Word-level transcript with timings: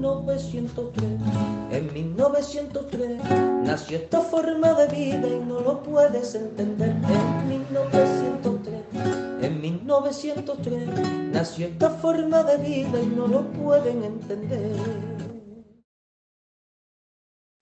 1903. 0.00 1.04
En 1.72 1.92
1903 1.92 3.20
nació 3.64 3.98
esta 3.98 4.20
forma 4.22 4.72
de 4.72 4.86
vida 4.88 5.28
y 5.28 5.40
no 5.40 5.60
lo 5.60 5.82
puedes 5.82 6.34
entender. 6.34 6.88
En 6.88 7.48
1903, 7.48 8.82
en 9.42 9.60
1903 9.60 10.88
nació 11.32 11.66
esta 11.66 11.90
forma 11.90 12.42
de 12.44 12.56
vida 12.56 12.98
y 12.98 13.06
no 13.06 13.26
lo 13.26 13.42
pueden 13.52 14.02
entender. 14.02 14.74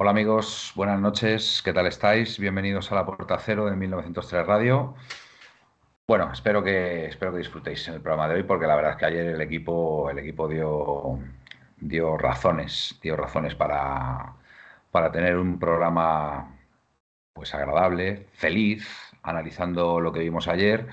Hola 0.01 0.13
amigos, 0.13 0.73
buenas 0.77 1.01
noches, 1.01 1.61
¿qué 1.65 1.73
tal 1.73 1.89
estáis? 1.89 2.39
Bienvenidos 2.39 2.93
a 2.93 2.95
la 2.95 3.05
Puerta 3.05 3.37
Cero 3.41 3.67
de 3.67 3.75
1903 3.75 4.47
Radio. 4.47 4.95
Bueno, 6.07 6.31
espero 6.33 6.63
que, 6.63 7.07
espero 7.07 7.33
que 7.33 7.39
disfrutéis 7.39 7.89
en 7.89 7.95
el 7.95 8.01
programa 8.01 8.29
de 8.29 8.37
hoy 8.37 8.43
porque 8.45 8.69
la 8.69 8.77
verdad 8.77 8.93
es 8.93 8.97
que 8.97 9.07
ayer 9.07 9.27
el 9.27 9.41
equipo, 9.41 10.09
el 10.09 10.21
equipo 10.21 10.47
dio, 10.47 11.19
dio 11.81 12.17
razones, 12.17 12.99
dio 13.03 13.17
razones 13.17 13.55
para, 13.55 14.35
para 14.91 15.13
tener 15.13 15.37
un 15.37 15.59
programa 15.59 16.57
pues 17.33 17.55
agradable, 17.55 18.27
feliz, 18.33 18.87
analizando 19.23 20.01
lo 20.01 20.13
que 20.13 20.21
vimos 20.21 20.49
ayer, 20.49 20.89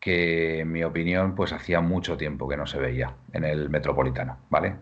que 0.00 0.60
en 0.60 0.72
mi 0.72 0.84
opinión 0.84 1.34
pues 1.34 1.52
hacía 1.52 1.80
mucho 1.80 2.16
tiempo 2.16 2.48
que 2.48 2.56
no 2.56 2.66
se 2.66 2.78
veía 2.78 3.14
en 3.32 3.44
el 3.44 3.70
Metropolitano, 3.70 4.38
¿vale? 4.50 4.76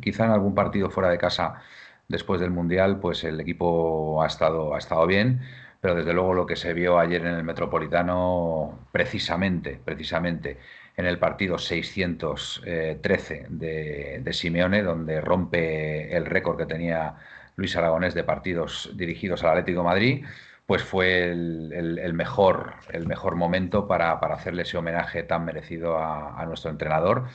Quizá 0.00 0.24
en 0.24 0.32
algún 0.32 0.54
partido 0.54 0.90
fuera 0.90 1.10
de 1.10 1.18
casa 1.18 1.60
después 2.08 2.40
del 2.40 2.50
Mundial 2.50 3.00
pues 3.00 3.24
el 3.24 3.40
equipo 3.40 4.22
ha 4.22 4.26
estado, 4.26 4.74
ha 4.74 4.78
estado 4.78 5.06
bien, 5.06 5.40
pero 5.80 5.94
desde 5.94 6.12
luego 6.12 6.34
lo 6.34 6.46
que 6.46 6.56
se 6.56 6.74
vio 6.74 6.98
ayer 6.98 7.22
en 7.22 7.34
el 7.34 7.44
Metropolitano, 7.44 8.78
precisamente, 8.92 9.80
precisamente 9.84 10.58
en 11.00 11.06
el 11.06 11.18
partido 11.18 11.58
613 11.58 13.46
de, 13.48 14.20
de 14.22 14.32
Simeone, 14.32 14.82
donde 14.82 15.20
rompe 15.20 16.16
el 16.16 16.26
récord 16.26 16.56
que 16.58 16.66
tenía 16.66 17.16
Luis 17.56 17.76
Aragonés 17.76 18.14
de 18.14 18.24
partidos 18.24 18.90
dirigidos 18.94 19.42
al 19.42 19.50
Atlético 19.50 19.82
Madrid, 19.82 20.24
pues 20.66 20.84
fue 20.84 21.24
el, 21.24 22.14
mejor, 22.14 22.74
el 22.92 23.06
mejor 23.06 23.34
momento 23.34 23.88
para, 23.88 24.12
hacerle 24.12 24.62
ese 24.62 24.78
homenaje 24.78 25.24
tan 25.24 25.44
merecido 25.44 25.98
a, 25.98 26.44
nuestro 26.46 26.70
entrenador 26.70 27.26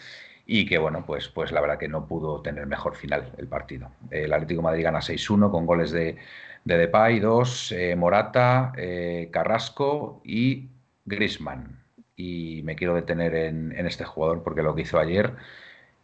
y 0.46 0.66
que 0.66 0.78
bueno, 0.78 1.04
pues, 1.06 1.28
pues 1.28 1.52
la 1.52 1.60
verdad 1.60 1.78
que 1.78 1.90
no 1.90 2.08
pudo 2.08 2.42
tener 2.42 2.66
mejor 2.66 2.96
final 2.96 3.34
el 3.38 3.48
partido. 3.48 3.92
El 4.10 4.32
Atlético 4.32 4.62
Madrid 4.62 4.84
gana 4.84 5.00
6-1 5.00 5.52
con 5.52 5.66
goles 5.66 5.92
de, 5.92 6.16
de 6.64 6.78
Depay, 6.78 7.20
dos, 7.20 7.74
eh, 7.74 7.96
Morata, 7.98 8.72
eh, 8.78 9.30
Carrasco 9.34 10.22
y 10.24 10.70
Grisman. 11.04 11.85
Y 12.16 12.62
me 12.64 12.76
quiero 12.76 12.96
detener 12.96 13.36
en, 13.36 13.74
este 13.88 14.06
jugador 14.06 14.44
porque 14.44 14.64
lo 14.64 14.76
que 14.76 14.84
hizo 14.84 15.00
ayer, 15.00 15.34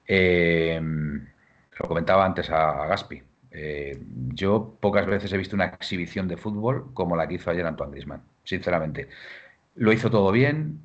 eh, 0.08 0.80
lo 1.80 1.88
comentaba 1.88 2.26
antes 2.26 2.50
a, 2.50 2.86
Gaspi. 2.88 3.24
yo 4.34 4.78
pocas 4.80 5.06
veces 5.06 5.32
he 5.34 5.38
visto 5.38 5.56
una 5.56 5.66
exhibición 5.66 6.28
de 6.28 6.38
fútbol 6.38 6.94
como 6.94 7.16
la 7.16 7.28
que 7.28 7.36
hizo 7.36 7.50
ayer 7.50 7.66
Antoine 7.66 7.94
Grisman, 7.94 8.24
sinceramente. 8.44 9.10
Lo 9.76 9.94
hizo 9.94 10.10
todo 10.12 10.32
bien, 10.32 10.82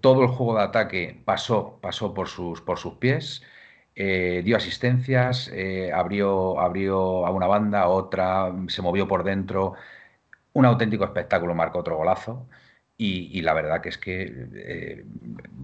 todo 0.00 0.22
el 0.22 0.28
juego 0.28 0.56
de 0.56 0.62
ataque 0.64 1.22
pasó, 1.24 1.78
pasó 1.80 2.14
por, 2.14 2.28
sus, 2.28 2.60
por 2.62 2.78
sus 2.78 2.94
pies. 2.94 3.42
Eh, 3.94 4.42
dio 4.44 4.56
asistencias, 4.56 5.50
eh, 5.52 5.92
abrió, 5.92 6.58
abrió 6.60 7.26
a 7.26 7.30
una 7.30 7.46
banda, 7.46 7.82
a 7.82 7.88
otra, 7.88 8.52
se 8.68 8.82
movió 8.82 9.06
por 9.06 9.24
dentro. 9.24 9.74
Un 10.54 10.64
auténtico 10.66 11.04
espectáculo, 11.04 11.54
marcó 11.54 11.80
otro 11.80 11.96
golazo. 11.96 12.46
Y, 13.04 13.42
la 13.42 13.52
verdad 13.52 13.80
que 13.80 13.88
es 13.88 13.98
que 13.98 14.32
eh, 14.54 15.04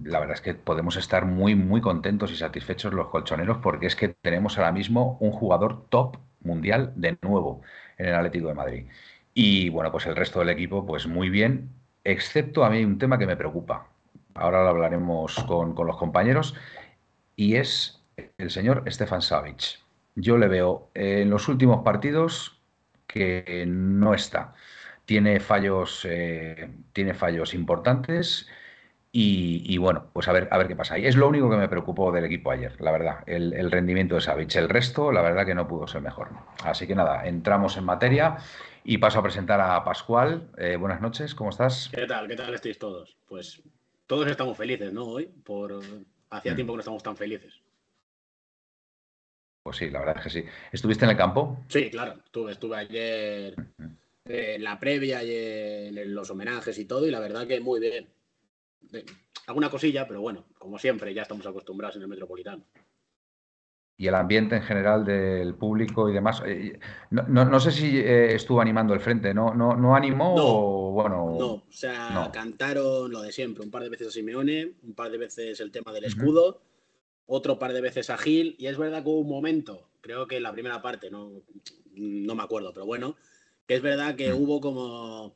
la 0.03 0.19
verdad 0.19 0.35
es 0.35 0.41
que 0.41 0.55
podemos 0.55 0.97
estar 0.97 1.25
muy 1.25 1.55
muy 1.55 1.79
contentos 1.79 2.33
y 2.33 2.35
satisfechos 2.35 2.93
los 2.93 3.07
colchoneros 3.07 3.59
porque 3.59 3.87
es 3.87 3.95
que 3.95 4.09
tenemos 4.09 4.57
ahora 4.57 4.73
mismo 4.73 5.17
un 5.21 5.31
jugador 5.31 5.85
top 5.87 6.17
mundial 6.41 6.91
de 6.97 7.17
nuevo 7.21 7.61
en 7.97 8.07
el 8.07 8.15
Atlético 8.15 8.49
de 8.49 8.55
Madrid. 8.55 8.85
Y 9.33 9.69
bueno, 9.69 9.89
pues 9.89 10.05
el 10.07 10.17
resto 10.17 10.39
del 10.39 10.49
equipo, 10.49 10.85
pues 10.85 11.07
muy 11.07 11.29
bien, 11.29 11.69
excepto 12.03 12.65
a 12.65 12.69
mí 12.69 12.83
un 12.83 12.97
tema 12.97 13.17
que 13.17 13.25
me 13.25 13.37
preocupa. 13.37 13.87
Ahora 14.33 14.63
lo 14.63 14.69
hablaremos 14.69 15.35
con, 15.45 15.73
con 15.75 15.87
los 15.87 15.95
compañeros 15.95 16.55
y 17.37 17.55
es 17.55 18.03
el 18.37 18.51
señor 18.51 18.83
Stefan 18.87 19.21
Savic. 19.21 19.79
Yo 20.15 20.37
le 20.37 20.49
veo 20.49 20.89
en 20.93 21.29
los 21.29 21.47
últimos 21.47 21.83
partidos 21.85 22.59
que 23.07 23.65
no 23.65 24.13
está. 24.13 24.55
Tiene 25.09 25.39
fallos, 25.39 26.05
eh, 26.07 26.69
tiene 26.93 27.15
fallos 27.15 27.55
importantes 27.55 28.47
y, 29.11 29.75
bueno, 29.79 30.11
pues 30.13 30.27
a 30.27 30.31
ver, 30.31 30.47
a 30.51 30.57
ver 30.59 30.67
qué 30.67 30.75
pasa. 30.75 30.99
Y 30.99 31.07
es 31.07 31.15
lo 31.15 31.27
único 31.27 31.49
que 31.49 31.57
me 31.57 31.67
preocupó 31.67 32.11
del 32.11 32.25
equipo 32.25 32.51
ayer, 32.51 32.79
la 32.79 32.91
verdad, 32.91 33.23
el, 33.25 33.71
rendimiento 33.71 34.13
de 34.13 34.21
Savic. 34.21 34.53
El 34.53 34.69
resto, 34.69 35.11
la 35.11 35.23
verdad 35.23 35.47
que 35.47 35.55
no 35.55 35.67
pudo 35.67 35.87
ser 35.87 36.03
mejor. 36.03 36.29
Así 36.63 36.85
que 36.85 36.93
nada, 36.93 37.25
entramos 37.25 37.75
en 37.77 37.85
materia 37.85 38.37
y 38.83 38.99
paso 38.99 39.17
a 39.17 39.23
presentar 39.23 39.59
a 39.59 39.83
Pascual. 39.83 40.51
Eh, 40.59 40.75
buenas 40.75 41.01
noches, 41.01 41.33
¿cómo 41.33 41.49
estás? 41.49 41.89
¿Qué 41.91 42.05
tal? 42.05 42.27
¿Qué 42.27 42.35
tal 42.35 42.53
estáis 42.53 42.77
todos? 42.77 43.17
Pues 43.27 43.63
todos 44.05 44.27
estamos 44.27 44.55
felices, 44.55 44.93
¿no? 44.93 45.05
Hoy, 45.05 45.25
por 45.25 45.79
hacía 46.29 46.51
mm. 46.51 46.55
tiempo 46.55 46.73
que 46.73 46.77
no 46.77 46.81
estamos 46.81 47.01
tan 47.01 47.17
felices. 47.17 47.59
Pues 49.63 49.75
sí, 49.77 49.89
la 49.89 50.01
verdad 50.01 50.17
es 50.17 50.23
que 50.23 50.29
sí. 50.29 50.45
¿Estuviste 50.71 51.05
en 51.05 51.11
el 51.11 51.17
campo? 51.17 51.65
Sí, 51.67 51.89
claro. 51.89 52.13
Estuve, 52.23 52.51
estuve 52.51 52.77
ayer 52.77 53.55
en 54.29 54.63
la 54.63 54.79
previa 54.79 55.23
y 55.23 55.31
en 55.97 56.13
los 56.13 56.29
homenajes 56.29 56.77
y 56.77 56.85
todo, 56.85 57.05
y 57.05 57.11
la 57.11 57.19
verdad 57.19 57.47
que 57.47 57.59
muy 57.59 57.79
bien. 57.79 58.07
Alguna 59.47 59.69
cosilla, 59.69 60.07
pero 60.07 60.21
bueno, 60.21 60.45
como 60.57 60.77
siempre, 60.77 61.13
ya 61.13 61.23
estamos 61.23 61.45
acostumbrados 61.45 61.95
en 61.95 62.03
el 62.03 62.07
Metropolitano. 62.07 62.63
Y 63.97 64.07
el 64.07 64.15
ambiente 64.15 64.55
en 64.55 64.61
general 64.61 65.03
del 65.03 65.55
público 65.55 66.09
y 66.09 66.13
demás. 66.13 66.41
Eh, 66.45 66.79
no, 67.09 67.59
sé 67.59 67.71
si 67.71 67.97
eh, 67.97 68.35
estuvo 68.35 68.61
animando 68.61 68.93
el 68.93 69.01
frente, 69.01 69.33
¿no? 69.33 69.53
¿No, 69.53 69.75
no 69.75 69.95
animó 69.95 70.35
o 70.37 70.91
bueno? 70.91 71.35
No, 71.37 71.47
o 71.47 71.63
sea, 71.69 72.29
cantaron 72.31 73.11
lo 73.11 73.21
de 73.21 73.33
siempre, 73.33 73.63
un 73.63 73.71
par 73.71 73.83
de 73.83 73.89
veces 73.89 74.07
a 74.07 74.11
Simeone, 74.11 74.75
un 74.83 74.93
par 74.93 75.11
de 75.11 75.17
veces 75.17 75.59
el 75.59 75.71
tema 75.71 75.91
del 75.91 76.05
escudo 76.05 76.61
otro 77.31 77.59
par 77.59 77.73
de 77.73 77.81
veces 77.81 78.09
a 78.09 78.17
Gil, 78.17 78.55
y 78.57 78.65
es 78.65 78.77
verdad 78.77 79.03
que 79.03 79.09
hubo 79.09 79.19
un 79.19 79.29
momento, 79.29 79.91
creo 80.01 80.25
que 80.27 80.37
en 80.37 80.43
la 80.43 80.51
primera 80.51 80.81
parte, 80.81 81.11
no, 81.11 81.43
no 81.93 82.35
me 82.35 82.41
acuerdo, 82.41 82.73
pero 82.73 82.87
bueno, 82.87 83.17
que 83.69 83.75
es 83.75 83.83
verdad 83.83 84.15
que 84.15 84.33
mm. 84.33 84.35
hubo 84.35 84.59
como, 84.59 85.35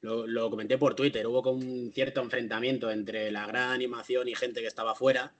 lo, 0.00 0.48
comenté 0.48 0.78
por 0.78 0.94
Twitter, 0.94 1.26
hubo 1.26 1.42
como 1.42 1.58
un 1.58 1.90
cierto 1.92 2.22
enfrentamiento 2.22 2.88
entre 2.88 3.32
la 3.32 3.48
gran 3.48 3.72
animación 3.72 4.28
y 4.28 4.36
gente 4.36 4.60
que 4.60 4.68
estaba 4.68 4.94
fuera 4.94 5.32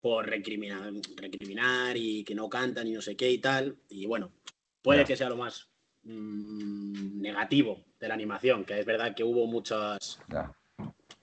por 0.00 0.26
recriminar, 0.26 0.90
recriminar 1.16 1.94
y 1.98 2.24
que 2.24 2.34
no 2.34 2.48
cantan 2.48 2.86
y 2.86 2.92
no 2.92 3.02
sé 3.02 3.16
qué 3.16 3.30
y 3.30 3.36
tal, 3.36 3.76
y 3.90 4.06
bueno, 4.06 4.32
puede 4.80 5.04
que 5.04 5.14
sea 5.14 5.28
lo 5.28 5.36
más 5.36 5.68
mm, 6.04 7.20
negativo 7.20 7.84
de 8.00 8.08
la 8.08 8.14
animación, 8.14 8.64
que 8.64 8.80
es 8.80 8.86
verdad 8.86 9.14
que 9.14 9.22
hubo 9.22 9.46
muchas 9.46 10.18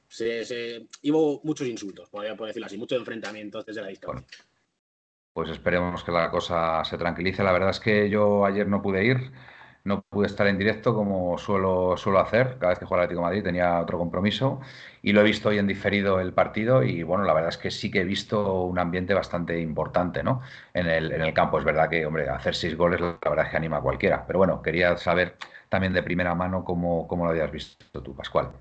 se, 0.07 0.87
hubo 1.05 1.41
muchos 1.43 1.67
insultos, 1.67 2.07
podría 2.09 2.35
decirlo 2.35 2.67
así, 2.67 2.77
muchos 2.77 2.99
enfrentamientos 2.99 3.65
desde 3.65 3.81
la 3.81 3.87
distancia. 3.87 4.27
pues 5.33 5.49
esperemos 5.49 6.03
que 6.03 6.11
la 6.11 6.29
cosa 6.29 6.83
se 6.85 6.99
tranquilice. 6.99 7.43
La 7.43 7.51
verdad 7.51 7.71
es 7.71 7.79
que 7.79 8.11
yo 8.11 8.45
ayer 8.45 8.67
no 8.67 8.83
pude 8.83 9.05
ir, 9.05 9.31
no 9.83 10.01
pude 10.03 10.27
estar 10.27 10.47
en 10.47 10.57
directo 10.57 10.93
como 10.93 11.37
suelo, 11.37 11.95
suelo 11.97 12.19
hacer. 12.19 12.57
Cada 12.59 12.69
vez 12.69 12.79
que 12.79 12.85
juega 12.85 13.03
el 13.03 13.05
Atlético 13.05 13.23
Madrid 13.23 13.43
tenía 13.43 13.79
otro 13.79 13.97
compromiso 13.97 14.59
y 15.01 15.13
lo 15.13 15.21
he 15.21 15.23
visto 15.23 15.49
hoy 15.49 15.57
en 15.57 15.67
diferido 15.67 16.19
el 16.19 16.33
partido 16.33 16.83
y 16.83 17.03
bueno, 17.03 17.23
la 17.23 17.33
verdad 17.33 17.49
es 17.49 17.57
que 17.57 17.71
sí 17.71 17.89
que 17.89 18.01
he 18.01 18.03
visto 18.03 18.63
un 18.63 18.79
ambiente 18.79 19.13
bastante 19.13 19.59
importante 19.59 20.23
¿no? 20.23 20.41
en, 20.73 20.87
el, 20.87 21.11
en 21.11 21.21
el 21.21 21.33
campo. 21.33 21.57
Es 21.57 21.65
verdad 21.65 21.89
que, 21.89 22.05
hombre, 22.05 22.29
hacer 22.29 22.55
seis 22.55 22.75
goles 22.77 23.01
la 23.01 23.17
verdad 23.23 23.45
es 23.45 23.51
que 23.51 23.57
anima 23.57 23.77
a 23.77 23.81
cualquiera. 23.81 24.25
Pero 24.27 24.39
bueno, 24.39 24.61
quería 24.61 24.97
saber 24.97 25.37
también 25.69 25.93
de 25.93 26.03
primera 26.03 26.35
mano 26.35 26.63
cómo, 26.63 27.07
cómo 27.07 27.25
lo 27.25 27.31
habías 27.31 27.51
visto 27.51 28.03
tú, 28.03 28.15
Pascual. 28.15 28.51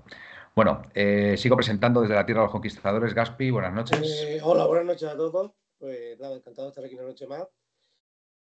Bueno, 0.55 0.81
eh, 0.93 1.35
sigo 1.37 1.55
presentando 1.55 2.01
desde 2.01 2.15
la 2.15 2.25
Tierra 2.25 2.41
de 2.41 2.45
los 2.45 2.51
Conquistadores. 2.51 3.13
Gaspi, 3.13 3.51
buenas 3.51 3.73
noches. 3.73 4.23
Eh, 4.25 4.39
hola, 4.43 4.65
buenas 4.65 4.85
noches 4.85 5.09
a 5.09 5.15
todos. 5.15 5.51
Pues 5.77 6.19
nada, 6.19 6.35
encantado 6.35 6.67
de 6.67 6.69
estar 6.71 6.85
aquí 6.85 6.95
una 6.95 7.03
noche 7.03 7.25
más. 7.25 7.47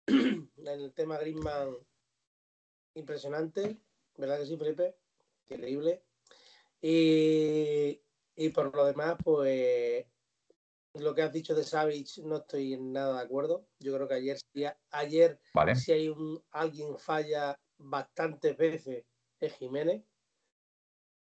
el 0.08 0.94
tema 0.94 1.18
Greenman, 1.18 1.76
impresionante, 2.96 3.78
¿verdad 4.18 4.40
que 4.40 4.46
sí, 4.46 4.58
Felipe? 4.58 4.96
Increíble. 5.50 6.04
Y, 6.82 8.00
por 8.54 8.76
lo 8.76 8.86
demás, 8.86 9.16
pues 9.24 10.06
lo 10.96 11.16
que 11.16 11.22
has 11.22 11.32
dicho 11.32 11.56
de 11.56 11.64
Savage 11.64 12.22
no 12.24 12.38
estoy 12.38 12.74
en 12.74 12.92
nada 12.92 13.18
de 13.18 13.26
acuerdo. 13.26 13.68
Yo 13.80 13.96
creo 13.96 14.08
que 14.08 14.16
ayer, 14.16 14.38
si, 14.38 14.66
ayer, 14.92 15.40
Vale. 15.54 15.76
si 15.76 15.92
hay 15.92 16.10
un 16.10 16.44
alguien 16.52 16.98
falla 17.00 17.60
bastantes 17.78 18.56
veces 18.58 19.06
es 19.40 19.54
Jiménez. 19.54 20.04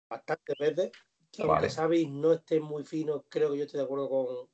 Bastantes 0.10 0.56
veces. 0.60 0.92
Que 1.32 1.44
aunque. 1.44 1.70
Savage 1.70 2.08
no 2.08 2.34
esté 2.34 2.60
muy 2.60 2.84
fino, 2.84 3.24
creo 3.30 3.52
que 3.52 3.58
yo 3.58 3.64
estoy 3.66 3.80
de 3.80 3.86
acuerdo 3.86 4.10
con. 4.10 4.50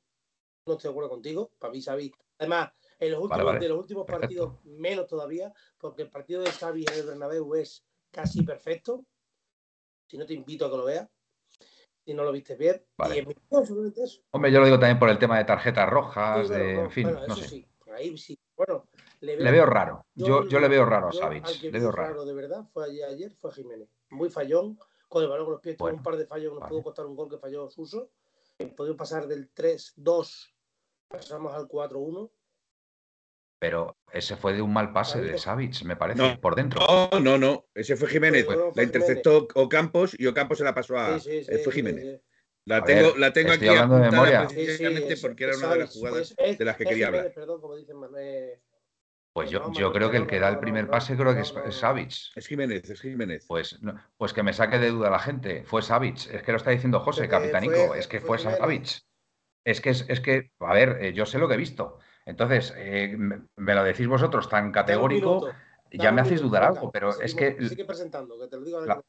No 0.66 0.74
estoy 0.74 0.88
de 0.88 0.92
acuerdo 0.92 1.10
contigo. 1.10 1.52
Para 1.58 1.72
mí, 1.72 1.80
Savage. 1.80 2.12
Además, 2.38 2.72
en 2.98 3.10
los 3.12 3.20
últimos, 3.20 3.44
vale. 3.44 3.58
de 3.60 3.68
los 3.68 3.78
últimos 3.78 4.06
Perfecto. 4.06 4.46
partidos, 4.54 4.64
menos 4.78 5.06
todavía, 5.06 5.52
porque 5.78 6.02
el 6.02 6.10
partido 6.10 6.42
de 6.42 6.50
Savage 6.50 6.84
en 6.92 6.98
el 7.00 7.06
Bernabéu 7.06 7.54
es 7.54 7.84
casi 8.10 8.42
perfecto. 8.42 9.04
Si 10.06 10.16
no, 10.16 10.24
te 10.26 10.34
invito 10.34 10.66
a 10.66 10.70
que 10.70 10.76
lo 10.76 10.84
veas. 10.84 11.08
Si 12.04 12.14
no 12.14 12.22
lo 12.24 12.32
viste 12.32 12.54
bien. 12.56 12.84
Vale. 12.96 13.16
Y 13.16 13.18
en 13.18 13.28
mi 13.28 13.34
solamente 13.66 14.04
eso. 14.04 14.22
Hombre, 14.30 14.52
yo 14.52 14.60
lo 14.60 14.66
digo 14.66 14.78
también 14.78 14.98
por 14.98 15.10
el 15.10 15.18
tema 15.18 15.38
de 15.38 15.44
tarjetas 15.44 15.86
Sí, 15.86 15.90
rojas, 15.90 16.48
bueno, 16.48 16.64
de, 16.64 16.74
no, 16.74 16.80
en 16.84 16.90
fin, 16.90 17.02
bueno, 17.04 17.18
no 17.26 17.34
eso 17.34 17.42
sé. 17.42 17.48
sí, 17.48 17.68
ahí 17.92 18.16
sí. 18.16 18.38
Bueno, 18.56 18.88
le 19.20 19.36
Le 19.36 19.50
veo 19.50 19.66
raro. 19.66 20.06
Yo, 20.14 20.46
yo 20.46 20.60
le 20.60 20.68
veo 20.68 20.84
raro 20.86 21.08
a 21.08 21.10
yo 21.12 21.18
Savic. 21.18 21.46
Le 21.62 21.70
veo 21.70 21.90
raro. 21.92 22.24
de 22.24 22.32
verdad 22.32 22.64
fue 22.72 22.84
ayer, 23.04 23.32
fue 23.34 23.52
Jiménez. 23.52 23.88
Muy 24.10 24.30
fallón, 24.30 24.78
con 25.08 25.22
el 25.24 25.28
balón 25.28 25.46
con 25.46 25.52
los 25.54 25.60
pies, 25.60 25.76
tuvo 25.76 25.86
Bueno, 25.86 25.98
un 25.98 26.02
par 26.04 26.16
de 26.16 26.26
fallos 26.26 26.50
que 26.50 26.54
nos 26.54 26.60
vale. 26.60 26.70
pudo 26.70 26.82
costar 26.84 27.06
un 27.06 27.16
gol 27.16 27.28
que 27.28 27.38
falló 27.38 27.68
Suso. 27.68 28.10
Podemos 28.76 28.96
pasar 28.96 29.26
del 29.26 29.52
3-2, 29.52 30.54
pasamos 31.08 31.52
al 31.52 31.66
4-1. 31.68 32.30
Pero 33.58 33.96
ese 34.12 34.36
fue 34.36 34.52
de 34.52 34.62
un 34.62 34.72
mal 34.72 34.92
pase 34.92 35.20
de. 35.20 35.38
Savic, 35.38 35.82
me 35.84 35.96
parece, 35.96 36.20
No, 36.20 36.40
por 36.40 36.54
dentro. 36.54 36.80
No, 36.86 37.20
no, 37.20 37.38
no. 37.38 37.64
Ese 37.74 37.96
fue 37.96 38.08
Jiménez. 38.08 38.44
Fue- 38.44 38.54
fue 38.56 38.72
la 38.74 38.82
interceptó 38.82 39.48
Ocampos 39.54 40.14
y 40.18 40.26
Ocampos 40.26 40.58
se 40.58 40.64
la 40.64 40.74
pasó 40.74 40.98
a. 40.98 41.18
Sí, 41.18 41.30
sí, 41.30 41.44
sí, 41.44 41.50
eh, 41.52 41.58
fue 41.58 41.72
sí, 41.72 41.78
Jiménez. 41.78 42.04
sí. 42.04 42.20
La 42.66 42.82
tengo, 42.84 43.10
ver, 43.10 43.18
la 43.18 43.32
tengo 43.32 43.52
estoy 43.52 43.68
aquí 43.68 43.76
hablando 43.78 43.96
de 44.04 44.10
memoria. 44.10 44.48
Sí, 44.48 44.56
sí, 44.56 44.64
precisamente 44.64 45.12
es- 45.14 45.20
porque 45.22 45.44
era 45.44 45.56
una 45.56 45.68
de 45.68 45.78
las 45.78 45.92
jugadas 45.92 46.20
es- 46.20 46.34
es- 46.36 46.58
de 46.58 46.64
las 46.64 46.76
que 46.76 46.82
es 46.82 46.88
quería 46.88 47.06
Jiménez, 47.06 47.20
hablar. 47.30 47.34
Perdón, 47.34 47.60
como 47.60 47.76
dicen, 47.76 47.96
eh, 48.18 48.60
Pues 49.32 49.50
yo, 49.50 49.70
yo 49.72 49.92
creo 49.92 50.10
que 50.10 50.16
el 50.16 50.26
que 50.26 50.40
da 50.40 50.48
el 50.48 50.58
primer 50.58 50.88
pase 50.88 51.14
creo 51.14 51.34
que 51.34 51.40
es, 51.42 51.54
es. 51.66 52.32
Es 52.34 52.46
Jiménez, 52.46 52.88
es 52.90 53.00
Jiménez. 53.00 53.44
Pues, 53.46 53.80
no- 53.82 53.94
pues 54.16 54.32
que 54.32 54.42
me 54.42 54.52
saque 54.52 54.78
de 54.78 54.90
duda 54.90 55.10
la 55.10 55.18
gente. 55.18 55.62
Fue 55.64 55.82
Savic. 55.82 56.30
Es 56.32 56.42
que 56.42 56.52
lo 56.52 56.56
está 56.56 56.70
diciendo 56.70 57.00
José, 57.00 57.28
capitanico. 57.28 57.88
fue- 57.88 57.98
es 57.98 58.08
que 58.08 58.18
fue 58.20 58.38
fue 58.38 58.38
Jiménez. 58.38 58.58
Savic. 58.58 59.02
Es 59.64 59.80
que, 59.80 59.90
es, 59.90 60.04
es 60.08 60.20
que, 60.20 60.50
a 60.60 60.72
ver, 60.72 60.98
eh, 61.02 61.12
yo 61.12 61.26
sé 61.26 61.38
lo 61.38 61.48
que 61.48 61.54
he 61.54 61.58
visto. 61.58 61.98
Entonces, 62.26 62.74
eh, 62.76 63.14
me, 63.16 63.42
me 63.56 63.74
lo 63.74 63.84
decís 63.84 64.08
vosotros 64.08 64.48
tan 64.48 64.72
categórico, 64.72 65.36
minuto, 65.36 65.54
ya 65.92 66.10
me 66.10 66.20
hacéis 66.20 66.40
dudar 66.42 66.62
venga, 66.64 66.80
algo, 66.80 66.90
pero 66.90 67.20
es 67.20 67.34
que, 67.34 67.56
Sigue 67.68 67.84
presentando, 67.84 68.38
que 68.38 68.48
te 68.48 68.56
lo 68.56 68.64
digo 68.64 68.78
ahora 68.78 68.96
La- 68.96 69.02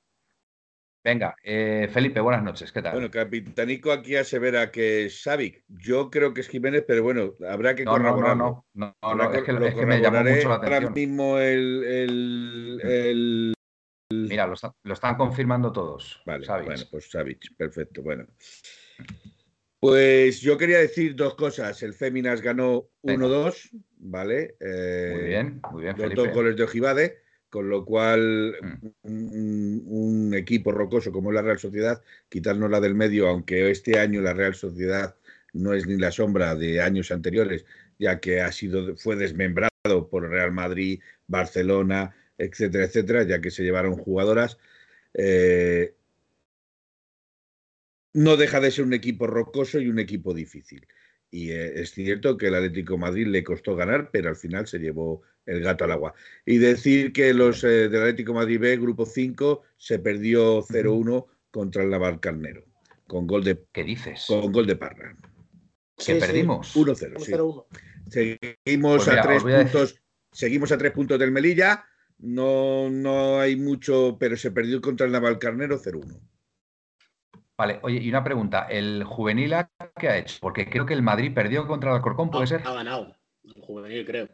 venga, 1.03 1.35
eh, 1.43 1.89
Felipe, 1.91 2.19
buenas 2.19 2.43
noches, 2.43 2.71
¿qué 2.71 2.81
tal? 2.83 2.93
Bueno, 2.93 3.09
Capitanico 3.09 3.91
aquí 3.91 4.15
asevera 4.15 4.69
que 4.71 5.05
es 5.05 5.23
Savic. 5.23 5.63
Yo 5.67 6.11
creo 6.11 6.33
que 6.35 6.41
es 6.41 6.47
Jiménez, 6.47 6.85
pero 6.87 7.01
bueno, 7.01 7.33
habrá 7.49 7.73
que 7.73 7.85
no, 7.85 7.93
no, 7.97 8.03
no, 8.03 8.05
corroborarlo. 8.11 8.43
no, 8.43 8.65
no, 8.73 8.95
no, 9.01 9.15
no, 9.15 9.33
es 9.33 9.43
que, 9.43 9.51
lo 9.53 9.65
es 9.65 9.73
que 9.73 9.85
me 9.87 9.99
llamó 9.99 10.23
mucho 10.23 10.49
la 10.49 10.55
Ahora 10.55 10.67
atención. 10.67 10.93
mismo 10.93 11.39
el, 11.39 11.83
el- 11.83 12.81
el- 12.83 13.53
Mira, 14.09 14.45
lo, 14.45 14.53
está- 14.53 14.73
lo 14.83 14.93
están 14.93 15.15
confirmando 15.15 15.71
todos. 15.71 16.21
Vale, 16.25 16.45
Savic. 16.45 16.65
bueno, 16.67 16.83
pues 16.91 17.09
Savic, 17.09 17.55
perfecto, 17.57 18.03
bueno. 18.03 18.27
Pues 19.79 20.41
yo 20.41 20.57
quería 20.57 20.79
decir 20.79 21.15
dos 21.15 21.35
cosas. 21.35 21.81
El 21.83 21.93
Féminas 21.93 22.41
ganó 22.41 22.89
Venga. 23.03 23.25
1-2, 23.27 23.69
¿vale? 23.97 24.55
Eh, 24.59 25.11
Muy 25.13 25.23
bien, 25.29 25.61
muy 25.71 25.83
bien, 25.83 25.95
Felipe. 25.95 26.15
dos 26.15 26.33
goles 26.33 26.55
de 26.55 26.63
Ojibade, 26.63 27.17
con 27.49 27.69
lo 27.69 27.85
cual 27.85 28.55
Mm. 28.61 28.87
un, 29.03 29.83
un 29.85 30.33
equipo 30.33 30.71
rocoso 30.71 31.11
como 31.11 31.31
la 31.31 31.41
Real 31.41 31.59
Sociedad, 31.59 32.01
quitarnos 32.27 32.69
la 32.71 32.79
del 32.79 32.95
medio, 32.95 33.27
aunque 33.27 33.69
este 33.71 33.99
año 33.99 34.21
la 34.21 34.33
Real 34.33 34.55
Sociedad 34.55 35.15
no 35.53 35.73
es 35.73 35.87
ni 35.87 35.97
la 35.97 36.11
sombra 36.11 36.55
de 36.55 36.81
años 36.81 37.11
anteriores, 37.11 37.65
ya 37.99 38.19
que 38.19 38.41
ha 38.41 38.51
sido, 38.51 38.95
fue 38.97 39.15
desmembrado 39.15 39.69
por 40.09 40.29
Real 40.29 40.51
Madrid, 40.51 40.99
Barcelona, 41.27 42.15
etcétera, 42.37 42.85
etcétera, 42.85 43.23
ya 43.23 43.39
que 43.41 43.51
se 43.51 43.63
llevaron 43.63 43.95
jugadoras. 43.95 44.57
eh, 45.13 45.95
no 48.17 48.35
deja 48.35 48.59
de 48.59 48.71
ser 48.71 48.83
un 48.83 48.93
equipo 48.93 49.27
rocoso 49.27 49.79
y 49.79 49.89
un 49.89 49.99
equipo 49.99 50.33
difícil. 50.33 50.87
Y 51.29 51.51
eh, 51.51 51.81
es 51.81 51.91
cierto 51.91 52.35
que 52.35 52.47
el 52.47 52.55
Atlético 52.55 52.93
de 52.93 52.99
Madrid 52.99 53.27
le 53.27 53.43
costó 53.43 53.75
ganar, 53.75 54.09
pero 54.11 54.29
al 54.29 54.35
final 54.35 54.65
se 54.65 54.79
llevó 54.79 55.21
el 55.45 55.61
gato 55.61 55.83
al 55.83 55.91
agua. 55.91 56.15
Y 56.43 56.57
decir 56.57 57.13
que 57.13 57.31
los 57.35 57.63
eh, 57.63 57.89
del 57.89 58.01
Atlético 58.01 58.31
de 58.31 58.39
Madrid 58.39 58.59
B, 58.59 58.77
grupo 58.77 59.05
5, 59.05 59.61
se 59.77 59.99
perdió 59.99 60.63
0-1 60.63 61.27
contra 61.51 61.83
el 61.83 61.91
Navalcarnero, 61.91 62.65
con 63.05 63.27
gol 63.27 63.43
de, 63.43 63.63
¿Qué 63.71 63.83
dices? 63.83 64.25
con 64.27 64.51
gol 64.51 64.65
de 64.65 64.77
Parra. 64.77 65.15
que 65.95 66.03
Sí, 66.03 66.13
perdimos. 66.15 66.75
1-0. 66.75 67.19
sí. 67.19 67.31
1-0-1. 67.33 67.65
Seguimos 68.09 69.05
Pues 69.05 69.07
mira, 69.09 69.21
a 69.21 69.27
tres 69.27 69.43
a 69.43 69.61
puntos. 69.61 70.01
Seguimos 70.31 70.71
a 70.71 70.77
tres 70.79 70.91
puntos 70.91 71.19
del 71.19 71.31
Melilla. 71.31 71.85
No, 72.17 72.89
no 72.89 73.39
hay 73.39 73.55
mucho, 73.57 74.17
pero 74.19 74.35
se 74.37 74.49
perdió 74.49 74.81
contra 74.81 75.05
el 75.05 75.11
Navalcarnero 75.11 75.79
0-1. 75.79 76.19
Vale, 77.57 77.79
oye, 77.81 77.97
y 77.97 78.09
una 78.09 78.23
pregunta. 78.23 78.67
¿El 78.69 79.03
juvenil 79.03 79.53
A 79.55 79.69
qué 79.97 80.09
ha 80.09 80.17
hecho? 80.17 80.37
Porque 80.41 80.69
creo 80.69 80.85
que 80.85 80.93
el 80.93 81.01
Madrid 81.01 81.33
perdió 81.33 81.67
contra 81.67 81.89
el 81.89 81.95
Alcorcón, 81.97 82.29
¿puede 82.29 82.45
ser? 82.47 82.61
Ha 82.65 82.73
ganado. 82.73 83.15
El 83.43 83.61
juvenil, 83.61 84.05
creo. 84.05 84.27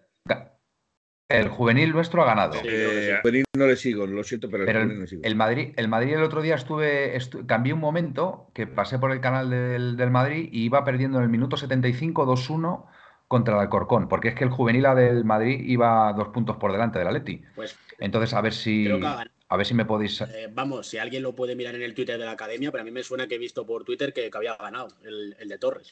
El 1.30 1.48
juvenil 1.48 1.94
nuestro 1.94 2.22
ha 2.22 2.26
ganado. 2.26 2.54
Sí. 2.54 2.68
Eh, 2.70 3.16
a 3.18 3.22
Juvenil 3.22 3.46
no 3.58 3.66
le 3.66 3.76
sigo, 3.76 4.06
lo 4.06 4.24
siento, 4.24 4.50
pero, 4.52 4.66
el, 4.66 4.70
Juvenil 4.74 4.96
no 4.96 5.02
le 5.02 5.08
sigo. 5.08 5.22
el 5.24 5.36
Madrid, 5.36 5.74
el 5.78 5.88
Madrid 5.88 6.14
el 6.14 6.22
otro 6.22 6.42
día 6.42 6.56
estuve, 6.56 7.18
estu- 7.18 7.46
cambié 7.48 7.74
un 7.74 7.80
momento 7.80 8.52
que 8.54 8.68
pasé 8.68 9.00
por 9.00 9.12
el 9.12 9.20
canal 9.22 9.50
del, 9.50 9.96
del 9.98 10.12
Madrid 10.12 10.50
y 10.52 10.66
iba 10.66 10.84
perdiendo 10.84 11.18
en 11.18 11.24
el 11.24 11.30
minuto 11.30 11.58
75 11.58 12.26
2-1 12.28 12.86
contra 13.28 13.56
el 13.56 13.62
Alcorcón, 13.62 14.10
porque 14.10 14.28
es 14.28 14.36
que 14.36 14.44
el 14.44 14.52
juvenil 14.52 14.86
A 14.86 14.94
del 14.96 15.24
Madrid 15.24 15.62
iba 15.66 16.12
dos 16.14 16.28
puntos 16.28 16.58
por 16.58 16.72
delante 16.72 17.00
del 17.00 17.08
Atleti. 17.08 17.42
Pues 17.56 17.80
Entonces, 18.00 18.34
a 18.36 18.42
ver 18.42 18.54
si 18.54 18.84
creo 18.84 19.00
que 19.00 19.06
ha 19.08 19.16
ganado. 19.16 19.32
A 19.54 19.58
ver 19.58 19.66
si 19.66 19.74
me 19.74 19.86
podéis 19.86 20.22
Eh, 20.22 20.50
vamos, 20.52 20.88
si 20.88 20.98
alguien 20.98 21.24
lo 21.24 21.36
puede 21.36 21.56
mirar 21.56 21.76
en 21.76 21.84
el 21.84 21.94
Twitter 21.94 22.18
de 22.18 22.26
la 22.26 22.32
academia, 22.32 22.72
pero 22.72 22.82
a 22.82 22.86
mí 22.86 22.92
me 22.92 23.04
suena 23.04 23.28
que 23.28 23.36
he 23.36 23.38
visto 23.38 23.66
por 23.66 23.84
Twitter 23.84 24.14
que, 24.14 24.30
que 24.30 24.38
había 24.38 24.56
ganado 24.56 24.88
el, 25.04 25.36
el 25.40 25.48
de 25.50 25.58
Torres. 25.58 25.92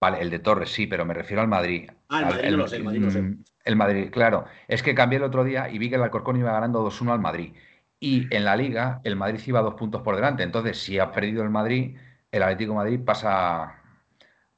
Vale, 0.00 0.20
el 0.20 0.30
de 0.30 0.38
Torres 0.38 0.70
sí, 0.70 0.86
pero 0.86 1.04
me 1.04 1.14
refiero 1.14 1.40
al 1.42 1.48
Madrid. 1.48 1.90
Ah, 2.08 2.20
el 2.20 2.24
Al- 2.26 2.30
Madrid 2.34 2.50
no 2.50 2.56
lo 2.58 2.68
sé, 2.68 2.76
el 2.76 2.84
Madrid 2.84 3.00
no 3.00 3.10
sé. 3.10 3.24
El 3.64 3.76
Madrid, 3.76 4.10
claro. 4.10 4.44
Es 4.68 4.82
que 4.82 4.94
cambié 4.94 5.18
el 5.18 5.24
otro 5.24 5.44
día 5.44 5.68
y 5.68 5.78
vi 5.78 5.88
que 5.90 5.96
el 5.96 6.02
Alcorcón 6.02 6.36
iba 6.36 6.52
ganando 6.52 6.82
2-1 6.82 7.12
al 7.12 7.18
Madrid. 7.20 7.54
Y 8.00 8.32
en 8.34 8.44
la 8.44 8.56
liga, 8.56 9.00
el 9.04 9.16
Madrid 9.16 9.40
iba 9.46 9.60
dos 9.60 9.74
puntos 9.74 10.02
por 10.02 10.14
delante. 10.16 10.42
Entonces, 10.44 10.78
si 10.78 10.98
ha 10.98 11.10
perdido 11.10 11.42
el 11.42 11.50
Madrid, 11.50 11.96
el 12.30 12.42
Atlético 12.42 12.72
de 12.72 12.76
Madrid 12.76 13.00
pasa, 13.04 13.82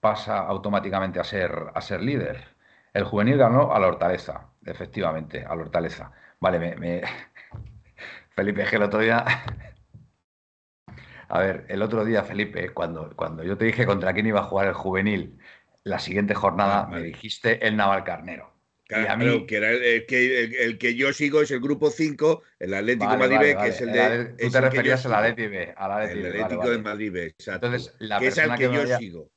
pasa 0.01 0.39
automáticamente 0.41 1.21
a 1.21 1.25
ser, 1.25 1.53
a 1.75 1.81
ser 1.81 2.03
líder. 2.03 2.45
El 2.93 3.05
juvenil 3.05 3.39
ganó 3.39 3.73
a 3.75 3.81
la 3.81 3.89
Hortaleza, 3.89 4.51
efectivamente, 4.67 5.45
a 5.45 5.55
la 5.57 5.63
Hortaleza. 5.63 6.13
Vale, 6.41 6.59
me, 6.59 6.77
me- 6.77 7.03
Felipe, 8.41 8.63
es 8.63 8.71
que 8.71 8.77
el 8.77 8.83
otro 8.83 9.01
día. 9.01 9.23
A 11.29 11.39
ver, 11.41 11.67
el 11.69 11.83
otro 11.83 12.05
día, 12.07 12.25
Felipe, 12.25 12.71
cuando, 12.71 13.15
cuando 13.15 13.45
yo 13.45 13.57
te 13.59 13.67
dije 13.67 13.85
contra 13.87 14.13
quién 14.15 14.27
iba 14.27 14.41
a 14.41 14.45
jugar 14.45 14.67
el 14.67 14.73
juvenil 14.73 15.39
la 15.85 15.99
siguiente 15.99 16.35
jornada, 16.35 16.81
Ah, 16.81 16.87
vale. 16.91 17.03
me 17.03 17.07
dijiste 17.09 17.65
el 17.67 17.77
Navalcarnero. 17.77 18.53
Y 18.89 18.95
a 18.95 19.05
Claro, 19.15 19.17
mí- 19.41 19.47
que 19.47 19.57
era 19.59 19.71
el, 19.71 19.83
el 19.83 20.07
que, 20.07 20.45
el, 20.45 20.55
el 20.55 20.79
que 20.79 20.95
yo 20.97 21.13
sigo 21.13 21.43
es 21.43 21.51
el 21.53 21.61
grupo 21.61 21.91
5, 21.91 22.43
el 22.59 22.73
Atlético 22.75 23.07
Vale, 23.07 23.19
Madrid 23.19 23.37
vale, 23.37 23.49
B, 23.49 23.55
vale. 23.55 23.69
que 23.71 23.75
es 23.77 23.81
el 23.83 23.93
de. 23.93 24.25
Tú 24.25 24.47
es 24.47 24.53
te 24.53 24.61
referías 24.63 25.07
al. 25.07 25.15
Atleti 25.15 25.47
B, 25.47 25.75
al 25.77 25.91
El 26.11 26.27
Atlético 26.27 26.71
de. 26.71 26.79
Madrid 26.79 27.13
B, 27.13 27.25
exacto. 27.27 27.67
Entonces, 27.67 27.95
la 28.01 28.19
que 28.19 28.27
es 28.29 28.39
al 28.39 28.49
persona 28.49 28.57
que, 28.59 28.75
yo 28.75 28.81
había- 28.83 28.97
sigo. 28.99 29.31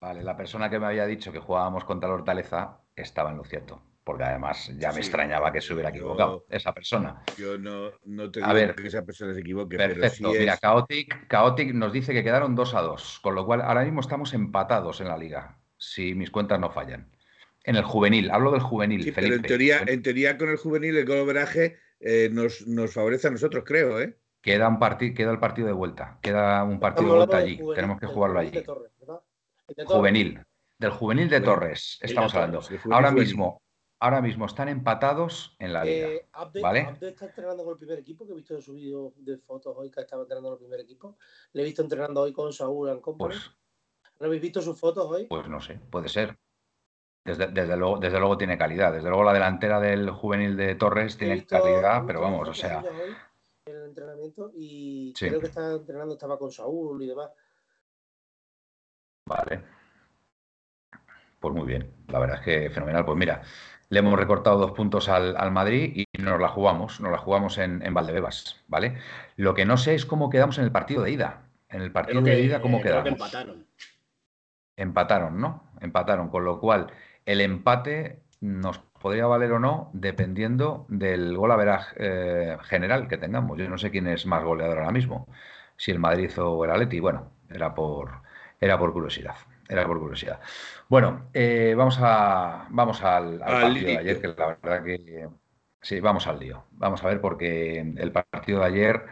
Vale, 0.00 0.22
la 0.22 0.36
persona 0.36 0.70
que 0.70 0.78
me 0.78 0.86
había 0.86 1.06
dicho 1.06 1.32
que 1.32 1.40
jugábamos 1.40 1.84
contra 1.84 2.08
la 2.08 2.14
Hortaleza 2.14 2.78
estaba 2.94 3.30
en 3.32 3.38
lo 3.38 3.44
cierto, 3.44 3.82
porque 4.10 4.24
además 4.24 4.72
ya 4.76 4.88
me 4.88 4.94
Sí, 4.94 5.00
extrañaba 5.00 5.52
que 5.52 5.60
se 5.60 5.72
hubiera 5.72 5.90
yo- 5.90 5.96
equivocado 5.96 6.44
esa 6.50 6.72
persona. 6.74 7.22
Yo 7.38 7.56
no, 7.56 7.90
no 8.04 8.28
te 8.30 8.40
A 8.42 8.48
digo 8.48 8.54
ver. 8.54 8.74
que 8.74 8.88
esa 8.88 9.04
persona 9.04 9.32
se 9.32 9.40
equivoque, 9.40 9.76
pero 9.76 9.94
Perfecto. 9.94 10.32
sí 10.32 10.38
Mira, 10.40 10.54
es. 10.54 10.60
Chaotic, 10.60 11.28
Chaotic 11.28 11.72
nos 11.74 11.92
dice 11.92 12.12
que 12.12 12.24
quedaron 12.24 12.54
2 12.56 12.74
a 12.74 12.80
2, 12.82 13.20
con 13.22 13.34
lo 13.36 13.46
cual 13.46 13.62
ahora 13.62 13.84
mismo 13.84 14.00
estamos 14.00 14.34
empatados 14.34 15.00
en 15.00 15.08
la 15.08 15.16
liga, 15.16 15.58
si 15.78 16.14
mis 16.14 16.30
cuentas 16.30 16.58
no 16.58 16.70
fallan. 16.70 17.08
En 17.62 17.76
el 17.76 17.84
juvenil, 17.84 18.30
hablo 18.30 18.50
del 18.52 18.62
juvenil, 18.62 19.04
Sí, 19.04 19.12
pero 19.12 19.28
Felipe. 19.28 19.36
en 19.36 19.48
teoría, 19.48 19.78
en 19.86 20.02
teoría 20.02 20.36
con 20.38 20.48
el 20.48 20.56
juvenil 20.56 20.96
el 20.96 21.06
goloveraje 21.06 21.76
eh, 22.00 22.28
nos, 22.32 22.66
nos 22.66 22.92
favorece 22.92 23.28
a 23.28 23.30
nosotros, 23.30 23.62
creo, 23.64 24.00
¿eh? 24.00 24.16
Queda, 24.42 24.68
un 24.68 24.78
queda 25.14 25.30
el 25.30 25.38
partido 25.38 25.66
de 25.66 25.74
vuelta, 25.74 26.18
queda 26.22 26.64
un 26.64 26.80
partido 26.80 27.02
Estamos 27.08 27.12
de 27.12 27.18
vuelta 27.18 27.36
allí, 27.36 27.56
juvenil, 27.58 27.74
tenemos 27.76 28.00
que 28.00 28.06
jugarlo 28.06 28.40
de 28.40 28.46
allí. 28.48 28.62
Torres, 28.62 28.90
¿verdad? 28.98 29.20
El 29.68 29.74
de 29.74 29.84
Torres. 29.84 29.96
Juvenil, 29.98 30.40
del 30.78 30.90
juvenil 30.90 31.28
de. 31.28 31.40
Torres, 31.42 31.98
estamos 32.00 32.34
hablando. 32.34 32.60
Ahora 32.90 33.10
mismo, 33.10 33.60
ahora 34.00 34.20
mismo 34.20 34.46
están 34.46 34.68
empatados 34.68 35.54
en 35.58 35.72
la 35.72 35.84
liga. 35.84 36.08
Eh, 36.08 36.28
Abde, 36.32 36.60
¿vale? 36.60 36.80
Abde 36.80 37.08
está 37.10 37.26
entrenando 37.26 37.62
con 37.64 37.72
el 37.72 37.78
primer 37.78 37.98
equipo, 37.98 38.26
que 38.26 38.32
he 38.32 38.34
visto 38.36 38.54
en 38.54 38.62
su 38.62 38.72
vídeo 38.72 39.12
de 39.16 39.36
fotos 39.38 39.74
hoy 39.76 39.90
que 39.90 40.00
estaba 40.00 40.22
entrenando 40.22 40.48
con 40.50 40.54
el 40.56 40.60
primer 40.64 40.80
equipo. 40.80 41.16
Le 41.52 41.62
he 41.62 41.64
visto 41.64 41.82
entrenando 41.82 42.22
hoy 42.22 42.32
con 42.32 42.52
Saúl 42.52 42.88
and 42.88 43.00
Company. 43.00 43.34
Pues, 43.34 43.50
¿No 44.18 44.26
habéis 44.26 44.42
visto 44.42 44.60
sus 44.60 44.78
fotos 44.78 45.06
hoy? 45.10 45.26
pues 45.26 45.48
no 45.48 45.60
sé, 45.60 45.78
puede 45.90 46.08
ser. 46.08 46.36
Desde, 47.24 47.48
desde 47.48 47.76
luego, 47.76 47.98
desde 47.98 48.18
luego 48.18 48.36
tiene 48.38 48.56
calidad. 48.56 48.92
Desde 48.92 49.08
luego 49.08 49.24
la 49.24 49.34
delantera 49.34 49.78
del 49.78 50.10
juvenil 50.10 50.56
de 50.56 50.74
Torres 50.74 51.16
tiene 51.18 51.34
visto- 51.34 51.58
calidad, 51.60 52.02
pero 52.06 52.22
vamos, 52.22 52.48
o 52.48 52.54
sea, 52.54 52.80
hoy 52.82 53.14
en 53.66 53.76
el 53.76 53.84
entrenamiento 53.84 54.50
y 54.54 55.12
Sí. 55.16 55.28
creo 55.28 55.40
que 55.40 55.46
estaba 55.48 55.72
entrenando, 55.72 56.14
estaba 56.14 56.38
con 56.38 56.50
Saúl 56.50 57.02
y 57.02 57.06
demás. 57.06 57.30
vale. 59.26 59.62
Pues 61.38 61.54
muy 61.54 61.66
bien, 61.66 61.94
la 62.08 62.18
verdad 62.18 62.38
es 62.38 62.44
que 62.44 62.70
fenomenal. 62.70 63.04
Pues 63.04 63.16
mira, 63.16 63.42
le 63.90 63.98
hemos 63.98 64.18
recortado 64.18 64.56
dos 64.58 64.70
puntos 64.70 65.08
al, 65.08 65.50
Madrid 65.50 65.92
y 65.94 66.22
nos 66.22 66.40
la 66.40 66.48
jugamos, 66.48 67.00
nos 67.00 67.10
la 67.10 67.18
jugamos 67.18 67.58
en, 67.58 67.84
en, 67.84 67.92
Valdebebas, 67.92 68.62
¿vale? 68.68 68.96
Lo 69.36 69.52
que 69.52 69.66
no 69.66 69.76
sé 69.76 69.94
es 69.94 70.06
cómo 70.06 70.30
quedamos 70.30 70.58
en 70.58 70.64
el 70.64 70.72
partido 70.72 71.02
de 71.02 71.10
ida. 71.10 71.42
En 71.68 71.82
el 71.82 71.90
partido 71.90 72.22
de 72.22 72.40
ida, 72.40 72.62
¿cómo 72.62 72.80
quedamos? 72.80 73.08
empataron. 73.08 73.66
Empataron, 74.76 75.40
¿no? 75.40 75.64
Empataron, 75.80 76.28
con 76.30 76.44
lo 76.44 76.60
cual 76.60 76.86
el 77.26 77.40
empate 77.40 78.22
nos 78.40 78.78
podría 78.78 79.26
valer 79.26 79.52
o 79.52 79.58
no 79.58 79.90
dependiendo 79.92 80.86
del 80.88 81.36
gol 81.36 81.50
a 81.50 81.88
eh, 81.96 82.56
general 82.62 83.08
que 83.08 83.18
tengamos. 83.18 83.58
Yo 83.58 83.68
no 83.68 83.76
sé 83.76 83.90
quién 83.90 84.06
es 84.06 84.24
más 84.24 84.44
goleador 84.44 84.78
ahora 84.78 84.92
mismo, 84.92 85.26
si 85.76 85.90
el 85.90 85.98
Madrid 85.98 86.30
o 86.38 86.64
el 86.64 86.70
Atleti. 86.70 87.00
Bueno, 87.00 87.32
era 87.50 87.74
por, 87.74 88.22
era 88.60 88.78
por 88.78 88.92
curiosidad. 88.92 89.34
Era 89.70 89.86
por 89.86 90.00
curiosidad. 90.00 90.40
Bueno, 90.88 91.30
eh, 91.32 91.74
vamos 91.76 91.96
a 92.00 92.66
vamos 92.70 93.02
al, 93.04 93.38
partido 93.38 93.86
de 93.86 93.98
ayer, 93.98 94.20
que 94.20 94.28
la 94.28 94.46
verdad 94.60 94.84
que 94.84 95.28
sí, 95.80 96.00
vamos 96.00 96.26
al 96.26 96.40
lío. 96.40 96.64
Vamos 96.72 97.04
a 97.04 97.06
ver, 97.06 97.20
porque 97.20 97.78
el 97.78 98.10
partido 98.10 98.60
de 98.60 98.66
ayer 98.66 99.06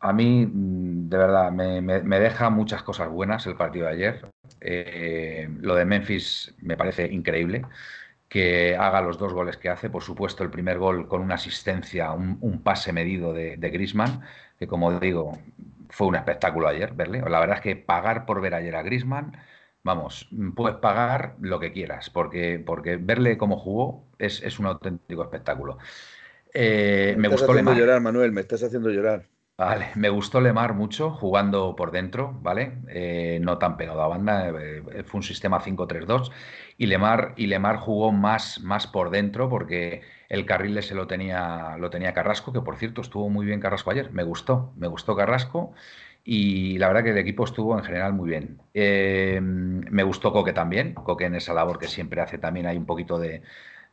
a 0.00 0.12
mí, 0.14 0.46
mm, 0.46 1.08
de 1.10 1.18
verdad, 1.18 1.52
me, 1.52 2.20
deja 2.20 2.48
muchas 2.48 2.82
cosas 2.82 3.10
buenas 3.10 3.46
el 3.46 3.56
partido 3.56 3.86
de 3.86 3.92
ayer. 3.92 4.30
Eh, 4.60 5.48
lo 5.60 5.74
de 5.74 5.84
Memphis 5.84 6.54
me 6.62 6.76
parece 6.76 7.06
increíble 7.12 7.66
que 8.28 8.76
haga 8.76 9.02
los 9.02 9.18
dos 9.18 9.34
goles 9.34 9.58
que 9.58 9.68
hace. 9.68 9.90
Por 9.90 10.02
supuesto, 10.02 10.42
el 10.42 10.50
primer 10.50 10.78
gol 10.78 11.06
con 11.08 11.20
una 11.20 11.34
asistencia, 11.34 12.12
un, 12.12 12.62
pase 12.62 12.92
medido 12.92 13.32
de, 13.34 13.56
de 13.58 13.70
Grisman, 13.70 14.22
que 14.58 14.66
como 14.66 14.98
digo, 15.00 15.38
fue 15.90 16.06
un 16.06 16.16
espectáculo 16.16 16.68
ayer 16.68 16.94
verle. 16.94 17.20
La 17.20 17.40
verdad 17.40 17.56
es 17.56 17.62
que 17.62 17.76
pagar 17.76 18.26
por 18.26 18.40
ver 18.40 18.54
ayer 18.54 18.74
a 18.76 18.82
Grisman 18.82 19.36
vamos, 19.86 20.28
puedes 20.54 20.76
pagar 20.78 21.36
lo 21.40 21.58
que 21.60 21.72
quieras, 21.72 22.10
porque, 22.10 22.62
porque 22.64 22.96
verle 22.96 23.38
cómo 23.38 23.56
jugó 23.56 24.04
es, 24.18 24.58
un 24.58 24.66
auténtico 24.66 25.22
espectáculo. 25.22 25.78
Eh, 26.52 27.14
me, 27.16 27.28
estás 27.28 27.48
haciendo 27.48 27.72
llorar, 27.72 28.00
Manuel, 28.00 28.32
me 28.32 28.40
estás 28.42 28.62
haciendo 28.62 28.90
llorar. 28.90 29.26
Vale, 29.56 29.86
me 29.94 30.10
gustó 30.10 30.42
Lemar 30.42 30.74
mucho 30.74 31.10
jugando 31.10 31.76
por 31.76 31.90
dentro, 31.90 32.36
¿vale? 32.42 32.72
Eh, 32.88 33.38
no 33.40 33.56
tan 33.56 33.78
pegado 33.78 34.02
a 34.02 34.08
banda, 34.08 34.48
eh, 34.48 34.82
fue 35.06 35.18
un 35.18 35.22
sistema 35.22 35.62
5-3-2 35.62 36.30
y 36.76 36.86
Lemar, 36.86 37.32
y 37.36 37.46
Lemar 37.46 37.76
jugó 37.76 38.12
más, 38.12 38.60
más 38.60 38.86
por 38.86 39.08
dentro 39.08 39.48
porque 39.48 40.02
el 40.28 40.44
carril 40.44 40.82
se 40.82 40.94
lo 40.94 41.06
tenía, 41.06 41.76
lo 41.78 41.88
tenía 41.88 42.12
Carrasco, 42.12 42.52
que 42.52 42.60
por 42.60 42.76
cierto 42.76 43.00
estuvo 43.00 43.30
muy 43.30 43.46
bien 43.46 43.60
Carrasco 43.60 43.92
ayer, 43.92 44.12
me 44.12 44.24
gustó, 44.24 44.74
me 44.76 44.88
gustó 44.88 45.16
Carrasco 45.16 45.72
y 46.28 46.76
la 46.78 46.88
verdad 46.88 47.04
que 47.04 47.10
el 47.10 47.18
equipo 47.18 47.44
estuvo 47.44 47.78
en 47.78 47.84
general 47.84 48.12
muy 48.12 48.28
bien. 48.28 48.58
Eh, 48.74 49.38
me 49.40 50.02
gustó 50.02 50.32
Coque 50.32 50.52
también, 50.52 50.92
Coque 50.92 51.26
en 51.26 51.36
esa 51.36 51.54
labor 51.54 51.78
que 51.78 51.86
siempre 51.86 52.20
hace 52.20 52.36
también 52.36 52.66
hay 52.66 52.76
un 52.76 52.84
poquito 52.84 53.16
de, 53.20 53.42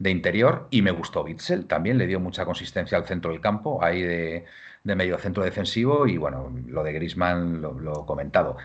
interior 0.03 0.67
y 0.71 0.81
me 0.81 0.89
gustó 0.89 1.23
Bitzel, 1.23 1.67
también 1.67 1.99
le 1.99 2.07
dio 2.07 2.19
mucha 2.19 2.43
consistencia 2.43 2.97
al 2.97 3.05
centro 3.05 3.31
del 3.31 3.39
campo, 3.39 3.83
ahí 3.83 4.01
de, 4.01 4.45
medio 4.83 5.19
centro 5.19 5.43
defensivo 5.43 6.07
y 6.07 6.17
bueno, 6.17 6.51
lo 6.67 6.83
de 6.83 6.91
Grisman 6.93 7.61
lo, 7.61 8.03
he 8.03 8.05
comentado. 8.07 8.57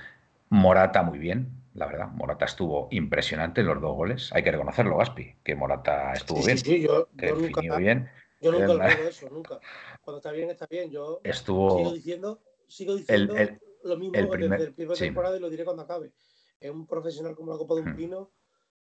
Morata 0.49 1.03
muy 1.03 1.19
bien, 1.19 1.51
la 1.75 1.87
verdad, 1.87 2.09
Morata 2.09 2.47
estuvo 2.47 2.89
impresionante 2.91 3.61
en 3.61 3.67
los 3.67 3.81
dos 3.83 3.95
goles, 3.95 4.31
hay 4.33 4.43
que 4.43 4.51
reconocerlo, 4.51 4.97
Gaspi, 4.97 5.35
que 5.45 5.55
Morata 5.55 6.15
estuvo 6.15 6.43
bien, 6.43 6.57
sí, 6.57 6.81
yo, 6.81 7.09
nunca, 7.13 7.77
bien. 7.77 8.09
Yo 8.41 8.51
nunca 8.51 8.89
eh, 8.93 9.09
eso, 9.11 9.29
nunca. 9.31 9.61
Cuando 10.01 10.19
está 10.19 10.33
bien, 10.33 10.49
está 10.49 10.67
bien. 10.67 10.91
Yo 10.91 11.21
estuvo, 11.23 11.77
sigo 11.77 11.93
diciendo 11.93 12.41
sigo 12.69 12.97
diciendo 12.97 13.35
lo 13.85 13.97
mismo 13.97 14.13
desde 14.13 14.65
el 14.65 14.75
primer 14.75 14.99
temporada 14.99 15.37
y 15.37 15.41
lo 15.41 15.51
diré 15.51 15.65
cuando 15.65 15.83
acabe. 15.83 16.13
Es 16.61 16.71
un 16.71 16.87
profesional 16.87 17.35
como 17.35 17.53
la 17.53 17.59
Copa 17.59 17.77
de 17.77 17.83
un 17.83 17.93
hmm. 17.93 17.97
Pino, 17.97 18.33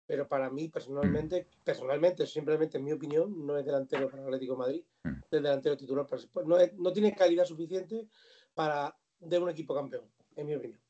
pero 0.05 0.27
para 0.27 0.49
mí 0.49 0.69
personalmente, 0.69 1.43
hmm. 1.43 1.63
personalmente, 1.63 2.25
simplemente 2.25 2.77
en 2.77 2.83
mi 2.83 2.91
opinión, 2.91 3.45
no 3.45 3.57
es 3.57 3.65
delantero 3.65 4.09
para 4.09 4.23
el 4.23 4.27
Atlético 4.27 4.53
de 4.53 4.59
Madrid, 4.59 4.83
hmm. 5.03 5.21
es 5.23 5.29
delantero 5.43 5.77
titular. 5.77 6.07
No, 6.45 6.57
no 6.77 6.93
tiene 6.93 7.15
calidad 7.15 7.45
suficiente 7.45 8.07
para 8.53 8.95
de 9.19 9.39
un 9.39 9.49
equipo 9.49 9.75
campeón, 9.75 10.05
en 10.35 10.47
mi 10.47 10.55
opinión. 10.55 10.81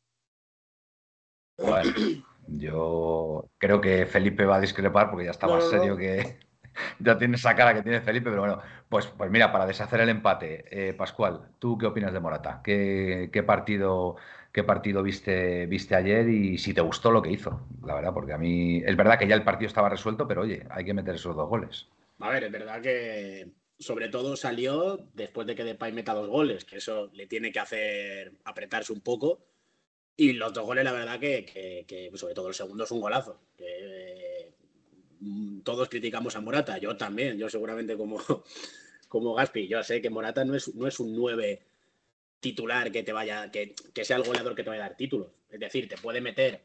Bueno, 1.58 1.92
yo 2.48 3.50
creo 3.58 3.82
que 3.82 4.06
Felipe 4.06 4.46
va 4.46 4.58
a 4.58 4.62
discrepar 4.62 5.10
porque 5.10 5.26
ya 5.26 5.32
está 5.32 5.48
más 5.48 5.70
serio 5.70 5.98
que, 5.98 6.40
ya 7.00 7.18
tiene 7.18 7.36
esa 7.36 7.56
cara 7.56 7.74
que 7.74 7.82
tiene 7.82 8.02
Felipe, 8.02 8.30
pero 8.30 8.42
bueno, 8.42 8.62
pues, 8.90 9.08
pues 9.08 9.30
mira, 9.32 9.52
para 9.52 9.66
deshacer 9.66 10.02
el 10.02 10.10
empate, 10.10 10.66
eh, 10.72 10.94
Pascual, 10.94 11.50
¿tú 11.60 11.78
qué 11.78 11.86
opinas 11.86 12.14
de 12.14 12.20
Morata? 12.20 12.62
¿Qué, 12.64 13.44
partido, 13.46 14.16
qué 14.52 14.64
partido 14.64 15.04
viste, 15.04 15.66
viste 15.66 15.96
ayer 15.96 16.28
y 16.30 16.58
si 16.58 16.74
te 16.74 16.82
gustó 16.82 17.12
lo 17.12 17.22
que 17.22 17.32
hizo? 17.32 17.62
La 17.86 17.96
verdad, 17.96 18.14
porque 18.14 18.34
a 18.34 18.38
mí 18.38 18.82
es 18.86 18.96
verdad 18.96 19.18
que 19.18 19.28
ya 19.28 19.36
el 19.36 19.44
partido 19.44 19.68
estaba 19.68 19.90
resuelto, 19.90 20.28
pero 20.28 20.42
oye, 20.42 20.66
hay 20.70 20.86
que 20.86 20.94
meter 20.94 21.16
esos 21.16 21.36
dos 21.36 21.50
goles. 21.50 21.88
A 22.20 22.30
ver, 22.30 22.44
es 22.44 22.52
verdad 22.52 22.82
que 22.82 23.48
sobre 23.80 24.10
todo 24.10 24.36
salió 24.36 25.00
después 25.14 25.48
de 25.48 25.56
que 25.56 25.64
Depay 25.64 25.94
meta 25.94 26.14
dos 26.14 26.28
goles, 26.28 26.66
que 26.66 26.78
eso 26.78 27.10
le 27.14 27.28
tiene 27.28 27.52
que 27.52 27.60
hacer 27.60 28.34
apretarse 28.44 28.92
un 28.92 29.02
poco. 29.02 29.46
Y 30.18 30.34
los 30.34 30.54
dos 30.54 30.66
goles, 30.66 30.84
la 30.84 30.92
verdad 30.92 31.18
que, 31.18 32.12
sobre 32.16 32.34
todo 32.34 32.50
el 32.50 32.54
segundo 32.54 32.84
es 32.84 32.92
un 32.92 33.00
golazo. 33.00 33.40
Mm, 33.58 33.64
todos 35.64 35.90
criticamos 35.90 36.36
a 36.36 36.42
Morata, 36.42 36.78
yo 36.78 36.96
también, 36.96 37.38
yo 37.38 37.50
seguramente 37.50 37.98
como, 37.98 38.20
como 39.08 39.34
Gaspi, 39.34 39.68
yo 39.68 39.84
sé 39.84 40.02
que 40.02 40.10
Morata 40.10 40.46
no 40.46 40.56
es, 40.56 40.74
no 40.76 40.88
es 40.88 41.00
un 41.00 41.16
9 41.16 41.62
titular 42.40 42.92
que 42.92 43.04
te 43.04 43.12
vaya, 43.12 43.52
que, 43.52 43.76
sea 44.04 44.18
el 44.18 44.24
goleador 44.24 44.56
que 44.56 44.64
te 44.64 44.70
vaya 44.70 44.86
a 44.86 44.90
dar 44.90 44.98
títulos. 44.98 45.28
Es 45.50 45.60
decir, 45.60 45.88
te 45.90 45.98
puede 45.98 46.22
meter 46.22 46.62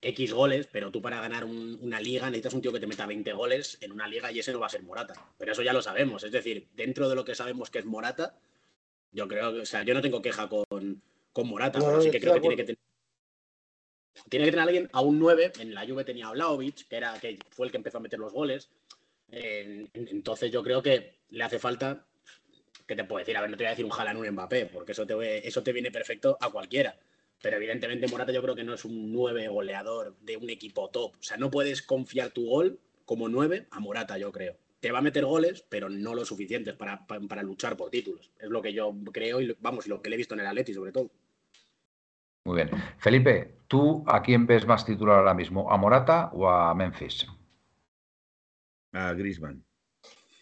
X 0.00 0.32
goles, 0.32 0.68
pero 0.70 0.90
tú 0.90 1.00
para 1.00 1.20
ganar 1.20 1.44
una 1.44 2.00
liga 2.00 2.26
necesitas 2.26 2.54
un 2.54 2.62
tío 2.62 2.72
que 2.72 2.80
te 2.80 2.86
meta 2.86 3.06
20 3.06 3.32
goles 3.32 3.78
en 3.80 3.92
una 3.92 4.06
liga 4.06 4.30
y 4.30 4.38
ese 4.38 4.52
no 4.52 4.60
va 4.60 4.66
a 4.66 4.70
ser 4.70 4.82
Morata. 4.82 5.14
Pero 5.38 5.52
eso 5.52 5.62
ya 5.62 5.72
lo 5.72 5.82
sabemos. 5.82 6.24
Es 6.24 6.32
decir, 6.32 6.68
dentro 6.74 7.08
de 7.08 7.14
lo 7.14 7.24
que 7.24 7.34
sabemos 7.34 7.70
que 7.70 7.78
es 7.78 7.84
Morata, 7.84 8.38
yo 9.12 9.26
creo 9.26 9.52
que, 9.52 9.60
o 9.60 9.66
sea, 9.66 9.82
yo 9.82 9.94
no 9.94 10.02
tengo 10.02 10.20
queja 10.20 10.48
con, 10.48 11.02
con 11.32 11.48
Morata, 11.48 11.78
pero 11.80 12.02
sí 12.02 12.10
que 12.10 12.20
creo 12.20 12.34
que 12.34 12.40
tiene 12.40 12.56
que 12.56 12.64
tener 12.64 12.78
tiene 14.28 14.46
que 14.46 14.50
tener 14.52 14.66
alguien 14.66 14.88
a 14.92 15.00
un 15.00 15.18
9. 15.18 15.52
En 15.60 15.74
la 15.74 15.86
Juve 15.86 16.04
tenía 16.04 16.28
a 16.28 16.32
Vlaovic, 16.32 16.88
que, 16.88 16.96
era, 16.96 17.18
que 17.20 17.38
fue 17.50 17.66
el 17.66 17.70
que 17.70 17.78
empezó 17.78 17.98
a 17.98 18.00
meter 18.00 18.18
los 18.18 18.32
goles. 18.32 18.70
entonces 19.30 20.50
yo 20.50 20.62
creo 20.62 20.82
que 20.82 21.18
le 21.30 21.44
hace 21.44 21.58
falta. 21.58 22.06
¿Qué 22.86 22.96
te 22.96 23.04
puedo 23.04 23.18
decir? 23.18 23.36
A 23.36 23.42
ver, 23.42 23.50
no 23.50 23.56
te 23.56 23.64
voy 23.64 23.68
a 23.68 23.70
decir 23.70 23.84
un 23.84 23.92
Haaland, 23.92 24.18
un 24.18 24.30
Mbappé, 24.30 24.66
porque 24.66 24.92
eso 24.92 25.06
te, 25.06 25.46
eso 25.46 25.62
te 25.62 25.72
viene 25.72 25.90
perfecto 25.90 26.38
a 26.40 26.50
cualquiera. 26.50 26.98
Pero 27.40 27.56
evidentemente 27.56 28.08
Morata 28.08 28.32
yo 28.32 28.42
creo 28.42 28.54
que 28.54 28.64
no 28.64 28.74
es 28.74 28.84
un 28.84 29.12
9 29.12 29.48
goleador 29.48 30.16
de 30.20 30.36
un 30.36 30.50
equipo 30.50 30.88
top. 30.90 31.14
O 31.14 31.22
sea, 31.22 31.36
no 31.36 31.50
puedes 31.50 31.82
confiar 31.82 32.30
tu 32.30 32.46
gol 32.46 32.80
como 33.04 33.28
9 33.28 33.68
a 33.70 33.80
Morata, 33.80 34.18
yo 34.18 34.32
creo. 34.32 34.56
Te 34.80 34.90
va 34.90 34.98
a 34.98 35.02
meter 35.02 35.24
goles, 35.24 35.64
pero 35.68 35.88
no 35.88 36.14
lo 36.14 36.24
suficientes 36.24 36.74
para, 36.74 37.06
para, 37.06 37.42
luchar 37.42 37.76
por 37.76 37.90
títulos. 37.90 38.30
Es 38.38 38.48
lo 38.48 38.62
que 38.62 38.72
yo 38.72 38.94
creo 39.12 39.40
y 39.40 39.56
vamos, 39.60 39.86
lo 39.86 40.02
que 40.02 40.10
le 40.10 40.16
he 40.16 40.18
visto 40.18 40.34
en 40.34 40.40
el 40.40 40.46
Atleti 40.46 40.74
sobre 40.74 40.92
todo. 40.92 41.10
Muy 42.48 42.56
bien. 42.56 42.70
Felipe, 42.96 43.56
¿tú 43.66 44.02
a 44.06 44.22
quién 44.22 44.46
ves 44.46 44.66
más 44.66 44.82
titular 44.82 45.18
ahora 45.18 45.34
mismo? 45.34 45.70
¿A 45.70 45.76
Morata 45.76 46.30
o 46.32 46.48
a 46.48 46.74
Memphis? 46.74 47.26
A 48.90 49.12
Grisman. 49.12 49.62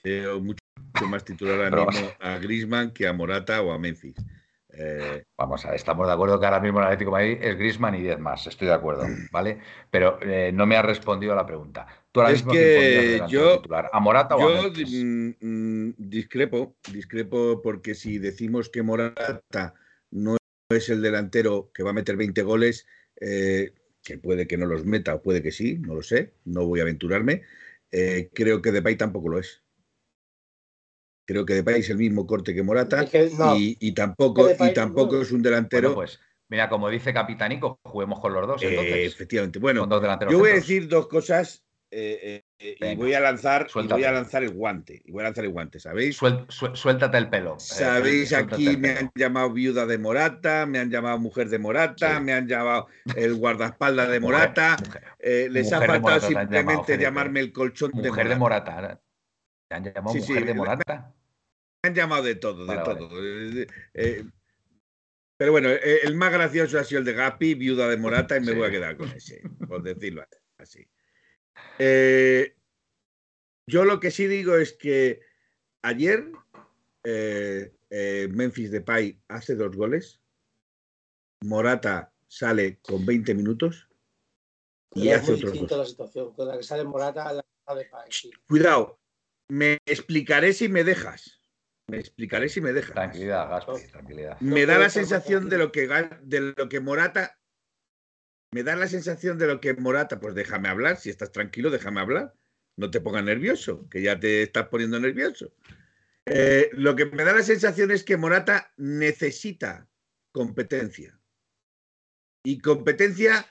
Veo 0.05 0.39
mucho 0.39 0.61
más 1.09 1.25
titular 1.25 1.65
ahora 1.65 1.91
mismo 1.91 2.13
a 2.21 2.39
Grisman 2.39 2.93
que 2.93 3.09
a 3.09 3.13
Morata 3.13 3.61
o 3.61 3.73
a 3.73 3.79
Memphis. 3.81 4.15
Eh, 4.69 5.25
Vamos 5.37 5.65
a 5.65 5.71
ver, 5.71 5.77
estamos 5.77 6.07
de 6.07 6.13
acuerdo 6.13 6.39
que 6.39 6.47
ahora 6.47 6.61
mismo 6.61 6.79
el 6.79 6.85
Atlético 6.85 7.11
de 7.11 7.17
Madrid 7.17 7.39
es 7.41 7.59
Grisman 7.59 7.97
y 7.97 8.03
10 8.03 8.21
más, 8.21 8.47
estoy 8.47 8.69
de 8.69 8.75
acuerdo, 8.75 9.05
¿vale? 9.33 9.59
Pero 9.91 10.21
eh, 10.23 10.53
no 10.55 10.65
me 10.65 10.77
has 10.77 10.85
respondido 10.85 11.33
a 11.33 11.37
la 11.37 11.45
pregunta. 11.45 11.89
¿Tú 12.13 12.21
ahora 12.21 12.33
es 12.33 12.39
mismo 12.45 12.53
que 12.53 13.21
yo, 13.27 13.57
titular? 13.57 13.91
¿A 13.93 13.99
Morata 13.99 14.37
o 14.37 14.49
a 14.49 14.63
Memphis? 14.63 14.93
Mm, 14.93 15.31
mm, 15.41 15.95
discrepo, 15.99 16.77
discrepo 16.93 17.61
porque 17.61 17.97
si 17.97 18.19
decimos 18.19 18.69
que 18.69 18.85
Morata 18.85 19.75
no 20.13 20.37
es 20.69 20.89
el 20.89 21.03
delantero 21.03 21.71
que 21.73 21.83
va 21.83 21.91
a 21.91 21.95
meter 21.95 22.17
20 22.17 22.43
goles, 22.43 22.87
eh, 23.21 23.73
que 24.03 24.19
puede 24.19 24.47
que 24.47 24.57
no 24.57 24.67
los 24.67 24.85
meta 24.85 25.15
o 25.15 25.23
puede 25.23 25.43
que 25.43 25.53
sí, 25.53 25.79
no 25.79 25.95
lo 25.95 26.03
sé, 26.03 26.35
no 26.45 26.67
voy 26.67 26.81
a 26.81 26.83
aventurarme. 26.83 27.43
Eh, 27.91 28.31
creo 28.33 28.61
que 28.61 28.73
Depay 28.73 28.97
tampoco 28.97 29.29
lo 29.29 29.39
es. 29.39 29.63
Creo 31.27 31.45
que 31.45 31.55
Depay 31.55 31.81
es 31.81 31.91
el 31.91 31.99
mismo 31.99 32.27
corte 32.27 32.55
que 32.55 32.63
Morata 32.63 33.05
y, 33.57 33.93
tampoco, 33.93 34.49
y 34.51 34.73
tampoco 34.73 35.21
es 35.21 35.33
un 35.33 35.43
delantero. 35.43 35.95
pues 35.95 36.21
mira, 36.49 36.69
como 36.69 36.89
dice 36.89 37.13
Capitanico, 37.13 37.81
juguemos 37.85 38.21
con 38.21 38.33
los 38.33 38.47
dos. 38.47 38.63
Eh, 38.63 39.05
efectivamente. 39.05 39.59
Bueno, 39.59 39.89
yo 40.31 40.39
voy 40.39 40.51
a 40.51 40.55
decir 40.55 40.89
dos 40.89 41.09
cosas 41.09 41.65
eh, 42.59 42.77
y 42.81 42.97
voy 42.97 43.13
a 43.13 43.21
lanzar 43.21 43.69
voy 43.75 44.05
a 44.05 44.13
lanzar 44.13 44.43
el 44.43 44.51
guante 44.51 45.03
y 45.05 45.13
voy 45.13 45.21
a 45.21 45.25
lanzar 45.25 45.45
el 45.45 45.51
guante 45.51 45.79
sabéis 45.79 46.19
suéltate 46.49 47.19
el 47.19 47.29
pelo 47.29 47.57
eh, 47.57 47.61
sabéis 47.61 48.33
aquí 48.33 48.79
me 48.79 48.93
han 48.93 49.11
llamado 49.15 49.53
viuda 49.53 49.85
de 49.85 49.99
Morata 49.99 50.65
me 50.65 50.79
han 50.79 50.91
llamado 50.91 51.19
mujer 51.19 51.51
de 51.51 51.59
Morata 51.59 52.19
me 52.19 52.33
han 52.33 52.49
llamado 52.49 52.87
el 53.15 53.35
guardaespaldas 53.35 54.09
de 54.09 54.21
Morata. 54.21 54.79
eh, 55.19 55.49
les 55.51 55.71
ha 55.71 55.83
faltado 55.83 56.21
simplemente 56.21 56.97
llamarme 56.97 57.41
el 57.41 57.53
colchón 57.53 57.91
de 57.93 58.09
Morata. 58.09 58.29
de 58.29 58.37
Morata. 58.37 59.01
¿Te 59.69 59.77
han 59.77 59.85
llamado 59.85 60.15
mujer 60.15 60.47
de 60.47 60.55
Morata. 60.55 61.15
me 61.83 61.89
han 61.89 61.95
llamado 61.95 62.23
de 62.23 62.35
todo 62.37 62.65
de 62.65 62.79
todo. 62.79 63.11
Pero 65.37 65.53
bueno 65.53 65.69
el 65.69 66.15
más 66.15 66.33
gracioso 66.33 66.79
ha 66.79 66.85
sido 66.85 67.01
el 67.01 67.05
de 67.05 67.13
Gapi 67.13 67.55
viuda 67.55 67.87
de 67.87 67.99
Morata 67.99 68.39
y 68.39 68.41
me 68.41 68.53
voy 68.53 68.67
a 68.67 68.71
quedar 68.71 68.97
con 68.97 69.11
ese 69.11 69.43
por 69.69 69.83
decirlo 69.83 70.25
así 70.57 70.89
Eh, 71.79 72.57
yo 73.67 73.85
lo 73.85 74.01
que 74.01 74.11
sí 74.11 74.27
digo 74.27 74.57
es 74.57 74.73
que 74.73 75.21
ayer 75.83 76.31
eh, 77.05 77.75
eh, 77.91 78.29
Memphis 78.31 78.71
Depay 78.71 79.21
hace 79.29 79.55
dos 79.55 79.77
goles, 79.77 80.21
Morata 81.45 82.13
sale 82.29 82.79
con 82.81 83.05
20 83.05 83.35
minutos 83.35 83.89
y, 84.95 85.11
hace 85.11 85.35
otros 85.35 85.69
dos. 85.69 85.79
la 85.79 85.85
situación, 85.85 86.33
con 86.33 86.49
la 86.49 86.57
que 86.57 86.63
sale 86.63 86.85
Morata 86.85 87.33
la 87.33 87.45
Cuidado, 88.47 89.01
me 89.49 89.79
explicaré 89.87 90.53
si 90.53 90.69
me 90.69 90.85
dejas. 90.85 91.41
Me 91.89 91.99
explicaré 91.99 92.49
si 92.49 92.61
me 92.61 92.73
dejas. 92.73 92.95
Tranquilidad, 92.95 93.49
Gaspi, 93.49 93.89
tranquilidad. 93.89 94.41
Me 94.41 94.67
da 94.67 94.79
la 94.79 94.91
sensación 94.91 95.49
de 95.49 95.59
lo 95.59 95.73
que 95.73 95.89
de 96.23 96.55
lo 96.57 96.69
que 96.69 96.81
Morata 96.81 97.39
me 98.53 98.63
da 98.63 98.77
la 98.77 98.89
sensación 98.89 99.39
de 99.39 99.47
lo 99.47 99.61
que 99.61 99.75
Morata, 99.75 100.21
pues 100.21 100.35
déjame 100.35 100.69
hablar, 100.69 100.97
si 100.99 101.11
estás 101.11 101.33
tranquilo, 101.33 101.71
déjame 101.71 102.01
hablar. 102.01 102.35
No 102.77 102.91
te 102.91 103.01
pongas 103.01 103.25
nervioso, 103.25 103.89
que 103.89 104.03
ya 104.03 104.21
te 104.21 104.43
estás 104.43 104.69
poniendo 104.69 105.01
nervioso. 105.01 105.53
Eh, 106.27 106.71
lo 106.73 106.95
que 106.97 107.07
me 107.07 107.25
da 107.25 107.33
la 107.33 107.43
sensación 107.43 107.91
es 107.91 108.05
que 108.05 108.17
Morata 108.17 108.73
necesita 108.77 109.89
competencia. 110.33 111.19
Y 112.45 112.61
competencia 112.61 113.47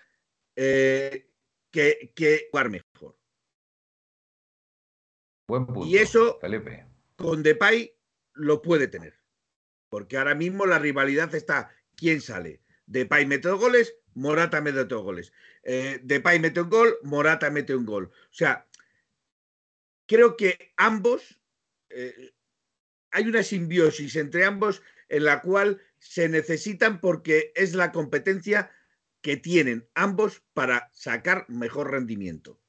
eh, 0.55 1.31
que, 1.71 2.13
que 2.15 2.47
jugar 2.51 2.69
mejor. 2.69 3.17
Buen 5.47 5.65
punto, 5.65 5.85
y 5.85 5.97
eso 5.97 6.39
Felipe. 6.39 6.85
con 7.15 7.43
Depay 7.43 7.95
lo 8.33 8.61
puede 8.61 8.87
tener. 8.87 9.19
Porque 9.89 10.17
ahora 10.17 10.35
mismo 10.35 10.65
la 10.65 10.79
rivalidad 10.79 11.33
está 11.35 11.71
quién 11.95 12.21
sale. 12.21 12.61
Depay 12.85 13.25
mete 13.25 13.47
dos 13.47 13.59
goles, 13.59 13.95
Morata 14.15 14.61
mete 14.61 14.85
dos 14.85 15.03
goles. 15.03 15.33
Eh, 15.63 15.99
Depay 16.03 16.39
mete 16.39 16.61
un 16.61 16.69
gol, 16.69 16.97
Morata 17.03 17.49
mete 17.49 17.75
un 17.75 17.85
gol. 17.85 18.05
O 18.05 18.33
sea, 18.33 18.67
creo 20.07 20.35
que 20.35 20.73
ambos 20.77 21.39
eh, 21.89 22.33
hay 23.11 23.27
una 23.27 23.43
simbiosis 23.43 24.15
entre 24.15 24.45
ambos 24.45 24.81
en 25.07 25.23
la 25.23 25.41
cual 25.41 25.81
se 25.99 26.27
necesitan 26.27 26.99
porque 26.99 27.51
es 27.55 27.73
la 27.73 27.91
competencia 27.91 28.71
que 29.21 29.37
tienen 29.37 29.87
ambos 29.95 30.43
para 30.53 30.89
sacar 30.91 31.45
mejor 31.47 31.91
rendimiento. 31.91 32.59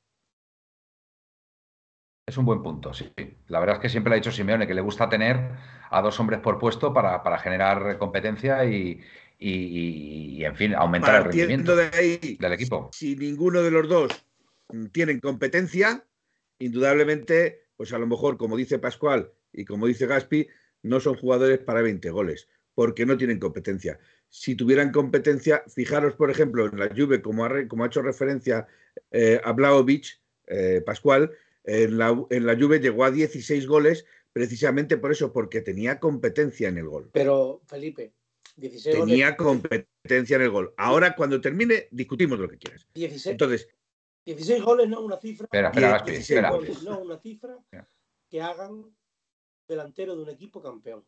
Es 2.29 2.37
un 2.37 2.45
buen 2.45 2.63
punto, 2.63 2.93
sí. 2.93 3.13
La 3.47 3.61
verdad 3.61 3.77
es 3.77 3.83
que 3.83 3.89
siempre 3.89 4.11
le 4.11 4.17
ha 4.17 4.21
dicho 4.21 4.33
Simeone 4.33 4.67
que 4.67 4.75
le 4.75 4.81
gusta 4.81 5.09
tener 5.09 5.51
a 5.91 6.03
dos 6.03 6.19
hombres 6.19 6.41
por 6.41 6.59
puesto 6.59 6.93
para, 6.93 7.39
generar 7.39 7.99
competencia 7.99 8.65
y, 8.65 9.01
en 9.39 10.57
fin, 10.57 10.75
aumentar 10.75 11.17
el 11.17 11.25
rendimiento 11.25 11.77
del 11.77 12.53
equipo. 12.53 12.91
Si 12.93 13.17
ninguno 13.17 13.63
de 13.63 13.71
los 13.71 13.89
dos 13.89 14.27
tienen 14.93 15.21
competencia, 15.21 16.05
indudablemente, 16.59 17.67
pues 17.77 17.93
a 17.93 17.99
lo 17.99 18.07
mejor, 18.07 18.37
como 18.37 18.57
dice 18.57 18.79
Pascual, 18.79 19.33
y 19.53 19.65
como 19.65 19.87
dice 19.87 20.07
Gaspi, 20.07 20.49
no 20.83 21.01
son 21.01 21.17
jugadores 21.17 21.59
para 21.59 21.83
20 21.83 22.11
goles, 22.11 22.49
porque 22.75 23.07
no 23.07 23.17
tienen 23.17 23.39
competencia. 23.39 23.99
Si 24.29 24.55
tuvieran 24.55 24.93
competencia, 24.93 25.63
fijaros, 25.67 26.15
por 26.15 26.31
ejemplo, 26.31 26.67
en 26.67 26.79
la 26.79 26.89
Juve, 26.95 27.23
como 27.23 27.45
ha, 27.45 27.69
como 27.69 27.85
ha 27.85 27.87
hecho 27.87 28.03
referencia 28.03 28.67
eh, 29.11 29.41
a 29.43 29.53
Blaovic, 29.53 30.21
eh, 30.47 30.83
Pascual, 30.85 31.33
en 31.65 31.99
la, 31.99 32.17
en 32.31 32.47
la 32.47 32.57
Juve 32.57 32.79
llegó 32.79 33.05
a 33.05 33.11
16 33.11 33.67
goles 33.67 34.07
precisamente 34.33 34.97
por 34.99 35.13
eso, 35.13 35.33
porque 35.33 35.63
tenía 35.63 35.99
competencia 35.99 36.69
en 36.69 36.79
el 36.79 36.87
gol. 36.87 37.09
Pero, 37.13 37.63
Felipe, 37.67 38.13
16 38.57 38.97
Tenía 38.97 39.37
competencia 39.37 40.37
en 40.37 40.43
el 40.43 40.51
gol. 40.51 40.75
Ahora, 40.77 41.15
cuando 41.15 41.41
termine, 41.41 41.89
discutimos 41.91 42.39
lo 42.39 42.49
que 42.49 42.59
quieras. 42.59 42.87
16, 42.95 43.33
Entonces, 43.33 43.69
16 44.25 44.63
goles 44.63 44.89
no 44.89 45.01
una 45.01 45.19
cifra. 45.19 45.45
Espera, 45.45 45.69
espera, 45.69 46.05
espera. 46.07 46.51
no 46.85 46.99
una 47.01 47.19
cifra 47.19 47.59
que 48.29 48.41
hagan 48.41 48.85
delantero 49.69 50.17
de 50.17 50.23
un 50.23 50.31
equipo 50.31 50.63
campeón. 50.63 51.05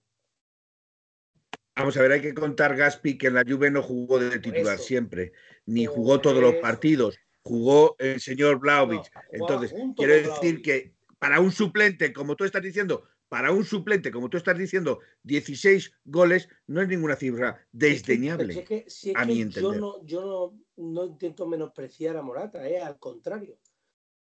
Vamos 1.74 1.96
a 1.96 2.02
ver, 2.02 2.12
hay 2.12 2.20
que 2.20 2.34
contar 2.34 2.76
Gaspi 2.76 3.16
que 3.16 3.28
en 3.28 3.34
la 3.34 3.44
Juve 3.44 3.70
no 3.70 3.82
jugó 3.82 4.18
de 4.18 4.40
titular 4.40 4.78
siempre, 4.78 5.32
ni 5.64 5.86
jugó 5.86 6.20
todos 6.20 6.42
los 6.42 6.56
partidos, 6.56 7.18
jugó 7.42 7.94
el 7.98 8.20
señor 8.20 8.58
Blaovic. 8.58 9.08
Entonces, 9.30 9.72
quiero 9.96 10.14
decir 10.14 10.60
que 10.60 10.94
para 11.20 11.40
un 11.40 11.52
suplente, 11.52 12.12
como 12.12 12.34
tú 12.34 12.44
estás 12.44 12.62
diciendo, 12.62 13.04
para 13.28 13.52
un 13.52 13.64
suplente, 13.64 14.10
como 14.10 14.30
tú 14.30 14.36
estás 14.36 14.56
diciendo, 14.56 15.00
16 15.24 15.92
goles 16.04 16.48
no 16.66 16.80
es 16.80 16.88
ninguna 16.88 17.16
cifra 17.16 17.66
desdeñable. 17.72 18.66
a 19.14 19.24
mi 19.26 19.40
entender. 19.40 19.74
Yo, 19.74 19.74
no, 19.74 20.04
yo 20.04 20.54
no, 20.76 21.04
intento 21.04 21.46
menospreciar 21.46 22.16
a 22.16 22.22
Morata, 22.22 22.66
eh, 22.68 22.80
al 22.80 22.98
contrario. 22.98 23.58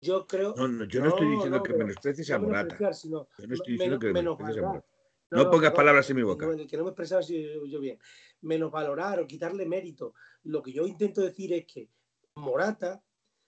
Yo 0.01 0.27
creo. 0.27 0.55
No, 0.57 0.85
yo 0.85 1.01
no, 1.01 1.09
estoy 1.09 1.29
diciendo 1.29 1.62
que 1.62 1.75
menosprecies 1.75 2.31
a 2.31 2.38
Morata. 2.38 2.77
yo 2.79 3.11
no 3.47 3.55
estoy 3.55 3.73
diciendo 3.73 3.99
que 3.99 4.12
menosprecies 4.12 4.59
a 4.59 4.66
Morata. 4.66 4.87
No, 5.31 5.51
pongas 5.51 5.73
palabras 5.73 6.09
en 6.11 6.16
mi 6.16 6.23
boca. 6.23 6.47
Que 6.69 6.77
no 6.77 6.85
me 6.85 6.90
expresaba 6.90 7.23
yo 7.23 7.81
bien. 7.81 7.99
Menos 8.42 8.71
valorar 8.71 9.19
o 9.21 9.27
quitarle 9.27 9.66
mérito. 9.66 10.14
Lo 10.45 10.62
que 10.62 10.73
yo 10.73 10.87
intento 10.87 11.21
decir 11.21 11.53
es 11.53 11.66
que 11.66 11.88
Morata 12.37 13.03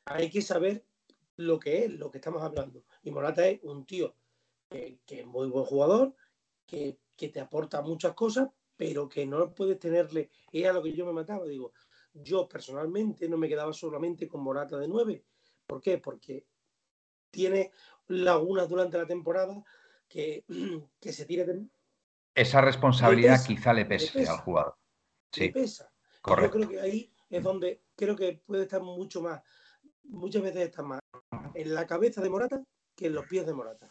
hay 0.05 0.31
que 0.31 0.43
saber 0.43 0.85
lo 1.37 1.59
que 1.59 1.85
es, 1.85 1.93
lo 1.93 2.11
que 2.11 2.19
estamos 2.19 2.43
hablando. 2.43 2.85
Y 3.03 3.11
Morata 3.11 3.47
es 3.47 3.63
un 3.63 3.87
tío 3.87 4.15
que, 4.69 5.01
es 5.07 5.27
muy 5.27 5.49
buen 5.49 5.65
jugador, 5.65 6.15
que, 6.67 6.99
te 7.17 7.41
aporta 7.41 7.83
muchas 7.83 8.15
cosas, 8.15 8.49
pero 8.77 9.09
que 9.09 9.27
no 9.27 9.53
puedes 9.55 9.79
tenerle. 9.79 10.31
Es 10.53 10.67
a 10.67 10.73
lo 10.73 10.83
que 10.83 10.93
yo 10.93 11.05
me 11.05 11.13
mataba. 11.13 11.47
Digo, 11.47 11.73
yo 12.13 12.49
personalmente 12.49 13.29
no 13.29 13.37
me 13.37 13.49
quedaba 13.49 13.73
solamente 13.73 14.29
con 14.29 14.43
Morata 14.43 14.79
de 14.79 14.89
9. 14.89 15.25
¿Por 15.67 15.81
qué? 15.81 15.99
Porque 15.99 16.47
tiene 17.31 17.73
lagunas 18.07 18.69
durante 18.69 18.99
la 18.99 19.07
temporada 19.07 19.63
que, 20.09 20.45
que 21.01 21.13
se 21.13 21.25
tire 21.25 21.45
de... 21.45 21.67
Esa 22.35 22.61
responsabilidad 22.61 23.45
quizá 23.45 23.73
le 23.73 23.85
pese, 23.85 24.27
al 24.29 24.39
jugador. 24.39 24.77
Sí. 25.33 25.47
Le 25.47 25.53
pesa. 25.53 25.93
Correcto. 26.23 26.59
Yo 26.59 26.67
creo 26.67 26.81
que 26.81 26.81
ahí 26.81 27.13
es 27.29 27.43
donde 27.43 27.83
creo 27.97 28.15
que 28.15 28.41
puede 28.47 28.63
estar 28.63 28.81
mucho 28.81 29.21
más, 29.21 29.43
muchas 30.05 30.43
veces 30.43 30.69
está 30.69 30.83
más 30.83 31.01
en 31.55 31.75
la 31.75 31.87
cabeza 31.87 32.23
de 32.23 32.31
Morata 32.31 32.63
que 32.95 33.07
en 33.07 33.15
los 33.15 33.27
pies 33.27 33.45
de 33.45 33.55
Morata. 33.55 33.91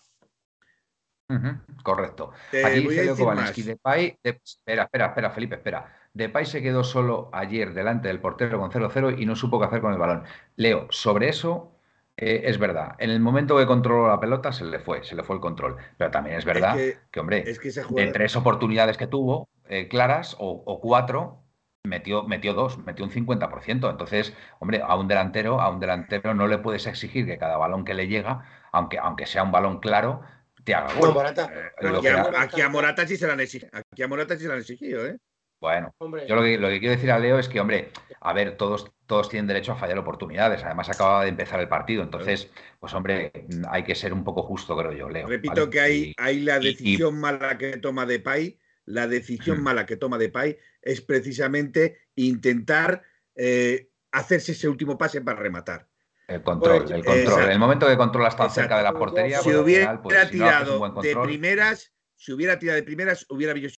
Correcto. 1.83 2.31
Aquí 2.65 2.79
dice 2.79 3.03
Leo 3.03 3.15
Depay, 3.15 4.17
espera, 4.23 4.83
espera, 4.83 5.05
espera, 5.07 5.29
Felipe, 5.31 5.55
espera. 5.55 5.93
Depay 6.13 6.45
se 6.45 6.61
quedó 6.61 6.83
solo 6.83 7.29
ayer 7.33 7.73
delante 7.73 8.07
del 8.07 8.19
portero 8.19 8.59
con 8.59 8.71
0-0 8.71 9.19
y 9.19 9.25
no 9.25 9.35
supo 9.35 9.59
qué 9.59 9.65
hacer 9.65 9.81
con 9.81 9.93
el 9.93 9.99
balón. 9.99 10.23
Leo, 10.55 10.87
sobre 10.89 11.29
eso 11.29 11.77
eh, 12.19 12.49
es 12.49 12.57
verdad, 12.57 12.95
en 12.97 13.11
el 13.11 13.19
momento 13.19 13.55
que 13.57 13.67
controló 13.67 14.07
la 14.07 14.19
pelota 14.19 14.51
se 14.51 14.65
le 14.65 14.79
fue, 14.79 15.03
se 15.03 15.15
le 15.15 15.23
fue 15.23 15.35
el 15.35 15.41
control. 15.41 15.77
Pero 15.97 16.09
también 16.09 16.37
es 16.37 16.45
verdad 16.45 16.75
que, 17.11 17.19
hombre, 17.19 17.43
de 17.43 18.07
tres 18.11 18.35
oportunidades 18.35 18.97
que 18.97 19.05
tuvo 19.05 19.47
eh, 19.69 19.87
claras 19.87 20.35
o, 20.39 20.79
cuatro, 20.81 21.43
metió, 21.83 22.23
metió 22.23 22.55
dos, 22.55 22.79
metió 22.79 23.05
un 23.05 23.11
50%. 23.11 23.89
Entonces, 23.91 24.35
hombre, 24.59 24.81
a 24.83 24.95
un 24.95 25.07
delantero, 25.07 25.61
a 25.61 25.69
un 25.69 25.79
delantero 25.79 26.33
no 26.33 26.47
le 26.47 26.57
puedes 26.57 26.87
exigir 26.87 27.27
que 27.27 27.37
cada 27.37 27.57
balón 27.57 27.85
que 27.85 27.93
le 27.93 28.07
llega, 28.07 28.45
aunque, 28.71 28.97
aunque 28.97 29.27
sea 29.27 29.43
un 29.43 29.51
balón 29.51 29.79
claro, 29.79 30.21
te 30.67 30.75
haga 30.75 30.93
gol. 30.93 31.15
Eh, 31.25 32.23
aquí, 32.38 32.60
a, 32.60 32.67
Morata 32.67 33.08
sí 33.08 33.15
se 33.15 33.25
la 33.25 33.34
han 33.34 33.39
exigido, 33.39 33.71
aquí 33.71 34.03
a 34.03 34.08
Morata 34.10 34.36
sí 34.36 34.41
se 34.41 34.47
la 34.49 34.56
han 34.56 34.60
exigido, 34.60 35.06
¿eh? 35.08 35.17
Bueno, 35.62 35.95
yo 36.27 36.36
lo 36.36 36.43
que, 36.43 36.80
quiero 36.80 36.93
decir 36.93 37.10
a 37.10 37.17
Leo 37.17 37.39
es 37.39 37.47
que, 37.47 37.60
hombre, 37.60 37.89
a 38.19 38.34
ver, 38.34 38.58
todos, 38.58 38.91
todos 39.08 39.27
tienen 39.30 39.47
derecho 39.47 39.71
a 39.71 39.75
fallar 39.75 39.97
oportunidades. 39.97 40.63
Además, 40.63 40.88
acaba 40.89 41.23
de 41.23 41.30
empezar 41.30 41.60
el 41.60 41.67
partido. 41.67 42.03
Entonces, 42.03 42.51
pues, 42.80 42.93
hombre, 42.93 43.32
hay 43.67 43.84
que 43.84 43.95
ser 43.95 44.13
un 44.13 44.23
poco 44.23 44.43
justo, 44.43 44.77
creo 44.77 44.91
yo, 44.91 45.10
Leo. 45.10 45.25
Repito 45.25 45.67
que 45.67 45.80
hay, 45.80 46.13
hay 46.17 46.41
la 46.41 46.60
decisión 46.60 47.19
mala 47.19 47.58
que 47.58 47.77
toma 47.77 48.06
Depay. 48.06 48.60
La 48.86 49.08
decisión 49.08 49.63
mala 49.63 49.88
que 49.88 49.97
toma 49.97 50.19
Depay 50.19 50.60
es 50.82 51.01
precisamente 51.01 52.01
intentar 52.13 53.01
eh, 53.34 53.89
hacerse 54.12 54.51
ese 54.51 54.69
último 54.69 54.95
pase 54.95 55.21
para 55.21 55.39
rematar. 55.39 55.88
El 56.27 56.43
control, 56.43 56.91
el 56.91 57.05
control. 57.05 57.43
En 57.43 57.51
el 57.51 57.59
momento 57.59 57.87
que 57.87 57.95
controlas 57.95 58.35
tan 58.35 58.51
cerca 58.51 58.77
de 58.77 58.83
la 58.83 58.93
portería, 58.93 59.39
si 59.39 59.45
pues, 59.45 59.57
hubiera 59.57 60.01
pues, 60.01 60.29
tirado 60.29 60.89
de 61.01 61.15
primeras, 61.15 61.93
si 62.15 62.33
hubiera 62.33 62.59
tirado 62.59 62.75
de 62.75 62.83
primeras, 62.83 63.25
hubiera 63.29 63.51
habido 63.51 63.69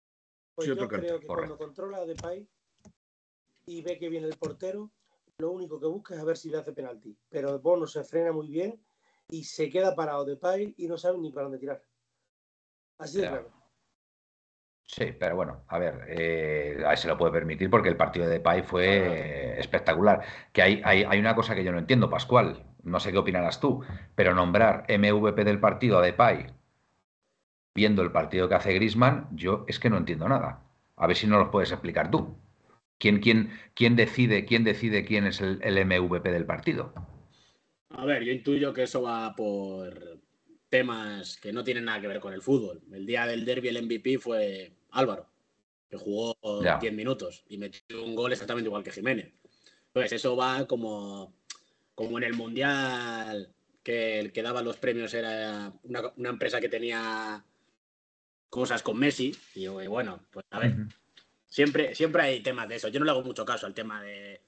pues 0.55 0.67
yo 0.67 0.89
creo 0.89 1.21
que 1.21 1.27
cuando 1.27 1.57
controla 1.57 1.99
a 1.99 2.05
Depay 2.05 2.49
y 3.67 3.83
ve 3.83 3.97
que 3.97 4.09
viene 4.09 4.27
el 4.27 4.37
portero, 4.37 4.91
lo 5.37 5.53
único 5.53 5.79
que 5.79 5.87
busca 5.87 6.15
es 6.15 6.21
a 6.21 6.25
ver 6.25 6.37
si 6.37 6.51
le 6.51 6.59
hace 6.59 6.73
penalti. 6.73 7.17
Pero 7.29 7.61
Bono 7.61 7.87
se 7.87 8.03
frena 8.03 8.33
muy 8.33 8.49
bien 8.49 8.83
y 9.31 9.45
se 9.45 9.71
queda 9.71 9.95
parado 9.95 10.25
Depay 10.25 10.75
y 10.79 10.89
no 10.89 10.99
sabe 10.99 11.19
ni 11.19 11.31
para 11.31 11.45
dónde 11.45 11.59
tirar. 11.59 11.85
Así 12.97 13.21
de 13.21 13.29
claro. 13.29 13.53
Sí, 14.89 15.13
pero 15.19 15.37
bueno, 15.37 15.65
a 15.69 15.79
ver, 15.79 16.07
eh, 16.09 16.83
a 16.87 16.97
se 16.97 17.09
lo 17.09 17.19
puede 17.19 17.31
permitir 17.31 17.69
porque 17.69 17.91
el 17.91 17.97
partido 17.97 18.27
de 18.27 18.33
Depay 18.33 18.63
fue 18.63 19.61
espectacular. 19.61 20.23
Que 20.53 20.63
hay, 20.63 20.81
hay, 20.83 21.05
hay, 21.05 21.21
una 21.21 21.35
cosa 21.35 21.55
que 21.55 21.63
yo 21.63 21.73
no 21.73 21.79
entiendo, 21.79 22.09
Pascual, 22.09 22.65
no 22.83 22.99
sé 22.99 23.13
qué 23.13 23.19
opinarás 23.19 23.61
tú, 23.61 23.85
pero 24.15 24.35
nombrar 24.35 24.87
MVP 24.89 25.45
del 25.45 25.61
partido 25.61 25.99
a 25.99 26.03
Depay 26.03 26.47
viendo 27.75 28.03
el 28.03 28.11
partido 28.11 28.49
que 28.49 28.57
hace 28.57 28.73
Grisman, 28.73 29.29
yo 29.31 29.65
es 29.69 29.79
que 29.79 29.91
no 29.91 29.99
entiendo 29.99 30.29
nada. 30.29 30.65
A 30.97 31.07
ver 31.07 31.17
si 31.17 31.29
no 31.29 31.39
lo 31.39 31.51
puedes 31.53 31.71
explicar 31.71 32.11
tú. 32.11 32.37
¿Quién, 32.99 33.21
quién, 33.21 33.53
quién, 33.75 33.95
decide, 33.95 34.45
quién 34.47 34.65
decide 34.65 35.05
quién 35.05 35.27
es 35.27 35.41
el, 35.41 35.61
MVP 35.61 36.33
del 36.33 36.45
partido? 36.45 36.93
A 37.91 38.05
ver, 38.05 38.25
yo 38.25 38.33
intuyo 38.33 38.73
que 38.73 38.83
eso 38.83 39.03
va 39.03 39.37
por 39.37 40.19
temas 40.69 41.37
que 41.37 41.53
no 41.53 41.63
tienen 41.63 41.85
nada 41.85 42.01
que 42.01 42.09
ver 42.09 42.19
con 42.19 42.33
el 42.33 42.43
fútbol. 42.43 42.83
El 42.91 43.07
día 43.07 43.27
del 43.27 43.45
derby 43.45 43.69
el 43.69 43.85
MVP 43.85 44.19
fue 44.19 44.73
Álvaro, 44.91 45.29
que 45.89 45.97
jugó 45.97 46.37
10 46.81 46.93
minutos 46.93 47.45
y 47.49 47.59
metió 47.59 48.05
un 48.05 48.15
gol 48.15 48.33
exactamente 48.33 48.69
igual 48.69 48.83
que 48.83 48.93
Jiménez. 48.93 49.33
Pues 49.93 50.13
eso 50.13 50.37
va 50.37 50.67
como, 50.67 51.35
como 51.95 52.19
en 52.19 52.25
el 52.25 52.35
Mundial, 52.35 53.53
que 53.83 54.21
el 54.21 54.33
que 54.33 54.43
daba 54.43 54.63
los 54.63 54.77
premios 54.77 55.15
era 55.15 55.73
una, 55.85 56.29
empresa 56.29 56.61
que 56.61 56.69
tenía 56.69 57.45
cosas 58.51 58.83
con 58.83 58.99
Messi. 58.99 59.35
Y 59.55 59.67
bueno, 59.69 60.21
pues 60.31 60.47
a 60.51 60.59
ver, 60.59 60.75
siempre, 61.47 61.95
siempre 61.95 62.23
hay 62.23 62.41
temas 62.41 62.69
de 62.69 62.77
eso. 62.77 62.89
Yo 62.89 63.01
no 63.01 63.07
le 63.07 63.13
hago 63.13 63.23
mucho 63.23 63.45
caso 63.45 63.67
al 63.67 63.75
tema 63.75 64.03
de, 64.03 64.41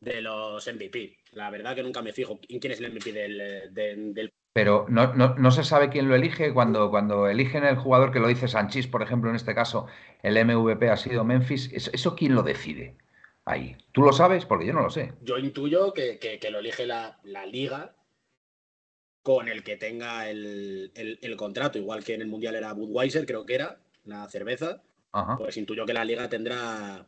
los 0.00 0.66
MVP. 0.66 1.18
La 1.32 1.50
verdad 1.50 1.74
que 1.74 1.82
nunca 1.82 2.02
me 2.02 2.12
fijo 2.12 2.40
en 2.48 2.58
quién 2.58 2.72
es 2.72 2.80
el 2.80 2.92
MVP 2.92 3.12
del, 3.12 3.72
del 4.14 4.32
pero 4.58 4.86
no, 4.88 5.50
se 5.52 5.62
sabe 5.62 5.88
quién 5.88 6.08
lo 6.08 6.16
elige. 6.16 6.52
Cuando, 6.52 6.90
cuando 6.90 7.28
eligen 7.28 7.62
el 7.62 7.76
jugador 7.76 8.10
que 8.10 8.18
lo 8.18 8.26
dice 8.26 8.48
Sanchís, 8.48 8.88
por 8.88 9.02
ejemplo, 9.02 9.30
en 9.30 9.36
este 9.36 9.54
caso, 9.54 9.86
el 10.20 10.34
MVP 10.44 10.90
ha 10.90 10.96
sido 10.96 11.22
Memphis, 11.22 11.70
¿eso, 11.72 12.16
quién 12.16 12.34
lo 12.34 12.42
decide? 12.42 12.96
Ahí. 13.44 13.76
¿Tú 13.92 14.02
lo 14.02 14.12
sabes? 14.12 14.46
Porque 14.46 14.66
yo 14.66 14.72
no 14.72 14.82
lo 14.82 14.90
sé. 14.90 15.12
Yo 15.22 15.38
intuyo 15.38 15.94
que, 15.94 16.40
lo 16.50 16.58
elige 16.58 16.86
la, 16.86 17.20
liga 17.46 17.94
con 19.22 19.46
el 19.46 19.62
que 19.62 19.76
tenga 19.76 20.28
el, 20.28 20.90
contrato, 21.36 21.78
igual 21.78 22.02
que 22.02 22.14
en 22.14 22.22
el 22.22 22.26
Mundial 22.26 22.56
era 22.56 22.72
Budweiser, 22.72 23.26
creo 23.26 23.46
que 23.46 23.54
era, 23.54 23.78
la 24.06 24.28
cerveza. 24.28 24.82
Pues 25.36 25.56
intuyo 25.56 25.86
que 25.86 25.94
la 25.94 26.04
liga 26.04 26.28
tendrá, 26.28 27.06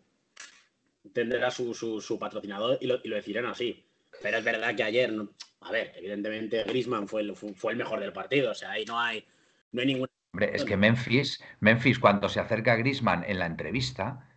tendrá 1.12 1.50
su, 1.50 2.16
patrocinador 2.20 2.78
y 2.80 2.86
lo, 2.86 3.00
y 3.02 3.08
lo 3.08 3.16
decidirán 3.16 3.46
así. 3.46 3.89
Pero 4.22 4.38
es 4.38 4.44
verdad 4.44 4.74
que 4.74 4.82
ayer, 4.82 5.12
a 5.60 5.72
ver, 5.72 5.92
evidentemente 5.96 6.64
Grisman 6.64 7.08
fue 7.08 7.22
el, 7.22 7.34
fue 7.36 7.72
el 7.72 7.78
mejor 7.78 8.00
del 8.00 8.12
partido, 8.12 8.50
o 8.50 8.54
sea, 8.54 8.72
ahí 8.72 8.84
no 8.84 8.98
hay, 8.98 9.24
no 9.72 9.80
hay 9.80 9.86
ninguna. 9.86 10.10
Hombre, 10.32 10.52
es 10.54 10.64
que 10.64 10.76
Memphis, 10.76 11.42
Memphis 11.58 11.98
cuando 11.98 12.28
se 12.28 12.38
acerca 12.38 12.74
a 12.74 12.76
Grisman 12.76 13.24
en 13.26 13.38
la 13.38 13.46
entrevista, 13.46 14.30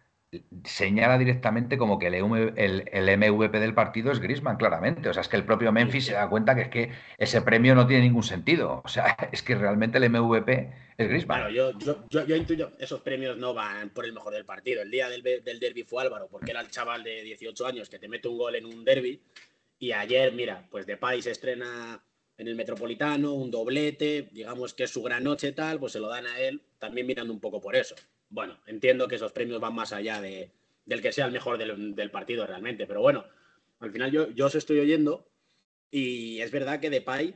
señala 0.63 1.17
directamente 1.17 1.77
como 1.77 1.99
que 1.99 2.07
el, 2.07 2.23
MVP 2.23 3.59
del 3.59 3.73
partido 3.73 4.11
es 4.11 4.19
Grisman, 4.19 4.57
claramente. 4.57 5.09
O 5.09 5.13
sea, 5.13 5.21
es 5.21 5.27
que 5.27 5.37
el 5.37 5.45
propio 5.45 5.71
Memphis 5.71 6.05
se 6.05 6.13
da 6.13 6.29
cuenta 6.29 6.55
que 6.55 6.61
es 6.61 6.69
que 6.69 6.91
ese 7.17 7.41
premio 7.41 7.75
no 7.75 7.85
tiene 7.85 8.03
ningún 8.03 8.23
sentido. 8.23 8.81
O 8.83 8.87
sea, 8.87 9.15
es 9.31 9.43
que 9.43 9.55
realmente 9.55 9.97
el 9.97 10.09
MVP 10.09 10.73
es 10.97 11.07
Grisman. 11.07 11.39
Claro, 11.39 11.53
yo, 11.53 11.77
yo, 12.09 12.25
yo, 12.25 12.35
intuyo, 12.35 12.71
esos 12.79 13.01
premios 13.01 13.37
no 13.37 13.53
van 13.53 13.89
por 13.89 14.05
el 14.05 14.13
mejor 14.13 14.33
del 14.33 14.45
partido. 14.45 14.81
El 14.81 14.91
día 14.91 15.09
del, 15.09 15.21
del 15.21 15.59
derby 15.59 15.83
fue 15.83 16.03
Álvaro, 16.03 16.27
porque 16.29 16.51
era 16.51 16.61
el 16.61 16.69
chaval 16.69 17.03
de 17.03 17.21
18 17.23 17.67
años 17.67 17.89
que 17.89 17.99
te 17.99 18.07
mete 18.07 18.27
un 18.27 18.37
gol 18.37 18.55
en 18.55 18.65
un 18.65 18.83
derby 18.83 19.21
y 19.83 19.91
ayer, 19.91 20.31
mira, 20.31 20.65
pues 20.71 20.85
Depay 20.85 21.21
se 21.21 21.31
estrena 21.31 22.01
en 22.37 22.47
el 22.47 22.55
Metropolitano, 22.55 23.33
un 23.33 23.51
doblete, 23.51 24.29
digamos 24.31 24.73
que 24.73 24.85
es 24.85 24.91
su 24.91 25.03
gran 25.03 25.25
noche 25.25 25.51
tal, 25.51 25.77
pues 25.77 25.91
se 25.91 25.99
lo 25.99 26.07
dan 26.07 26.25
a 26.25 26.39
él, 26.39 26.61
también 26.79 27.05
mirando 27.05 27.33
un 27.33 27.41
poco 27.41 27.59
por 27.59 27.75
eso. 27.75 27.93
Bueno, 28.29 28.57
entiendo 28.65 29.09
que 29.09 29.15
esos 29.15 29.33
premios 29.33 29.59
van 29.59 29.75
más 29.75 29.91
allá 29.91 30.21
de, 30.21 30.51
del 30.85 31.01
que 31.01 31.11
sea 31.11 31.25
el 31.25 31.33
mejor 31.33 31.57
del, 31.57 32.11
partido 32.11 32.47
realmente, 32.47 32.87
pero 32.87 33.01
bueno, 33.01 33.25
al 33.81 33.91
final 33.91 34.09
yo, 34.09 34.31
yo 34.31 34.45
os 34.45 34.55
estoy 34.55 34.79
oyendo 34.79 35.29
y 35.91 36.39
es 36.39 36.49
verdad 36.49 36.79
que 36.79 36.89
Depay, 36.89 37.35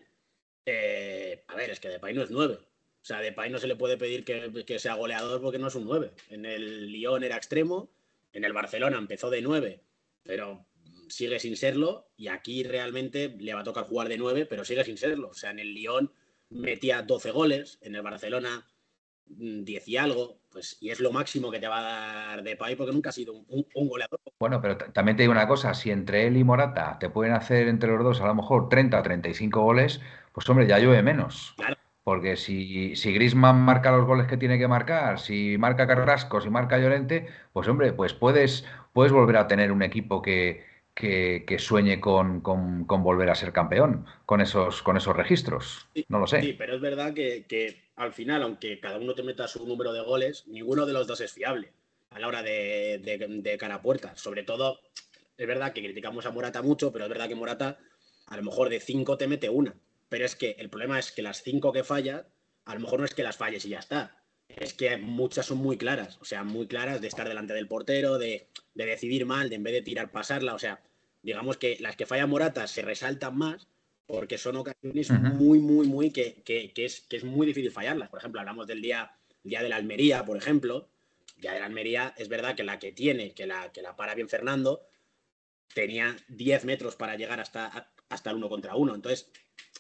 eh, 0.65 1.43
a 1.47 1.55
ver, 1.57 1.71
es 1.71 1.81
que 1.81 1.89
Depay 1.89 2.13
no 2.13 2.23
es 2.23 2.31
nueve. 2.31 2.59
O 2.61 3.05
sea, 3.07 3.19
Depay 3.19 3.49
no 3.49 3.59
se 3.59 3.67
le 3.67 3.75
puede 3.75 3.97
pedir 3.97 4.23
que, 4.23 4.63
que 4.65 4.79
sea 4.79 4.93
goleador 4.93 5.41
porque 5.41 5.59
no 5.59 5.67
es 5.67 5.75
un 5.75 5.83
nueve. 5.83 6.13
En 6.29 6.45
el 6.45 6.93
Lyon 6.93 7.25
era 7.25 7.35
extremo, 7.35 7.91
en 8.31 8.45
el 8.45 8.53
Barcelona 8.53 8.97
empezó 8.97 9.29
de 9.29 9.41
nueve, 9.41 9.81
pero 10.23 10.65
sigue 11.09 11.39
sin 11.39 11.55
serlo 11.55 12.09
y 12.17 12.27
aquí 12.27 12.63
realmente 12.63 13.35
le 13.39 13.53
va 13.53 13.61
a 13.61 13.63
tocar 13.63 13.85
jugar 13.85 14.09
de 14.09 14.17
nueve, 14.17 14.45
pero 14.45 14.65
sigue 14.65 14.83
sin 14.83 14.97
serlo. 14.97 15.29
O 15.29 15.33
sea, 15.33 15.51
en 15.51 15.59
el 15.59 15.73
Lyon 15.73 16.11
metía 16.49 17.01
12 17.01 17.31
goles, 17.31 17.79
en 17.81 17.95
el 17.95 18.01
Barcelona 18.01 18.65
10 19.25 19.87
mm, 19.87 19.89
y 19.89 19.97
algo, 19.97 20.39
pues 20.51 20.77
y 20.79 20.89
es 20.89 20.99
lo 20.99 21.11
máximo 21.11 21.51
que 21.51 21.59
te 21.59 21.67
va 21.67 21.79
a 21.79 22.27
dar 22.27 22.43
de 22.43 22.51
Depay 22.51 22.75
porque 22.75 22.93
nunca 22.93 23.09
ha 23.09 23.13
sido 23.13 23.33
un, 23.33 23.65
goleador. 23.73 24.19
Bueno, 24.39 24.61
pero 24.61 24.77
también 24.77 25.17
te 25.17 25.23
digo 25.23 25.31
una 25.31 25.47
cosa, 25.47 25.73
si 25.73 25.91
entre 25.91 26.27
él 26.27 26.37
y 26.37 26.43
Morata 26.43 26.97
te 26.99 27.09
pueden 27.09 27.33
hacer 27.33 27.67
entre 27.67 27.89
los 27.89 28.03
dos 28.03 28.21
a 28.21 28.27
lo 28.27 28.35
mejor 28.35 28.69
30 28.69 28.99
o 28.99 29.03
35 29.03 29.61
goles, 29.61 30.01
pues 30.31 30.49
hombre, 30.49 30.67
ya 30.67 30.79
llueve 30.79 31.03
menos. 31.03 31.55
Porque 32.03 32.37
si, 32.37 32.95
si 32.95 33.11
Grisman 33.11 33.59
marca 33.59 33.91
los 33.91 34.05
goles 34.05 34.27
que 34.27 34.37
tiene 34.37 34.57
que 34.57 34.69
marcar, 34.69 35.19
si 35.19 35.57
marca 35.57 35.87
Carrasco, 35.87 36.39
si 36.39 36.49
marca 36.49 36.77
Llorente, 36.77 37.27
pues 37.51 37.67
hombre, 37.67 37.91
pues 37.91 38.13
puedes, 38.13 38.65
puedes 38.93 39.11
volver 39.11 39.35
a 39.35 39.47
tener 39.47 39.73
un 39.73 39.83
equipo 39.83 40.21
que, 40.21 40.63
que, 40.97 41.57
sueñe 41.59 41.99
con, 41.99 42.41
volver 42.41 43.29
a 43.29 43.35
ser 43.35 43.53
campeón 43.53 44.05
con 44.25 44.41
esos, 44.41 44.81
con 44.81 44.97
esos 44.97 45.15
registros. 45.15 45.87
no 46.07 46.19
lo 46.19 46.25
sé. 46.25 46.41
Sí, 46.41 46.53
pero 46.53 46.75
es 46.75 46.81
verdad 46.81 47.13
que, 47.13 47.83
al 47.95 48.13
final, 48.13 48.41
aunque 48.41 48.79
cada 48.79 48.97
uno 48.97 49.13
te 49.13 49.23
meta 49.23 49.47
su 49.47 49.65
número 49.67 49.93
de 49.93 50.01
goles, 50.01 50.45
ninguno 50.47 50.85
de 50.85 50.93
los 50.93 51.05
dos 51.05 51.21
es 51.21 51.31
fiable 51.31 51.71
a 52.09 52.19
la 52.19 52.27
hora 52.27 52.41
de, 52.41 52.99
de, 53.43 53.57
cara 53.57 53.75
a 53.75 53.81
puerta. 53.81 54.15
Sobre 54.15 54.43
todo, 54.43 54.79
es 55.37 55.47
verdad 55.47 55.73
que 55.73 55.83
criticamos 55.83 56.25
a 56.25 56.31
Morata 56.31 56.63
mucho, 56.63 56.91
pero 56.91 57.05
es 57.05 57.09
verdad 57.09 57.27
que 57.27 57.35
Morata 57.35 57.77
a 58.27 58.37
lo 58.37 58.43
mejor 58.43 58.69
de 58.69 58.79
cinco 58.79 59.17
te 59.17 59.27
mete 59.27 59.49
una. 59.49 59.75
Pero 60.09 60.25
es 60.25 60.35
que 60.35 60.55
el 60.57 60.69
problema 60.69 60.97
es 60.97 61.11
que 61.11 61.21
las 61.21 61.43
cinco 61.43 61.71
que 61.71 61.83
fallas, 61.83 62.25
a 62.65 62.73
lo 62.73 62.79
mejor 62.79 62.99
no 62.99 63.05
es 63.05 63.13
que 63.13 63.23
las 63.23 63.37
falles 63.37 63.65
y 63.65 63.69
ya 63.69 63.79
está. 63.79 64.16
Es 64.49 64.73
que 64.73 64.97
muchas 64.97 65.45
son 65.45 65.57
muy 65.59 65.77
claras, 65.77 66.17
o 66.21 66.25
sea, 66.25 66.43
muy 66.43 66.67
claras 66.67 67.01
de 67.01 67.07
estar 67.07 67.27
delante 67.27 67.53
del 67.53 67.67
portero, 67.67 68.17
de, 68.17 68.47
de 68.73 68.85
decidir 68.85 69.25
mal, 69.25 69.49
de 69.49 69.55
en 69.55 69.63
vez 69.63 69.73
de 69.73 69.81
tirar, 69.81 70.11
pasarla. 70.11 70.55
O 70.55 70.59
sea, 70.59 70.81
digamos 71.21 71.57
que 71.57 71.77
las 71.79 71.95
que 71.95 72.05
falla 72.05 72.27
Morata 72.27 72.67
se 72.67 72.81
resaltan 72.81 73.37
más 73.37 73.67
porque 74.07 74.37
son 74.37 74.55
ocasiones 74.55 75.11
muy, 75.11 75.59
muy, 75.59 75.85
muy 75.85 76.11
que, 76.11 76.41
es, 76.75 77.01
que 77.01 77.17
es 77.17 77.23
muy 77.25 77.45
difícil 77.45 77.71
fallarlas. 77.71 78.09
Por 78.09 78.19
ejemplo, 78.19 78.39
hablamos 78.39 78.65
del 78.65 78.81
día, 78.81 79.11
día 79.43 79.61
de 79.61 79.69
la 79.69 79.75
Almería, 79.75 80.23
por 80.25 80.37
ejemplo. 80.37 80.89
Día 81.35 81.51
de 81.51 81.59
la 81.59 81.65
Almería 81.65 82.13
es 82.17 82.29
verdad 82.29 82.55
que 82.55 82.63
la 82.63 82.79
que 82.79 82.93
tiene, 82.93 83.33
que 83.33 83.45
la, 83.45 83.71
que 83.71 83.81
la 83.81 83.95
para 83.97 84.15
bien 84.15 84.29
Fernando, 84.29 84.87
tenía 85.73 86.15
10 86.29 86.65
metros 86.65 86.95
para 86.95 87.15
llegar 87.15 87.41
hasta, 87.41 87.91
hasta 88.07 88.29
el 88.29 88.37
uno 88.37 88.47
contra 88.47 88.75
uno. 88.75 88.95
Entonces, 88.95 89.29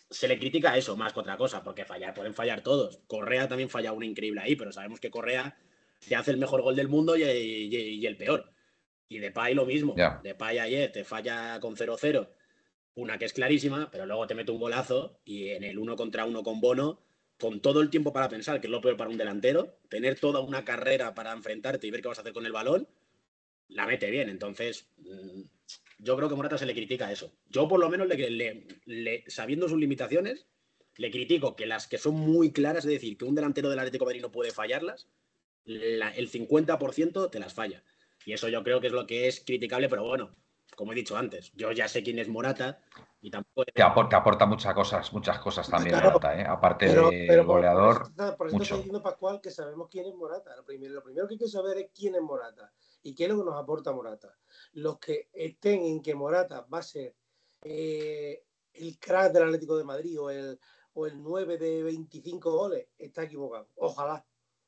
se 0.09 0.27
le 0.27 0.39
critica 0.39 0.77
eso 0.77 0.95
más 0.95 1.13
que 1.13 1.19
otra 1.19 1.37
cosa, 1.37 1.63
porque 1.63 1.85
fallar, 1.85 2.13
pueden 2.13 2.33
fallar 2.33 2.61
todos. 2.61 2.99
Correa 3.07 3.47
también 3.47 3.69
falla 3.69 3.91
una 3.91 4.05
increíble 4.05 4.41
ahí, 4.41 4.55
pero 4.55 4.71
sabemos 4.71 4.99
que 4.99 5.11
Correa 5.11 5.57
te 6.07 6.15
hace 6.15 6.31
el 6.31 6.37
mejor 6.37 6.61
gol 6.61 6.75
del 6.75 6.87
mundo 6.87 7.17
y 7.17 7.23
el 8.05 8.17
peor. 8.17 8.53
Y 9.09 9.19
de 9.19 9.27
Depay 9.27 9.53
lo 9.53 9.65
mismo. 9.65 9.95
De 9.95 10.29
Depay 10.29 10.59
ayer 10.59 10.91
te 10.91 11.03
falla 11.03 11.59
con 11.59 11.75
0-0, 11.75 12.29
una 12.95 13.17
que 13.17 13.25
es 13.25 13.33
clarísima, 13.33 13.89
pero 13.91 14.05
luego 14.05 14.27
te 14.27 14.35
mete 14.35 14.51
un 14.51 14.59
golazo 14.59 15.19
y 15.23 15.49
en 15.49 15.63
el 15.63 15.77
uno 15.77 15.95
contra 15.95 16.25
uno 16.25 16.43
con 16.43 16.59
Bono, 16.59 17.01
con 17.39 17.61
todo 17.61 17.81
el 17.81 17.89
tiempo 17.89 18.11
para 18.11 18.29
pensar, 18.29 18.59
que 18.59 18.67
es 18.67 18.71
lo 18.71 18.81
peor 18.81 18.97
para 18.97 19.09
un 19.09 19.17
delantero, 19.17 19.79
tener 19.89 20.19
toda 20.19 20.39
una 20.39 20.65
carrera 20.65 21.13
para 21.13 21.31
enfrentarte 21.31 21.85
y 21.85 21.91
ver 21.91 22.01
qué 22.01 22.07
vas 22.07 22.17
a 22.17 22.21
hacer 22.21 22.33
con 22.33 22.45
el 22.45 22.51
balón, 22.51 22.87
la 23.67 23.85
mete 23.85 24.09
bien. 24.09 24.29
Entonces, 24.29 24.89
mm, 24.97 25.41
yo 25.97 26.15
creo 26.15 26.29
que 26.29 26.35
Morata 26.35 26.57
se 26.57 26.65
le 26.65 26.73
critica 26.73 27.11
eso. 27.11 27.31
Yo 27.47 27.67
por 27.67 27.79
lo 27.79 27.89
menos, 27.89 28.07
le, 28.07 29.23
sabiendo 29.27 29.67
sus 29.67 29.79
limitaciones, 29.79 30.47
le 30.95 31.11
critico 31.11 31.55
que 31.55 31.65
las 31.65 31.87
que 31.87 31.97
son 31.97 32.15
muy 32.15 32.51
claras, 32.51 32.85
es 32.85 32.91
decir, 32.91 33.17
que 33.17 33.25
un 33.25 33.35
delantero 33.35 33.69
del 33.69 33.79
Atlético 33.79 34.05
de 34.05 34.09
Madrid 34.09 34.21
no 34.21 34.31
puede 34.31 34.51
fallarlas, 34.51 35.07
el 35.65 36.31
50% 36.31 37.29
te 37.29 37.39
las 37.39 37.53
falla. 37.53 37.83
Y 38.25 38.33
eso 38.33 38.49
yo 38.49 38.63
creo 38.63 38.81
que 38.81 38.87
es 38.87 38.93
lo 38.93 39.07
que 39.07 39.27
es 39.27 39.43
criticable, 39.45 39.89
pero 39.89 40.03
bueno, 40.03 40.35
como 40.75 40.91
he 40.91 40.95
dicho 40.95 41.17
antes, 41.17 41.51
yo 41.55 41.71
ya 41.71 41.87
sé 41.87 42.03
quién 42.03 42.19
es 42.19 42.27
Morata 42.27 42.79
y 43.21 43.31
tampoco... 43.31 43.65
Te 43.73 43.81
aporta, 43.81 44.17
aporta 44.17 44.45
muchas 44.45 44.73
cosas, 44.73 45.11
muchas 45.11 45.39
cosas 45.39 45.69
también 45.69 45.95
Morata, 45.95 46.39
¿eh? 46.39 46.45
aparte 46.47 46.87
del 46.87 47.43
goleador. 47.43 48.13
Por 48.37 48.47
eso, 48.47 48.61
estoy 48.61 48.77
diciendo, 48.77 49.01
Pascual, 49.01 49.41
que 49.41 49.49
sabemos 49.49 49.87
quién 49.89 50.05
es 50.05 50.13
Morata. 50.13 50.55
Lo 50.55 50.63
primero, 50.63 50.93
lo 50.93 51.03
primero 51.03 51.27
que 51.27 51.33
hay 51.33 51.39
que 51.39 51.47
saber 51.47 51.77
es 51.77 51.89
quién 51.95 52.15
es 52.15 52.21
Morata 52.21 52.71
y 53.01 53.15
qué 53.15 53.23
es 53.23 53.29
lo 53.29 53.39
que 53.39 53.45
nos 53.45 53.59
aporta 53.59 53.91
Morata. 53.91 54.35
Los 54.77 54.99
que 54.99 55.29
estén 55.33 55.81
en 55.81 56.01
que 56.01 56.15
Morata 56.15 56.67
va 56.71 56.79
a 56.79 56.83
ser 56.83 57.15
eh, 57.63 58.43
el 58.73 58.99
crack 58.99 59.33
del 59.33 59.43
Atlético 59.43 59.77
de 59.77 59.83
Madrid 59.83 60.19
o 60.19 60.29
el, 60.29 60.59
o 60.93 61.05
el 61.05 61.21
9 61.21 61.57
de 61.57 61.83
25 61.83 62.51
goles, 62.51 62.87
está 62.97 63.23
equivocado. 63.23 63.69
Ojalá, 63.75 64.25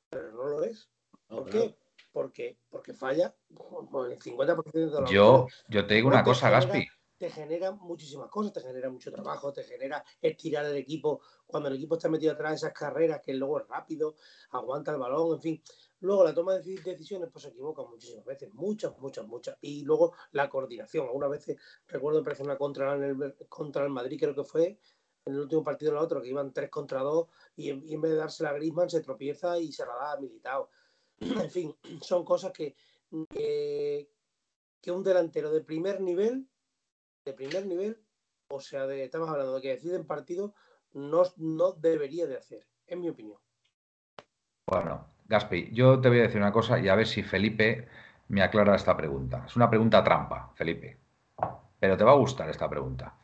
pero 0.10 0.32
no 0.32 0.46
lo 0.46 0.64
es. 0.64 0.90
¿Por 1.28 1.50
qué? 1.50 1.76
porque, 2.12 2.58
porque 2.70 2.94
falla 2.94 3.36
el 3.50 4.20
50% 4.20 4.72
de 4.72 5.02
los 5.02 5.12
yo, 5.12 5.48
yo 5.68 5.86
te 5.86 5.96
digo 5.96 6.08
una 6.08 6.24
cosa, 6.24 6.50
Gaspi. 6.50 6.88
Te 7.18 7.30
genera 7.30 7.72
muchísimas 7.74 8.30
cosas, 8.30 8.54
te 8.54 8.62
genera 8.62 8.90
mucho 8.90 9.12
trabajo, 9.12 9.52
te 9.52 9.64
genera 9.64 10.04
estirar 10.22 10.66
el 10.66 10.78
equipo. 10.78 11.22
Cuando 11.46 11.68
el 11.68 11.76
equipo 11.76 11.96
está 11.96 12.08
metido 12.08 12.32
atrás 12.32 12.52
de 12.52 12.56
esas 12.56 12.74
carreras, 12.74 13.22
que 13.22 13.34
luego 13.34 13.60
es 13.60 13.68
rápido, 13.68 14.16
aguanta 14.52 14.92
el 14.92 15.00
balón, 15.00 15.36
en 15.36 15.42
fin. 15.42 15.64
Luego 16.02 16.24
la 16.24 16.34
toma 16.34 16.54
de 16.54 16.76
decisiones 16.82 17.30
pues 17.32 17.44
se 17.44 17.50
equivoca 17.50 17.84
muchísimas 17.84 18.26
veces, 18.26 18.54
muchas, 18.54 18.98
muchas, 19.00 19.28
muchas. 19.28 19.58
Y 19.62 19.84
luego 19.84 20.14
la 20.32 20.50
coordinación. 20.50 21.06
Algunas 21.08 21.30
veces 21.30 21.58
recuerdo 21.88 22.20
empezó 22.20 22.44
una 22.44 22.58
contra 22.58 22.94
el, 22.94 23.36
contra 23.50 23.84
el 23.84 23.90
Madrid, 23.90 24.18
creo 24.20 24.36
que 24.36 24.44
fue, 24.44 24.80
en 25.26 25.34
el 25.34 25.42
último 25.42 25.64
partido 25.64 25.92
de 25.92 25.98
la 25.98 26.04
otro, 26.04 26.22
que 26.22 26.30
iban 26.30 26.54
3 26.54 26.70
contra 26.70 27.02
2 27.02 27.28
y 27.58 27.70
en, 27.70 28.02
vez 28.02 28.12
de 28.12 28.18
dársela 28.18 28.50
a 28.50 28.54
Griezmann 28.54 28.90
se 28.90 29.02
tropieza 29.02 29.60
y 29.60 29.72
se 29.72 29.86
la 29.86 29.94
da 29.96 30.14
a 30.14 30.20
Militao. 30.20 30.70
En 31.20 31.52
fin, 31.52 31.76
son 32.02 32.24
cosas 32.24 32.54
que, 32.54 32.76
que, 33.30 34.92
un 34.92 35.04
delantero 35.04 35.52
de 35.52 35.62
primer 35.62 36.00
nivel, 36.00 36.48
de 37.26 37.34
primer 37.34 37.66
nivel, 37.66 38.02
o 38.50 38.62
sea, 38.62 38.88
de, 38.88 39.04
estamos 39.04 39.30
hablando 39.30 39.56
de 39.56 39.62
que 39.62 39.70
deciden 39.70 40.08
partido, 40.08 40.56
no, 40.94 41.24
no 41.36 41.74
debería 41.74 42.26
de 42.26 42.38
hacer, 42.38 42.66
en 42.88 43.02
mi 43.02 43.10
opinión. 43.10 43.38
Bueno, 44.66 45.19
Gaspi, 45.30 45.70
yo 45.72 46.02
te 46.02 46.10
voy 46.10 46.20
a 46.20 46.24
decir 46.24 46.42
una 46.42 46.52
cosa 46.52 46.80
y 46.80 46.90
a 46.90 46.96
ver 46.96 47.06
si 47.06 47.22
Felipe 47.22 47.88
me 48.30 48.42
aclara 48.42 48.76
esta 48.76 48.98
pregunta. 48.98 49.44
Es 49.46 49.56
una 49.56 49.70
pregunta 49.70 50.04
trampa, 50.04 50.52
Felipe. 50.56 50.98
Pero 51.80 51.96
te 51.96 52.04
va 52.04 52.12
a 52.12 52.16
gustar 52.16 52.50
esta 52.50 52.68
pregunta. 52.68 53.16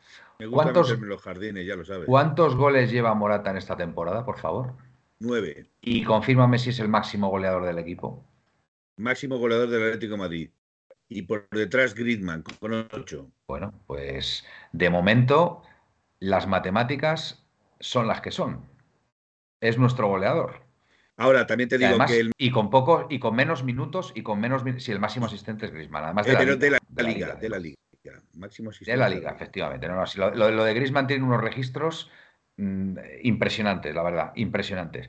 ¿Cuántos, 0.50 0.98
los 1.00 1.20
jardines, 1.20 1.66
ya 1.66 1.74
lo 1.74 1.84
sabes. 1.84 2.06
¿Cuántos 2.06 2.54
goles 2.54 2.92
lleva 2.92 3.12
Morata 3.14 3.50
en 3.50 3.56
esta 3.56 3.76
temporada, 3.76 4.24
por 4.24 4.38
favor? 4.38 4.74
Nueve. 5.18 5.66
Y 5.80 6.04
confírmame 6.04 6.58
si 6.58 6.70
es 6.70 6.78
el 6.78 6.88
máximo 6.88 7.28
goleador 7.28 7.64
del 7.64 7.78
equipo. 7.78 8.24
Máximo 8.96 9.38
goleador 9.38 9.68
del 9.68 9.82
Atlético 9.82 10.16
Madrid. 10.16 10.50
Y 11.08 11.22
por 11.22 11.48
detrás 11.50 11.94
Griezmann, 11.94 12.42
con 12.60 12.72
ocho. 12.92 13.30
Bueno, 13.48 13.72
pues 13.86 14.44
de 14.72 14.90
momento 14.90 15.62
las 16.20 16.46
matemáticas 16.46 17.44
son 17.80 18.06
las 18.06 18.20
que 18.20 18.30
son. 18.30 18.64
Es 19.60 19.78
nuestro 19.78 20.08
goleador. 20.08 20.65
Ahora, 21.16 21.46
también 21.46 21.68
te 21.68 21.78
digo 21.78 21.96
que. 22.06 22.30
Y 22.36 22.50
con 22.50 22.70
poco, 22.70 23.06
y 23.08 23.18
con 23.18 23.34
menos 23.34 23.64
minutos, 23.64 24.12
y 24.14 24.22
con 24.22 24.40
menos. 24.40 24.62
Si 24.78 24.92
el 24.92 25.00
máximo 25.00 25.26
asistente 25.26 25.66
es 25.66 25.72
Griezmann. 25.72 26.04
Además 26.04 26.26
de, 26.26 26.32
la, 26.34 26.40
liga, 26.40 26.56
de, 26.56 26.70
la, 26.70 27.08
liga, 27.08 27.34
de 27.34 27.48
la 27.48 27.58
liga. 27.58 27.76
Máximo 28.34 28.70
asistente. 28.70 28.92
De 28.92 28.96
la 28.98 29.08
liga, 29.08 29.30
efectivamente. 29.30 29.88
No, 29.88 30.04
lo, 30.34 30.64
de 30.64 30.74
Griezmann 30.74 31.06
tiene 31.06 31.24
unos 31.24 31.40
registros 31.40 32.10
mm, 32.58 32.98
impresionantes, 33.22 33.94
la 33.94 34.02
verdad, 34.02 34.32
impresionantes. 34.34 35.08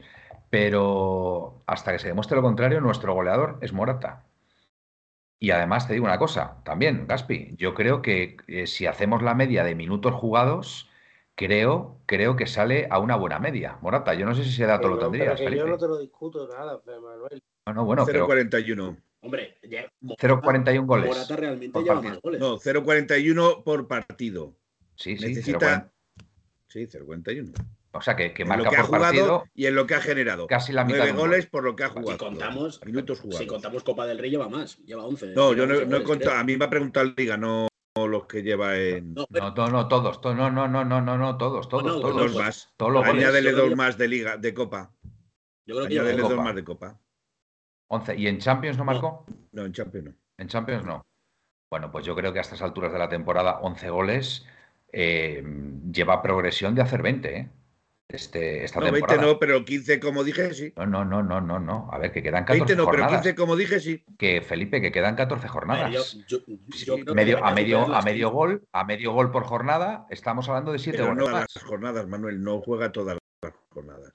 Pero 0.50 1.64
hasta 1.68 1.92
que 1.92 2.00
se 2.00 2.08
demuestre 2.08 2.38
lo 2.38 2.42
contrario, 2.42 2.80
nuestro 2.80 3.14
goleador 3.14 3.60
es 3.62 3.74
Morata. 3.74 4.24
Y 5.40 5.52
además 5.52 5.88
te 5.88 5.94
digo 5.94 6.06
una 6.06 6.18
cosa, 6.18 6.64
también, 6.64 7.06
Gaspi, 7.06 7.56
yo 7.58 7.76
creo 7.76 8.02
que 8.02 8.38
eh, 8.48 8.66
si 8.66 8.88
hacemos 8.88 9.22
la 9.22 9.36
media 9.36 9.64
de 9.64 9.76
minutos 9.76 10.16
jugados, 10.16 10.90
creo, 11.38 12.02
creo 12.08 12.36
que 12.36 12.48
sale 12.48 12.88
a 12.90 13.00
una 13.00 13.16
buena 13.16 13.40
media. 13.40 13.78
Morata, 13.82 14.14
yo 14.16 14.26
no 14.26 14.34
sé 14.36 14.44
si 14.44 14.50
ese 14.50 14.66
dato 14.66 14.90
lo 14.90 14.98
tendrías. 14.98 15.40
yo 15.40 15.68
no 15.68 15.78
te 15.78 15.88
lo 15.88 16.00
discuto 16.00 16.48
nada, 16.48 16.82
Manuel. 16.86 17.42
No, 17.74 17.86
bueno, 17.86 18.06
0,41. 18.06 18.98
Hombre, 19.22 19.58
0,41 19.64 20.86
goles. 20.86 21.08
Morata 21.08 21.36
realmente 21.36 21.80
lleva 21.80 22.02
más 22.02 22.22
goles. 22.22 22.40
No, 22.40 22.58
0,41 22.58 23.64
por 23.64 23.88
partido. 23.88 24.56
Sí, 24.96 25.16
sí, 25.18 25.28
Necesita... 25.28 25.92
Sí, 26.68 26.88
0,41. 26.88 27.54
O 27.92 28.02
sea, 28.02 28.16
que, 28.16 28.34
que 28.34 28.44
marca 28.44 28.70
por 28.82 29.00
partido. 29.00 29.46
Y 29.54 29.68
en 29.68 29.76
lo 29.76 29.86
que 29.86 29.96
ha 29.96 30.02
generado. 30.02 30.48
Casi 30.48 30.74
la 30.74 30.86
mitad. 30.86 31.00
9 31.00 31.14
goles 31.14 31.46
por 31.46 31.64
lo 31.64 31.76
que 31.76 31.84
ha 31.84 31.90
jugado. 31.90 32.14
Si 32.14 32.18
contamos, 32.18 32.84
minutos 32.86 33.20
jugados. 33.20 33.42
Si 33.42 33.48
contamos 33.48 33.84
Copa 33.84 34.08
del 34.08 34.18
Rey, 34.18 34.32
lleva 34.32 34.50
más. 34.50 34.78
Lleva 34.80 35.06
11. 35.06 35.34
No, 35.36 35.54
yo 35.54 35.68
no, 35.68 35.98
he 35.98 36.04
contado. 36.04 36.38
A 36.38 36.44
mí 36.44 36.58
me 36.58 36.66
ha 36.66 36.70
preguntado 36.70 37.14
Liga, 37.16 37.38
no 37.38 37.68
los 38.06 38.26
que 38.26 38.44
lleva 38.44 38.78
en. 38.78 39.14
No, 39.14 39.26
no, 39.30 39.54
todos. 39.88 40.20
no, 40.24 40.52
no, 40.52 40.68
no, 40.68 40.84
no, 40.86 41.02
no, 41.02 41.18
no, 41.18 41.38
todos, 41.38 41.70
todos, 41.70 42.02
todos. 42.02 42.34
Dos 42.34 42.36
más. 42.36 42.74
Añádele 43.06 43.54
dos 43.54 43.76
más 43.76 43.98
de 43.98 44.08
Liga, 44.08 44.38
de 44.38 44.54
Copa. 44.54 44.92
Yo 45.66 45.76
creo 45.78 45.88
que 45.88 46.00
Añádele 46.00 46.22
dos 46.22 46.36
más 46.36 46.56
de 46.56 46.64
Copa. 46.64 47.00
11. 47.90 48.16
¿Y 48.18 48.28
en 48.28 48.40
Champions 48.40 48.78
no 48.78 48.84
marcó? 48.84 49.26
No, 49.54 49.66
en 49.66 49.72
Champions 49.72 50.08
no. 50.08 50.14
En 50.38 50.48
Champions 50.48 50.84
no. 50.84 51.06
Bueno, 51.70 51.92
pues 51.92 52.06
yo 52.06 52.16
creo 52.16 52.34
que 52.34 52.40
a 52.40 52.42
estas 52.42 52.62
alturas 52.62 52.92
de 52.92 53.00
la 53.00 53.10
temporada, 53.10 53.60
11 53.62 53.90
goles 53.90 54.46
eh, 54.92 55.44
lleva 55.92 56.22
progresión 56.22 56.76
de 56.76 56.82
hacer 56.82 57.02
20, 57.02 57.38
¿eh? 57.38 57.50
Este, 58.10 58.64
esta 58.64 58.80
no, 58.80 58.90
20 58.90 59.18
no, 59.18 59.38
pero 59.38 59.66
15 59.66 60.00
como 60.00 60.24
dije, 60.24 60.54
sí. 60.54 60.74
No, 60.78 60.86
no, 60.86 61.04
no, 61.04 61.22
no, 61.22 61.42
no, 61.42 61.60
no. 61.60 61.90
A 61.92 61.98
ver, 61.98 62.14
que 62.14 62.24
quedan 62.24 62.46
14 62.46 62.76
20 62.76 62.76
no, 62.78 62.90
pero 62.90 63.08
15 63.10 63.36
como 63.36 63.58
dije, 63.58 63.82
sí. 63.82 64.06
Que 64.18 64.42
Felipe, 64.42 64.80
que 64.80 64.94
quedan 64.94 65.18
14 65.18 65.48
jornadas. 65.50 66.18
medio, 67.14 67.44
a, 67.44 67.54
medio, 67.54 67.94
a 67.94 68.02
medio 68.02 68.30
gol, 68.32 68.66
a 68.72 68.86
medio 68.86 69.12
gol 69.12 69.32
por 69.32 69.44
jornada, 69.44 70.08
estamos 70.10 70.48
hablando 70.48 70.72
de 70.72 70.80
7 70.80 71.02
goles. 71.02 71.18
No 71.18 71.30
las 71.30 71.52
jornadas, 71.64 72.08
Manuel, 72.08 72.42
no 72.42 72.62
juega 72.62 72.94
todas 72.94 73.18
las 73.42 73.54
jornadas. 73.72 74.14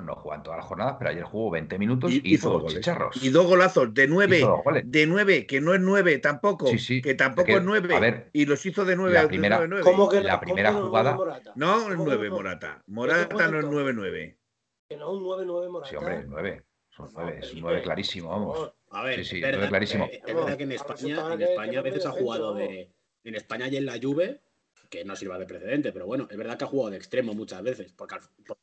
No 0.00 0.14
juegan 0.14 0.42
todas 0.42 0.58
las 0.58 0.66
jornadas, 0.66 0.96
pero 0.98 1.10
ayer 1.10 1.22
jugó 1.22 1.50
20 1.50 1.78
minutos 1.78 2.10
y, 2.10 2.22
hizo, 2.24 2.58
dos 2.58 2.72
chicharros. 2.72 3.22
Y 3.22 3.28
dos 3.28 3.46
golazos 3.46 3.92
de 3.92 4.08
9. 4.08 4.42
De 4.84 5.06
9, 5.06 5.46
que 5.46 5.60
no 5.60 5.74
es 5.74 5.80
9 5.82 6.18
tampoco. 6.18 6.66
Sí, 6.66 6.78
sí. 6.78 7.02
Que 7.02 7.14
tampoco 7.14 7.50
es 7.50 7.62
9. 7.62 7.94
A 7.94 8.00
ver, 8.00 8.30
y 8.32 8.46
los 8.46 8.64
hizo 8.64 8.86
de 8.86 8.96
9 8.96 9.12
la 9.12 9.28
primera, 9.28 9.60
de 9.60 9.68
9, 9.68 9.82
9. 9.84 9.96
¿Cómo 9.96 10.08
que 10.08 10.22
la 10.22 10.40
primera 10.40 10.72
jugada. 10.72 11.18
No 11.56 11.92
es 11.92 11.98
9 11.98 12.30
Morata. 12.30 12.82
Morata 12.86 13.48
no 13.48 13.58
es 13.58 13.66
9-9. 13.66 14.36
Que 14.88 14.96
no 14.96 15.12
es 15.12 15.18
un 15.18 15.24
9-9 15.24 15.70
Morata. 15.70 15.90
Sí, 15.90 15.96
hombre, 15.96 16.24
9. 16.26 16.64
Son 16.88 17.10
9, 17.12 17.38
es 17.42 17.52
un 17.52 17.60
9 17.60 17.82
clarísimo, 17.82 18.30
vamos. 18.30 18.72
A 18.90 19.02
ver, 19.02 19.18
sí, 19.18 19.36
sí, 19.36 19.40
verdad, 19.42 19.58
9 19.58 19.68
clarísimo. 19.68 20.08
Es 20.10 20.34
verdad 20.34 20.56
que 20.56 20.64
en 20.64 20.72
España, 20.72 21.34
en 21.34 21.42
España 21.42 21.78
a 21.78 21.82
veces 21.82 22.06
ha 22.06 22.12
jugado 22.12 22.54
de. 22.54 22.90
En 23.24 23.34
España 23.34 23.68
y 23.68 23.76
en 23.76 23.86
la 23.86 23.98
Juve 24.02 24.40
que 24.92 25.06
no 25.06 25.16
sirva 25.16 25.38
de 25.38 25.46
precedente, 25.46 25.90
pero 25.90 26.04
bueno, 26.04 26.28
es 26.30 26.36
verdad 26.36 26.58
que 26.58 26.64
ha 26.64 26.66
jugado 26.66 26.90
de 26.90 26.98
extremo 26.98 27.32
muchas 27.32 27.62
veces. 27.62 27.94
Porque, 27.94 28.16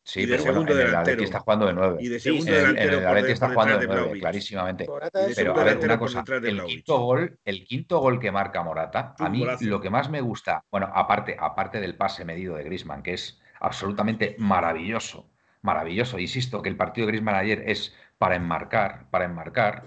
sí, 0.04 0.28
pero 0.28 0.44
segundo 0.44 0.80
en 0.80 0.88
el 0.88 0.96
Atleti 0.96 1.24
está 1.24 1.40
jugando 1.40 1.66
de 1.66 1.74
nueve. 1.74 1.98
Y 2.00 2.08
de 2.08 2.20
segundo 2.20 2.52
en, 2.52 2.78
en 2.78 2.90
el 2.94 3.08
Atleti 3.08 3.32
está 3.32 3.50
jugando 3.50 3.80
de 3.80 3.88
nueve, 3.88 4.20
clarísimamente. 4.20 4.88
Pero 5.36 5.60
a 5.60 5.64
ver, 5.64 5.80
una 5.80 5.98
cosa, 5.98 6.24
el 6.44 6.64
quinto, 6.66 7.00
gol, 7.00 7.40
el 7.44 7.66
quinto 7.66 7.98
gol 7.98 8.20
que 8.20 8.32
marca 8.32 8.62
Morata, 8.62 9.16
a 9.18 9.28
mí 9.28 9.44
lo 9.62 9.82
que 9.82 9.90
más 9.90 10.12
me 10.12 10.22
gusta, 10.22 10.64
bueno, 10.70 10.92
aparte, 10.94 11.36
aparte 11.40 11.82
del 11.82 11.96
pase 11.96 12.24
medido 12.26 12.56
de 12.56 12.64
Grisman, 12.64 13.02
que 13.02 13.14
es 13.14 13.42
absolutamente 13.60 14.36
maravilloso, 14.38 15.32
maravilloso, 15.64 16.20
insisto, 16.20 16.62
que 16.62 16.70
el 16.70 16.78
partido 16.78 17.08
de 17.08 17.14
Grisman 17.14 17.34
ayer 17.34 17.64
es 17.66 17.96
para 18.20 18.36
enmarcar, 18.36 19.10
para 19.10 19.26
enmarcar, 19.26 19.84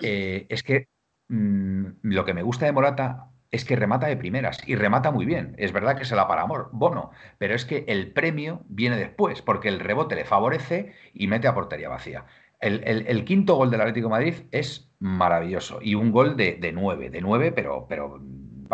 eh, 0.00 0.46
es 0.48 0.62
que 0.62 0.88
mmm, 1.28 1.88
lo 2.04 2.24
que 2.24 2.32
me 2.32 2.42
gusta 2.42 2.64
de 2.64 2.72
Morata 2.72 3.33
es 3.54 3.64
que 3.64 3.76
remata 3.76 4.08
de 4.08 4.16
primeras 4.16 4.58
y 4.66 4.74
remata 4.74 5.12
muy 5.12 5.26
bien. 5.26 5.54
Es 5.58 5.72
verdad 5.72 5.96
que 5.96 6.04
se 6.04 6.16
la 6.16 6.26
para 6.26 6.42
amor, 6.42 6.70
Bono, 6.72 7.12
pero 7.38 7.54
es 7.54 7.64
que 7.64 7.84
el 7.86 8.12
premio 8.12 8.62
viene 8.68 8.96
después, 8.96 9.42
porque 9.42 9.68
el 9.68 9.78
rebote 9.78 10.16
le 10.16 10.24
favorece 10.24 10.92
y 11.12 11.28
mete 11.28 11.46
a 11.46 11.54
portería 11.54 11.88
vacía. 11.88 12.26
El, 12.60 13.24
quinto 13.24 13.54
gol 13.54 13.70
del 13.70 13.82
Atlético 13.82 14.08
Madrid 14.08 14.34
es 14.50 14.90
maravilloso 14.98 15.78
y 15.82 15.94
un 15.94 16.10
gol 16.10 16.36
de, 16.36 16.54
de 16.54 16.72
nueve, 16.72 17.10
de 17.10 17.20
nueve, 17.20 17.52
pero, 17.52 17.86
pero 17.88 18.20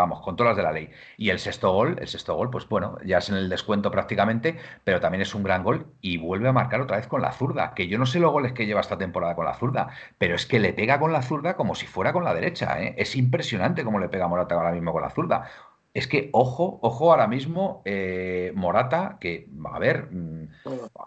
vamos, 0.00 0.20
con 0.20 0.36
todas 0.36 0.50
las 0.50 0.56
de 0.56 0.62
la 0.62 0.72
ley. 0.72 0.90
Y 1.16 1.30
el 1.30 1.38
sexto 1.38 1.72
gol, 1.72 1.96
el 2.00 2.08
sexto 2.08 2.34
gol, 2.34 2.50
pues 2.50 2.68
bueno, 2.68 2.98
ya 3.04 3.18
es 3.18 3.28
en 3.28 3.36
el 3.36 3.48
descuento 3.48 3.90
prácticamente, 3.90 4.58
pero 4.84 5.00
también 5.00 5.22
es 5.22 5.34
un 5.34 5.42
gran 5.42 5.62
gol 5.62 5.86
y 6.00 6.16
vuelve 6.16 6.48
a 6.48 6.52
marcar 6.52 6.80
otra 6.80 6.96
vez 6.96 7.06
con 7.06 7.22
la 7.22 7.32
zurda, 7.32 7.74
que 7.74 7.88
yo 7.88 7.98
no 7.98 8.06
sé 8.06 8.20
los 8.20 8.32
goles 8.32 8.52
que 8.52 8.66
lleva 8.66 8.80
esta 8.80 8.98
temporada 8.98 9.34
con 9.34 9.44
la 9.44 9.54
zurda, 9.54 9.88
pero 10.18 10.34
es 10.34 10.46
que 10.46 10.58
le 10.58 10.72
pega 10.72 10.98
con 10.98 11.12
la 11.12 11.22
zurda 11.22 11.56
como 11.56 11.74
si 11.74 11.86
fuera 11.86 12.12
con 12.12 12.24
la 12.24 12.34
derecha, 12.34 12.82
¿eh? 12.82 12.94
Es 12.98 13.16
impresionante 13.16 13.84
cómo 13.84 13.98
le 13.98 14.08
pega 14.08 14.28
Morata 14.28 14.54
ahora 14.54 14.72
mismo 14.72 14.92
con 14.92 15.02
la 15.02 15.10
zurda. 15.10 15.50
Es 15.92 16.06
que, 16.06 16.30
ojo, 16.32 16.78
ojo 16.82 17.10
ahora 17.10 17.26
mismo, 17.26 17.82
eh, 17.84 18.52
Morata, 18.54 19.18
que, 19.20 19.48
a 19.64 19.78
ver, 19.80 20.08
mm, 20.12 20.48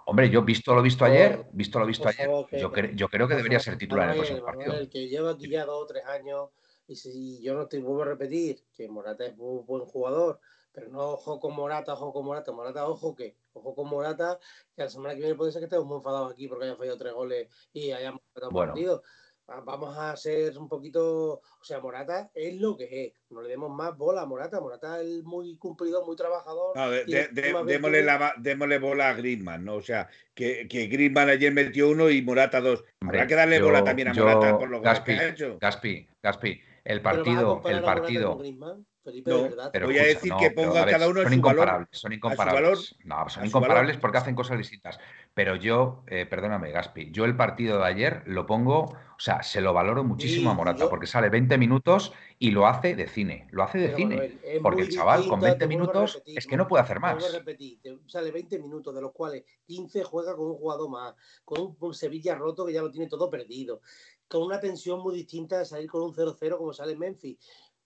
hombre, 0.06 0.30
yo 0.30 0.42
visto 0.42 0.76
lo 0.76 0.82
visto 0.82 1.06
ayer, 1.06 1.46
visto 1.54 1.80
lo 1.80 1.86
visto 1.86 2.10
ayer, 2.10 2.30
yo, 2.52 2.72
yo, 2.94 3.08
creo 3.08 3.28
que 3.30 3.36
debería 3.36 3.60
ser 3.60 3.78
titular 3.78 4.06
en 4.06 4.12
el 4.12 4.18
próximo 4.18 4.46
partido. 4.46 4.74
El 4.74 4.90
que 4.90 5.08
lleva 5.08 5.32
aquí 5.32 5.48
ya 5.48 5.64
dos 5.66 5.84
o 5.84 5.86
tres 5.86 6.06
años 6.06 6.50
y 6.88 6.96
si 6.96 7.42
yo 7.42 7.54
no 7.54 7.68
te 7.68 7.80
vuelvo 7.80 8.04
a 8.04 8.08
repetir 8.08 8.64
que 8.76 8.88
Morata 8.88 9.26
es 9.26 9.38
muy 9.38 9.64
buen 9.64 9.86
jugador, 9.86 10.40
pero 10.72 10.90
no 10.90 11.12
ojo 11.12 11.40
con 11.40 11.56
Morata, 11.56 11.94
ojo 11.94 12.12
con 12.12 12.26
Morata, 12.26 12.52
Morata, 12.52 12.88
ojo 12.88 13.16
que, 13.16 13.36
ojo 13.54 13.76
con 13.76 13.90
Morata, 13.90 14.40
que 14.76 14.84
la 14.84 14.90
semana 14.90 15.14
que 15.14 15.22
viene 15.22 15.36
puede 15.36 15.52
ser 15.52 15.62
que 15.62 15.66
estemos 15.66 15.86
muy 15.86 15.98
enfadados 15.98 16.34
aquí 16.34 16.48
porque 16.48 16.66
haya 16.66 16.76
fallado 16.76 16.98
tres 16.98 17.14
goles 17.14 17.48
y 17.72 17.92
hayamos 17.92 18.22
bueno. 18.52 18.74
partido. 18.74 19.04
Vamos 19.46 19.98
a 19.98 20.16
ser 20.16 20.58
un 20.58 20.70
poquito, 20.70 21.34
o 21.34 21.64
sea, 21.64 21.82
Morata 21.82 22.32
es 22.34 22.56
lo 22.62 22.78
que 22.78 23.06
es. 23.06 23.14
No 23.30 23.42
le 23.42 23.50
demos 23.50 23.70
más 23.70 23.96
bola 23.98 24.22
a 24.22 24.26
Morata. 24.26 24.62
Morata 24.62 25.02
es 25.02 25.22
muy 25.24 25.58
cumplido, 25.58 26.06
muy 26.06 26.16
trabajador. 26.16 26.74
démosle, 27.06 28.04
la, 28.04 28.34
démosle, 28.38 28.80
bola 28.80 29.10
a 29.10 29.14
Griezmann, 29.14 29.66
¿no? 29.66 29.76
O 29.76 29.82
sea, 29.82 30.08
que, 30.34 30.66
que 30.70 30.88
Griezmann 30.88 31.30
ayer 31.30 31.52
metió 31.52 31.90
uno 31.90 32.10
y 32.10 32.22
Morata 32.22 32.62
dos. 32.62 32.86
Habrá 33.02 33.28
que 33.28 33.36
darle 33.36 33.62
bola 33.62 33.84
también 33.84 34.08
a 34.08 34.14
Morata 34.14 34.58
por 34.58 34.70
lo 34.70 34.82
que 34.82 34.88
ha 34.88 35.28
hecho. 35.28 35.58
Gaspi, 35.60 36.08
Gaspi, 36.24 36.62
el 36.84 37.02
partido, 37.02 37.62
el 37.66 37.82
partido. 37.82 38.42
pero 39.72 39.88
voy 39.88 39.98
a 39.98 40.04
decir 40.04 40.34
que 40.40 40.52
ponga 40.52 40.86
cada 40.86 41.08
uno 41.08 41.24
son 41.24 41.34
incomparables, 41.34 41.90
son 41.92 42.14
incomparables. 42.14 42.96
no, 43.04 43.30
son 43.30 43.46
incomparables 43.46 43.98
porque 43.98 44.18
hacen 44.18 44.36
cosas 44.36 44.58
distintas. 44.58 45.00
Pero 45.34 45.56
yo, 45.56 46.04
eh, 46.08 46.26
perdóname, 46.26 46.72
Gaspi, 46.72 47.12
yo 47.12 47.26
el 47.26 47.36
partido 47.36 47.80
de 47.80 47.86
ayer 47.86 48.22
lo 48.26 48.46
pongo, 48.46 48.82
o 48.84 49.20
sea, 49.20 49.42
se 49.42 49.62
lo 49.62 49.74
valoro 49.74 50.04
muchísimo 50.04 50.52
a 50.52 50.54
Morata 50.54 50.90
porque 50.90 51.08
sale 51.08 51.30
20 51.30 51.58
minutos 51.58 52.14
y 52.38 52.52
lo 52.52 52.68
hace 52.68 52.96
de 52.96 53.08
cine, 53.08 53.48
lo 53.52 53.64
hace 53.64 53.80
de 53.80 53.96
cine. 53.96 54.40
porque 54.62 54.82
el 54.82 54.90
chaval 54.90 55.28
con 55.28 55.40
20 55.40 55.68
minutos 55.68 56.22
es 56.26 56.46
que 56.46 56.58
no 56.58 56.68
puede 56.68 56.84
hacer 56.84 57.00
más. 57.00 57.32
Repetir, 57.34 57.80
sale 58.06 58.32
20 58.32 58.60
minutos, 58.60 58.94
de 58.94 59.02
los 59.02 59.12
cuales 59.12 59.44
15 59.66 60.04
juega 60.04 60.36
con 60.36 60.48
un 60.48 60.56
jugador 60.56 60.90
más, 60.90 61.16
con 61.46 61.76
un 61.80 61.94
Sevilla 61.94 62.36
roto 62.36 62.66
que 62.66 62.74
ya 62.74 62.82
lo 62.82 62.92
tiene 62.92 63.08
todo 63.08 63.30
perdido 63.30 63.82
con 64.34 64.42
una 64.42 64.60
tensión 64.60 65.00
muy 65.00 65.14
distinta 65.14 65.60
de 65.60 65.66
salir 65.66 65.88
con 65.88 66.02
un 66.02 66.12
0-0 66.12 66.58
como 66.58 66.74
sale 66.74 66.94
en 66.94 67.00
Memphis. 67.00 67.38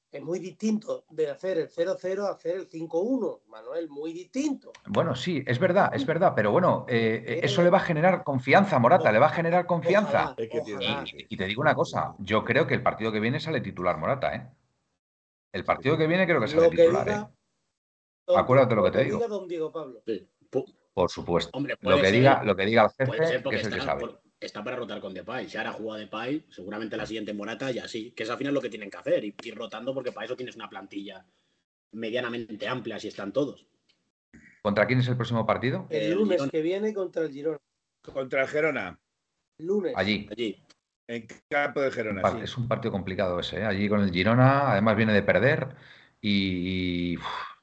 Es 0.10 0.24
muy 0.24 0.40
distinto 0.40 1.04
de 1.10 1.30
hacer 1.30 1.58
el 1.58 1.70
0-0 1.70 2.26
a 2.26 2.32
hacer 2.32 2.56
el 2.56 2.70
5-1, 2.70 3.42
Manuel, 3.48 3.90
muy 3.90 4.14
distinto. 4.14 4.72
Bueno, 4.86 5.14
sí, 5.14 5.44
es 5.46 5.60
verdad, 5.60 5.94
es 5.94 6.06
verdad, 6.06 6.32
pero 6.34 6.54
bueno, 6.54 6.86
eh, 6.88 7.22
eh, 7.28 7.40
eso 7.44 7.62
le 7.62 7.70
va 7.70 7.80
a 7.80 7.82
generar 7.82 8.24
confianza, 8.24 8.80
Morata, 8.80 9.12
le 9.12 9.20
va 9.20 9.26
a 9.26 9.32
generar 9.32 9.66
confianza. 9.66 10.34
Y, 10.38 11.36
te 11.36 11.46
digo 11.46 11.62
una 11.62 11.76
cosa, 11.76 12.16
yo 12.20 12.46
creo 12.46 12.66
que 12.66 12.76
el 12.76 12.82
partido 12.82 13.12
que 13.12 13.20
viene 13.20 13.42
sale 13.42 13.60
titular 13.60 13.98
Morata, 13.98 14.34
¿eh? 14.34 14.48
El 15.52 15.66
partido 15.66 15.98
que 15.98 16.08
viene 16.08 16.26
creo 16.26 16.40
que 16.40 16.48
sale 16.48 16.70
titular, 16.70 17.10
¿eh? 17.10 18.34
acuérdate 18.38 18.74
lo 18.74 18.86
que 18.86 18.92
te 18.92 19.04
digo. 19.04 19.28
don 19.28 19.50
Diego 19.50 19.70
Pablo. 19.70 20.02
Por 20.94 21.12
supuesto. 21.12 21.60
lo, 21.60 22.02
que 22.02 22.12
diga, 22.12 22.42
lo 22.46 22.56
que 22.56 22.66
diga 22.66 22.86
el 22.86 22.92
jefe 22.92 23.24
es 23.24 23.66
el 23.66 23.74
que 23.74 23.82
sabe. 23.82 24.18
Está 24.40 24.64
para 24.64 24.78
rotar 24.78 25.00
con 25.00 25.14
Depay. 25.14 25.50
Si 25.50 25.58
ahora 25.58 25.74
juega 25.74 26.00
Depay, 26.00 26.46
seguramente 26.50 26.98
la 26.98 27.06
siguiente 27.06 27.34
Morata 27.34 27.72
ya 27.72 27.88
sí. 27.88 28.12
Que 28.12 28.24
es 28.24 28.30
al 28.30 28.38
final 28.38 28.54
lo 28.54 28.62
que 28.62 28.70
tienen 28.70 28.90
que 28.90 28.98
hacer, 28.98 29.24
ir, 29.24 29.36
ir 29.44 29.56
rotando 29.56 29.94
porque 29.94 30.12
para 30.12 30.26
eso 30.26 30.36
tienes 30.36 30.56
una 30.56 30.70
plantilla 30.70 31.26
medianamente 31.92 32.68
amplia 32.68 33.00
si 33.00 33.08
están 33.08 33.32
todos. 33.32 33.66
¿Contra 34.62 34.86
quién 34.86 35.00
es 35.00 35.08
el 35.08 35.16
próximo 35.16 35.46
partido? 35.46 35.88
El, 35.90 36.14
lunes 36.14 36.42
que 36.52 36.62
viene 36.62 36.94
contra 36.94 37.24
el 37.24 37.32
Girona. 37.32 37.60
Contra 38.02 38.42
el 38.42 38.48
Gerona. 38.48 39.00
Lunes. 39.60 39.94
Allí. 39.96 40.28
Allí. 40.32 40.62
En 41.08 41.26
campo 41.50 41.82
de 41.82 41.92
Gerona. 41.92 42.22
Es 42.44 42.58
un 42.58 42.68
partido 42.68 42.92
complicado 42.92 43.40
ese. 43.40 43.60
¿eh? 43.60 43.66
Allí 43.66 43.88
con 43.88 44.02
el 44.02 44.12
Girona, 44.12 44.72
además 44.72 44.98
viene 44.98 45.14
de 45.14 45.24
perder 45.24 45.70
y. 46.22 47.16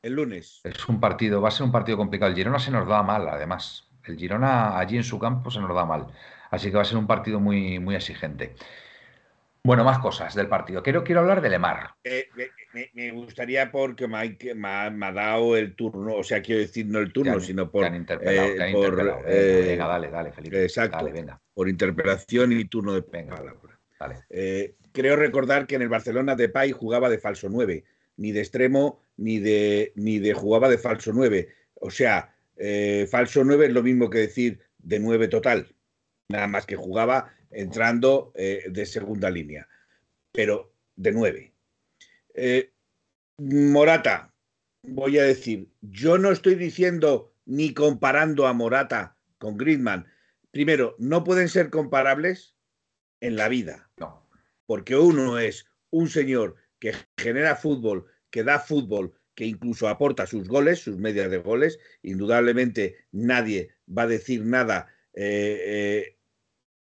el 0.03 0.13
lunes. 0.15 0.63
Es 0.65 0.89
un 0.89 0.99
partido, 0.99 1.43
va 1.43 1.49
a 1.49 1.53
ser 1.53 1.65
un 1.65 1.73
partido 1.73 1.99
complicado. 1.99 2.31
El 2.31 2.37
Girona 2.37 2.59
se 2.59 2.71
nos 2.71 2.89
da 2.89 3.03
mal, 3.03 3.29
además. 3.29 3.91
El 4.05 4.17
Girona 4.17 4.79
allí 4.79 4.97
en 4.97 5.05
su 5.05 5.19
campo 5.19 5.51
se 5.51 5.61
nos 5.61 5.75
da 5.75 5.85
mal. 5.85 6.07
Así 6.55 6.71
que 6.71 6.77
va 6.77 6.83
a 6.83 6.87
ser 6.87 6.99
un 6.99 7.09
partido 7.09 7.41
muy, 7.41 7.81
muy 7.81 7.97
exigente. 7.97 8.55
Bueno, 9.65 9.83
más 9.83 9.99
cosas 9.99 10.35
del 10.35 10.47
partido. 10.47 10.83
Quiero, 10.83 11.03
quiero 11.03 11.23
hablar 11.23 11.41
de 11.41 11.49
Lemar. 11.49 11.95
Eh, 12.05 12.29
me, 12.93 13.11
gustaría 13.13 13.73
porque 13.73 14.07
me 14.07 14.69
ha, 14.69 15.13
dado 15.13 15.57
el 15.57 15.75
turno, 15.75 16.17
o 16.17 16.23
sea, 16.23 16.43
quiero 16.43 16.61
decir 16.61 16.87
no 16.87 16.99
el 16.99 17.13
turno, 17.13 17.41
sino 17.41 17.71
por. 17.71 17.85
han 17.85 17.97
interpelado. 17.97 19.23
Eh, 19.27 19.65
venga, 19.67 19.87
dale, 19.87 20.11
dale, 20.11 20.33
Felipe. 20.33 20.63
Exacto. 20.63 21.11
Por 21.55 21.69
interpelación 21.69 22.53
y 22.53 22.67
turno 22.67 22.93
de 22.93 23.05
venga, 23.11 23.37
palabra. 23.37 24.27
Eh, 24.29 24.77
creo 24.93 25.17
recordar 25.17 25.67
que 25.67 25.77
en 25.77 25.83
el 25.83 25.89
Barcelona 25.89 26.37
de 26.37 26.51
Pay 26.51 26.73
jugaba 26.73 27.09
de 27.09 27.19
falso 27.19 27.49
9, 27.49 27.85
ni 28.19 28.33
de 28.33 28.41
extremo, 28.41 29.01
ni 29.17 29.39
de, 29.39 29.93
ni 29.97 30.19
de 30.19 30.35
jugaba 30.35 30.69
de 30.69 30.77
falso 30.79 31.11
9. 31.15 31.49
O 31.77 31.91
sea, 31.91 32.35
falso 33.11 33.43
9 33.43 33.67
es 33.67 33.73
lo 33.73 33.83
mismo 33.83 34.11
que 34.11 34.19
decir 34.19 34.61
de 34.79 35.01
9 35.01 35.29
total. 35.29 35.74
Nada 36.29 36.47
más 36.47 36.67
que 36.67 36.77
jugaba 36.77 37.35
entrando 37.51 38.33
eh, 38.35 38.65
de 38.71 38.87
segunda 38.87 39.31
línea, 39.31 39.69
pero 40.33 40.73
de 40.97 41.13
nueve. 41.13 41.53
Eh, 42.35 42.73
Morata, 43.39 44.33
voy 44.83 45.19
a 45.19 45.25
decir, 45.25 45.69
yo 45.81 46.19
no 46.19 46.31
estoy 46.31 46.55
diciendo 46.55 47.35
ni 47.47 47.75
comparando 47.75 48.47
a 48.47 48.53
Morata 48.53 49.17
con 49.39 49.57
Griezmann. 49.57 50.07
Primero, 50.51 50.95
no 50.99 51.25
pueden 51.25 51.49
ser 51.49 51.71
comparables 51.71 52.55
en 53.21 53.37
la 53.37 53.49
vida. 53.49 53.91
No. 53.97 54.27
Porque 54.67 54.97
uno 54.97 55.39
es 55.39 55.67
un 55.91 56.09
señor 56.09 56.57
que 56.79 56.95
genera 57.17 57.57
fútbol, 57.57 58.07
que 58.31 58.45
da 58.45 58.59
fútbol, 58.59 59.15
que 59.35 59.45
incluso 59.47 59.89
aporta 59.89 60.27
sus 60.27 60.49
goles, 60.49 60.81
sus 60.81 60.97
medias 60.97 61.31
de 61.31 61.39
goles. 61.39 61.79
Indudablemente 62.03 62.97
nadie 63.13 63.71
va 63.87 64.03
a 64.03 64.09
decir 64.09 64.45
nada 64.45 64.89
eh, 65.13 66.14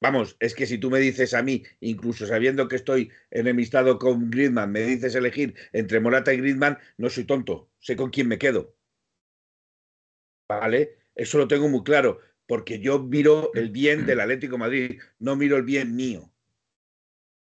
Vamos, 0.00 0.36
es 0.40 0.54
que 0.54 0.66
si 0.66 0.78
tú 0.78 0.90
me 0.90 0.98
dices 0.98 1.34
a 1.34 1.42
mí, 1.42 1.64
incluso 1.80 2.26
sabiendo 2.26 2.68
que 2.68 2.76
estoy 2.76 3.10
enemistado 3.30 3.98
con 3.98 4.30
Griezmann, 4.30 4.70
me 4.70 4.82
dices 4.82 5.14
elegir 5.14 5.54
entre 5.72 6.00
Morata 6.00 6.34
y 6.34 6.38
Griezmann, 6.38 6.78
no 6.98 7.08
soy 7.08 7.24
tonto, 7.24 7.70
sé 7.78 7.96
con 7.96 8.10
quién 8.10 8.28
me 8.28 8.38
quedo. 8.38 8.76
¿Vale? 10.48 10.98
Eso 11.14 11.38
lo 11.38 11.48
tengo 11.48 11.68
muy 11.68 11.82
claro, 11.84 12.20
porque 12.46 12.80
yo 12.80 12.98
miro 12.98 13.50
el 13.54 13.70
bien 13.70 14.04
del 14.04 14.20
Atlético 14.20 14.58
Madrid, 14.58 15.00
no 15.18 15.36
miro 15.36 15.56
el 15.56 15.62
bien 15.62 15.96
mío. 15.96 16.30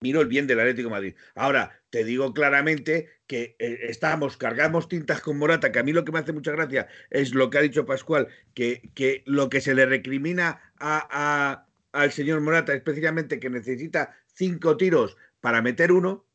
Miro 0.02 0.22
el 0.22 0.28
bien 0.28 0.48
del 0.48 0.60
Atlético 0.60 0.90
Madrid. 0.90 1.16
Ahora, 1.36 1.82
te 1.90 2.04
digo 2.04 2.34
claramente 2.34 3.10
que 3.28 3.56
eh, 3.60 3.80
estamos, 3.90 4.38
cargamos 4.38 4.88
tintas 4.88 5.22
con 5.22 5.38
Morata, 5.38 5.72
que 5.72 5.80
a 5.80 5.84
mí 5.84 5.92
lo 5.92 6.06
que 6.06 6.12
me 6.12 6.20
hace 6.20 6.34
mucha 6.34 6.52
gracia 6.52 6.88
es 7.10 7.34
lo 7.34 7.50
que 7.50 7.58
ha 7.58 7.62
dicho 7.62 7.86
Pascual, 7.86 8.28
que, 8.54 8.92
que 8.94 9.24
lo 9.26 9.50
que 9.50 9.62
se 9.62 9.76
le 9.76 9.86
recrimina 9.86 10.74
a 10.80 11.68
al 11.94 12.12
señor 12.12 12.42
Morata, 12.42 12.74
especialmente 12.74 13.40
que 13.40 13.50
necesita 13.50 14.14
cinco 14.34 14.76
tiros 14.76 15.16
para 15.40 15.62
meter 15.62 15.92
uno, 15.92 16.26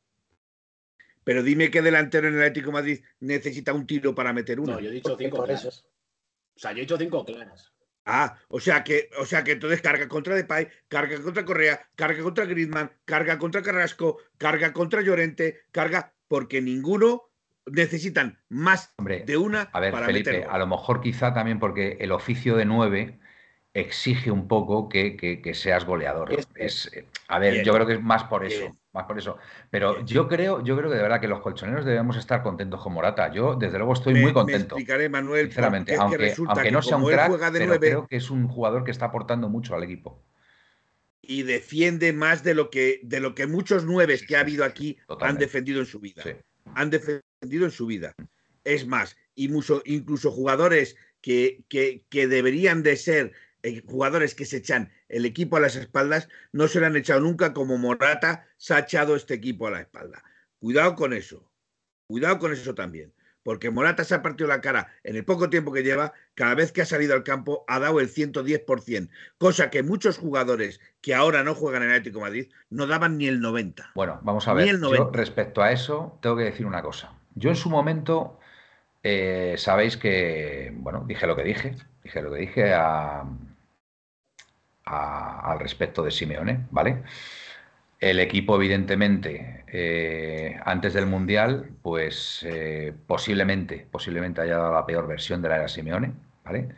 pero 1.25 1.43
dime 1.43 1.71
qué 1.71 1.83
delantero 1.83 2.29
en 2.29 2.35
el 2.35 2.41
Atlético 2.41 2.73
Madrid 2.73 3.01
necesita 3.21 3.73
un 3.75 3.87
tiro 3.87 4.15
para 4.15 4.33
meter 4.33 4.61
uno. 4.61 4.75
No, 4.75 4.81
yo 4.81 4.89
he 4.89 4.95
dicho 4.95 5.17
cinco 5.19 5.45
claras. 5.45 5.85
O 6.57 6.59
sea, 6.59 6.73
yo 6.73 6.79
he 6.79 6.81
dicho 6.83 6.97
cinco 6.97 7.25
claras. 7.25 7.73
Ah, 8.07 8.39
o 8.49 8.59
sea 8.59 8.83
que, 8.83 9.11
o 9.19 9.27
sea 9.27 9.45
que 9.45 9.53
entonces 9.53 9.83
carga 9.83 10.09
contra 10.09 10.35
Depay, 10.35 10.69
carga 10.89 11.21
contra 11.21 11.45
Correa, 11.45 11.87
carga 11.95 12.23
contra 12.23 12.47
Griezmann, 12.47 12.91
carga 13.05 13.39
contra 13.39 13.61
Carrasco, 13.61 14.17
carga 14.39 14.73
contra 14.73 15.03
Llorente, 15.03 15.61
carga 15.73 16.15
porque 16.27 16.63
ninguno 16.63 17.25
necesitan 17.67 18.39
más 18.49 18.95
de 19.27 19.37
una 19.37 19.69
a 19.73 19.81
ver, 19.81 19.95
Felipe, 19.95 20.47
a 20.49 20.57
lo 20.57 20.67
mejor 20.67 21.03
quizá 21.03 21.35
también 21.35 21.59
porque 21.59 21.99
el 22.01 22.13
oficio 22.13 22.57
de 22.57 22.65
nueve 22.65 23.21
exige 23.81 24.31
un 24.31 24.49
poco 24.49 24.89
que, 24.89 25.53
seas 25.55 25.85
goleador. 25.85 26.37
Es, 26.55 26.91
eh, 26.93 27.07
a 27.29 27.39
ver, 27.39 27.65
yo 27.65 27.73
creo 27.75 27.87
que 27.87 27.95
es 27.95 28.03
más 28.03 28.25
por 28.25 28.45
eso, 28.45 28.77
más 28.93 29.05
por 29.05 29.19
eso. 29.19 29.39
Pero 29.71 30.05
yo 30.05 30.29
creo, 30.29 30.63
yo 30.63 30.77
creo 30.77 30.91
que 30.91 30.97
de 30.97 31.03
verdad 31.03 31.21
que 31.21 31.29
los 31.29 31.41
colchoneros 31.41 31.85
debemos 31.85 32.17
estar 32.17 32.43
contentos 32.43 32.83
con 32.83 32.93
Morata. 32.93 33.33
Yo, 33.33 33.55
desde 33.55 33.79
luego, 33.79 33.93
estoy 33.93 34.15
muy 34.15 34.33
contento. 34.33 34.75
Me 34.75 34.81
explicaré, 34.81 35.09
Manuel, 35.09 35.47
sinceramente, 35.47 35.97
aunque, 35.97 36.35
aunque 36.47 36.71
no 36.71 36.83
sea 36.83 36.97
un 36.97 37.07
crack, 37.07 37.53
pero 37.53 37.79
creo 37.79 38.07
que 38.07 38.17
es 38.17 38.31
un 38.31 38.49
jugador 38.49 38.85
que 38.85 38.91
está 38.91 39.07
aportando 39.07 39.49
mucho 39.49 39.75
al 39.75 39.83
equipo. 39.83 40.23
Y 41.21 41.43
defiende 41.43 42.13
más 42.13 42.43
de 42.43 42.55
lo 42.55 42.71
que, 42.71 43.01
de 43.03 43.21
lo 43.21 43.35
que 43.35 43.47
muchos 43.47 43.85
nueves 43.85 44.27
que 44.27 44.37
ha 44.37 44.41
habido 44.41 44.65
aquí 44.65 44.99
han 45.21 45.37
defendido 45.37 45.81
en 45.81 45.87
su 45.87 46.01
vida. 46.01 46.23
Han 46.75 46.91
defendido 46.91 47.65
en 47.65 47.71
su 47.71 47.87
vida. 47.87 48.15
Es 48.65 48.87
más, 48.87 49.17
y 49.35 49.51
incluso 49.85 50.31
jugadores 50.31 50.97
que, 51.21 51.65
que, 51.69 52.05
que 52.09 52.27
deberían 52.27 52.83
de 52.83 52.97
ser 52.97 53.33
eh, 53.63 53.83
jugadores 53.87 54.35
que 54.35 54.45
se 54.45 54.59
echan 54.59 54.93
el 55.09 55.25
equipo 55.27 55.57
a 55.57 55.61
las 55.61 55.77
espaldas 55.77 56.29
no 56.53 56.69
se 56.69 56.81
le 56.81 56.87
han 56.87 56.97
echado 56.97 57.21
nunca 57.21 57.53
como 57.53 57.79
Morata 57.79 58.47
se 58.57 58.75
ha 58.75 58.81
echado 58.81 59.17
este 59.17 59.35
equipo 59.35 59.67
a 59.67 59.71
la 59.71 59.81
espalda. 59.81 60.23
Cuidado 60.59 60.95
con 60.95 61.13
eso. 61.13 61.51
Cuidado 62.07 62.39
con 62.39 62.53
eso 62.53 62.75
también. 62.75 63.13
Porque 63.43 63.71
Morata 63.71 64.05
se 64.05 64.15
ha 64.15 64.23
partido 64.23 64.49
la 64.49 64.61
cara 64.61 64.89
en 65.05 65.17
el 65.17 65.25
poco 65.25 65.49
tiempo 65.49 65.73
que 65.73 65.83
lleva, 65.83 66.13
cada 66.35 66.55
vez 66.55 66.71
que 66.71 66.83
ha 66.83 66.87
salido 66.87 67.15
al 67.15 67.23
campo 67.23 67.65
ha 67.67 67.79
dado 67.79 67.99
el 67.99 68.13
110%, 68.13 69.09
cosa 69.39 69.71
que 69.71 69.83
muchos 69.83 70.19
jugadores 70.19 70.81
que 71.01 71.15
ahora 71.15 71.43
no 71.43 71.55
juegan 71.55 71.83
en 71.83 71.91
Atlético 71.91 72.21
Madrid 72.21 72.51
no 72.69 72.87
daban 72.87 73.17
ni 73.17 73.27
el 73.27 73.41
90%. 73.41 73.93
Bueno, 73.95 74.21
vamos 74.23 74.47
a 74.49 74.53
ver. 74.53 74.79
Yo, 74.79 75.11
respecto 75.13 75.63
a 75.63 75.73
eso, 75.73 76.19
tengo 76.21 76.37
que 76.37 76.45
decir 76.45 76.67
una 76.67 76.83
cosa. 76.83 77.13
Yo 77.35 77.49
en 77.49 77.57
su 77.57 77.71
momento, 77.71 78.39
eh, 79.03 79.55
sabéis 79.57 79.97
que, 79.97 80.73
bueno, 80.75 81.05
dije 81.07 81.27
lo 81.27 81.35
que 81.35 81.45
dije, 81.45 81.75
dije 82.03 82.21
lo 82.21 82.33
que 82.33 82.41
dije 82.41 82.75
a, 82.75 83.25
al 84.89 85.59
respecto 85.61 86.03
de 86.03 86.11
Simeone, 86.11 86.67
¿vale? 86.71 87.03
El 88.01 88.21
equipo, 88.21 88.57
evidentemente, 88.57 89.65
eh, 89.69 90.61
antes 90.65 90.95
del 90.95 91.07
Mundial, 91.07 91.71
pues 91.83 92.45
eh, 92.49 92.95
posiblemente, 93.07 93.89
posiblemente 93.91 94.41
haya 94.41 94.57
dado 94.59 94.73
la 94.73 94.87
peor 94.87 95.09
versión 95.09 95.43
de 95.43 95.49
la 95.49 95.57
era 95.57 95.69
Simeone, 95.69 96.13
¿vale? 96.45 96.69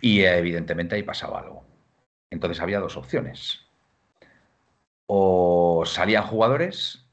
Y 0.00 0.22
evidentemente 0.22 0.94
ahí 0.94 1.02
pasaba 1.02 1.40
algo. 1.40 1.64
Entonces 2.30 2.60
había 2.60 2.80
dos 2.80 2.96
opciones. 2.96 3.66
O 5.06 5.84
salían 5.86 6.24
jugadores 6.24 7.06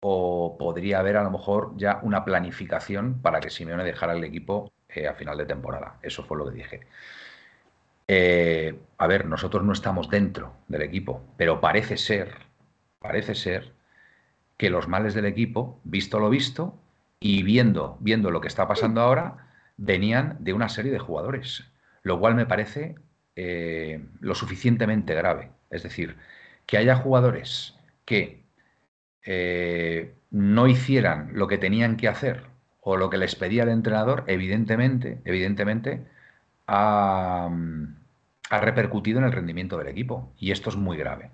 o 0.00 0.56
podría 0.58 0.98
haber 1.00 1.16
a 1.16 1.22
lo 1.22 1.30
mejor 1.30 1.74
ya 1.76 2.00
una 2.02 2.24
planificación 2.24 3.20
para 3.22 3.40
que 3.40 3.50
Simeone 3.50 3.84
dejara 3.84 4.14
el 4.14 4.24
equipo 4.24 4.72
eh, 4.88 5.06
a 5.08 5.14
final 5.14 5.36
de 5.38 5.46
temporada. 5.46 5.98
Eso 6.02 6.24
fue 6.24 6.38
lo 6.38 6.46
que 6.46 6.56
dije. 6.56 6.80
Eh, 8.12 8.76
a 8.98 9.06
ver, 9.06 9.26
nosotros 9.26 9.62
no 9.62 9.72
estamos 9.72 10.10
dentro 10.10 10.56
del 10.66 10.82
equipo, 10.82 11.22
pero 11.36 11.60
parece 11.60 11.96
ser, 11.96 12.34
parece 12.98 13.36
ser 13.36 13.72
que 14.56 14.68
los 14.68 14.88
males 14.88 15.14
del 15.14 15.26
equipo, 15.26 15.78
visto 15.84 16.18
lo 16.18 16.28
visto 16.28 16.76
y 17.20 17.44
viendo, 17.44 17.98
viendo 18.00 18.32
lo 18.32 18.40
que 18.40 18.48
está 18.48 18.66
pasando 18.66 19.00
ahora, 19.00 19.46
venían 19.76 20.38
de 20.40 20.52
una 20.52 20.68
serie 20.68 20.90
de 20.90 20.98
jugadores, 20.98 21.70
lo 22.02 22.18
cual 22.18 22.34
me 22.34 22.46
parece 22.46 22.96
eh, 23.36 24.04
lo 24.18 24.34
suficientemente 24.34 25.14
grave. 25.14 25.52
Es 25.70 25.84
decir, 25.84 26.16
que 26.66 26.78
haya 26.78 26.96
jugadores 26.96 27.76
que 28.04 28.42
eh, 29.24 30.16
no 30.32 30.66
hicieran 30.66 31.30
lo 31.34 31.46
que 31.46 31.58
tenían 31.58 31.96
que 31.96 32.08
hacer 32.08 32.42
o 32.80 32.96
lo 32.96 33.08
que 33.08 33.18
les 33.18 33.36
pedía 33.36 33.62
el 33.62 33.68
entrenador, 33.68 34.24
evidentemente, 34.26 35.20
evidentemente, 35.24 36.08
a 36.66 37.48
ha 38.50 38.60
repercutido 38.60 39.18
en 39.20 39.24
el 39.24 39.32
rendimiento 39.32 39.78
del 39.78 39.88
equipo. 39.88 40.32
Y 40.38 40.50
esto 40.50 40.70
es 40.70 40.76
muy 40.76 40.96
grave, 40.98 41.30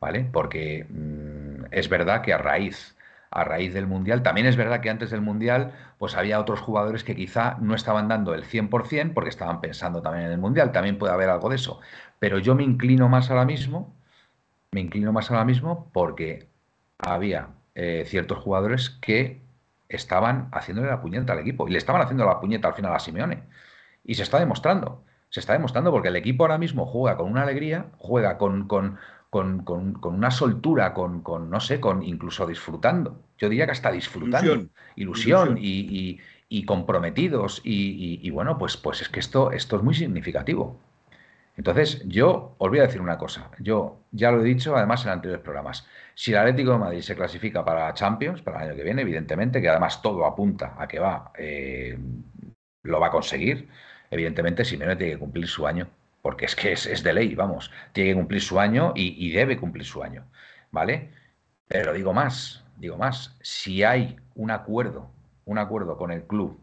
¿vale? 0.00 0.28
Porque 0.32 0.86
mm, 0.88 1.66
es 1.72 1.88
verdad 1.88 2.22
que 2.22 2.32
a 2.32 2.38
raíz, 2.38 2.96
a 3.30 3.44
raíz 3.44 3.74
del 3.74 3.86
Mundial, 3.86 4.22
también 4.22 4.46
es 4.46 4.56
verdad 4.56 4.80
que 4.80 4.90
antes 4.90 5.10
del 5.10 5.22
Mundial, 5.22 5.72
pues 5.98 6.14
había 6.14 6.38
otros 6.38 6.60
jugadores 6.60 7.04
que 7.04 7.16
quizá 7.16 7.56
no 7.60 7.74
estaban 7.74 8.08
dando 8.08 8.34
el 8.34 8.44
100% 8.44 9.14
porque 9.14 9.30
estaban 9.30 9.60
pensando 9.60 10.02
también 10.02 10.26
en 10.26 10.32
el 10.32 10.38
Mundial, 10.38 10.70
también 10.72 10.98
puede 10.98 11.12
haber 11.14 11.30
algo 11.30 11.48
de 11.48 11.56
eso. 11.56 11.80
Pero 12.18 12.38
yo 12.38 12.54
me 12.54 12.64
inclino 12.64 13.08
más 13.08 13.30
ahora 13.30 13.44
mismo, 13.46 13.94
me 14.72 14.80
inclino 14.80 15.12
más 15.12 15.30
ahora 15.30 15.44
mismo 15.44 15.90
porque 15.92 16.48
había 16.98 17.48
eh, 17.74 18.04
ciertos 18.06 18.38
jugadores 18.38 18.90
que 18.90 19.40
estaban 19.88 20.48
haciéndole 20.52 20.88
la 20.90 21.00
puñeta 21.00 21.32
al 21.32 21.38
equipo 21.40 21.66
y 21.68 21.72
le 21.72 21.78
estaban 21.78 22.02
haciendo 22.02 22.26
la 22.26 22.40
puñeta 22.40 22.68
al 22.68 22.74
final 22.74 22.94
a 22.94 22.98
Simeone. 23.00 23.44
Y 24.04 24.14
se 24.14 24.22
está 24.22 24.38
demostrando, 24.38 25.04
se 25.30 25.40
está 25.40 25.52
demostrando 25.52 25.90
porque 25.90 26.08
el 26.08 26.16
equipo 26.16 26.44
ahora 26.44 26.58
mismo 26.58 26.86
juega 26.86 27.16
con 27.16 27.30
una 27.30 27.42
alegría, 27.42 27.86
juega 27.98 28.38
con, 28.38 28.66
con, 28.66 28.98
una 29.30 30.30
soltura, 30.30 30.94
con, 30.94 31.22
no 31.50 31.60
sé, 31.60 31.80
con 31.80 32.02
incluso 32.02 32.46
disfrutando. 32.46 33.20
Yo 33.36 33.48
diría 33.48 33.66
que 33.66 33.72
hasta 33.72 33.90
disfrutando. 33.90 34.68
Ilusión, 34.96 35.58
Y, 35.60 36.64
comprometidos. 36.64 37.60
Y, 37.62 38.30
bueno, 38.30 38.56
pues, 38.58 38.76
pues 38.76 39.02
es 39.02 39.08
que 39.08 39.20
esto, 39.20 39.52
esto 39.52 39.76
es 39.76 39.82
muy 39.82 39.94
significativo. 39.94 40.80
Entonces, 41.58 42.02
yo 42.06 42.54
os 42.58 42.70
voy 42.70 42.78
a 42.78 42.82
decir 42.82 43.00
una 43.00 43.18
cosa. 43.18 43.50
Yo 43.58 43.98
ya 44.12 44.30
lo 44.30 44.40
he 44.40 44.44
dicho 44.44 44.76
además 44.76 45.04
en 45.04 45.10
anteriores 45.10 45.42
programas. 45.42 45.86
Si 46.14 46.30
el 46.30 46.38
Atlético 46.38 46.70
de 46.70 46.78
Madrid 46.78 47.00
se 47.00 47.16
clasifica 47.16 47.64
para 47.64 47.92
Champions, 47.94 48.42
para 48.42 48.58
el 48.62 48.68
año 48.68 48.76
que 48.76 48.84
viene, 48.84 49.02
evidentemente, 49.02 49.60
que 49.60 49.68
además 49.68 50.00
todo 50.00 50.24
apunta 50.24 50.76
a 50.78 50.86
que 50.86 51.00
va, 51.00 51.32
eh, 51.36 51.98
lo 52.84 53.00
va 53.00 53.08
a 53.08 53.10
conseguir, 53.10 53.68
evidentemente 54.10 54.64
Simeone 54.64 54.96
tiene 54.96 55.12
que 55.14 55.18
cumplir 55.18 55.46
su 55.46 55.66
año. 55.66 55.88
Porque 56.22 56.46
es 56.46 56.56
que 56.56 56.72
es, 56.72 57.02
de 57.02 57.12
ley, 57.12 57.34
vamos. 57.34 57.70
Tiene 57.92 58.10
que 58.10 58.16
cumplir 58.16 58.42
su 58.42 58.58
año 58.58 58.92
y, 58.94 59.26
y 59.26 59.30
debe 59.30 59.56
cumplir 59.56 59.84
su 59.84 60.02
año. 60.02 60.26
¿Vale? 60.70 61.10
Pero 61.68 61.92
digo 61.92 62.12
más, 62.12 62.64
digo 62.76 62.96
más. 62.96 63.36
Si 63.40 63.82
hay 63.84 64.16
un 64.34 64.50
acuerdo, 64.50 65.10
un 65.44 65.58
acuerdo 65.58 65.96
con 65.96 66.10
el 66.10 66.26
club, 66.26 66.60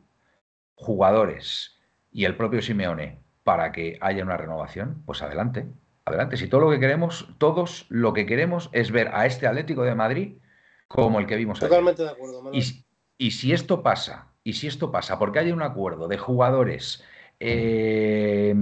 jugadores 0.75 1.79
y 2.11 2.25
el 2.25 2.35
propio 2.35 2.61
Simeone 2.61 3.19
para 3.43 3.71
que 3.71 3.97
haya 4.01 4.23
una 4.23 4.37
renovación, 4.37 5.03
pues 5.05 5.21
adelante, 5.21 5.67
adelante. 6.05 6.37
Si 6.37 6.47
todo 6.47 6.61
lo 6.61 6.71
que 6.71 6.79
queremos, 6.79 7.29
todos 7.37 7.85
lo 7.89 8.13
que 8.13 8.25
queremos 8.25 8.69
es 8.73 8.91
ver 8.91 9.09
a 9.13 9.25
este 9.25 9.47
Atlético 9.47 9.83
de 9.83 9.95
Madrid 9.95 10.37
como 10.87 11.19
el 11.19 11.27
que 11.27 11.35
vimos 11.35 11.59
Totalmente 11.59 12.03
de 12.03 12.09
acuerdo. 12.09 12.51
Y, 13.17 13.31
si 13.31 13.53
esto 13.53 13.81
pasa, 13.81 14.33
y 14.43 14.53
si 14.53 14.67
esto 14.67 14.91
pasa, 14.91 15.19
porque 15.19 15.39
hay 15.39 15.51
un 15.51 15.61
acuerdo 15.61 16.07
de 16.07 16.17
jugadores, 16.17 17.03
eh, 17.39 18.53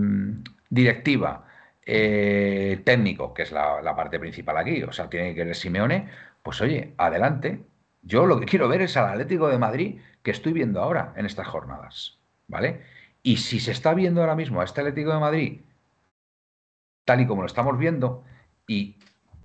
directiva, 0.70 1.46
eh, 1.86 2.82
técnico, 2.86 3.34
que 3.34 3.44
es 3.44 3.52
la, 3.52 3.96
parte 3.96 4.20
principal 4.20 4.58
aquí, 4.58 4.84
o 4.84 4.92
sea, 4.92 5.10
tiene 5.10 5.30
que 5.30 5.36
querer 5.36 5.56
Simeone, 5.56 6.10
pues 6.42 6.62
oye, 6.62 6.94
adelante. 6.98 7.64
Yo 8.02 8.26
lo 8.26 8.40
que 8.40 8.46
quiero 8.46 8.68
ver 8.68 8.82
es 8.82 8.98
al 8.98 9.10
Atlético 9.10 9.48
de 9.50 9.58
Madrid 9.58 10.00
que 10.24 10.32
estoy 10.32 10.54
viendo 10.54 10.82
ahora 10.82 11.14
en 11.16 11.26
estas 11.26 11.48
jornadas, 11.48 12.20
¿vale? 12.48 12.82
Y 13.22 13.38
si 13.38 13.60
se 13.60 13.72
está 13.72 13.94
viendo 13.94 14.22
ahora 14.22 14.36
mismo 14.36 14.62
a 14.62 14.66
este 14.66 14.82
Atlético 14.82 15.14
de 15.14 15.20
Madrid, 15.20 15.62
tal 17.06 17.22
y 17.22 17.28
como 17.28 17.42
lo 17.42 17.48
estamos 17.48 17.78
viendo, 17.78 18.24
y, 18.68 18.98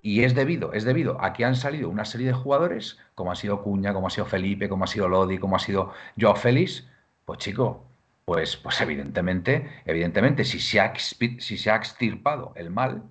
es 0.02 0.34
debido, 0.34 0.72
es 0.72 0.84
debido 0.84 1.20
a 1.22 1.32
que 1.32 1.44
han 1.44 1.56
salido 1.56 1.88
una 1.90 2.04
serie 2.04 2.28
de 2.28 2.32
jugadores, 2.32 2.98
como 3.14 3.32
ha 3.32 3.36
sido 3.36 3.62
Cuña, 3.62 3.92
como 3.92 4.06
ha 4.06 4.10
sido 4.10 4.26
Felipe, 4.26 4.68
como 4.68 4.84
ha 4.84 4.86
sido 4.86 5.08
Lodi, 5.08 5.38
como 5.38 5.56
ha 5.56 5.58
sido 5.58 5.92
Joao 6.18 6.36
Félix, 6.36 6.88
pues 7.24 7.38
chico, 7.40 7.87
pues, 8.28 8.58
pues 8.58 8.78
evidentemente, 8.82 9.82
evidentemente, 9.86 10.44
si 10.44 10.60
se, 10.60 10.80
ha, 10.80 10.92
si 10.98 11.56
se 11.56 11.70
ha 11.70 11.76
extirpado 11.76 12.52
el 12.56 12.68
mal, 12.68 13.04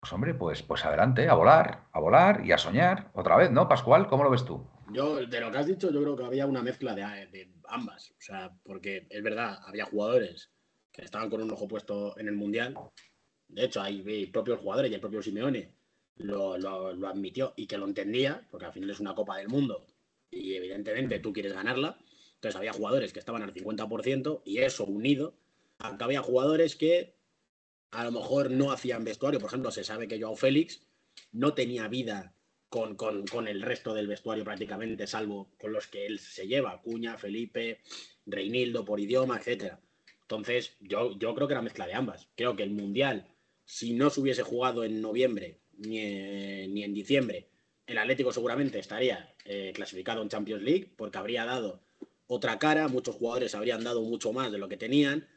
pues 0.00 0.12
hombre, 0.12 0.34
pues, 0.34 0.64
pues 0.64 0.84
adelante, 0.84 1.28
a 1.28 1.34
volar, 1.34 1.84
a 1.92 2.00
volar 2.00 2.44
y 2.44 2.50
a 2.50 2.58
soñar 2.58 3.12
otra 3.14 3.36
vez, 3.36 3.52
¿no, 3.52 3.68
Pascual? 3.68 4.08
¿Cómo 4.08 4.24
lo 4.24 4.30
ves 4.30 4.44
tú? 4.44 4.66
Yo, 4.90 5.24
de 5.24 5.40
lo 5.40 5.52
que 5.52 5.58
has 5.58 5.66
dicho, 5.68 5.92
yo 5.92 6.02
creo 6.02 6.16
que 6.16 6.24
había 6.24 6.46
una 6.46 6.60
mezcla 6.60 6.92
de, 6.92 7.52
ambas. 7.68 8.10
O 8.10 8.20
sea, 8.20 8.50
porque 8.64 9.06
es 9.10 9.22
verdad, 9.22 9.60
había 9.64 9.84
jugadores 9.84 10.50
que 10.90 11.02
estaban 11.02 11.30
con 11.30 11.40
un 11.40 11.52
ojo 11.52 11.68
puesto 11.68 12.18
en 12.18 12.26
el 12.26 12.34
Mundial. 12.34 12.74
De 13.46 13.66
hecho, 13.66 13.80
hay 13.80 14.26
propios 14.26 14.58
jugadores 14.58 14.90
y 14.90 14.94
el 14.94 15.00
propio 15.00 15.22
Simeone 15.22 15.72
lo, 16.16 16.58
lo, 16.58 17.06
admitió 17.06 17.54
y 17.54 17.68
que 17.68 17.78
lo 17.78 17.86
entendía, 17.86 18.44
porque 18.50 18.66
al 18.66 18.72
final 18.72 18.90
es 18.90 18.98
una 18.98 19.14
Copa 19.14 19.36
del 19.36 19.46
Mundo 19.46 19.86
y 20.32 20.56
evidentemente 20.56 21.20
tú 21.20 21.32
quieres 21.32 21.52
ganarla. 21.52 21.96
Entonces 22.42 22.58
había 22.58 22.72
jugadores 22.72 23.12
que 23.12 23.20
estaban 23.20 23.44
al 23.44 23.54
50% 23.54 24.42
y 24.44 24.58
eso 24.58 24.84
unido 24.84 25.38
a 25.78 25.96
había 26.00 26.22
jugadores 26.22 26.74
que 26.74 27.14
a 27.92 28.02
lo 28.02 28.10
mejor 28.10 28.50
no 28.50 28.72
hacían 28.72 29.04
vestuario. 29.04 29.38
Por 29.38 29.46
ejemplo, 29.46 29.70
se 29.70 29.84
sabe 29.84 30.08
que 30.08 30.20
Joao 30.20 30.34
Félix 30.34 30.82
no 31.30 31.54
tenía 31.54 31.86
vida 31.86 32.34
con, 32.68 33.46
el 33.46 33.62
resto 33.62 33.94
del 33.94 34.08
vestuario 34.08 34.42
prácticamente, 34.42 35.06
salvo 35.06 35.52
con 35.56 35.72
los 35.72 35.86
que 35.86 36.04
él 36.04 36.18
se 36.18 36.48
lleva, 36.48 36.82
Cuña, 36.82 37.16
Felipe, 37.16 37.78
Reinildo 38.26 38.84
por 38.84 38.98
idioma, 38.98 39.36
etcétera. 39.38 39.80
Entonces, 40.22 40.74
yo, 40.80 41.16
yo 41.16 41.36
creo 41.36 41.46
que 41.46 41.54
era 41.54 41.62
mezcla 41.62 41.86
de 41.86 41.94
ambas. 41.94 42.28
Creo 42.34 42.56
que 42.56 42.64
el 42.64 42.70
Mundial, 42.70 43.28
si 43.64 43.92
no 43.92 44.10
se 44.10 44.20
hubiese 44.20 44.42
jugado 44.42 44.82
en 44.82 45.00
noviembre 45.00 45.60
ni, 45.76 46.82
en 46.82 46.92
diciembre, 46.92 47.50
el 47.86 47.98
Atlético 47.98 48.32
seguramente 48.32 48.80
estaría 48.80 49.32
eh, 49.44 49.70
clasificado 49.72 50.22
en 50.22 50.28
Champions 50.28 50.64
League 50.64 50.92
porque 50.96 51.18
habría 51.18 51.44
dado 51.44 51.84
otra 52.26 52.58
cara, 52.58 52.88
muchos 52.88 53.16
jugadores 53.16 53.54
habrían 53.54 53.84
dado 53.84 54.02
mucho 54.02 54.32
más 54.32 54.50
de 54.52 54.58
lo 54.58 54.68
que 54.68 54.76
tenían 54.76 55.28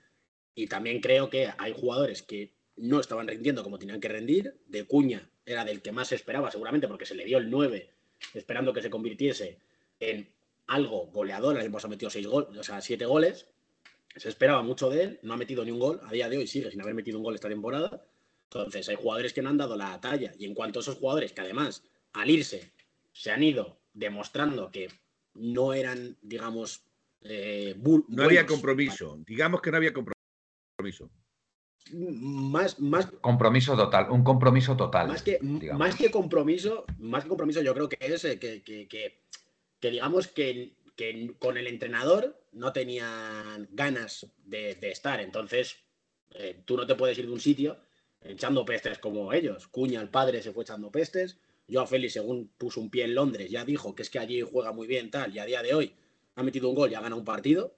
y 0.56 0.68
también 0.68 1.02
creo 1.02 1.30
que 1.30 1.52
hay 1.58 1.74
jugadores 1.74 2.24
que 2.24 2.54
no 2.78 3.00
estaban 3.00 3.28
rindiendo 3.28 3.64
como 3.64 3.78
tenían 3.78 4.00
que 4.00 4.08
rendir. 4.08 4.62
De 4.68 4.86
Cuña 4.86 5.30
era 5.46 5.66
del 5.66 5.82
que 5.82 5.92
más 5.92 6.12
esperaba, 6.12 6.52
seguramente 6.52 6.88
porque 6.88 7.06
se 7.06 7.16
le 7.16 7.26
dio 7.26 7.38
el 7.38 7.50
9, 7.50 7.90
esperando 8.34 8.74
que 8.74 8.82
se 8.82 8.90
convirtiese 8.90 9.60
en 10.00 10.30
algo 10.68 11.08
goleador. 11.08 11.58
El 11.58 11.66
hemos 11.66 11.88
metido 11.88 12.10
seis 12.10 12.28
goles, 12.28 12.58
o 12.58 12.64
sea, 12.64 12.82
7 12.82 13.06
goles. 13.06 13.48
Se 14.16 14.30
esperaba 14.30 14.64
mucho 14.64 14.90
de 14.90 15.04
él, 15.04 15.20
no 15.24 15.34
ha 15.34 15.38
metido 15.38 15.66
ni 15.66 15.72
un 15.72 15.80
gol. 15.80 16.00
A 16.06 16.12
día 16.12 16.30
de 16.30 16.38
hoy 16.38 16.48
sigue 16.48 16.72
sin 16.72 16.82
haber 16.82 16.94
metido 16.94 17.18
un 17.18 17.26
gol 17.26 17.36
esta 17.36 17.50
temporada. 17.50 18.06
Entonces, 18.46 18.88
hay 18.88 18.96
jugadores 18.96 19.34
que 19.34 19.42
no 19.42 19.50
han 19.50 19.58
dado 19.58 19.76
la 19.76 20.00
talla. 20.00 20.34
Y 20.40 20.46
en 20.46 20.54
cuanto 20.54 20.80
a 20.80 20.82
esos 20.82 20.96
jugadores 20.96 21.34
que 21.34 21.42
además, 21.42 21.84
al 22.14 22.30
irse, 22.30 22.72
se 23.12 23.32
han 23.32 23.44
ido 23.44 23.78
demostrando 23.94 24.72
que 24.72 24.88
no 25.36 25.74
eran, 25.74 26.18
digamos, 26.22 26.84
eh, 27.22 27.76
no 28.08 28.24
había 28.24 28.46
compromiso. 28.46 29.20
Digamos 29.26 29.62
que 29.62 29.72
no 29.72 29.78
había 29.78 29.94
compromiso 29.94 31.10
más, 31.92 32.80
más 32.80 33.08
compromiso 33.22 33.76
total, 33.76 34.10
un 34.10 34.24
compromiso 34.24 34.76
total. 34.76 35.08
Más 35.08 35.22
que, 35.22 35.40
más 35.42 35.96
que 35.96 36.10
compromiso, 36.10 36.86
más 36.98 37.24
que 37.24 37.30
compromiso, 37.30 37.62
yo 37.62 37.74
creo 37.74 37.90
que 37.90 37.98
es 38.00 38.26
eh, 38.26 38.40
que, 38.40 38.62
que, 38.64 39.92
digamos 39.92 40.28
que, 40.28 40.74
con 41.40 41.58
el 41.58 41.68
entrenador 41.68 42.42
no 42.54 42.74
tenían 42.74 43.68
ganas 43.72 44.28
de, 44.46 44.78
estar. 44.82 45.20
Entonces, 45.20 45.78
eh, 46.32 46.64
tú 46.66 46.78
no 46.78 46.88
te 46.88 46.96
puedes 46.96 47.18
ir 47.18 47.28
de 47.28 47.34
un 47.34 47.40
sitio 47.40 47.78
echando 48.22 48.66
pestes 48.66 48.98
como 48.98 49.32
ellos. 49.34 49.68
Cuña, 49.68 50.02
el 50.02 50.10
padre, 50.10 50.42
se 50.42 50.54
fue 50.54 50.64
echando 50.64 50.92
pestes. 50.92 51.38
Yo 51.68 51.82
a 51.82 51.88
Félix, 51.88 52.14
según 52.14 52.50
puso 52.58 52.80
un 52.80 52.90
pie 52.90 53.06
en 53.06 53.16
Londres, 53.16 53.50
ya 53.50 53.66
dijo 53.66 53.96
que 53.96 54.04
es 54.04 54.10
que 54.10 54.20
allí 54.20 54.42
juega 54.42 54.72
muy 54.72 54.88
bien, 54.88 55.10
tal, 55.10 55.36
y 55.36 55.40
a 55.40 55.46
día 55.46 55.64
de 55.64 55.74
hoy 55.74 55.94
ha 56.36 56.44
metido 56.44 56.70
un 56.70 56.76
gol 56.76 56.92
y 56.92 56.96
ha 56.96 57.02
ganado 57.02 57.20
un 57.20 57.26
partido 57.26 57.76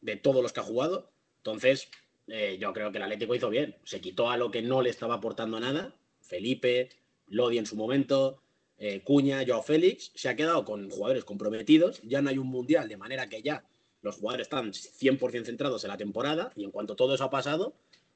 de 0.00 0.16
todos 0.16 0.42
los 0.42 0.52
que 0.52 0.60
ha 0.60 0.64
jugado. 0.64 1.12
Entonces, 1.38 1.90
eh, 2.26 2.58
yo 2.60 2.72
creo 2.72 2.90
que 2.90 2.98
el 2.98 3.04
Atlético 3.04 3.34
hizo 3.34 3.50
bien. 3.50 3.76
Se 3.84 4.00
quitó 4.00 4.30
a 4.30 4.36
lo 4.36 4.50
que 4.50 4.62
no 4.62 4.82
le 4.82 4.90
estaba 4.90 5.14
aportando 5.14 5.60
nada. 5.60 5.94
Felipe, 6.20 6.90
Lodi 7.26 7.58
en 7.58 7.66
su 7.66 7.76
momento, 7.76 8.42
eh, 8.78 9.02
Cuña, 9.02 9.44
Joao 9.46 9.62
Félix. 9.62 10.12
Se 10.14 10.28
ha 10.28 10.36
quedado 10.36 10.64
con 10.64 10.88
jugadores 10.90 11.24
comprometidos. 11.24 12.00
Ya 12.02 12.22
no 12.22 12.30
hay 12.30 12.38
un 12.38 12.48
mundial, 12.48 12.88
de 12.88 12.96
manera 12.96 13.28
que 13.28 13.42
ya 13.42 13.64
los 14.02 14.16
jugadores 14.16 14.46
están 14.46 14.72
100% 14.72 15.44
centrados 15.44 15.84
en 15.84 15.90
la 15.90 15.96
temporada. 15.96 16.52
Y 16.56 16.64
en 16.64 16.70
cuanto 16.70 16.96
todo 16.96 17.14
eso 17.14 17.24
ha 17.24 17.30
pasado, 17.30 17.74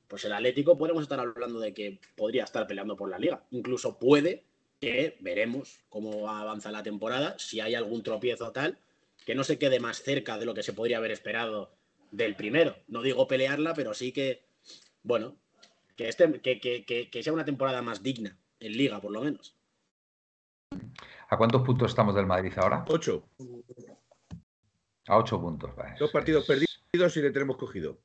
pues 0.09 0.25
el 0.25 0.33
Atlético 0.33 0.79
podemos 0.79 1.03
estar 1.03 1.21
hablando 1.21 1.61
de 1.61 1.75
que 1.75 2.01
podría 2.17 2.45
estar 2.45 2.67
peleando 2.67 2.97
por 2.97 3.11
la 3.11 3.19
liga. 3.19 3.45
Incluso 3.51 3.99
puede 3.99 4.45
que 4.85 5.17
veremos 5.21 5.81
cómo 5.89 6.29
avanza 6.29 6.71
la 6.71 6.83
temporada, 6.83 7.37
si 7.39 7.61
hay 7.61 7.75
algún 7.75 8.03
tropiezo 8.03 8.53
tal, 8.53 8.79
que 9.25 9.35
no 9.35 9.43
se 9.43 9.59
quede 9.59 9.81
más 9.81 10.03
cerca 10.03 10.37
de 10.37 10.45
lo 10.45 10.53
que 10.53 10.63
se 10.63 10.75
podría 10.75 10.99
haber 10.99 11.11
esperado 11.11 11.73
del 12.11 12.37
primero. 12.37 12.77
No 12.89 13.01
digo 13.01 13.27
pelearla, 13.27 13.73
pero 13.73 13.95
sí 13.95 14.13
que, 14.13 14.45
bueno, 15.03 15.37
que, 15.97 16.09
este, 16.09 16.41
que, 16.41 17.23
sea 17.23 17.33
una 17.33 17.47
temporada 17.47 17.81
más 17.81 18.03
digna 18.03 18.37
en 18.61 18.73
liga, 18.73 19.01
por 19.01 19.13
lo 19.13 19.23
menos. 19.23 19.57
¿A 21.29 21.37
cuántos 21.39 21.63
puntos 21.63 21.91
estamos 21.91 22.15
del 22.15 22.27
Madrid 22.27 22.53
ahora? 22.57 22.85
Ocho. 22.89 23.27
A 25.07 25.17
ocho 25.17 25.41
puntos. 25.41 25.71
Dos 25.99 26.11
partidos 26.11 26.47
perdidos 26.47 27.17
y 27.17 27.23
le 27.23 27.31
tenemos 27.31 27.57
cogido. 27.57 27.99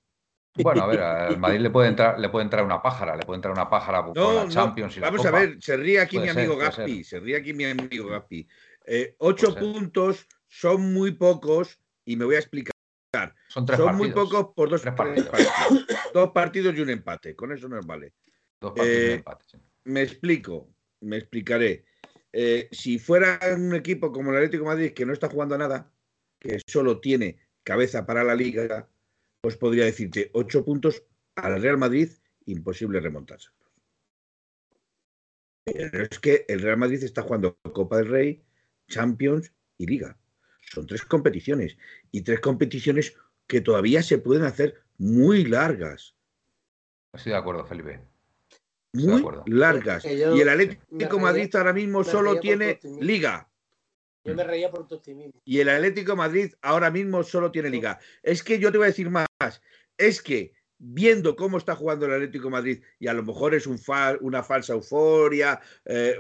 Bueno, 0.56 0.84
a 0.84 0.88
ver, 0.88 1.00
al 1.02 1.38
Madrid 1.38 1.60
le 1.60 1.70
puede 1.70 1.90
entrar, 1.90 2.20
le 2.20 2.30
puede 2.30 2.44
entrar 2.44 2.66
una 2.66 2.82
pájara, 2.82 3.16
le 3.16 3.26
puede 3.26 3.38
entrar 3.38 3.54
una 3.54 3.70
pájara 3.70 4.06
por 4.06 4.18
la 4.18 4.48
Champions 4.48 4.98
y 4.98 5.00
Vamos 5.00 5.26
a 5.26 5.32
ver, 5.32 5.58
se 5.62 5.78
ríe 5.78 6.00
aquí 6.00 6.20
mi 6.20 6.30
amigo 6.30 6.58
Gaspi, 6.58 7.04
se 7.04 7.20
ríe 7.20 7.38
aquí 7.38 7.54
mi 7.54 7.66
amigo 7.66 8.08
Gaspi. 8.10 8.48
Eh, 8.86 9.16
ocho 9.20 9.56
puntos 9.56 10.28
son 10.48 10.94
muy 10.94 11.12
pocos 11.12 11.80
y 12.06 12.16
me 12.16 12.26
voy 12.26 12.36
a 12.36 12.40
explicar. 12.40 12.74
Son, 13.48 13.68
Son 13.68 13.96
muy 13.96 14.12
pocos 14.12 14.48
por 14.56 14.70
dos 14.70 14.82
partidos. 14.82 15.30
dos 16.14 16.32
partidos 16.32 16.76
y 16.76 16.82
un 16.82 16.90
empate. 16.90 17.36
Con 17.36 17.52
eso 17.52 17.68
nos 17.68 17.86
vale. 17.86 18.14
Dos 18.60 18.74
partidos 18.74 18.98
y 18.98 19.06
un 19.06 19.12
eh, 19.12 19.14
empate. 19.14 19.46
Me 19.86 20.02
explico, 20.02 20.70
me 21.02 21.18
explicaré. 21.18 21.86
Eh, 22.32 22.68
si 22.72 23.00
fuera 23.00 23.40
un 23.56 23.74
equipo 23.74 24.12
como 24.12 24.32
el 24.32 24.38
Atlético 24.38 24.64
de 24.64 24.70
Madrid 24.70 24.94
que 24.94 25.06
no 25.06 25.14
está 25.14 25.30
jugando 25.30 25.56
a 25.56 25.60
nada, 25.60 25.92
que 26.40 26.60
solo 26.68 27.00
tiene 27.00 27.38
cabeza 27.64 28.06
para 28.06 28.24
la 28.24 28.36
liga, 28.36 28.88
pues 29.42 29.58
podría 29.58 29.86
decirte 29.86 30.30
ocho 30.34 30.64
puntos 30.64 31.04
al 31.36 31.62
Real 31.62 31.78
Madrid, 31.78 32.10
imposible 32.46 33.00
remontarse. 33.00 33.50
Pero 35.64 36.04
es 36.04 36.20
que 36.20 36.46
el 36.48 36.62
Real 36.62 36.78
Madrid 36.78 37.04
está 37.04 37.22
jugando 37.22 37.58
Copa 37.74 37.98
del 37.98 38.08
Rey, 38.08 38.44
Champions 38.88 39.54
y 39.78 39.86
Liga 39.86 40.18
son 40.70 40.86
tres 40.86 41.04
competiciones 41.04 41.78
y 42.12 42.22
tres 42.22 42.40
competiciones 42.40 43.16
que 43.48 43.62
todavía 43.62 44.04
se 44.04 44.20
pueden 44.20 44.44
hacer 44.44 44.84
muy 44.98 45.46
largas. 45.46 46.16
Estoy 47.14 47.32
de 47.32 47.38
acuerdo, 47.38 47.66
Felipe. 47.66 48.02
muy 48.94 49.24
largas. 49.48 50.06
y 50.06 50.22
el 50.22 50.50
Atlético 50.50 51.20
Madrid 51.20 51.54
ahora 51.56 51.74
mismo 51.74 52.04
solo 52.04 52.40
tiene 52.40 52.80
liga. 53.00 53.49
Yo 54.24 54.36
me 54.36 54.44
reía 54.44 54.70
por 54.70 54.88
tu 54.88 54.96
optimismo. 54.96 55.42
Y 55.46 55.60
el 55.60 55.70
Atlético 55.70 56.16
Madrid 56.16 56.54
ahora 56.62 56.92
mismo 56.92 57.24
solo 57.24 57.52
tiene 57.52 57.70
liga. 57.70 58.00
Es 58.22 58.44
que 58.44 58.60
yo 58.60 58.72
te 58.72 58.78
voy 58.78 58.86
a 58.86 58.90
decir 58.90 59.10
más. 59.10 59.28
Es 59.98 60.22
que 60.22 60.54
viendo 60.80 61.36
cómo 61.36 61.58
está 61.58 61.76
jugando 61.76 62.06
el 62.06 62.14
Atlético 62.14 62.50
Madrid, 62.50 62.82
y 63.00 63.08
a 63.08 63.14
lo 63.14 63.24
mejor 63.24 63.54
es 63.54 63.68
un 63.68 63.80
una 64.22 64.44
falsa 64.44 64.74
euforia, 64.74 65.60
eh, 65.86 66.16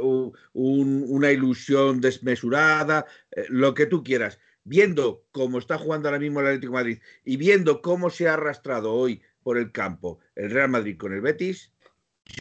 una 0.53 1.31
ilusión 1.31 2.01
desmesurada, 2.01 3.05
eh, 3.31 3.45
lo 3.49 3.73
que 3.73 3.85
tú 3.85 4.03
quieras, 4.03 4.39
viendo 4.63 5.25
cómo 5.31 5.57
está 5.57 5.77
jugando 5.77 6.09
ahora 6.09 6.19
mismo 6.19 6.41
el 6.41 6.47
Atlético 6.47 6.73
Madrid 6.73 6.99
y 7.23 7.37
viendo 7.37 7.81
cómo 7.81 8.09
se 8.09 8.27
ha 8.27 8.33
arrastrado 8.33 8.93
hoy 8.93 9.21
por 9.41 9.57
el 9.57 9.71
campo 9.71 10.19
el 10.35 10.51
Real 10.51 10.69
Madrid 10.69 10.97
con 10.97 11.13
el 11.13 11.21
Betis, 11.21 11.73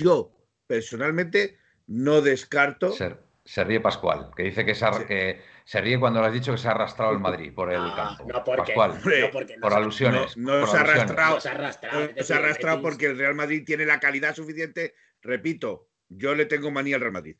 yo 0.00 0.32
personalmente 0.66 1.56
no 1.86 2.20
descarto. 2.20 2.92
Se, 3.48 3.64
ríe 3.64 3.80
Pascual, 3.80 4.30
que 4.36 4.42
dice 4.42 4.62
que, 4.66 4.74
que 5.06 5.40
se 5.64 5.80
ríe 5.80 5.98
cuando 5.98 6.20
le 6.20 6.26
has 6.26 6.34
dicho 6.34 6.52
que 6.52 6.58
se 6.58 6.68
ha 6.68 6.72
arrastrado 6.72 7.12
el 7.12 7.18
Madrid 7.18 7.50
por 7.54 7.72
el 7.72 7.80
campo. 7.96 8.26
No, 8.30 8.44
porque, 8.44 8.74
por 9.58 9.72
alusiones. 9.72 10.36
No, 10.36 10.66
se, 10.66 10.76
ha 10.76 10.80
arrastrado, 10.80 11.40
se, 11.40 11.48
ha 11.48 12.36
arrastrado, 12.36 12.82
porque 12.82 13.06
el 13.06 13.16
Real 13.16 13.34
Madrid 13.34 13.62
tiene 13.64 13.86
la 13.86 14.00
calidad 14.00 14.34
suficiente. 14.34 14.92
Repito, 15.22 15.88
yo 16.10 16.34
le 16.34 16.44
tengo 16.44 16.70
manía 16.70 16.96
al 16.96 17.00
Real 17.00 17.14
Madrid. 17.14 17.36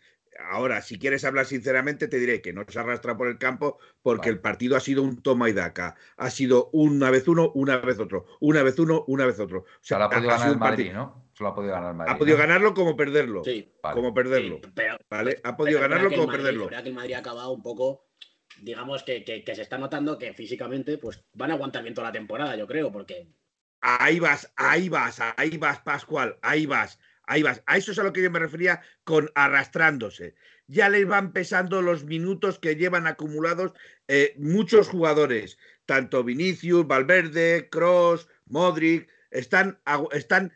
Ahora, 0.50 0.80
si 0.80 0.98
quieres 0.98 1.26
hablar 1.26 1.44
sinceramente, 1.44 2.08
te 2.08 2.18
diré 2.18 2.40
que 2.40 2.54
no 2.54 2.64
se 2.66 2.78
arrastra 2.78 3.14
por 3.14 3.28
el 3.28 3.36
campo 3.36 3.78
porque 4.00 4.30
el 4.30 4.40
partido 4.40 4.78
ha 4.78 4.80
sido 4.80 5.02
un 5.02 5.20
toma 5.20 5.50
y 5.50 5.52
daca. 5.52 5.94
Ha 6.16 6.30
sido 6.30 6.70
una 6.72 7.10
vez 7.10 7.28
uno, 7.28 7.52
una 7.54 7.76
vez 7.76 7.98
otro. 7.98 8.24
Una 8.40 8.62
vez 8.62 8.78
uno, 8.78 9.04
una 9.08 9.26
vez 9.26 9.38
otro. 9.40 9.60
O 9.60 9.66
sea, 9.82 10.02
ha 10.02 10.08
podido 10.08 10.30
ganar 10.30 10.48
el 10.48 10.58
Madrid, 10.58 10.92
¿no? 10.94 11.27
Solo 11.38 11.50
ha 11.50 11.54
podido 11.54 11.72
ganar 11.74 11.94
Madrid. 11.94 12.12
Ha 12.12 12.18
podido 12.18 12.36
ganarlo 12.36 12.74
como 12.74 12.96
perderlo. 12.96 13.44
Sí. 13.44 13.72
Como 13.80 14.12
perderlo. 14.12 14.60
¿vale? 15.08 15.40
Ha 15.44 15.56
podido 15.56 15.80
ganarlo 15.80 16.10
como 16.10 16.26
perderlo. 16.26 16.68
que 16.68 16.74
el 16.74 16.94
Madrid 16.94 17.14
ha 17.14 17.18
acabado 17.18 17.52
un 17.52 17.62
poco 17.62 18.08
digamos 18.60 19.04
que, 19.04 19.24
se 19.24 19.62
está 19.62 19.78
notando 19.78 20.18
que 20.18 20.32
físicamente 20.32 20.98
pues 20.98 21.22
van 21.32 21.52
a 21.52 21.54
aguantar 21.54 21.84
bien 21.84 21.94
toda 21.94 22.08
la 22.08 22.12
temporada, 22.12 22.56
yo 22.56 22.66
creo, 22.66 22.90
porque... 22.90 23.28
Ahí 23.80 24.18
vas, 24.18 24.52
ahí 24.56 24.88
vas, 24.88 25.20
ahí 25.36 25.56
vas, 25.56 25.78
Pascual, 25.78 26.36
ahí 26.42 26.66
vas, 26.66 26.98
ahí 27.22 27.44
vas. 27.44 27.62
A 27.66 27.76
eso 27.76 27.92
es 27.92 27.98
a 28.00 28.02
lo 28.02 28.12
que 28.12 28.22
yo 28.22 28.32
me 28.32 28.40
refería 28.40 28.80
con 29.04 29.30
arrastrándose. 29.36 30.34
Ya 30.66 30.88
les 30.88 31.06
van 31.06 31.32
pesando 31.32 31.80
los 31.80 32.04
minutos 32.04 32.58
que 32.58 32.74
llevan 32.74 33.06
acumulados 33.06 33.74
eh, 34.08 34.34
muchos 34.36 34.88
jugadores, 34.88 35.58
tanto 35.86 36.24
Vinicius, 36.24 36.88
Valverde, 36.88 37.68
Cross, 37.70 38.26
Modric, 38.46 39.08
están, 39.30 39.78
están 40.10 40.52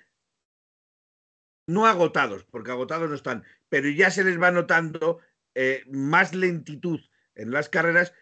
no 1.67 1.87
agotados, 1.87 2.45
porque 2.45 2.71
agotados 2.71 3.09
no 3.09 3.15
están, 3.15 3.45
pero 3.69 3.89
ya 3.89 4.11
se 4.11 4.25
les 4.25 4.41
va 4.41 4.51
notando 4.51 5.19
eh, 5.55 5.83
más 5.91 6.35
lentitud 6.35 7.01
en 7.35 7.51
las 7.51 7.69
carreras 7.69 8.13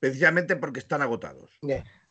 precisamente 0.00 0.56
porque 0.56 0.78
están 0.78 1.02
agotados. 1.02 1.58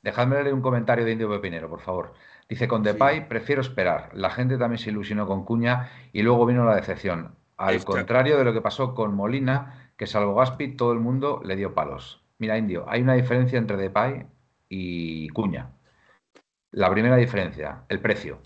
Dejadme 0.01 0.41
leer 0.41 0.53
un 0.53 0.61
comentario 0.61 1.05
de 1.05 1.11
Indio 1.11 1.29
Pepinero, 1.29 1.69
por 1.69 1.81
favor. 1.81 2.13
Dice, 2.49 2.67
con 2.67 2.83
Depay 2.83 3.27
prefiero 3.27 3.61
esperar. 3.61 4.09
La 4.13 4.29
gente 4.29 4.57
también 4.57 4.79
se 4.79 4.89
ilusionó 4.89 5.27
con 5.27 5.43
Cuña 5.43 5.89
y 6.13 6.21
luego 6.21 6.45
vino 6.45 6.65
la 6.65 6.75
decepción. 6.75 7.35
Al 7.57 7.83
contrario 7.83 8.37
de 8.37 8.43
lo 8.43 8.53
que 8.53 8.61
pasó 8.61 8.93
con 8.93 9.15
Molina, 9.15 9.91
que 9.97 10.05
salvo 10.05 10.35
Gaspi, 10.35 10.75
todo 10.75 10.93
el 10.93 10.99
mundo 10.99 11.41
le 11.43 11.55
dio 11.55 11.73
palos. 11.73 12.23
Mira, 12.37 12.57
Indio, 12.57 12.85
hay 12.87 13.01
una 13.01 13.15
diferencia 13.15 13.57
entre 13.57 13.77
Depay 13.77 14.27
y 14.69 15.27
Cuña. 15.29 15.71
La 16.71 16.91
primera 16.91 17.15
diferencia, 17.15 17.83
el 17.89 17.99
precio. 17.99 18.39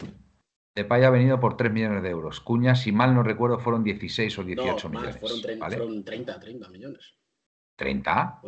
Depay 0.75 1.03
ha 1.03 1.09
venido 1.09 1.39
por 1.39 1.57
3 1.57 1.71
millones 1.71 2.01
de 2.03 2.09
euros. 2.09 2.39
Cuña, 2.39 2.75
si 2.75 2.91
mal 2.91 3.13
no 3.13 3.23
recuerdo, 3.23 3.59
fueron 3.59 3.83
16 3.83 4.39
o 4.39 4.43
18 4.43 4.89
millones. 4.89 5.17
Fueron, 5.17 5.41
fueron 5.41 6.03
30, 6.03 6.39
30 6.39 6.69
millones. 6.69 7.15
¿30? 7.77 8.39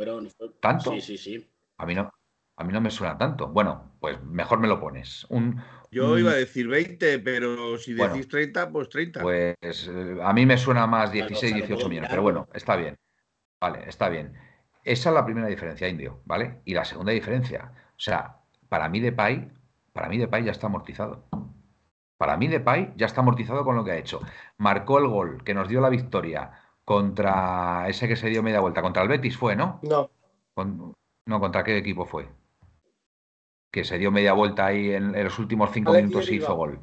¿Tanto? 0.59 0.91
Sí, 0.93 1.01
sí, 1.01 1.17
sí. 1.17 1.49
A 1.77 1.85
mí 1.85 1.95
no, 1.95 2.11
a 2.55 2.63
mí 2.63 2.71
no 2.71 2.81
me 2.81 2.91
suena 2.91 3.17
tanto. 3.17 3.47
Bueno, 3.47 3.95
pues 3.99 4.21
mejor 4.23 4.59
me 4.59 4.67
lo 4.67 4.79
pones. 4.79 5.25
Un, 5.29 5.61
Yo 5.91 6.17
iba 6.17 6.31
a 6.31 6.35
decir 6.35 6.67
20, 6.67 7.19
pero 7.19 7.77
si 7.77 7.93
decís 7.93 8.27
30, 8.27 8.69
pues 8.69 8.89
30. 8.89 9.21
Pues 9.21 9.55
eh, 9.61 10.17
a 10.21 10.31
mí 10.33 10.45
me 10.45 10.57
suena 10.57 10.87
más 10.87 11.11
16, 11.11 11.55
18 11.55 11.89
millones, 11.89 12.09
pero 12.09 12.21
bueno, 12.21 12.47
está 12.53 12.75
bien. 12.75 12.97
Vale, 13.59 13.87
está 13.87 14.09
bien. 14.09 14.33
Esa 14.83 15.09
es 15.09 15.15
la 15.15 15.25
primera 15.25 15.47
diferencia, 15.47 15.87
Indio, 15.87 16.21
¿vale? 16.25 16.61
Y 16.65 16.73
la 16.73 16.85
segunda 16.85 17.11
diferencia, 17.13 17.71
o 17.89 17.99
sea, 17.99 18.37
para 18.67 18.89
mí 18.89 18.99
Depay, 18.99 19.49
para 19.93 20.09
mí 20.09 20.17
Depay 20.17 20.43
ya 20.43 20.51
está 20.51 20.67
amortizado. 20.67 21.25
Para 22.17 22.37
mí 22.37 22.47
Depay 22.47 22.93
ya 22.95 23.05
está 23.05 23.21
amortizado 23.21 23.63
con 23.63 23.75
lo 23.75 23.83
que 23.83 23.91
ha 23.91 23.97
hecho. 23.97 24.21
Marcó 24.57 24.99
el 24.99 25.07
gol 25.07 25.43
que 25.43 25.53
nos 25.53 25.67
dio 25.67 25.81
la 25.81 25.89
victoria 25.89 26.51
contra 26.85 27.87
ese 27.87 28.07
que 28.07 28.15
se 28.15 28.29
dio 28.29 28.43
media 28.43 28.59
vuelta. 28.59 28.81
Contra 28.81 29.03
el 29.03 29.09
Betis 29.09 29.37
fue, 29.37 29.55
¿no? 29.55 29.79
No. 29.83 30.09
no, 31.25 31.39
¿contra 31.39 31.63
qué 31.63 31.77
equipo 31.77 32.05
fue? 32.05 32.27
Que 33.71 33.83
se 33.83 33.97
dio 33.97 34.11
media 34.11 34.33
vuelta 34.33 34.67
ahí 34.67 34.91
en, 34.91 35.11
los 35.23 35.39
últimos 35.39 35.71
cinco 35.71 35.93
minutos 35.93 36.29
y 36.29 36.35
hizo 36.35 36.55
gol. 36.55 36.79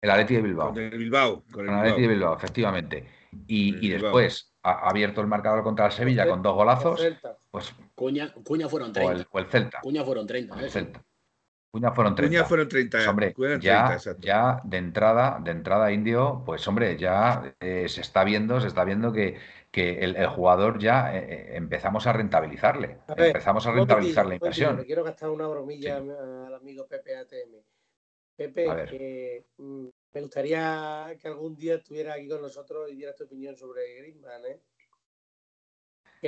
El 0.00 0.10
Atleti 0.10 0.34
de 0.34 0.42
Bilbao. 0.42 0.68
Con 0.68 0.82
el 0.82 0.98
Bilbao. 0.98 1.44
Con 1.50 1.68
el, 1.68 1.74
Atleti 1.74 2.02
de 2.02 2.08
Bilbao, 2.08 2.36
efectivamente. 2.36 3.08
Y, 3.46 3.88
después 3.88 4.52
ha 4.62 4.88
abierto 4.88 5.20
el 5.20 5.26
marcador 5.26 5.62
contra 5.62 5.86
el 5.86 5.92
Sevilla 5.92 6.28
con 6.28 6.42
dos 6.42 6.54
golazos. 6.54 7.00
Pues, 7.50 7.74
Cuña, 7.94 8.32
Cuña 8.44 8.68
fueron 8.68 8.92
30. 8.92 9.28
O 9.30 9.38
el, 9.38 9.46
Celta. 9.46 9.80
Cuña 9.80 10.04
fueron 10.04 10.26
30. 10.26 10.60
El 10.60 10.70
Celta. 10.70 11.02
Cuña 11.72 11.90
fueron 11.92 12.14
30. 12.14 12.36
Cuña 12.36 12.44
fueron 12.44 12.68
30. 12.68 12.98
Pues, 12.98 13.08
hombre, 13.08 13.34
ya, 13.62 13.96
ya 14.18 14.60
de 14.62 14.76
entrada, 14.76 15.40
de 15.42 15.52
entrada 15.52 15.90
indio, 15.90 16.42
pues 16.44 16.68
hombre, 16.68 16.98
ya 16.98 17.56
eh, 17.60 17.88
se 17.88 18.02
está 18.02 18.24
viendo, 18.24 18.60
se 18.60 18.68
está 18.68 18.84
viendo 18.84 19.10
que, 19.10 19.38
que 19.70 20.00
el, 20.00 20.26
jugador 20.26 20.78
ya 20.78 21.16
eh, 21.16 21.24
eh, 21.26 21.56
empezamos 21.56 22.06
a 22.06 22.12
rentabilizarle. 22.12 22.98
empezamos 23.16 23.66
a 23.66 23.72
rentabilizar 23.72 24.26
la 24.26 24.34
inversión. 24.34 24.76
Le 24.76 24.84
quiero 24.84 25.02
gastar 25.02 25.30
una 25.30 25.46
bromilla 25.46 25.96
al 25.96 26.54
amigo 26.54 26.86
Pepe 26.86 27.16
ATM. 27.16 27.64
Pepe, 28.36 29.46
mm, 29.56 29.86
me 30.12 30.20
gustaría 30.20 31.16
que 31.18 31.28
algún 31.28 31.56
día 31.56 31.76
estuviera 31.76 32.14
aquí 32.14 32.28
con 32.28 32.42
nosotros 32.42 32.90
y 32.90 32.96
diera 32.96 33.14
tu 33.14 33.24
opinión 33.24 33.56
sobre 33.56 33.96
Griezmann, 33.96 34.44
¿eh? 34.44 34.60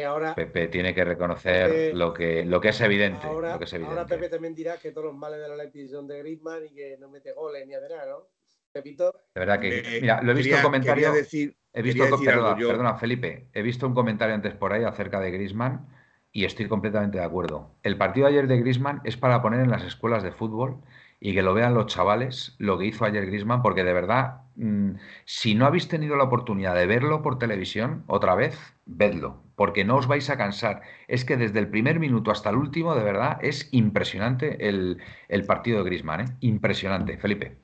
Ahora, 0.02 0.34
Pepe 0.34 0.66
tiene 0.68 0.94
que 0.94 1.04
reconocer 1.04 1.94
lo, 1.94 2.12
que, 2.12 2.44
lo, 2.44 2.60
que 2.60 2.70
es 2.70 2.80
evidente, 2.80 3.26
ahora, 3.26 3.52
Ahora 3.54 4.06
Pepe 4.06 4.28
también 4.28 4.54
dirá 4.54 4.76
que 4.76 4.90
todos 4.90 5.06
los 5.06 5.16
males 5.16 5.40
de 5.40 5.48
la 5.48 5.56
Leti 5.56 5.86
son 5.88 6.08
de 6.08 6.18
Griezmann 6.18 6.66
y 6.66 6.74
que 6.74 6.96
no 6.98 7.08
mete 7.08 7.32
goles 7.32 7.66
ni 7.66 7.74
hace 7.74 7.88
nada, 7.88 8.06
¿no? 8.06 8.28
Pepito. 8.72 9.12
De 9.34 9.40
verdad 9.40 9.60
que, 9.60 10.00
mira, 10.00 10.20
lo 10.20 10.32
he 10.32 10.34
visto 10.34 10.56
en 10.56 10.62
comentario. 10.62 11.12
Decir, 11.12 11.56
he 11.72 11.82
visto, 11.82 12.04
perdona, 12.24 12.56
perdona, 12.56 12.96
Felipe, 12.96 13.48
he 13.52 13.62
visto 13.62 13.86
un 13.86 13.94
comentario 13.94 14.34
antes 14.34 14.54
por 14.54 14.72
ahí 14.72 14.82
acerca 14.82 15.20
de 15.20 15.30
Griezmann 15.30 15.86
y 16.32 16.44
estoy 16.44 16.66
completamente 16.66 17.18
de 17.18 17.24
acuerdo. 17.24 17.76
El 17.84 17.96
partido 17.96 18.26
de 18.26 18.32
ayer 18.32 18.48
de 18.48 18.58
Griezmann 18.58 19.00
es 19.04 19.16
para 19.16 19.40
poner 19.42 19.60
en 19.60 19.70
las 19.70 19.84
escuelas 19.84 20.24
de 20.24 20.32
fútbol 20.32 20.80
y 21.24 21.32
que 21.32 21.40
lo 21.40 21.54
vean 21.54 21.72
los 21.72 21.86
chavales 21.86 22.54
lo 22.58 22.78
que 22.78 22.84
hizo 22.84 23.06
ayer 23.06 23.24
Grisman, 23.24 23.62
porque 23.62 23.82
de 23.82 23.94
verdad, 23.94 24.42
mm, 24.56 24.96
si 25.24 25.54
no 25.54 25.64
habéis 25.64 25.88
tenido 25.88 26.16
la 26.16 26.24
oportunidad 26.24 26.74
de 26.74 26.84
verlo 26.84 27.22
por 27.22 27.38
televisión 27.38 28.04
otra 28.08 28.34
vez, 28.34 28.58
vedlo, 28.84 29.42
porque 29.56 29.86
no 29.86 29.96
os 29.96 30.06
vais 30.06 30.28
a 30.28 30.36
cansar. 30.36 30.82
Es 31.08 31.24
que 31.24 31.38
desde 31.38 31.60
el 31.60 31.70
primer 31.70 31.98
minuto 31.98 32.30
hasta 32.30 32.50
el 32.50 32.56
último, 32.56 32.94
de 32.94 33.04
verdad, 33.04 33.38
es 33.40 33.70
impresionante 33.72 34.68
el, 34.68 34.98
partido 35.46 35.78
de 35.78 35.84
Grisman, 35.84 36.20
¿eh? 36.20 36.36
impresionante. 36.40 37.16
Felipe. 37.16 37.56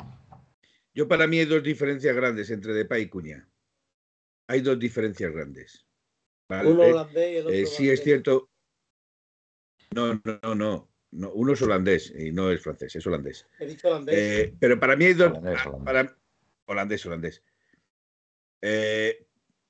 Yo 0.94 1.06
para 1.06 1.26
mí 1.26 1.38
hay 1.38 1.44
dos 1.44 1.62
diferencias 1.62 2.16
grandes 2.16 2.50
entre 2.50 2.72
Depay 2.72 3.02
y 3.02 3.08
Cuña. 3.11 3.46
Hay 4.48 4.62
dos 4.62 4.78
diferencias 4.78 5.32
grandes. 5.32 5.86
Uno 6.48 6.80
holandés 6.80 7.30
y 7.30 7.36
el 7.36 7.46
otro 7.46 7.54
eh, 7.54 7.66
sí 7.66 7.90
es 7.90 8.02
cierto. 8.02 8.48
No, 9.94 10.18
no, 10.42 10.54
no. 10.54 10.89
No, 11.12 11.32
uno 11.32 11.54
es 11.54 11.62
holandés 11.62 12.12
y 12.16 12.30
no 12.30 12.50
es 12.50 12.62
francés, 12.62 12.94
es 12.94 13.06
holandés. 13.06 13.46
He 13.58 13.66
dicho 13.66 13.88
holandés. 13.88 14.16
Eh, 14.16 14.54
pero 14.61 14.78
para 14.78 14.96
mí 14.96 15.06
hay 15.06 15.14
dos. 15.14 15.32
Holandés, 16.66 17.04
holandés. 17.04 17.42
Eh, 18.62 19.26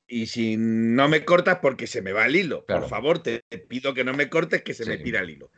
y 0.07 0.27
si 0.27 0.57
no 0.59 1.09
me 1.09 1.25
cortas, 1.25 1.61
porque 1.63 1.87
se 1.87 2.03
me 2.03 2.13
va 2.13 2.27
el 2.27 2.37
hilo. 2.37 2.67
Por 2.67 2.89
favor, 2.89 3.23
te, 3.23 3.43
pido 3.69 3.95
que 3.95 4.05
no 4.05 4.13
me 4.13 4.29
cortes, 4.29 4.63
que 4.63 4.75
se 4.75 4.85
me 4.85 4.99
tira 4.99 5.21
el 5.21 5.31
hilo. 5.31 5.51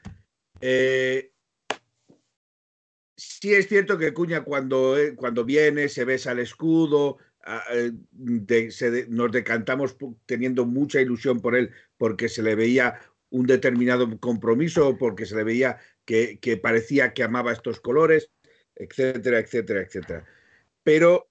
Eh, 0.60 1.32
sí 3.16 3.52
es 3.52 3.66
cierto 3.66 3.98
que 3.98 4.14
Cuña 4.14 4.44
cuando, 4.44 4.96
cuando 5.16 5.44
viene 5.44 5.88
se 5.88 6.04
besa 6.04 6.30
el 6.30 6.38
escudo, 6.38 7.18
ah, 7.44 7.64
nos 8.12 9.32
decantamos 9.32 9.96
teniendo 10.26 10.64
mucha 10.64 11.00
ilusión 11.00 11.40
por 11.40 11.56
él 11.56 11.72
porque 11.96 12.28
se 12.28 12.42
le 12.42 12.54
veía 12.54 13.00
un 13.32 13.46
determinado 13.46 14.18
compromiso, 14.20 14.96
porque 14.98 15.26
se 15.26 15.34
le 15.34 15.44
veía 15.44 15.78
que, 16.04 16.38
parecía 16.62 17.14
que 17.14 17.22
amaba 17.22 17.52
estos 17.52 17.80
colores, 17.80 18.30
etcétera, 18.76 19.38
etcétera, 19.38 19.80
etcétera. 19.80 20.24
Pero 20.82 21.30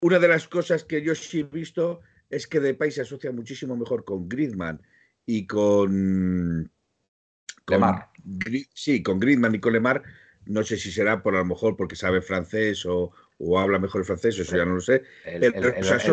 una 0.00 0.18
de 0.18 0.28
las 0.28 0.46
cosas 0.46 0.84
que 0.84 1.02
yo 1.02 1.14
sí 1.14 1.40
he 1.40 1.44
visto 1.44 2.00
es 2.28 2.46
que 2.46 2.60
Depay 2.60 2.90
se 2.90 3.02
asocia 3.02 3.32
muchísimo 3.32 3.76
mejor 3.76 4.04
con 4.04 4.28
Griezmann 4.28 4.82
y 5.24 5.46
con 5.46 6.70
Lemar. 7.66 8.10
Sí, 8.74 9.02
con 9.02 9.18
Griezmann 9.18 9.54
y 9.54 9.60
con 9.60 9.72
Lemar. 9.72 10.02
No 10.44 10.62
sé 10.64 10.76
si 10.76 10.92
será 10.92 11.22
por 11.22 11.34
a 11.34 11.38
lo 11.38 11.44
mejor 11.46 11.76
porque 11.76 11.96
sabe 11.96 12.20
francés 12.20 12.84
o, 12.84 13.12
habla 13.58 13.78
mejor 13.78 14.00
el 14.00 14.04
francés, 14.04 14.38
eso 14.38 14.56
ya 14.56 14.64
no 14.64 14.74
lo 14.74 14.80
sé. 14.80 15.02
El, 15.24 15.44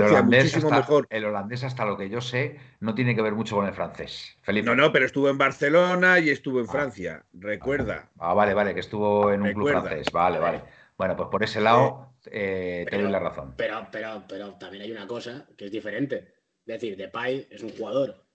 holandés 0.02 0.56
hasta, 0.56 0.78
mejor. 0.78 1.08
El 1.10 1.26
holandés, 1.26 1.64
hasta 1.64 1.86
lo 1.86 1.98
que 1.98 2.10
yo 2.10 2.22
sé, 2.22 2.60
no 2.80 2.96
tiene 2.96 3.16
que 3.16 3.22
ver 3.22 3.34
mucho 3.34 3.56
con 3.56 3.68
el 3.68 3.74
francés. 3.74 4.38
No, 4.64 4.76
no, 4.76 4.92
pero 4.92 5.06
estuvo 5.06 5.30
en 5.30 5.38
Barcelona 5.38 6.20
y 6.20 6.30
estuvo 6.30 6.60
en 6.60 6.66
ah. 6.68 6.72
Francia, 6.72 7.26
recuerda. 7.34 8.10
Ah, 8.18 8.34
vale, 8.34 8.54
vale, 8.54 8.74
que 8.74 8.80
estuvo 8.80 9.32
en 9.32 9.42
un 9.44 9.54
club 9.54 9.70
francés. 9.70 10.08
Vale, 10.12 10.40
vale. 10.40 10.62
Bueno, 10.98 11.16
pues 11.16 11.30
por 11.30 11.44
ese 11.44 11.62
lado 11.62 12.14
eh, 12.26 12.86
te 12.90 13.02
doy 13.02 13.12
la 13.12 13.20
razón. 13.20 13.54
Pero, 13.56 13.88
pero, 13.92 14.24
pero 14.28 14.54
también 14.56 14.84
hay 14.84 14.92
una 14.92 15.08
cosa 15.08 15.48
que 15.58 15.66
es 15.66 15.72
diferente. 15.72 16.34
Es 16.66 16.82
decir, 16.82 16.98
Depay 16.98 17.48
es 17.50 17.64
un 17.64 17.70
jugador 17.70 18.26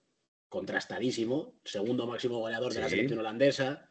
contrastadísimo, 0.49 1.59
segundo 1.63 2.07
máximo 2.07 2.39
goleador 2.39 2.73
de 2.73 2.81
la 2.81 2.89
selección 2.89 3.19
holandesa, 3.19 3.89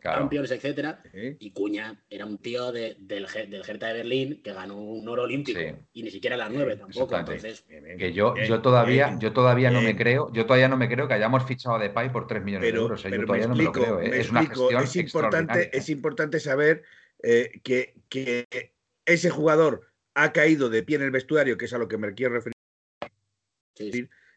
jugado 0.00 0.20
Champions, 0.20 0.50
etcétera, 0.50 1.02
y 1.12 1.50
Cuña 1.52 2.02
era 2.08 2.26
un 2.26 2.38
tío 2.38 2.72
del, 2.72 2.96
del 3.06 3.26
Hertha 3.26 3.88
de 3.88 3.94
Berlín 3.94 4.42
que 4.42 4.52
ganó 4.52 4.76
un 4.76 5.08
oro 5.08 5.24
olímpico 5.24 5.60
y 5.92 6.02
ni 6.02 6.10
siquiera 6.10 6.36
la 6.36 6.48
nueve 6.48 6.76
tampoco. 6.76 7.16
Entonces, 7.16 7.64
que 7.98 8.12
yo, 8.12 8.34
yo 8.36 8.60
todavía, 8.60 9.16
yo 9.18 9.32
todavía 9.32 9.70
no 9.70 9.82
me 9.82 9.96
creo, 9.96 10.32
yo 10.32 10.46
todavía 10.46 10.68
no 10.68 10.76
me 10.76 10.88
creo 10.88 11.06
que 11.08 11.14
hayamos 11.14 11.44
fichado 11.44 11.76
a 11.76 11.78
Depay 11.78 12.10
por 12.10 12.26
3 12.26 12.42
millones 12.42 12.72
de 12.72 12.78
euros. 12.78 13.04
¿eh? 13.04 13.10
yo 13.10 13.24
todavía 13.24 13.46
no 13.46 13.54
me 13.54 13.64
lo 13.64 13.72
creo. 13.72 14.00
¿eh? 14.00 14.20
es 14.20 14.30
una 14.30 14.46
gestión 14.46 14.82
es 14.82 14.96
importante, 14.96 15.76
es 15.76 15.88
importante 15.88 16.40
saber 16.40 16.82
eh, 17.22 17.60
que, 17.62 17.94
que 18.08 18.46
ese 19.04 19.30
jugador 19.30 19.92
ha 20.14 20.32
caído 20.32 20.68
de 20.68 20.82
pie 20.82 20.96
en 20.96 21.02
el 21.02 21.10
vestuario, 21.10 21.56
que 21.56 21.66
es 21.66 21.72
a 21.72 21.78
lo 21.78 21.88
que 21.88 21.98
me 21.98 22.14
quiero 22.14 22.34
referir. 22.34 22.54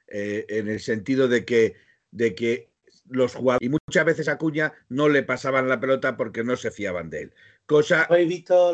Eh, 0.08 0.46
en 0.50 0.68
el 0.68 0.80
sentido 0.80 1.28
de 1.28 1.44
que, 1.44 1.76
de 2.12 2.36
que 2.36 2.70
los 3.06 3.36
jugadores, 3.36 3.66
y 3.66 3.70
muchas 3.70 4.06
veces 4.06 4.28
a 4.28 4.38
Cuña 4.38 4.74
no 4.90 5.10
le 5.10 5.24
pasaban 5.24 5.68
la 5.68 5.80
pelota 5.80 6.16
porque 6.16 6.44
no 6.44 6.56
se 6.56 6.72
fiaban 6.72 7.10
de 7.10 7.24
él. 7.24 7.34
Cosa... 7.66 8.04
¿Habéis 8.04 8.30
visto 8.30 8.74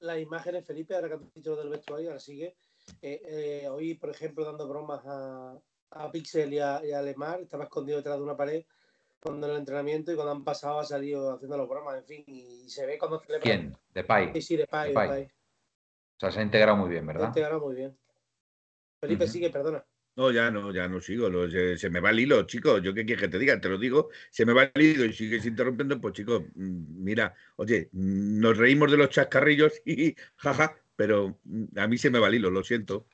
las 0.00 0.18
imágenes, 0.18 0.66
Felipe, 0.66 0.94
ahora 0.94 1.08
que 1.08 1.14
has 1.14 1.34
dicho 1.34 1.56
del 1.56 1.70
vestuario, 1.70 2.08
ahora 2.08 2.20
sigue? 2.20 2.56
Eh, 3.00 3.22
eh, 3.62 3.68
hoy, 3.68 3.94
por 3.94 4.10
ejemplo, 4.10 4.44
dando 4.44 4.68
bromas 4.68 5.02
a, 5.06 5.58
a 5.90 6.10
Pixel 6.10 6.52
y 6.52 6.58
a, 6.58 7.02
Lemar, 7.02 7.40
estaba 7.40 7.64
escondido 7.64 7.98
detrás 7.98 8.16
de 8.16 8.22
una 8.22 8.36
pared 8.36 8.64
cuando 9.20 9.46
en 9.46 9.52
el 9.54 9.58
entrenamiento 9.60 10.12
y 10.12 10.16
cuando 10.16 10.32
han 10.32 10.44
pasado 10.44 10.80
ha 10.80 10.84
salido 10.84 11.32
haciendo 11.32 11.56
los 11.56 11.66
bromas, 11.66 11.96
en 11.96 12.04
fin, 12.04 12.24
y 12.26 12.68
se 12.68 12.84
ve 12.84 12.98
cuando 12.98 13.20
celebra. 13.20 13.42
¿Quién? 13.42 13.74
¿De 13.94 14.04
Pai? 14.04 14.30
Sí, 14.34 14.42
sí, 14.42 14.56
de 14.56 14.66
Pai, 14.66 14.92
O 14.94 16.20
sea, 16.20 16.30
se 16.30 16.40
ha 16.40 16.42
integrado 16.42 16.76
muy 16.76 16.90
bien, 16.90 17.06
¿verdad? 17.06 17.20
Se 17.22 17.26
ha 17.26 17.28
integrado 17.28 17.60
muy 17.60 17.74
bien. 17.74 17.98
Felipe, 19.00 19.26
sigue, 19.26 19.48
perdona. 19.48 19.82
No, 20.16 20.30
ya 20.30 20.50
no, 20.50 20.72
ya 20.72 20.88
no 20.88 21.00
sigo. 21.00 21.28
se, 21.48 21.90
me 21.90 22.00
va 22.00 22.10
el 22.10 22.20
hilo, 22.20 22.44
chicos. 22.44 22.80
Yo 22.82 22.94
qué 22.94 23.04
quieres 23.04 23.22
que 23.22 23.28
te 23.28 23.38
diga, 23.38 23.60
te 23.60 23.68
lo 23.68 23.78
digo. 23.78 24.10
Se 24.30 24.46
me 24.46 24.52
va 24.52 24.70
el 24.72 24.82
hilo 24.82 25.04
y 25.04 25.12
sigues 25.12 25.44
interrumpiendo, 25.44 26.00
pues 26.00 26.14
chicos, 26.14 26.42
mm, 26.54 27.02
mira, 27.02 27.34
oye, 27.56 27.88
mm, 27.92 28.38
nos 28.38 28.56
reímos 28.56 28.90
de 28.92 28.96
los 28.96 29.10
chascarrillos 29.10 29.72
y 29.84 30.14
jaja, 30.36 30.76
pero 30.94 31.38
mm, 31.44 31.78
a 31.78 31.88
mí 31.88 31.98
se 31.98 32.10
me 32.10 32.20
va 32.20 32.28
el 32.28 32.36
hilo, 32.36 32.50
lo 32.50 32.62
siento. 32.62 33.06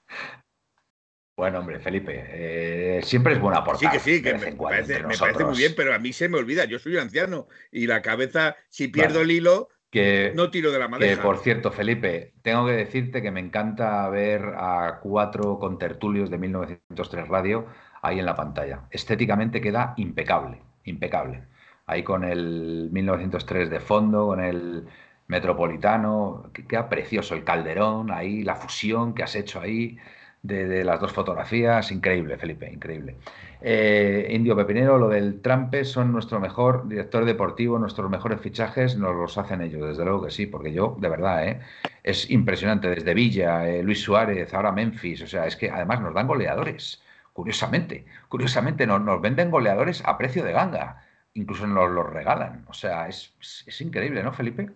Bueno, 1.37 1.61
hombre, 1.61 1.81
Felipe, 1.81 2.23
eh, 2.29 3.01
siempre 3.03 3.33
es 3.33 3.41
buena 3.41 3.61
aportar. 3.61 3.91
Sí, 3.91 3.97
que 3.97 4.17
sí, 4.17 4.23
que 4.23 4.35
me, 4.35 4.53
parece, 4.53 5.03
muy 5.43 5.57
bien, 5.57 5.73
pero 5.75 5.95
a 5.95 5.99
mí 5.99 6.13
se 6.13 6.29
me 6.29 6.37
olvida. 6.37 6.67
Yo 6.67 6.79
soy 6.79 6.99
anciano 6.99 7.49
y 7.73 7.87
la 7.87 8.03
cabeza, 8.03 8.57
si 8.69 8.89
pierdo 8.89 9.23
el 9.23 9.31
hilo, 9.31 9.71
que, 9.91 10.33
no 10.35 10.51
tiro 10.51 10.71
de 10.71 10.79
la 10.79 10.89
madera. 10.89 11.17
Que, 11.17 11.23
por 11.23 11.39
cierto, 11.39 11.73
Felipe, 11.73 12.33
tengo 12.43 12.67
que 12.67 12.73
decirte 12.73 13.23
que 13.23 13.31
me 13.31 13.41
encanta 13.41 14.09
ver 14.09 14.55
a 14.57 15.01
cuatro 15.03 15.59
contertulios 15.59 16.31
de 16.31 16.39
1903 16.39 17.29
Radio 17.29 17.67
ahí 18.03 18.19
en 18.19 18.27
la 18.27 18.37
pantalla. 18.37 18.83
Estéticamente 18.91 19.61
queda 19.61 19.95
impecable, 19.97 20.63
impecable. 20.85 21.45
Ahí 21.87 22.03
con 22.03 22.25
el 22.25 22.89
1903 22.93 23.69
de 23.69 23.81
fondo, 23.81 24.27
con 24.27 24.41
el 24.41 24.87
Metropolitano, 25.27 26.51
queda 26.69 26.89
precioso 26.89 27.35
el 27.35 27.45
Calderón, 27.45 28.11
ahí 28.11 28.43
la 28.43 28.57
fusión 28.57 29.15
que 29.15 29.23
has 29.23 29.35
hecho 29.37 29.61
ahí 29.61 29.97
de, 30.43 30.85
las 30.85 31.01
dos 31.01 31.13
fotografías. 31.13 31.91
Increíble, 31.93 32.37
Felipe, 32.39 32.71
increíble. 32.71 33.17
Eh, 33.61 34.29
Indio 34.31 34.57
Pepinero, 34.57 34.99
lo 34.99 35.09
del 35.09 35.41
Trampe 35.43 35.85
son 35.85 36.13
nuestro 36.13 36.41
mejor 36.41 36.89
director 36.89 37.25
deportivo, 37.25 37.79
nuestros 37.79 38.11
mejores 38.11 38.41
fichajes 38.41 38.97
nos 38.97 39.15
los 39.15 39.37
hacen 39.37 39.61
ellos, 39.61 39.87
desde 39.87 40.05
luego 40.05 40.25
que 40.25 40.31
sí, 40.31 40.47
porque 40.47 40.73
yo, 40.73 40.97
de 40.99 41.09
verdad, 41.09 41.47
eh, 41.47 41.61
es 42.03 42.31
impresionante, 42.31 42.89
desde 42.89 43.13
Villa, 43.13 43.69
eh, 43.69 43.83
Luis 43.83 44.01
Suárez, 44.01 44.55
ahora 44.55 44.73
Memphis, 44.73 45.23
o 45.23 45.27
sea, 45.27 45.47
es 45.47 45.57
que 45.57 45.71
además 45.71 46.01
nos 46.01 46.15
dan 46.15 46.27
goleadores, 46.27 47.03
curiosamente, 47.35 48.07
curiosamente 48.29 48.87
nos, 48.87 49.03
nos 49.03 49.21
venden 49.21 49.51
goleadores 49.51 50.03
a 50.07 50.17
precio 50.17 50.43
de 50.43 50.53
ganga, 50.53 51.05
incluso 51.35 51.67
nos 51.67 51.91
los 51.91 52.09
regalan, 52.09 52.65
o 52.67 52.73
sea, 52.73 53.09
es, 53.09 53.35
es, 53.67 53.81
increíble, 53.83 54.23
¿no, 54.23 54.33
Felipe? 54.33 54.71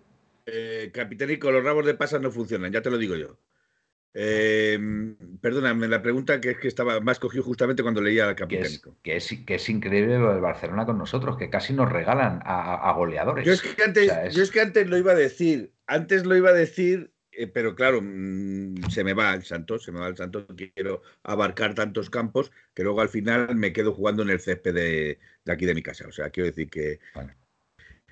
Capitanico, 0.93 1.51
los 1.51 1.63
rabos 1.63 1.87
de 1.87 1.95
pasas 1.95 2.21
no 2.21 2.29
funcionan, 2.29 2.71
ya 2.71 2.83
te 2.83 2.91
lo 2.91 2.99
digo 2.99 3.15
yo. 3.15 3.35
Eh, 4.17 4.79
perdóname, 5.41 5.89
la 5.89 6.01
pregunta 6.01 6.39
que 6.39 6.51
es 6.51 6.57
que 6.57 6.69
estaba 6.69 7.01
más 7.01 7.19
cogido 7.19 7.43
justamente 7.43 7.83
cuando 7.83 8.01
leía 8.01 8.29
al 8.29 8.35
Capitánico. 8.35 8.95
Que 9.03 9.17
es, 9.17 9.27
que 9.45 9.55
es, 9.55 9.69
increíble 9.69 10.17
lo 10.17 10.31
del 10.31 10.39
Barcelona 10.39 10.85
con 10.85 10.97
nosotros, 10.97 11.35
que 11.37 11.49
casi 11.49 11.73
nos 11.73 11.91
regalan 11.91 12.39
a, 12.45 12.93
goleadores. 12.93 13.45
Yo 13.45 13.51
es, 13.51 13.61
que 13.61 13.83
antes, 13.83 14.33
yo 14.33 14.41
es 14.41 14.51
que 14.51 14.61
antes 14.61 14.87
lo 14.87 14.97
iba 14.97 15.11
a 15.11 15.15
decir, 15.15 15.73
antes 15.85 16.25
lo 16.25 16.37
iba 16.37 16.51
a 16.51 16.53
decir, 16.53 17.11
eh, 17.33 17.47
pero 17.47 17.75
claro, 17.75 17.99
mm, 18.01 18.89
se 18.89 19.03
me 19.03 19.13
va 19.13 19.33
el 19.33 19.43
santo, 19.43 19.79
se 19.79 19.91
me 19.91 19.99
va 19.99 20.07
el 20.07 20.15
santo, 20.15 20.47
quiero 20.55 21.01
abarcar 21.23 21.75
tantos 21.75 22.09
campos 22.09 22.53
que 22.73 22.83
luego 22.83 23.01
al 23.01 23.09
final 23.09 23.53
me 23.57 23.73
quedo 23.73 23.93
jugando 23.93 24.23
en 24.23 24.29
el 24.29 24.39
césped 24.39 24.73
de, 24.73 25.19
aquí 25.45 25.65
de 25.65 25.75
mi 25.75 25.83
casa. 25.83 26.07
O 26.07 26.13
sea, 26.13 26.29
quiero 26.29 26.47
decir 26.47 26.69
que, 26.69 26.99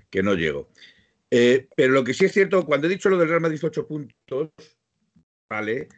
que 0.09 0.21
no 0.21 0.33
llego. 0.33 0.69
Eh, 1.31 1.69
pero 1.77 1.93
lo 1.93 2.03
que 2.03 2.13
sí 2.13 2.25
es 2.25 2.33
cierto, 2.33 2.65
cuando 2.65 2.87
he 2.87 2.89
dicho 2.89 3.09
lo 3.09 3.17
del 3.17 3.29
Real 3.29 3.41
Madrid 3.41 3.59
8 3.63 3.87
puntos, 3.87 4.49
¿vale? 5.49 5.89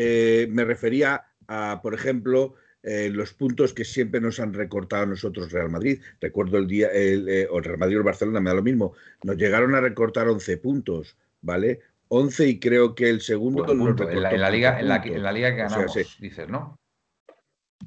Eh, 0.00 0.46
me 0.50 0.64
refería 0.64 1.24
a, 1.48 1.80
por 1.82 1.92
ejemplo, 1.92 2.54
eh, 2.84 3.10
los 3.10 3.34
puntos 3.34 3.74
que 3.74 3.84
siempre 3.84 4.20
nos 4.20 4.38
han 4.38 4.54
recortado 4.54 5.02
a 5.02 5.06
nosotros 5.06 5.50
Real 5.50 5.70
Madrid. 5.70 6.00
Recuerdo 6.20 6.58
el 6.58 6.68
día, 6.68 6.88
el, 6.88 7.28
eh, 7.28 7.48
o 7.50 7.60
Real 7.60 7.78
Madrid 7.78 7.98
o 7.98 8.04
Barcelona, 8.04 8.40
me 8.40 8.50
da 8.50 8.56
lo 8.56 8.62
mismo. 8.62 8.94
Nos 9.24 9.36
llegaron 9.36 9.74
a 9.74 9.80
recortar 9.80 10.28
11 10.28 10.58
puntos, 10.58 11.16
¿vale? 11.40 11.80
11 12.08 12.48
y 12.48 12.60
creo 12.60 12.94
que 12.94 13.10
el 13.10 13.20
segundo 13.20 13.64
en, 13.68 14.22
la, 14.22 14.50
liga, 14.50 14.78
en, 14.78 14.88
la, 14.88 15.32
liga 15.32 15.50
que 15.50 15.56
ganamos, 15.56 15.94
dices, 16.20 16.48
¿no? 16.48 16.78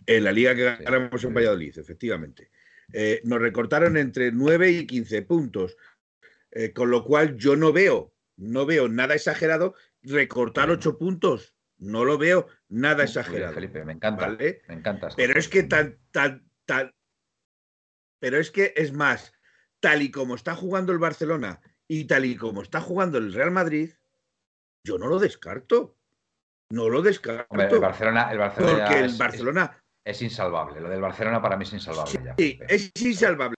En 0.06 0.24
la 0.26 0.32
liga 0.34 0.54
que 0.54 0.84
ganamos 0.84 1.24
en 1.24 1.34
Valladolid, 1.34 1.80
efectivamente. 1.80 2.52
nos 3.24 3.40
recortaron 3.42 3.96
entre 3.96 4.32
9 4.32 4.70
y 4.70 4.86
15 4.86 5.22
puntos, 5.24 5.78
con 6.76 6.92
lo 6.92 7.04
cual 7.04 7.38
yo 7.38 7.56
no 7.56 7.72
veo, 7.74 8.14
no 8.38 8.66
veo 8.66 8.90
nada 8.90 9.16
exagerado 9.16 9.76
recortar 10.04 10.70
ocho 10.70 10.98
puntos. 10.98 11.56
No 11.78 12.06
lo 12.06 12.18
veo 12.18 12.48
nada 12.70 13.04
exagerado. 13.04 13.54
Felipe, 13.54 13.84
me 13.84 13.94
encanta. 13.94 14.30
Me 14.30 14.74
encanta. 14.76 15.10
Pero 15.16 15.38
es 15.38 15.50
que 15.50 15.64
tan, 15.64 15.98
tan, 16.12 16.48
tan. 16.66 16.94
Pero 18.20 18.38
es 18.38 18.52
que 18.52 18.74
es 18.76 18.94
más, 18.94 19.34
tal 19.80 20.04
y 20.04 20.12
como 20.12 20.36
está 20.36 20.56
jugando 20.56 20.92
el 20.92 21.00
Barcelona 21.00 21.60
y 21.88 22.06
tal 22.06 22.26
y 22.26 22.36
como 22.36 22.62
está 22.62 22.82
jugando 22.82 23.18
el 23.18 23.34
Real 23.34 23.50
Madrid, 23.50 23.92
yo 24.86 24.98
no 24.98 25.08
lo 25.08 25.18
descarto. 25.18 25.98
No 26.70 26.88
lo 26.88 27.02
descarto. 27.02 27.54
el 27.54 27.80
Barcelona, 27.80 28.32
el 28.32 28.38
Barcelona 28.38 28.86
porque 28.86 29.00
el 29.00 29.18
Barcelona 29.18 29.84
es, 30.06 30.22
insalvable. 30.22 30.80
Lo 30.80 30.90
del 30.90 31.02
Barcelona 31.02 31.42
para 31.42 31.58
mí 31.58 31.64
es 31.64 31.74
insalvable. 31.74 32.34
Sí, 32.38 32.60
es 32.68 32.92
insalvable. 32.96 33.56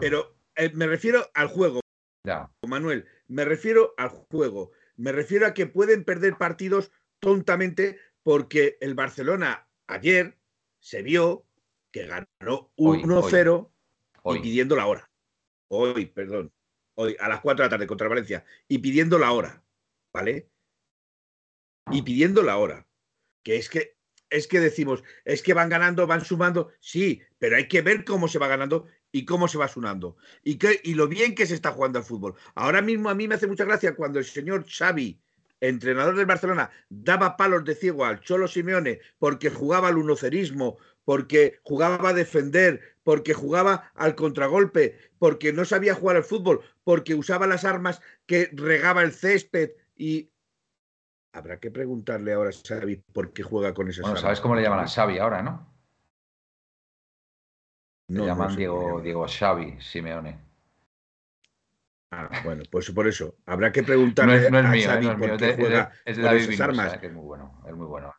Pero 0.00 0.36
eh, 0.56 0.70
me 0.74 0.86
refiero 0.86 1.30
al 1.34 1.48
juego. 1.48 1.80
Ya. 2.26 2.50
Manuel, 2.66 3.06
me 3.28 3.44
refiero 3.44 3.94
al 3.96 4.08
juego. 4.08 4.72
Me 5.00 5.12
refiero 5.12 5.46
a 5.46 5.54
que 5.54 5.64
pueden 5.64 6.04
perder 6.04 6.36
partidos 6.36 6.92
tontamente 7.20 7.98
porque 8.22 8.76
el 8.82 8.94
Barcelona 8.94 9.66
ayer 9.86 10.36
se 10.78 11.00
vio 11.00 11.46
que 11.90 12.06
ganó 12.06 12.70
1-0 12.76 13.70
y 14.24 14.38
pidiendo 14.40 14.76
la 14.76 14.86
hora. 14.86 15.10
Hoy, 15.68 16.04
perdón. 16.04 16.52
Hoy, 16.96 17.16
a 17.18 17.30
las 17.30 17.40
4 17.40 17.62
de 17.62 17.66
la 17.66 17.70
tarde 17.70 17.86
contra 17.86 18.08
Valencia. 18.08 18.44
Y 18.68 18.78
pidiendo 18.78 19.18
la 19.18 19.32
hora. 19.32 19.64
¿Vale? 20.12 20.50
Y 21.90 22.02
pidiendo 22.02 22.42
la 22.42 22.58
hora. 22.58 22.86
Que 23.42 23.56
es 23.56 23.70
que 23.70 23.96
es 24.28 24.46
que 24.46 24.60
decimos, 24.60 25.02
es 25.24 25.42
que 25.42 25.54
van 25.54 25.70
ganando, 25.70 26.06
van 26.06 26.24
sumando, 26.24 26.72
sí, 26.78 27.20
pero 27.38 27.56
hay 27.56 27.66
que 27.66 27.82
ver 27.82 28.04
cómo 28.04 28.28
se 28.28 28.38
va 28.38 28.46
ganando 28.46 28.86
y 29.12 29.24
cómo 29.24 29.48
se 29.48 29.58
va 29.58 29.68
sumando 29.68 30.16
y, 30.42 30.56
qué, 30.56 30.80
y 30.84 30.94
lo 30.94 31.08
bien 31.08 31.34
que 31.34 31.46
se 31.46 31.54
está 31.54 31.72
jugando 31.72 31.98
al 31.98 32.04
fútbol. 32.04 32.34
Ahora 32.54 32.82
mismo 32.82 33.10
a 33.10 33.14
mí 33.14 33.28
me 33.28 33.34
hace 33.34 33.46
mucha 33.46 33.64
gracia 33.64 33.94
cuando 33.94 34.18
el 34.18 34.24
señor 34.24 34.64
Xavi, 34.68 35.20
entrenador 35.60 36.16
del 36.16 36.26
Barcelona, 36.26 36.70
daba 36.88 37.36
palos 37.36 37.64
de 37.64 37.74
ciego 37.74 38.04
al 38.04 38.20
Cholo 38.20 38.48
Simeone 38.48 39.00
porque 39.18 39.50
jugaba 39.50 39.88
al 39.88 39.98
unocerismo, 39.98 40.78
porque 41.04 41.60
jugaba 41.62 42.10
a 42.10 42.14
defender, 42.14 42.80
porque 43.02 43.34
jugaba 43.34 43.90
al 43.94 44.14
contragolpe, 44.14 44.96
porque 45.18 45.52
no 45.52 45.64
sabía 45.64 45.94
jugar 45.94 46.16
al 46.16 46.24
fútbol, 46.24 46.60
porque 46.84 47.14
usaba 47.14 47.46
las 47.46 47.64
armas 47.64 48.00
que 48.26 48.50
regaba 48.52 49.02
el 49.02 49.12
césped 49.12 49.72
y 49.96 50.30
Habrá 51.32 51.60
que 51.60 51.70
preguntarle 51.70 52.32
ahora 52.32 52.50
a 52.50 52.52
Xavi 52.52 52.96
por 53.12 53.32
qué 53.32 53.44
juega 53.44 53.72
con 53.72 53.88
esas 53.88 54.02
bueno, 54.02 54.16
¿sabes 54.16 54.40
cómo 54.40 54.56
le 54.56 54.62
llaman 54.62 54.80
a 54.80 54.88
Xavi 54.88 55.18
ahora, 55.18 55.42
no? 55.42 55.69
No, 58.10 58.26
llaman 58.26 58.56
Diego, 58.56 59.00
Diego 59.00 59.26
Xavi 59.28 59.80
Simeone. 59.80 60.36
Ah, 62.10 62.28
bueno, 62.42 62.64
pues 62.68 62.90
por 62.90 63.06
eso. 63.06 63.36
Habrá 63.46 63.70
que 63.70 63.84
preguntarle 63.84 64.50
no 64.50 64.58
es, 64.58 64.68
mío, 64.68 64.88
Xavi 64.88 65.06
por 65.06 65.36
qué 65.36 65.54
juega 65.54 65.92
es 66.04 66.16
de, 66.16 66.36
esas 66.36 66.60
armas. 66.60 66.98
que 66.98 67.06
es 67.06 67.12
muy 67.12 67.24
bueno, 67.24 67.62
es 67.68 67.72
muy 67.72 67.86
bueno. 67.86 68.12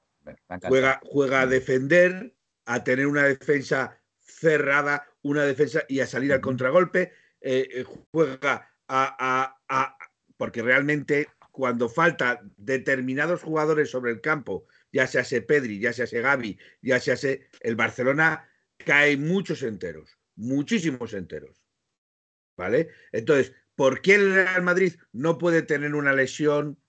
juega, 0.63 1.01
juega 1.03 1.41
a 1.41 1.45
defender, 1.45 2.33
a 2.65 2.85
tener 2.85 3.05
una 3.05 3.23
defensa 3.23 3.99
cerrada, 4.17 5.05
una 5.23 5.43
defensa 5.43 5.83
y 5.89 5.99
a 5.99 6.07
salir 6.07 6.31
al 6.31 6.39
contragolpe. 6.39 7.11
Eh, 7.41 7.67
eh, 7.73 7.85
juega 8.13 8.71
a, 8.87 9.57
a, 9.67 9.97
porque 10.37 10.61
realmente 10.61 11.27
cuando 11.51 11.89
falta 11.89 12.39
determinados 12.55 13.43
jugadores 13.43 13.91
sobre 13.91 14.11
el 14.11 14.21
campo, 14.21 14.67
ya 14.93 15.05
sea 15.05 15.21
ese 15.21 15.41
Pedri, 15.41 15.81
ya 15.81 15.91
sea 15.91 16.05
ese 16.05 16.21
Gaby, 16.21 16.57
ya 16.81 17.01
sea 17.01 17.15
ese 17.15 17.49
el 17.59 17.75
Barcelona 17.75 18.47
cae 18.83 19.17
muchos 19.17 19.63
enteros, 19.63 20.17
muchísimos 20.35 21.13
enteros. 21.13 21.65
¿Vale? 22.57 22.89
Entonces, 23.11 23.53
¿por 23.75 24.01
qué 24.01 24.15
el 24.15 24.33
Real 24.33 24.61
Madrid 24.61 24.93
no 25.11 25.37
puede 25.37 25.61
tener 25.61 25.95
una 25.95 26.13
lesión, 26.13 26.79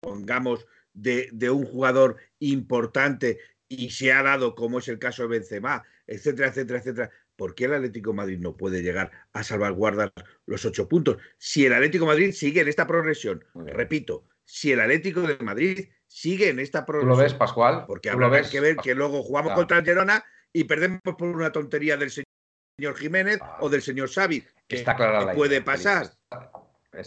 pongamos, 0.00 0.66
de, 0.92 1.30
de 1.32 1.48
un 1.50 1.64
jugador 1.64 2.16
importante 2.38 3.38
y 3.68 3.90
se 3.90 4.12
ha 4.12 4.22
dado, 4.22 4.54
como 4.54 4.80
es 4.80 4.88
el 4.88 4.98
caso 4.98 5.22
de 5.22 5.28
Benzema, 5.28 5.84
etcétera, 6.06 6.48
etcétera, 6.48 6.80
etcétera? 6.80 7.10
¿Por 7.36 7.54
qué 7.54 7.64
el 7.64 7.74
Atlético 7.74 8.12
Madrid 8.12 8.38
no 8.38 8.56
puede 8.56 8.82
llegar 8.82 9.10
a 9.32 9.42
salvaguardar 9.42 10.12
los 10.46 10.64
ocho 10.64 10.88
puntos? 10.88 11.16
Si 11.38 11.64
el 11.64 11.72
Atlético 11.72 12.06
Madrid 12.06 12.32
sigue 12.32 12.60
en 12.60 12.68
esta 12.68 12.86
progresión, 12.86 13.44
repito, 13.54 14.28
si 14.44 14.72
el 14.72 14.80
Atlético 14.80 15.22
de 15.22 15.38
Madrid 15.38 15.88
sigue 16.06 16.50
en 16.50 16.58
esta 16.58 16.84
progresión. 16.84 17.14
¿Tú 17.14 17.16
lo 17.16 17.22
ves, 17.22 17.34
Pascual? 17.34 17.84
Porque 17.86 18.10
habrá 18.10 18.42
que 18.48 18.60
ver 18.60 18.76
que 18.76 18.94
luego 18.94 19.22
jugamos 19.22 19.54
contra 19.54 19.78
el 19.78 19.84
Girona 19.84 20.24
y 20.52 20.64
perdemos 20.64 21.00
por 21.02 21.28
una 21.28 21.50
tontería 21.50 21.96
del 21.96 22.10
señor 22.10 22.96
Jiménez 22.96 23.40
o 23.60 23.68
del 23.68 23.82
señor 23.82 24.10
Xavi. 24.10 24.44
Que, 24.68 24.76
Está 24.76 24.96
clara 24.96 25.24
la 25.24 25.34
puede 25.34 25.62
pasar. 25.62 26.12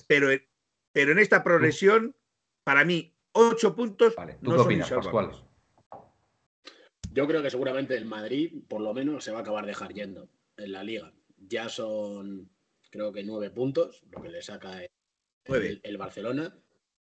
Pero, 0.08 0.30
pero 0.91 1.12
en 1.12 1.20
esta 1.20 1.43
progresión, 1.43 2.16
para 2.64 2.84
mí, 2.84 3.14
ocho 3.34 3.76
puntos. 3.76 4.16
¿Tú 4.41 4.52
qué 4.52 4.60
opinas, 4.60 4.89
Pascual? 4.91 5.32
Yo 7.12 7.28
creo 7.28 7.41
que 7.41 7.50
seguramente 7.50 7.96
el 7.96 8.06
Madrid, 8.06 8.64
por 8.68 8.82
lo 8.82 8.93
menos, 8.93 9.24
se 9.24 9.32
va 9.32 9.39
a 9.39 9.41
acabar 9.41 9.66
dejar 9.66 9.93
yendo 9.93 10.28
en 10.58 10.72
la 10.72 10.84
liga. 10.84 11.14
Ya 11.38 11.70
son, 11.70 12.50
creo 12.89 13.14
que 13.14 13.24
nueve 13.24 13.52
puntos, 13.52 14.04
lo 14.12 14.22
que 14.22 14.30
le 14.30 14.41
saca 14.41 14.82
el, 15.46 15.98
Barcelona. 15.98 16.54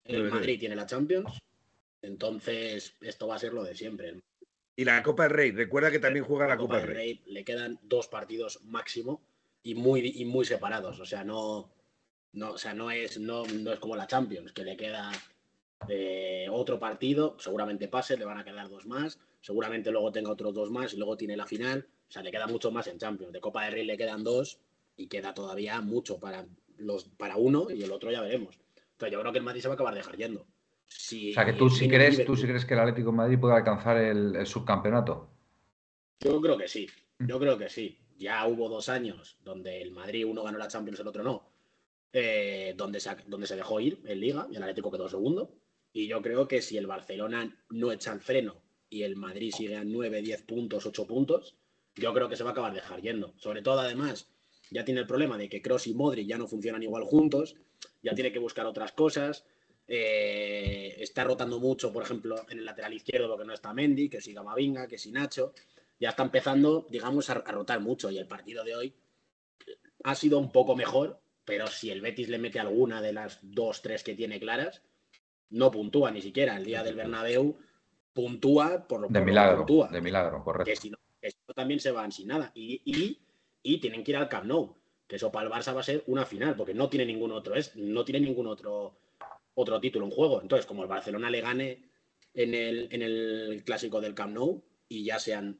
El 0.05 0.29
Madrid 0.31 0.59
tiene 0.59 0.75
la 0.75 0.85
Champions. 0.85 1.39
Entonces, 2.01 2.95
esto 3.01 3.27
va 3.27 3.35
a 3.35 3.39
ser 3.39 3.53
lo 3.53 3.63
de 3.63 3.75
siempre. 3.75 4.21
Y 4.79 4.85
la 4.85 5.01
Copa 5.01 5.23
del 5.23 5.31
Rey, 5.31 5.51
recuerda 5.51 5.89
que 5.89 5.97
también 5.97 6.23
juega 6.23 6.47
la, 6.47 6.55
Copa, 6.55 6.77
del 6.77 6.89
Rey. 6.89 7.21
Le 7.25 7.43
quedan 7.43 7.79
dos 7.81 8.07
partidos 8.07 8.61
máximo 8.63 9.23
y 9.63 9.73
muy, 9.73 10.13
y 10.15 10.23
muy 10.23 10.45
separados. 10.45 10.99
O 10.99 11.05
sea, 11.05 11.23
no, 11.23 11.73
no, 12.33 12.51
o 12.51 12.57
sea, 12.59 12.75
no 12.75 12.91
es, 12.91 13.19
no, 13.19 13.43
no 13.47 13.73
es 13.73 13.79
como 13.79 13.95
la 13.95 14.05
Champions, 14.05 14.53
que 14.53 14.63
le 14.63 14.77
queda 14.77 15.11
eh, 15.89 16.47
otro 16.51 16.79
partido, 16.79 17.35
seguramente 17.39 17.87
pase, 17.87 18.17
le 18.17 18.25
van 18.25 18.37
a 18.37 18.43
quedar 18.43 18.69
dos 18.69 18.85
más, 18.85 19.17
seguramente 19.41 19.89
luego 19.89 20.11
tenga 20.11 20.29
otros 20.29 20.53
dos 20.53 20.69
más 20.69 20.93
y 20.93 20.97
luego 20.97 21.17
tiene 21.17 21.35
la 21.35 21.47
final. 21.47 21.87
O 22.07 22.11
sea, 22.11 22.21
le 22.21 22.29
queda 22.29 22.45
mucho 22.45 22.69
más 22.69 22.85
en 22.85 22.99
Champions. 22.99 23.33
De 23.33 23.41
Copa 23.41 23.63
del 23.63 23.73
Rey 23.73 23.85
le 23.85 23.97
quedan 23.97 24.23
dos 24.23 24.59
y 24.95 25.07
queda 25.07 25.33
todavía 25.33 25.81
mucho 25.81 26.19
para, 26.19 26.45
los, 26.77 27.05
para 27.05 27.37
uno 27.37 27.71
y 27.71 27.81
el 27.81 27.91
otro 27.91 28.11
ya 28.11 28.21
veremos. 28.21 28.59
Entonces 28.91 29.11
yo 29.11 29.19
creo 29.21 29.31
que 29.31 29.39
el 29.39 29.43
Madrid 29.43 29.61
se 29.61 29.69
va 29.69 29.73
a 29.73 29.75
acabar 29.75 29.95
dejar 29.95 30.17
yendo 30.17 30.45
o 30.89 31.33
sea, 31.33 31.45
que 31.45 31.53
tú 31.53 31.69
sí, 31.69 31.87
crees, 31.87 32.25
tú 32.25 32.33
crees 32.33 32.65
que 32.65 32.73
el 32.73 32.79
Atlético 32.79 33.11
de 33.11 33.17
Madrid 33.17 33.39
puede 33.39 33.55
alcanzar 33.55 33.97
el, 33.97 34.45
subcampeonato. 34.45 35.29
Yo 36.19 36.41
creo 36.41 36.57
que 36.57 36.67
sí, 36.67 36.87
mm. 37.19 37.27
yo 37.27 37.39
creo 37.39 37.57
que 37.57 37.69
sí. 37.69 37.99
Ya 38.17 38.47
hubo 38.47 38.67
dos 38.67 38.89
años 38.89 39.37
donde 39.43 39.81
el 39.81 39.91
Madrid 39.91 40.25
uno 40.25 40.43
ganó 40.43 40.57
la 40.57 40.67
Champions, 40.67 40.99
el 40.99 41.07
otro 41.07 41.23
no, 41.23 41.51
eh, 42.11 42.73
donde, 42.75 42.99
se, 42.99 43.15
donde 43.27 43.45
se 43.45 43.55
dejó 43.55 43.79
ir 43.79 44.01
en 44.05 44.19
Liga 44.19 44.47
y 44.49 44.55
el 44.55 44.63
Atlético 44.63 44.91
quedó 44.91 45.07
segundo. 45.07 45.53
Y 45.93 46.07
yo 46.07 46.21
creo 46.21 46.47
que 46.47 46.61
si 46.61 46.77
el 46.77 46.87
Barcelona 46.87 47.55
no 47.69 47.91
echa 47.91 48.13
el 48.13 48.21
freno 48.21 48.61
y 48.89 49.03
el 49.03 49.15
Madrid 49.15 49.53
sigue 49.55 49.75
a 49.75 49.83
9, 49.83 50.21
10 50.21 50.41
puntos, 50.43 50.85
8 50.85 51.05
puntos, 51.05 51.55
yo 51.95 52.13
creo 52.13 52.29
que 52.29 52.35
se 52.35 52.43
va 52.43 52.51
a 52.51 52.53
acabar 52.53 52.73
dejar 52.73 53.01
yendo. 53.01 53.33
Sobre 53.37 53.61
todo, 53.61 53.79
además, 53.79 54.29
ya 54.71 54.85
tiene 54.85 55.01
el 55.01 55.07
problema 55.07 55.37
de 55.37 55.49
que 55.49 55.61
Cross 55.61 55.87
y 55.87 55.93
Modric 55.93 56.27
ya 56.27 56.37
no 56.37 56.47
funcionan 56.47 56.83
igual 56.83 57.03
juntos, 57.03 57.55
ya 58.01 58.13
tiene 58.13 58.31
que 58.31 58.39
buscar 58.39 58.65
otras 58.65 58.91
cosas. 58.91 59.45
Eh, 59.87 60.95
está 60.99 61.23
rotando 61.23 61.59
mucho, 61.59 61.93
por 61.93 62.03
ejemplo, 62.03 62.45
en 62.49 62.59
el 62.59 62.65
lateral 62.65 62.93
izquierdo, 62.93 63.29
porque 63.29 63.45
no 63.45 63.53
está 63.53 63.73
Mendy, 63.73 64.09
que 64.09 64.19
si 64.19 64.33
Gamavinga, 64.33 64.87
que 64.87 64.97
si 64.97 65.11
Nacho. 65.11 65.53
Ya 65.99 66.09
está 66.09 66.23
empezando, 66.23 66.85
digamos, 66.89 67.29
a, 67.29 67.35
rotar 67.35 67.79
mucho. 67.79 68.11
Y 68.11 68.17
el 68.17 68.27
partido 68.27 68.63
de 68.63 68.75
hoy 68.75 68.93
ha 70.03 70.13
sido 70.13 70.37
un 70.37 70.51
poco 70.51 70.75
mejor, 70.75 71.19
pero 71.45 71.67
si 71.67 71.89
el 71.89 72.01
Betis 72.01 72.29
le 72.29 72.37
mete 72.37 72.59
alguna 72.59 73.01
de 73.01 73.13
las 73.13 73.39
dos, 73.41 73.81
tres 73.81 74.03
que 74.03 74.13
tiene 74.13 74.39
claras, 74.39 74.83
no 75.49 75.71
puntúa 75.71 76.11
ni 76.11 76.21
siquiera. 76.21 76.57
El 76.57 76.65
día 76.65 76.83
del 76.83 76.95
Bernabéu 76.95 77.57
puntúa 78.13 78.87
por 78.87 79.01
lo 79.01 79.07
De 79.07 79.21
milagro, 79.21 79.65
de 79.91 80.01
milagro, 80.01 80.43
correcto. 80.43 80.69
Que 80.69 80.75
si, 80.75 80.89
no, 80.89 80.97
también 81.55 81.79
se 81.79 81.91
van 81.91 82.11
sin 82.11 82.27
nada. 82.27 82.51
Y, 82.53 82.81
y, 83.63 83.79
tienen 83.79 84.03
que 84.03 84.11
ir 84.11 84.17
al 84.17 84.29
Camp 84.29 84.45
Nou, 84.45 84.75
que 85.07 85.17
eso 85.17 85.31
para 85.31 85.47
el 85.47 85.51
Barça 85.51 85.73
va 85.73 85.81
a 85.81 85.83
ser 85.83 86.03
una 86.07 86.25
final, 86.25 86.55
porque 86.55 86.73
no 86.73 86.89
tiene 86.89 87.05
ningún 87.05 87.31
otro, 87.31 87.55
es, 87.55 87.75
no 87.75 88.05
tiene 88.05 88.25
ningún 88.25 88.47
otro 88.47 88.97
otro 89.57 89.79
título 89.79 90.05
en 90.05 90.11
juego. 90.11 90.41
Entonces, 90.41 90.65
como 90.65 90.83
el 90.83 90.87
Barcelona 90.87 91.29
le 91.31 91.41
gane 91.41 91.81
en 92.33 92.53
el, 92.53 92.87
en 92.91 93.01
el 93.01 93.63
clásico 93.65 93.99
del 93.99 94.13
Camp 94.13 94.33
Nou 94.33 94.63
y 94.87 95.03
ya 95.03 95.17
sean 95.19 95.59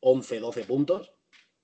11, 0.00 0.38
mm, 0.38 0.40
12 0.40 0.64
puntos, 0.64 1.12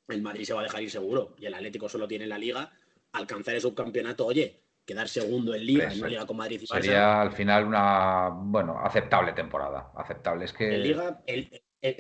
el 0.09 0.21
Madrid 0.21 0.45
se 0.45 0.53
va 0.53 0.61
a 0.61 0.65
dejar 0.65 0.83
ir 0.83 0.91
seguro. 0.91 1.35
Y 1.39 1.47
el 1.47 1.55
Atlético 1.55 1.89
solo 1.89 2.07
tiene 2.07 2.27
la 2.27 2.37
liga. 2.37 2.71
Alcanzar 3.13 3.55
el 3.55 3.63
subcampeonato, 3.63 4.27
oye, 4.27 4.61
quedar 4.85 5.09
segundo 5.09 5.55
en 5.55 5.65
liga, 5.65 5.91
en 5.91 5.99
una 5.99 6.09
liga 6.09 6.27
con 6.27 6.37
Madrid 6.37 6.61
y 6.61 6.67
Sería 6.67 7.23
al 7.23 7.33
final 7.33 7.65
una, 7.65 8.29
bueno, 8.29 8.79
aceptable 8.79 9.33
temporada. 9.33 9.93
Aceptable. 9.97 10.45
Es 10.45 10.53
que. 10.53 10.75
En 10.75 10.83
liga, 10.83 11.23
el, 11.27 11.49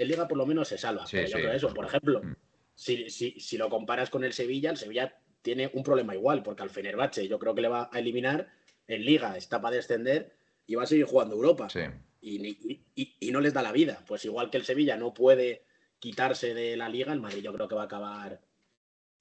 liga 0.06 0.28
por 0.28 0.36
lo 0.36 0.44
menos 0.44 0.68
se 0.68 0.76
salva. 0.76 1.04
pero 1.10 1.26
yo 1.26 1.36
creo 1.38 1.52
eso, 1.52 1.72
por 1.72 1.86
ejemplo, 1.86 2.22
mm. 2.22 2.36
si, 2.74 3.08
si, 3.08 3.40
si, 3.40 3.56
lo 3.56 3.70
comparas 3.70 4.10
con 4.10 4.22
el 4.22 4.34
Sevilla, 4.34 4.68
el 4.68 4.76
Sevilla 4.76 5.16
tiene 5.40 5.70
un 5.72 5.82
problema 5.82 6.14
igual, 6.14 6.42
porque 6.42 6.62
al 6.62 6.68
Fenerbahce 6.68 7.26
yo 7.26 7.38
creo 7.38 7.54
que 7.54 7.62
le 7.62 7.68
va 7.68 7.88
a 7.90 7.98
eliminar 7.98 8.48
en 8.86 9.04
Liga 9.04 9.36
está 9.36 9.60
para 9.60 9.76
descender 9.76 10.32
y 10.66 10.74
va 10.74 10.84
a 10.84 10.86
seguir 10.86 11.06
jugando 11.06 11.34
Europa. 11.34 11.68
Y, 12.20 13.30
no 13.32 13.40
les 13.40 13.52
da 13.52 13.62
la 13.62 13.72
vida. 13.72 14.02
Pues 14.06 14.24
igual 14.24 14.50
que 14.50 14.56
el 14.56 14.64
Sevilla 14.64 14.96
no 14.96 15.12
puede 15.12 15.64
quitarse 15.98 16.54
de 16.54 16.76
la 16.76 16.88
Liga, 16.88 17.12
el 17.12 17.20
Madrid 17.20 17.42
yo 17.42 17.52
creo 17.52 17.68
que 17.68 17.74
va 17.74 17.82
a 17.82 17.86
acabar 17.86 18.40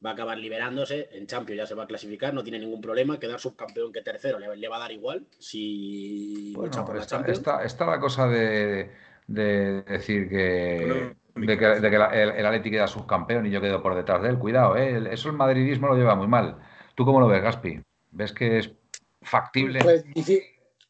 va 0.05 0.09
a 0.09 0.13
acabar 0.13 0.37
liberándose, 0.37 1.09
en 1.13 1.27
Champions 1.27 1.59
ya 1.59 1.65
se 1.65 1.75
va 1.75 1.83
a 1.83 1.87
clasificar, 1.87 2.33
no 2.33 2.43
tiene 2.43 2.59
ningún 2.59 2.81
problema, 2.81 3.19
quedar 3.19 3.39
subcampeón 3.39 3.93
que 3.93 4.01
tercero 4.01 4.37
le, 4.37 4.67
va 4.67 4.75
a 4.75 4.79
dar 4.79 4.91
igual 4.91 5.25
si 5.39 6.53
está, 7.27 7.85
la 7.85 7.99
cosa 8.01 8.27
de, 8.27 8.91
decir 9.27 10.27
que, 10.27 11.15
de 11.35 11.57
que, 11.57 11.65
el, 11.65 12.31
el 12.31 12.45
Atlético 12.45 12.73
queda 12.73 12.87
subcampeón 12.87 13.45
y 13.45 13.51
yo 13.51 13.61
quedo 13.61 13.81
por 13.81 13.95
detrás 13.95 14.21
de 14.21 14.29
él, 14.29 14.39
cuidado, 14.39 14.75
¿eh? 14.75 15.07
eso 15.09 15.29
el 15.29 15.37
madridismo 15.37 15.87
lo 15.87 15.95
lleva 15.95 16.15
muy 16.15 16.27
mal. 16.27 16.57
¿Tú 16.95 17.05
cómo 17.05 17.21
lo 17.21 17.27
ves, 17.27 17.41
Gaspi? 17.41 17.79
¿Ves 18.11 18.33
que 18.33 18.59
es 18.59 18.71
factible. 19.23 19.79
Pues 19.81 20.05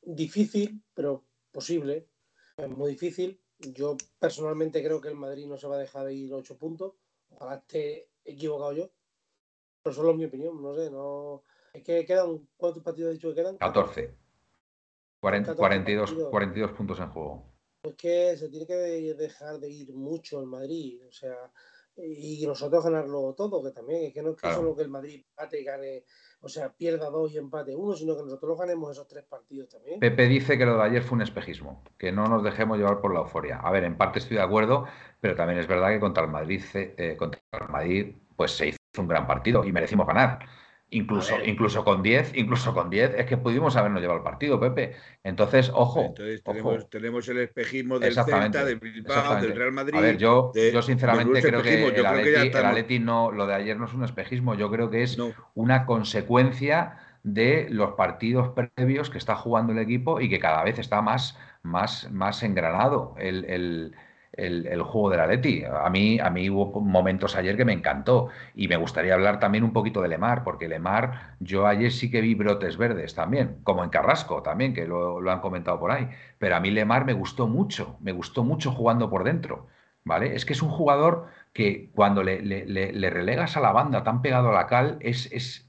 difícil, 0.02 0.84
pero 0.94 1.24
posible. 1.52 2.08
Es 2.58 2.70
muy 2.70 2.92
difícil. 2.92 3.40
Yo 3.60 3.98
personalmente 4.20 4.84
creo 4.84 5.00
que 5.00 5.10
el 5.10 5.16
Madrid 5.16 5.48
no 5.48 5.58
se 5.58 5.68
va 5.68 5.76
a 5.76 5.80
dejar 5.80 6.06
de 6.06 6.14
ir 6.14 6.34
ocho 6.34 6.58
puntos. 6.58 6.94
Ojalá 7.30 7.56
esté 7.56 8.10
equivocado 8.26 8.74
yo. 8.74 8.90
Pero 9.82 9.94
solo 9.94 10.12
es 10.12 10.18
mi 10.18 10.26
opinión, 10.26 10.62
no 10.62 10.76
sé, 10.76 10.90
no. 10.90 11.44
Es 11.74 11.84
que 11.84 12.06
quedan, 12.06 12.48
¿cuántos 12.56 12.84
partidos 12.84 13.12
he 13.12 13.14
dicho 13.14 13.30
que 13.30 13.36
quedan? 13.36 13.58
14. 13.58 14.16
42, 15.20 16.14
42 16.30 16.72
puntos 16.74 17.00
en 17.00 17.10
juego. 17.10 17.54
Es 17.84 17.96
que 17.96 18.38
se 18.38 18.50
tiene 18.50 18.66
que 18.68 18.76
dejar 18.76 19.60
de 19.60 19.70
ir 19.70 19.94
mucho 19.94 20.40
el 20.40 20.48
Madrid. 20.48 21.02
O 21.08 21.12
sea, 21.12 21.52
y 21.96 22.46
nosotros 22.46 22.84
ganarlo 22.84 23.34
todo, 23.34 23.64
que 23.64 23.72
también 23.72 24.04
es 24.04 24.14
que 24.14 24.22
no 24.22 24.32
es 24.32 24.38
que 24.38 24.54
solo 24.54 24.76
que 24.76 24.84
el 24.84 24.90
Madrid 24.90 25.26
bate 25.36 25.62
y 25.62 25.64
gane 25.64 26.06
o 26.44 26.50
sea, 26.50 26.70
pierda 26.74 27.10
dos 27.10 27.32
y 27.34 27.38
empate 27.38 27.74
uno, 27.74 27.96
sino 27.96 28.18
que 28.18 28.24
nosotros 28.24 28.60
ganemos 28.60 28.92
esos 28.92 29.08
tres 29.08 29.24
partidos 29.24 29.70
también. 29.70 30.02
Pepe 30.02 30.28
dice 30.28 30.58
que 30.58 30.66
lo 30.66 30.76
de 30.76 30.84
ayer 30.84 31.02
fue 31.02 31.16
un 31.16 31.22
espejismo, 31.22 31.82
que 31.98 32.12
no 32.12 32.28
nos 32.28 32.44
dejemos 32.44 32.78
llevar 32.78 33.00
por 33.00 33.14
la 33.14 33.22
euforia. 33.22 33.60
A 33.60 33.72
ver, 33.72 33.86
en 33.86 33.98
parte 33.98 34.20
estoy 34.20 34.36
de 34.36 34.44
acuerdo, 34.44 34.86
pero 35.22 35.36
también 35.36 35.60
es 35.60 35.68
verdad 35.68 35.90
que 35.92 36.02
contra 36.02 36.26
el 36.26 36.30
Madrid, 36.30 36.62
eh, 36.74 37.16
contra 37.18 37.40
el 37.54 37.70
Madrid 37.70 38.16
pues 38.36 38.52
se 38.52 38.68
hizo 38.68 38.78
un 38.98 39.08
gran 39.08 39.26
partido 39.26 39.64
y 39.64 39.72
merecimos 39.72 40.06
ganar. 40.06 40.40
Incluso, 40.94 41.36
incluso 41.44 41.84
con 41.84 42.04
10, 42.04 42.34
incluso 42.36 42.74
con 42.74 42.90
10, 42.90 43.16
es 43.18 43.26
que 43.26 43.38
pudimos 43.38 43.76
habernos 43.76 44.00
llevado 44.00 44.20
el 44.20 44.24
partido, 44.24 44.60
Pepe. 44.60 44.96
Entonces, 45.24 45.72
ojo. 45.74 46.06
Entonces 46.06 46.44
tenemos, 46.90 47.28
el 47.28 47.40
espejismo 47.40 47.98
del 47.98 48.14
Celta, 48.14 48.64
del 48.64 48.80
Bilbao, 48.80 49.42
del 49.42 49.56
Real 49.56 49.72
Madrid. 49.72 49.98
A 49.98 50.02
ver, 50.02 50.18
yo, 50.18 50.52
yo 50.54 50.82
sinceramente 50.84 51.42
creo 51.42 51.64
que, 51.64 51.88
el, 51.88 52.06
Atleti, 52.06 53.00
no, 53.00 53.32
lo 53.32 53.48
de 53.48 53.56
ayer 53.56 53.76
no 53.78 53.86
es 53.86 53.94
un 53.94 54.04
espejismo, 54.04 54.54
yo 54.54 54.70
creo 54.70 54.92
que 54.92 55.02
es 55.02 55.18
una 55.56 55.86
consecuencia 55.86 56.98
de 57.24 57.68
los 57.70 57.94
partidos 57.94 58.50
previos 58.50 59.10
que 59.10 59.18
está 59.18 59.36
jugando 59.36 59.74
el 59.74 59.80
equipo 59.80 60.22
y 60.22 60.30
que 60.30 60.40
cada 60.40 60.64
vez 60.64 60.78
está 60.78 61.02
más, 61.02 61.38
más, 61.64 62.12
más 62.12 62.44
engranado 62.44 63.16
el, 63.18 63.46
el, 63.46 63.96
juego 64.84 65.10
del 65.10 65.20
Atleti. 65.20 65.64
A 65.64 65.90
mí, 65.90 66.20
a 66.20 66.30
mí 66.30 66.50
hubo 66.50 66.82
momentos 66.82 67.36
ayer 67.36 67.56
que 67.56 67.66
me 67.66 67.74
encantó 67.74 68.30
y 68.56 68.68
me 68.68 68.78
gustaría 68.78 69.14
hablar 69.14 69.40
también 69.40 69.64
un 69.64 69.74
poquito 69.74 70.02
de 70.02 70.08
Lemar, 70.08 70.44
porque 70.44 70.68
Lemar, 70.68 71.36
yo 71.40 71.68
ayer 71.68 71.92
sí 71.92 72.10
que 72.10 72.22
vi 72.22 72.36
brotes 72.36 72.78
verdes 72.78 73.14
también, 73.16 73.58
como 73.64 73.84
en 73.84 73.90
Carrasco 73.90 74.42
también, 74.42 74.74
que 74.74 74.88
lo, 74.88 75.22
lo 75.22 75.32
han 75.32 75.40
comentado 75.40 75.80
por 75.80 75.92
ahí, 75.92 76.10
pero 76.40 76.56
a 76.56 76.60
mí 76.60 76.72
Lemar 76.72 77.06
me 77.06 77.14
gustó 77.14 77.48
mucho, 77.48 77.98
me 78.02 78.12
gustó 78.12 78.44
mucho 78.44 78.72
jugando 78.72 79.10
por 79.10 79.24
dentro. 79.24 79.68
¿Vale? 80.06 80.36
Es 80.36 80.46
que 80.46 80.54
es 80.54 80.62
un 80.62 80.70
jugador 80.70 81.28
que 81.54 81.90
cuando 81.94 82.24
le, 82.24 82.42
le, 82.42 83.10
relegas 83.10 83.56
a 83.56 83.62
la 83.62 83.72
banda 83.72 84.04
tan 84.04 84.22
pegado 84.22 84.50
a 84.50 84.54
la 84.54 84.68
cal 84.68 84.98
es, 85.00 85.32
es, 85.32 85.66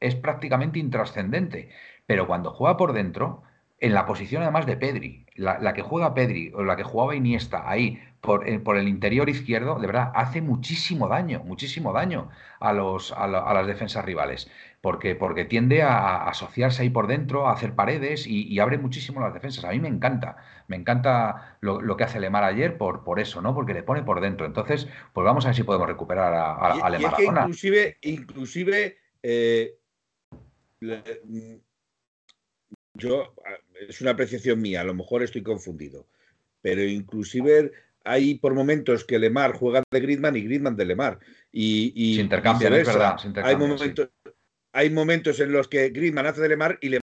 es 0.00 0.14
prácticamente 0.14 0.78
intrascendente. 0.78 1.70
Pero 2.06 2.26
cuando 2.26 2.52
juega 2.52 2.76
por 2.76 2.92
dentro, 2.92 3.42
en 3.78 3.92
la 3.92 4.06
posición 4.06 4.42
además 4.42 4.66
de 4.66 4.76
Pedri, 4.76 5.26
la, 5.34 5.74
que 5.74 5.82
juega 5.82 6.14
Pedri 6.14 6.50
o 6.54 6.64
la 6.64 6.76
que 6.76 6.82
jugaba 6.82 7.14
Iniesta 7.14 7.68
ahí 7.68 8.00
por, 8.22 8.48
eh, 8.48 8.58
por, 8.58 8.78
el 8.78 8.88
interior 8.88 9.28
izquierdo, 9.28 9.78
de 9.78 9.86
verdad, 9.86 10.10
hace 10.14 10.40
muchísimo 10.40 11.08
daño, 11.08 11.42
muchísimo 11.44 11.92
daño 11.92 12.30
a, 12.58 12.72
los, 12.72 13.12
a, 13.12 13.26
las 13.28 13.66
defensas 13.66 14.04
rivales, 14.04 14.50
porque, 14.80 15.14
porque 15.14 15.44
tiende 15.44 15.82
a, 15.82 16.24
asociarse 16.26 16.82
ahí 16.82 16.90
por 16.90 17.06
dentro, 17.06 17.46
a 17.46 17.52
hacer 17.52 17.74
paredes 17.74 18.26
y, 18.26 18.58
abre 18.58 18.78
muchísimo 18.78 19.20
las 19.20 19.34
defensas. 19.34 19.64
A 19.64 19.70
mí 19.70 19.78
me 19.78 19.88
encanta, 19.88 20.38
me 20.68 20.76
encanta 20.76 21.58
lo, 21.60 21.96
que 21.96 22.04
hace 22.04 22.18
Lemar 22.18 22.44
ayer 22.44 22.78
por, 22.78 23.04
por 23.04 23.20
eso, 23.20 23.42
¿no? 23.42 23.54
Porque 23.54 23.74
le 23.74 23.82
pone 23.82 24.02
por 24.02 24.20
dentro. 24.20 24.46
Entonces, 24.46 24.88
pues 25.12 25.24
vamos 25.24 25.44
a 25.44 25.48
ver 25.48 25.56
si 25.56 25.62
podemos 25.64 25.86
recuperar 25.86 26.32
a, 26.34 26.88
Lemar. 26.88 27.00
Y 27.00 27.04
es 27.04 27.14
que 27.14 27.24
inclusive, 27.24 27.98
inclusive 28.00 28.96
eh, 29.22 29.74
yo, 32.96 33.34
es 33.88 34.00
una 34.00 34.12
apreciación 34.12 34.60
mía, 34.60 34.80
a 34.80 34.84
lo 34.84 34.94
mejor 34.94 35.22
estoy 35.22 35.42
confundido, 35.42 36.06
pero 36.62 36.82
inclusive 36.82 37.72
hay 38.04 38.36
por 38.36 38.54
momentos 38.54 39.04
que 39.04 39.18
Lemar 39.18 39.52
juega 39.52 39.82
de 39.90 40.00
Griezmann 40.00 40.36
y 40.36 40.42
Griezmann 40.42 40.76
de 40.76 40.84
Lemar. 40.84 41.18
Y, 41.50 41.92
y 41.94 42.16
se 42.16 42.22
intercambian, 42.22 42.72
es 42.74 42.86
verdad. 42.86 43.16
hay, 43.42 43.56
momentos, 43.56 44.08
hay 44.72 44.90
momentos 44.90 45.40
en 45.40 45.52
los 45.52 45.68
que 45.68 45.90
Griezmann 45.90 46.26
hace 46.26 46.40
de 46.40 46.48
Lemar 46.48 46.78
y 46.80 46.90
Lemar 46.90 47.02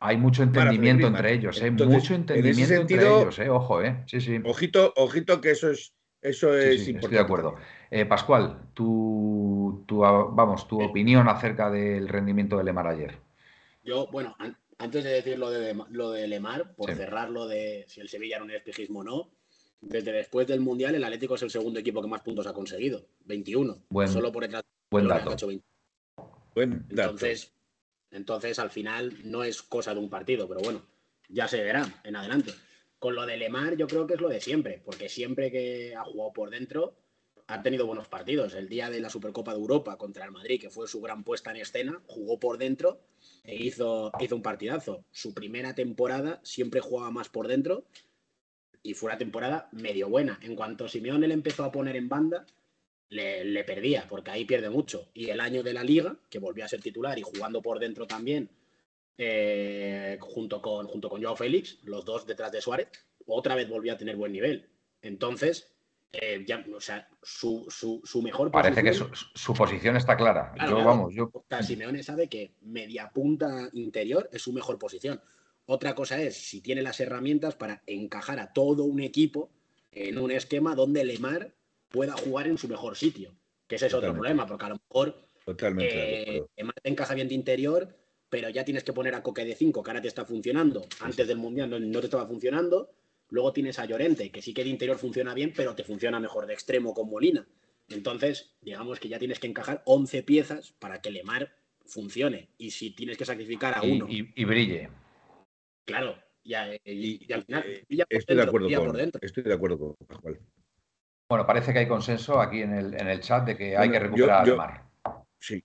hay 0.00 0.16
mucho 0.16 0.44
entendimiento 0.44 1.08
entre 1.08 1.32
ellos, 1.34 1.60
¿eh? 1.60 1.70
mucho 1.70 2.14
entendimiento 2.14 2.74
entre 2.74 3.02
ellos, 3.02 3.38
¿eh? 3.40 3.48
ojo, 3.48 3.82
¿eh? 3.82 4.04
Sí, 4.06 4.20
sí. 4.20 4.40
Ojito, 4.44 4.92
ojito 4.96 5.40
que 5.40 5.50
eso 5.50 5.70
es, 5.70 5.92
eso 6.22 6.56
es 6.56 6.86
importante. 6.86 6.98
Estoy 6.98 7.14
de 7.14 7.20
acuerdo. 7.20 7.56
Eh, 7.90 8.06
Pascual, 8.06 8.60
tu, 8.74 9.84
tu, 9.86 9.98
vamos, 9.98 10.68
tu 10.68 10.80
opinión 10.80 11.28
acerca 11.28 11.68
del 11.68 12.08
rendimiento 12.08 12.56
de 12.58 12.64
Lemar 12.64 12.86
ayer. 12.86 13.18
Yo, 13.82 14.06
bueno, 14.12 14.36
antes 14.78 15.04
de 15.04 15.10
decir 15.10 15.38
lo 15.38 15.50
de, 15.50 15.76
lo 15.90 16.12
de 16.12 16.26
Lemar, 16.28 16.74
por 16.74 16.94
cerrarlo 16.94 17.46
de 17.46 17.84
si 17.88 18.00
el 18.00 18.08
Sevilla 18.08 18.36
era 18.36 18.44
un 18.44 18.50
espejismo 18.50 19.00
o 19.00 19.04
no, 19.04 19.30
desde 19.80 20.12
después 20.12 20.46
del 20.46 20.60
Mundial 20.60 20.94
el 20.94 21.04
Atlético 21.04 21.34
es 21.34 21.42
el 21.42 21.50
segundo 21.50 21.80
equipo 21.80 22.00
que 22.00 22.08
más 22.08 22.22
puntos 22.22 22.46
ha 22.46 22.52
conseguido, 22.52 23.06
21. 23.24 23.84
solo 24.06 24.32
por 24.32 24.44
detrás 24.44 24.64
buen 24.90 25.06
dato. 25.06 25.36
Buen 26.54 26.86
dato. 26.88 27.10
Entonces, 27.10 27.52
entonces, 28.10 28.58
al 28.58 28.70
final 28.70 29.14
no 29.24 29.44
es 29.44 29.62
cosa 29.62 29.92
de 29.92 30.00
un 30.00 30.08
partido, 30.08 30.48
pero 30.48 30.60
bueno, 30.60 30.82
ya 31.28 31.46
se 31.46 31.62
verá 31.62 32.00
en 32.04 32.16
adelante. 32.16 32.52
Con 32.98 33.14
lo 33.14 33.26
de 33.26 33.36
Lemar 33.36 33.76
yo 33.76 33.86
creo 33.86 34.06
que 34.06 34.14
es 34.14 34.20
lo 34.20 34.28
de 34.28 34.40
siempre, 34.40 34.80
porque 34.84 35.08
siempre 35.08 35.50
que 35.50 35.94
ha 35.94 36.04
jugado 36.04 36.32
por 36.32 36.50
dentro 36.50 36.96
ha 37.48 37.62
tenido 37.62 37.86
buenos 37.86 38.08
partidos. 38.08 38.54
El 38.54 38.68
día 38.68 38.90
de 38.90 39.00
la 39.00 39.08
Supercopa 39.08 39.52
de 39.52 39.58
Europa 39.58 39.96
contra 39.96 40.26
el 40.26 40.30
Madrid, 40.30 40.60
que 40.60 40.68
fue 40.68 40.86
su 40.86 41.00
gran 41.00 41.24
puesta 41.24 41.50
en 41.50 41.56
escena, 41.56 42.00
jugó 42.06 42.38
por 42.38 42.58
dentro 42.58 43.00
e 43.42 43.56
hizo, 43.56 44.12
un 44.30 44.42
partidazo. 44.42 45.04
Su 45.10 45.32
primera 45.32 45.74
temporada 45.74 46.40
siempre 46.44 46.80
jugaba 46.80 47.10
más 47.10 47.30
por 47.30 47.48
dentro 47.48 47.86
y 48.82 48.92
fue 48.92 49.08
una 49.08 49.18
temporada 49.18 49.70
medio 49.72 50.10
buena. 50.10 50.38
En 50.42 50.54
cuanto 50.54 50.88
Simeone 50.88 51.26
le 51.26 51.34
empezó 51.34 51.64
a 51.64 51.72
poner 51.72 51.96
en 51.96 52.10
banda, 52.10 52.44
le, 53.08 53.64
perdía, 53.64 54.06
porque 54.06 54.30
ahí 54.30 54.44
pierde 54.44 54.68
mucho. 54.68 55.08
Y 55.14 55.30
el 55.30 55.40
año 55.40 55.62
de 55.62 55.72
la 55.72 55.82
liga, 55.82 56.18
que 56.28 56.38
volvió 56.38 56.66
a 56.66 56.68
ser 56.68 56.82
titular 56.82 57.18
y 57.18 57.22
jugando 57.22 57.62
por 57.62 57.78
dentro 57.78 58.06
también, 58.06 58.50
eh, 59.16 60.18
junto, 60.20 60.60
con, 60.60 60.86
junto 60.86 61.08
con 61.08 61.22
Joao 61.22 61.34
Félix, 61.34 61.78
los 61.84 62.04
dos 62.04 62.26
detrás 62.26 62.52
de 62.52 62.60
Suárez, 62.60 62.88
otra 63.26 63.54
vez 63.54 63.70
volvió 63.70 63.94
a 63.94 63.96
tener 63.96 64.16
buen 64.16 64.32
nivel. 64.32 64.68
Entonces, 65.00 65.77
eh, 66.12 66.42
ya, 66.46 66.64
o 66.74 66.80
sea, 66.80 67.06
su, 67.22 67.66
su, 67.68 68.22
mejor 68.22 68.50
Parece 68.50 68.82
que 68.82 68.94
su, 68.94 69.54
posición 69.54 69.96
está 69.96 70.16
clara. 70.16 70.54
yo, 70.66 70.82
vamos, 70.82 71.14
yo... 71.14 71.30
Simeone 71.60 72.02
sabe 72.02 72.28
que 72.28 72.54
media 72.62 73.10
punta 73.10 73.68
interior 73.74 74.28
es 74.32 74.40
su 74.40 74.52
mejor 74.52 74.78
posición. 74.78 75.20
Otra 75.66 75.94
cosa 75.94 76.20
es 76.20 76.34
si 76.34 76.62
tiene 76.62 76.80
las 76.80 76.98
herramientas 77.00 77.56
para 77.56 77.82
encajar 77.86 78.40
a 78.40 78.54
todo 78.54 78.84
un 78.84 79.00
equipo 79.00 79.50
en 79.92 80.18
un 80.18 80.30
esquema 80.30 80.74
donde 80.74 81.04
Lemar 81.04 81.54
pueda 81.90 82.14
jugar 82.14 82.46
en 82.46 82.56
su 82.56 82.68
mejor 82.68 82.96
sitio. 82.96 83.34
Que 83.66 83.76
ese 83.76 83.88
es 83.88 83.94
otro 83.94 84.14
problema, 84.14 84.46
porque 84.46 84.64
a 84.64 84.68
lo 84.70 84.76
mejor 84.76 85.28
Totalmente 85.44 86.38
eh, 86.38 86.44
Lemar 86.56 86.74
te 86.82 86.88
encaja 86.88 87.14
bien 87.14 87.28
de 87.28 87.34
interior, 87.34 87.94
pero 88.30 88.48
ya 88.48 88.64
tienes 88.64 88.82
que 88.82 88.94
poner 88.94 89.14
a 89.14 89.22
Coque 89.22 89.44
de 89.44 89.54
5, 89.54 89.82
que 89.82 89.90
ahora 89.90 90.00
te 90.00 90.08
está 90.08 90.24
funcionando. 90.24 90.86
Antes 91.00 91.28
del 91.28 91.36
Mundial 91.36 91.90
no 91.90 92.00
te 92.00 92.06
estaba 92.06 92.26
funcionando 92.26 92.90
Luego 93.30 93.52
tienes 93.52 93.78
a 93.78 93.84
Llorente, 93.84 94.30
que 94.30 94.42
sí 94.42 94.54
que 94.54 94.64
de 94.64 94.70
interior 94.70 94.96
funciona 94.96 95.34
bien, 95.34 95.52
pero 95.54 95.74
te 95.74 95.84
funciona 95.84 96.18
mejor 96.18 96.46
de 96.46 96.54
extremo 96.54 96.94
con 96.94 97.10
Molina. 97.10 97.46
Entonces, 97.88 98.56
digamos 98.60 99.00
que 99.00 99.08
ya 99.08 99.18
tienes 99.18 99.38
que 99.38 99.46
encajar 99.46 99.82
11 99.84 100.22
piezas 100.22 100.72
para 100.78 101.00
que 101.00 101.10
Lemar 101.10 101.54
funcione. 101.86 102.50
Y 102.58 102.70
si 102.70 102.94
tienes 102.94 103.16
que 103.16 103.24
sacrificar 103.24 103.76
a 103.76 103.82
uno. 103.82 104.06
Y, 104.08 104.44
brille. 104.44 104.90
Claro. 105.84 106.16
Y, 106.42 106.54
al 106.54 107.42
final. 107.44 107.64
Eh, 107.66 107.84
estoy, 108.08 108.36
de 108.36 108.42
acuerdo 108.42 108.68
con, 108.68 109.00
estoy 109.20 109.42
de 109.42 109.54
acuerdo 109.54 109.78
con 109.78 109.96
Bueno, 111.28 111.46
parece 111.46 111.72
que 111.72 111.80
hay 111.80 111.88
consenso 111.88 112.40
aquí 112.40 112.62
en 112.62 112.74
el, 112.74 112.94
en 112.94 113.08
el 113.08 113.20
chat 113.20 113.46
de 113.46 113.56
que 113.56 113.76
hay 113.76 113.90
que 113.90 113.98
recuperar 113.98 114.42
a 114.42 114.44
Lemar. 114.44 114.84
Sí. 115.38 115.62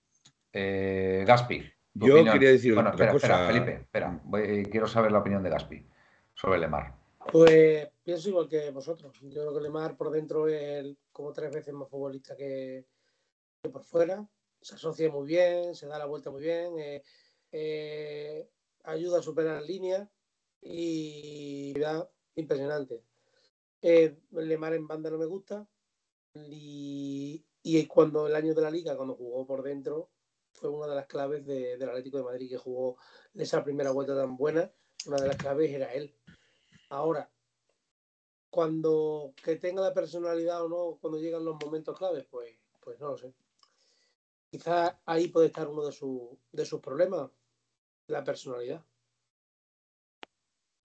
Eh, 0.52 1.24
Gaspi. 1.26 1.70
Yo 1.94 2.24
quería 2.24 2.50
decir 2.50 2.76
una 2.76 2.90
cosa. 2.90 3.12
Espera, 3.12 3.46
Felipe, 3.46 3.72
espera. 3.82 4.20
quiero 4.70 4.86
saber 4.86 5.12
la 5.12 5.18
opinión 5.18 5.42
de 5.42 5.50
Gaspi 5.50 5.86
sobre 6.34 6.58
Lemar. 6.58 7.03
Pues 7.30 7.88
pienso 8.02 8.28
igual 8.28 8.48
que 8.48 8.70
vosotros. 8.70 9.18
Yo 9.22 9.42
creo 9.42 9.54
que 9.54 9.60
Lemar 9.60 9.96
por 9.96 10.10
dentro 10.10 10.46
es 10.46 10.96
como 11.12 11.32
tres 11.32 11.52
veces 11.52 11.72
más 11.74 11.88
futbolista 11.88 12.36
que, 12.36 12.86
por 13.62 13.82
fuera. 13.82 14.28
Se 14.60 14.74
asocia 14.74 15.10
muy 15.10 15.26
bien, 15.26 15.74
se 15.74 15.86
da 15.86 15.98
la 15.98 16.06
vuelta 16.06 16.30
muy 16.30 16.42
bien, 16.42 16.78
eh, 16.78 17.02
eh, 17.52 18.48
ayuda 18.84 19.18
a 19.18 19.22
superar 19.22 19.62
líneas 19.62 20.08
y 20.62 21.74
impresionante. 22.36 23.02
Eh, 23.82 24.16
Lemar 24.30 24.74
en 24.74 24.86
banda 24.86 25.10
no 25.10 25.18
me 25.18 25.26
gusta 25.26 25.66
y, 26.34 27.44
cuando 27.88 28.26
el 28.26 28.34
año 28.34 28.54
de 28.54 28.62
la 28.62 28.70
liga, 28.70 28.96
cuando 28.96 29.14
jugó 29.14 29.46
por 29.46 29.62
dentro, 29.62 30.10
fue 30.52 30.70
una 30.70 30.86
de 30.86 30.94
las 30.94 31.06
claves 31.06 31.44
del 31.44 31.88
Atlético 31.88 32.18
de 32.18 32.24
Madrid 32.24 32.48
que 32.48 32.58
jugó 32.58 32.96
esa 33.34 33.62
primera 33.62 33.90
vuelta 33.90 34.16
tan 34.16 34.36
buena. 34.36 34.72
Una 35.06 35.18
de 35.18 35.28
las 35.28 35.36
claves 35.36 35.70
era 35.70 35.92
él 35.92 36.14
Ahora, 36.90 37.28
cuando 38.50 39.34
que 39.42 39.56
tenga 39.56 39.82
la 39.82 39.92
personalidad 39.92 40.64
o 40.64 40.68
no, 40.68 40.98
cuando 41.00 41.18
llegan 41.18 41.44
los 41.44 41.56
momentos 41.62 41.98
claves, 41.98 42.24
pues, 42.30 42.56
pues 42.80 43.00
no 43.00 43.08
lo 43.08 43.18
sé. 43.18 43.34
Quizás 44.48 44.94
ahí 45.06 45.28
puede 45.28 45.48
estar 45.48 45.66
uno 45.66 45.84
de, 45.84 45.92
de 46.52 46.64
sus 46.64 46.80
problemas, 46.80 47.30
la 48.06 48.22
personalidad. 48.22 48.84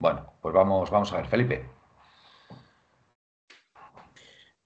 Bueno, 0.00 0.32
pues 0.40 0.54
vamos, 0.54 0.90
vamos 0.90 1.12
a 1.12 1.18
ver, 1.18 1.26
Felipe. 1.26 1.64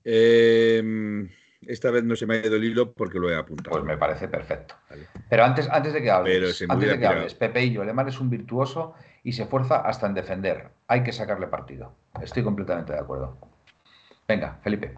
Em, 0.05 1.29
esta 1.63 1.91
vez 1.91 2.05
no 2.05 2.15
se 2.15 2.27
me 2.27 2.37
ha 2.37 2.47
ido 2.47 2.57
el 2.57 2.65
hilo 2.65 2.93
porque 2.93 3.19
lo 3.19 3.31
he 3.31 3.37
apuntado. 3.37 3.71
Pues 3.73 3.85
me 3.85 3.99
parece 3.99 4.29
perfecto. 4.29 4.77
Pero 5.29 5.45
antes, 5.45 5.69
antes 5.69 5.93
de 5.93 6.03
que 6.03 6.11
hables, 6.11 6.63
antes 6.69 6.89
de 6.89 6.99
que 6.99 7.07
hables, 7.07 7.35
Pepe 7.35 7.65
y 7.65 7.73
yo, 7.73 7.83
Alemán 7.83 8.09
es 8.09 8.21
un 8.21 8.31
virtuoso 8.31 8.95
y 9.25 9.33
se 9.33 9.43
esfuerza 9.43 9.81
hasta 9.81 10.07
en 10.07 10.15
defender. 10.15 10.69
Hay 10.87 11.03
que 11.03 11.11
sacarle 11.11 11.49
partido. 11.49 11.97
Estoy 12.23 12.45
completamente 12.45 12.93
de 12.93 13.01
acuerdo. 13.01 13.39
Venga, 14.29 14.61
Felipe. 14.63 14.97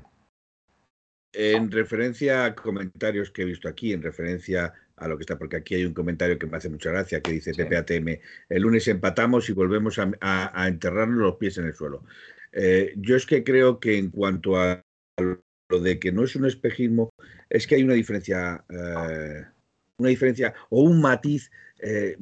En 1.33 1.71
referencia 1.71 2.45
a 2.45 2.55
comentarios 2.55 3.31
que 3.31 3.43
he 3.43 3.45
visto 3.45 3.69
aquí, 3.69 3.93
en 3.93 4.03
referencia 4.03 4.75
a 4.97 5.09
lo 5.09 5.17
que 5.17 5.23
está, 5.23 5.39
porque 5.39 5.57
aquí 5.57 5.77
hay 5.77 5.85
un 5.85 5.95
comentario 5.95 6.39
que 6.39 6.47
me 6.47 6.57
hace 6.57 6.69
mucha 6.69 6.91
gracia, 6.91 7.21
que 7.21 7.33
dice 7.33 7.53
PPATM, 7.53 8.19
el 8.49 8.63
lunes 8.63 8.89
empatamos 8.89 9.49
y 9.49 9.53
volvemos 9.53 9.99
a, 9.99 10.67
enterrarnos 10.67 11.19
los 11.19 11.37
pies 11.37 11.59
en 11.59 11.67
el 11.67 11.75
suelo. 11.75 12.03
Eh, 12.53 12.95
yo 12.97 13.17
es 13.17 13.27
que 13.27 13.45
creo 13.45 13.79
que 13.79 13.99
en 13.99 14.11
cuanto 14.11 14.59
a 14.59 14.83
lo 15.19 15.81
de 15.81 15.99
que 15.99 16.11
no 16.11 16.25
es 16.25 16.35
un 16.37 16.47
espejismo, 16.47 17.11
es 17.51 17.67
que 17.67 17.77
hay 17.77 17.83
una 17.83 17.95
diferencia, 17.95 18.65
eh, 18.71 19.45
una 19.99 20.09
diferencia 20.09 20.55
o 20.71 20.83
un 20.83 21.01
matiz 21.01 21.51
eh, 21.79 22.17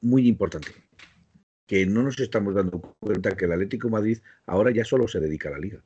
muy 0.00 0.26
importante 0.26 0.87
que 1.68 1.86
no 1.86 2.02
nos 2.02 2.18
estamos 2.18 2.54
dando 2.54 2.80
cuenta 2.98 3.36
que 3.36 3.44
el 3.44 3.52
Atlético 3.52 3.90
Madrid 3.90 4.18
ahora 4.46 4.72
ya 4.72 4.84
solo 4.84 5.06
se 5.06 5.20
dedica 5.20 5.50
a 5.50 5.52
la 5.52 5.58
liga. 5.58 5.84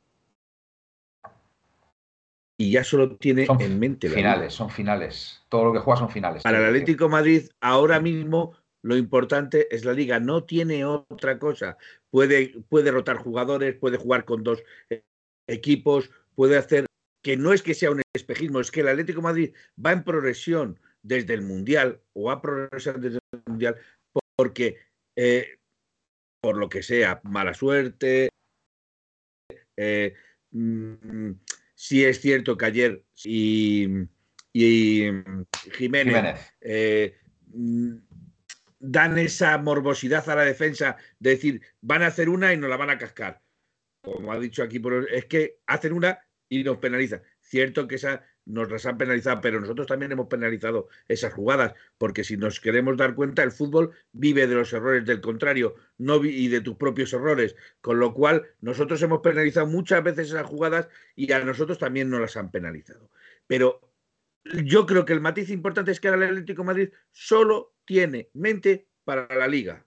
Y 2.56 2.70
ya 2.70 2.84
solo 2.84 3.16
tiene 3.16 3.48
en 3.58 3.78
mente 3.80 4.08
la 4.08 4.14
finales, 4.14 4.54
son 4.54 4.70
finales. 4.70 5.42
Todo 5.48 5.64
lo 5.66 5.72
que 5.72 5.80
juega 5.80 5.98
son 5.98 6.10
finales. 6.10 6.44
Para 6.44 6.60
el 6.60 6.66
Atlético 6.66 7.08
Madrid 7.08 7.48
ahora 7.60 7.98
mismo 7.98 8.54
lo 8.82 8.96
importante 8.96 9.74
es 9.74 9.84
la 9.84 9.92
liga, 9.92 10.20
no 10.20 10.44
tiene 10.44 10.84
otra 10.84 11.40
cosa. 11.40 11.76
Puede, 12.10 12.54
puede 12.68 12.92
rotar 12.92 13.16
jugadores, 13.16 13.74
puede 13.74 13.96
jugar 13.96 14.24
con 14.24 14.44
dos 14.44 14.62
equipos, 15.48 16.10
puede 16.36 16.56
hacer 16.56 16.86
que 17.24 17.36
no 17.36 17.52
es 17.52 17.62
que 17.62 17.74
sea 17.74 17.90
un 17.90 18.02
espejismo, 18.14 18.60
es 18.60 18.70
que 18.70 18.80
el 18.80 18.88
Atlético 18.88 19.20
Madrid 19.20 19.52
va 19.84 19.90
en 19.90 20.04
progresión 20.04 20.78
desde 21.02 21.34
el 21.34 21.42
Mundial 21.42 22.00
o 22.12 22.24
va 22.24 22.34
a 22.34 22.40
progresar 22.40 23.00
desde 23.00 23.18
el 23.32 23.42
Mundial 23.46 23.76
porque, 24.36 24.76
eh, 25.16 25.58
por 26.42 26.56
lo 26.56 26.68
que 26.68 26.82
sea, 26.82 27.20
mala 27.22 27.54
suerte, 27.54 28.28
eh, 29.76 30.12
mm, 30.50 31.30
sí 31.72 32.04
es 32.04 32.20
cierto 32.20 32.56
que 32.56 32.64
ayer 32.66 33.04
y, 33.24 33.86
Jiménez, 35.72 36.52
eh, 36.60 37.16
mm, 37.46 37.94
dan 38.80 39.18
esa 39.18 39.56
morbosidad 39.58 40.28
a 40.28 40.34
la 40.34 40.42
defensa 40.42 40.96
de 41.20 41.30
decir, 41.30 41.62
van 41.80 42.02
a 42.02 42.08
hacer 42.08 42.28
una 42.28 42.52
y 42.52 42.56
nos 42.56 42.68
la 42.68 42.76
van 42.76 42.90
a 42.90 42.98
cascar. 42.98 43.40
Como 44.02 44.32
ha 44.32 44.40
dicho 44.40 44.64
aquí, 44.64 44.82
es 45.12 45.26
que 45.26 45.60
hacen 45.68 45.92
una 45.92 46.18
y 46.48 46.64
nos 46.64 46.78
penalizan. 46.78 47.22
Cierto 47.40 47.86
que 47.86 47.94
esa 47.94 48.26
nos 48.44 48.70
las 48.70 48.86
han 48.86 48.98
penalizado, 48.98 49.40
pero 49.40 49.60
nosotros 49.60 49.86
también 49.86 50.12
hemos 50.12 50.26
penalizado 50.26 50.88
esas 51.08 51.32
jugadas, 51.32 51.74
porque 51.98 52.24
si 52.24 52.36
nos 52.36 52.60
queremos 52.60 52.96
dar 52.96 53.14
cuenta, 53.14 53.42
el 53.42 53.52
fútbol 53.52 53.92
vive 54.12 54.46
de 54.46 54.54
los 54.54 54.72
errores 54.72 55.04
del 55.04 55.20
contrario 55.20 55.74
no 55.98 56.24
y 56.24 56.48
de 56.48 56.60
tus 56.60 56.76
propios 56.76 57.12
errores, 57.12 57.54
con 57.80 58.00
lo 58.00 58.14
cual 58.14 58.46
nosotros 58.60 59.00
hemos 59.02 59.20
penalizado 59.20 59.66
muchas 59.66 60.02
veces 60.02 60.28
esas 60.28 60.46
jugadas 60.46 60.88
y 61.14 61.30
a 61.32 61.44
nosotros 61.44 61.78
también 61.78 62.10
nos 62.10 62.20
las 62.20 62.36
han 62.36 62.50
penalizado. 62.50 63.10
Pero 63.46 63.80
yo 64.64 64.86
creo 64.86 65.04
que 65.04 65.12
el 65.12 65.20
matiz 65.20 65.50
importante 65.50 65.92
es 65.92 66.00
que 66.00 66.08
ahora 66.08 66.24
el 66.24 66.32
Atlético 66.32 66.64
Madrid 66.64 66.90
solo 67.12 67.74
tiene 67.84 68.30
mente 68.34 68.88
para 69.04 69.32
la 69.34 69.46
liga. 69.46 69.86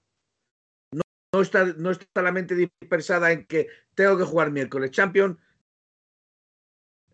No, 1.33 1.41
está, 1.41 1.65
no 1.65 1.91
está 1.91 2.21
la 2.21 2.31
mente 2.31 2.55
dispersada 2.55 3.31
en 3.33 3.45
que 3.45 3.67
tengo 3.93 4.17
que 4.17 4.23
jugar 4.23 4.51
miércoles 4.51 4.91
Champions, 4.91 5.37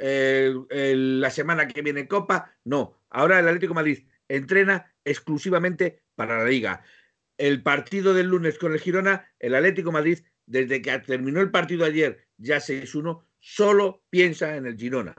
la 0.02 1.30
semana 1.30 1.68
que 1.68 1.82
viene 1.82 2.08
Copa. 2.08 2.58
No, 2.64 3.00
ahora 3.10 3.40
el 3.40 3.48
Atlético 3.48 3.74
Madrid 3.74 4.06
entrena 4.28 4.94
exclusivamente 5.06 6.04
para 6.16 6.40
la 6.40 6.46
liga. 6.46 6.84
El 7.38 7.64
partido 7.64 8.14
del 8.14 8.28
lunes 8.28 8.58
con 8.58 8.74
el 8.74 8.80
Girona, 8.80 9.30
el 9.40 9.56
Atlético 9.56 9.92
Madrid, 9.92 10.20
desde 10.46 10.82
que 10.82 10.98
terminó 11.00 11.42
el 11.42 11.52
partido 11.52 11.86
ayer, 11.86 12.28
ya 12.38 12.58
6-1, 12.58 13.24
solo 13.40 14.04
piensa 14.10 14.56
en 14.56 14.66
el 14.66 14.78
Girona 14.78 15.16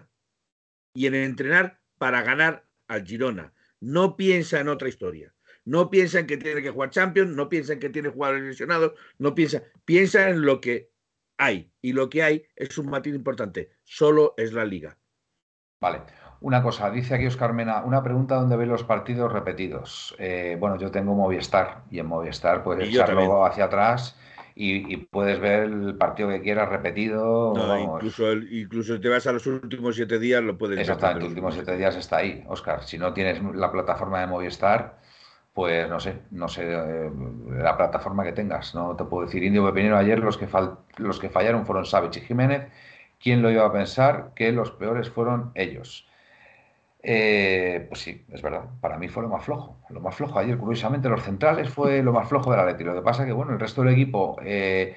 y 0.95 1.07
en 1.07 1.15
entrenar 1.15 1.81
para 1.99 2.23
ganar 2.23 2.69
al 2.89 3.05
Girona. 3.05 3.53
No 3.81 4.17
piensa 4.17 4.61
en 4.61 4.69
otra 4.69 4.89
historia. 4.89 5.35
No 5.65 5.91
piensa 5.91 6.19
en 6.19 6.27
que 6.27 6.37
tiene 6.37 6.63
que 6.63 6.71
jugar 6.71 6.91
Champions, 6.91 7.35
no 7.37 7.49
piensa 7.49 7.73
en 7.73 7.79
que 7.79 7.89
tiene 7.89 8.09
jugadores 8.09 8.43
lesionados, 8.43 8.93
no 9.19 9.35
piensa, 9.35 9.63
piensa 9.85 10.29
en 10.29 10.43
lo 10.43 10.61
que 10.61 10.92
hay. 11.39 11.73
Y 11.81 11.93
lo 11.93 12.09
que 12.09 12.23
hay 12.23 12.45
es 12.57 12.77
un 12.79 12.91
matiz 12.91 13.15
importante. 13.15 13.71
Solo 13.85 14.35
es 14.37 14.53
la 14.53 14.65
liga. 14.65 14.99
Vale. 15.81 16.03
Una 16.41 16.61
cosa, 16.61 16.91
dice 16.91 17.15
aquí 17.15 17.27
Oscar 17.27 17.53
Mena, 17.53 17.85
una 17.85 18.03
pregunta 18.03 18.35
donde 18.35 18.57
ve 18.57 18.67
los 18.67 18.83
partidos 18.83 19.33
repetidos. 19.33 20.15
Eh, 20.19 20.57
bueno, 20.59 20.77
yo 20.77 20.91
tengo 20.91 21.15
Movistar 21.15 21.85
y 21.89 22.01
en 22.01 22.07
Movistar 22.07 22.65
puedes 22.65 22.89
echarlo 22.89 23.45
hacia 23.45 23.67
atrás 23.67 24.19
y, 24.57 24.97
puedes 24.97 25.41
ver 25.41 25.65
el 25.65 25.95
partido 25.97 26.29
que 26.29 26.41
quieras 26.41 26.69
repetido. 26.69 27.55
incluso, 27.79 28.33
incluso 28.33 29.01
te 29.01 29.09
vas 29.09 29.27
a 29.27 29.33
los 29.33 29.47
últimos 29.47 29.95
siete 29.95 30.19
días, 30.19 30.43
lo 30.43 30.59
puedes 30.59 30.77
ver. 30.77 30.81
Exactamente, 30.81 31.21
los 31.21 31.29
últimos 31.31 31.55
siete 31.55 31.77
días 31.77 31.97
está 31.97 32.19
ahí, 32.19 32.45
Oscar. 32.49 32.83
Si 32.83 32.99
no 32.99 33.13
tienes 33.13 33.41
la 33.55 33.71
plataforma 33.71 34.21
de 34.21 34.27
Movistar, 34.27 34.99
pues 35.53 35.89
no 35.89 36.01
sé, 36.01 36.23
no 36.31 36.49
sé 36.49 36.63
eh, 36.65 37.11
la 37.49 37.77
plataforma 37.77 38.25
que 38.25 38.33
tengas. 38.33 38.75
No 38.75 38.97
te 38.97 39.05
puedo 39.05 39.27
decir. 39.27 39.43
Indio 39.43 39.65
Pepinero 39.67 39.99
ayer 39.99 40.19
los 40.19 40.39
que, 40.39 40.49
los 40.97 41.19
que 41.21 41.31
fallaron 41.31 41.67
fueron 41.67 41.85
Savich 41.85 42.17
y 42.19 42.21
Jiménez. 42.21 42.69
¿Quién 43.21 43.43
lo 43.43 43.51
iba 43.51 43.65
a 43.67 43.73
pensar 43.73 44.33
que 44.35 44.53
los 44.53 44.71
peores 44.73 45.11
fueron 45.11 45.53
ellos? 45.55 46.09
Eh, 47.03 47.87
pues 47.89 48.01
sí, 48.01 48.25
es 48.33 48.43
verdad. 48.43 48.65
Para 48.81 48.99
mí 48.99 49.09
fue 49.09 49.23
lo 49.23 49.29
más 49.29 49.45
flojo. 49.45 49.79
Lo 49.91 50.01
más 50.01 50.15
flojo 50.15 50.39
ayer, 50.39 50.57
curiosamente, 50.59 51.09
los 51.09 51.23
centrales 51.23 51.69
fue 51.69 52.03
lo 52.03 52.13
más 52.13 52.29
flojo 52.29 52.51
del 52.51 52.61
Atleti. 52.61 52.85
Lo 52.85 52.95
que 52.95 53.03
pasa 53.03 53.27
que, 53.27 53.33
bueno, 53.33 53.53
el 53.53 53.61
resto 53.61 53.83
del 53.83 53.93
equipo 53.93 54.37
eh, 54.45 54.97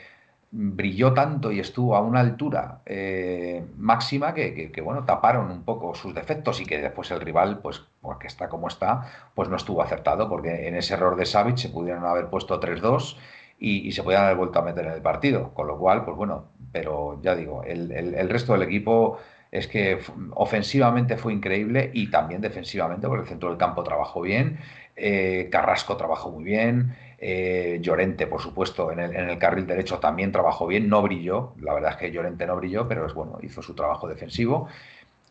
brilló 0.52 1.14
tanto 1.14 1.52
y 1.52 1.60
estuvo 1.60 1.96
a 1.96 2.02
una 2.02 2.22
altura 2.22 2.82
eh, 2.86 3.66
máxima 3.78 4.34
que, 4.34 4.72
bueno, 4.84 5.04
taparon 5.04 5.52
un 5.52 5.64
poco 5.64 5.93
sus 5.96 6.14
defectos 6.14 6.62
y 6.62 6.66
que 6.66 6.82
después 6.82 7.12
el 7.12 7.20
rival, 7.20 7.60
pues, 7.60 7.84
porque 8.02 8.28
está 8.28 8.48
como 8.48 8.68
está, 8.68 9.12
pues 9.34 9.50
no 9.50 9.58
estuvo 9.58 9.82
acertado, 9.82 10.30
porque 10.30 10.68
en 10.68 10.76
ese 10.76 10.93
error 10.93 11.16
de 11.18 11.26
Savic 11.26 11.58
se 11.58 11.70
pudieron 11.70 12.06
haber 12.06 12.28
puesto 12.28 12.60
3-2 12.60 13.18
y, 13.60 13.91
se 13.91 14.04
podían 14.04 14.24
haber 14.24 14.38
vuelto 14.38 14.60
a 14.60 14.62
meter 14.62 14.86
en 14.86 14.93
el 14.93 15.02
partido, 15.02 15.54
con 15.54 15.68
lo 15.68 15.78
cual, 15.78 16.06
pues 16.06 16.16
bueno, 16.16 16.50
pero 16.72 17.20
ya 17.22 17.36
digo, 17.36 17.64
el, 17.64 18.30
resto 18.30 18.54
del 18.54 18.64
equipo 18.64 19.18
es 19.52 19.68
que 19.68 20.00
ofensivamente 20.32 21.18
fue 21.18 21.34
increíble 21.34 21.89
y 21.93 22.10
también 22.10 22.41
defensivamente, 22.41 23.08
porque 23.08 23.24
el 23.24 23.30
centro 23.30 23.50
del 23.50 23.58
campo 23.58 23.84
trabajó 23.84 24.22
bien, 24.22 24.60
eh, 24.98 25.50
Carrasco 25.52 25.98
trabajó 25.98 26.32
muy 26.32 26.43
bien, 26.43 26.96
eh, 27.18 27.80
Llorente, 27.82 28.28
por 28.28 28.41
supuesto, 28.41 28.91
en 28.91 28.99
el, 28.99 29.38
carril 29.38 29.66
derecho 29.66 29.99
también 29.99 30.32
trabajó 30.32 30.68
bien, 30.68 30.89
no 30.89 31.01
brilló, 31.01 31.53
la 31.59 31.74
verdad 31.74 31.91
es 31.91 31.97
que 31.97 32.11
Llorente 32.11 32.45
no 32.45 32.55
brilló, 32.57 32.88
pero 32.88 33.05
es 33.05 33.13
bueno, 33.13 33.39
hizo 33.41 33.61
su 33.61 33.74
trabajo 33.74 34.07
defensivo. 34.07 34.68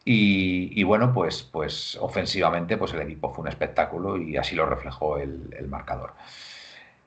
Y, 0.06 0.82
bueno, 0.84 1.14
pues, 1.14 1.42
pues 1.42 1.96
ofensivamente, 1.98 2.76
pues 2.76 2.92
el 2.92 3.00
equipo 3.00 3.32
fue 3.32 3.42
un 3.42 3.48
espectáculo 3.48 4.18
y 4.18 4.36
así 4.36 4.54
lo 4.54 4.66
reflejó 4.66 5.16
el, 5.16 5.66
marcador. 5.66 6.12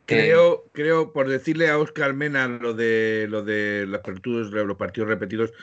Creo, 0.05 0.63
creo, 0.71 1.13
por 1.13 1.29
decirle 1.29 1.69
a 1.69 1.77
Oscar 1.77 2.13
Mena 2.13 2.47
lo 2.47 2.73
de 2.73 3.27
lo 3.29 3.43
de 3.43 3.85
los 3.85 4.01
partidos, 4.01 4.49
los 4.51 4.77
partidos 4.77 5.09
repetidos, 5.09 5.53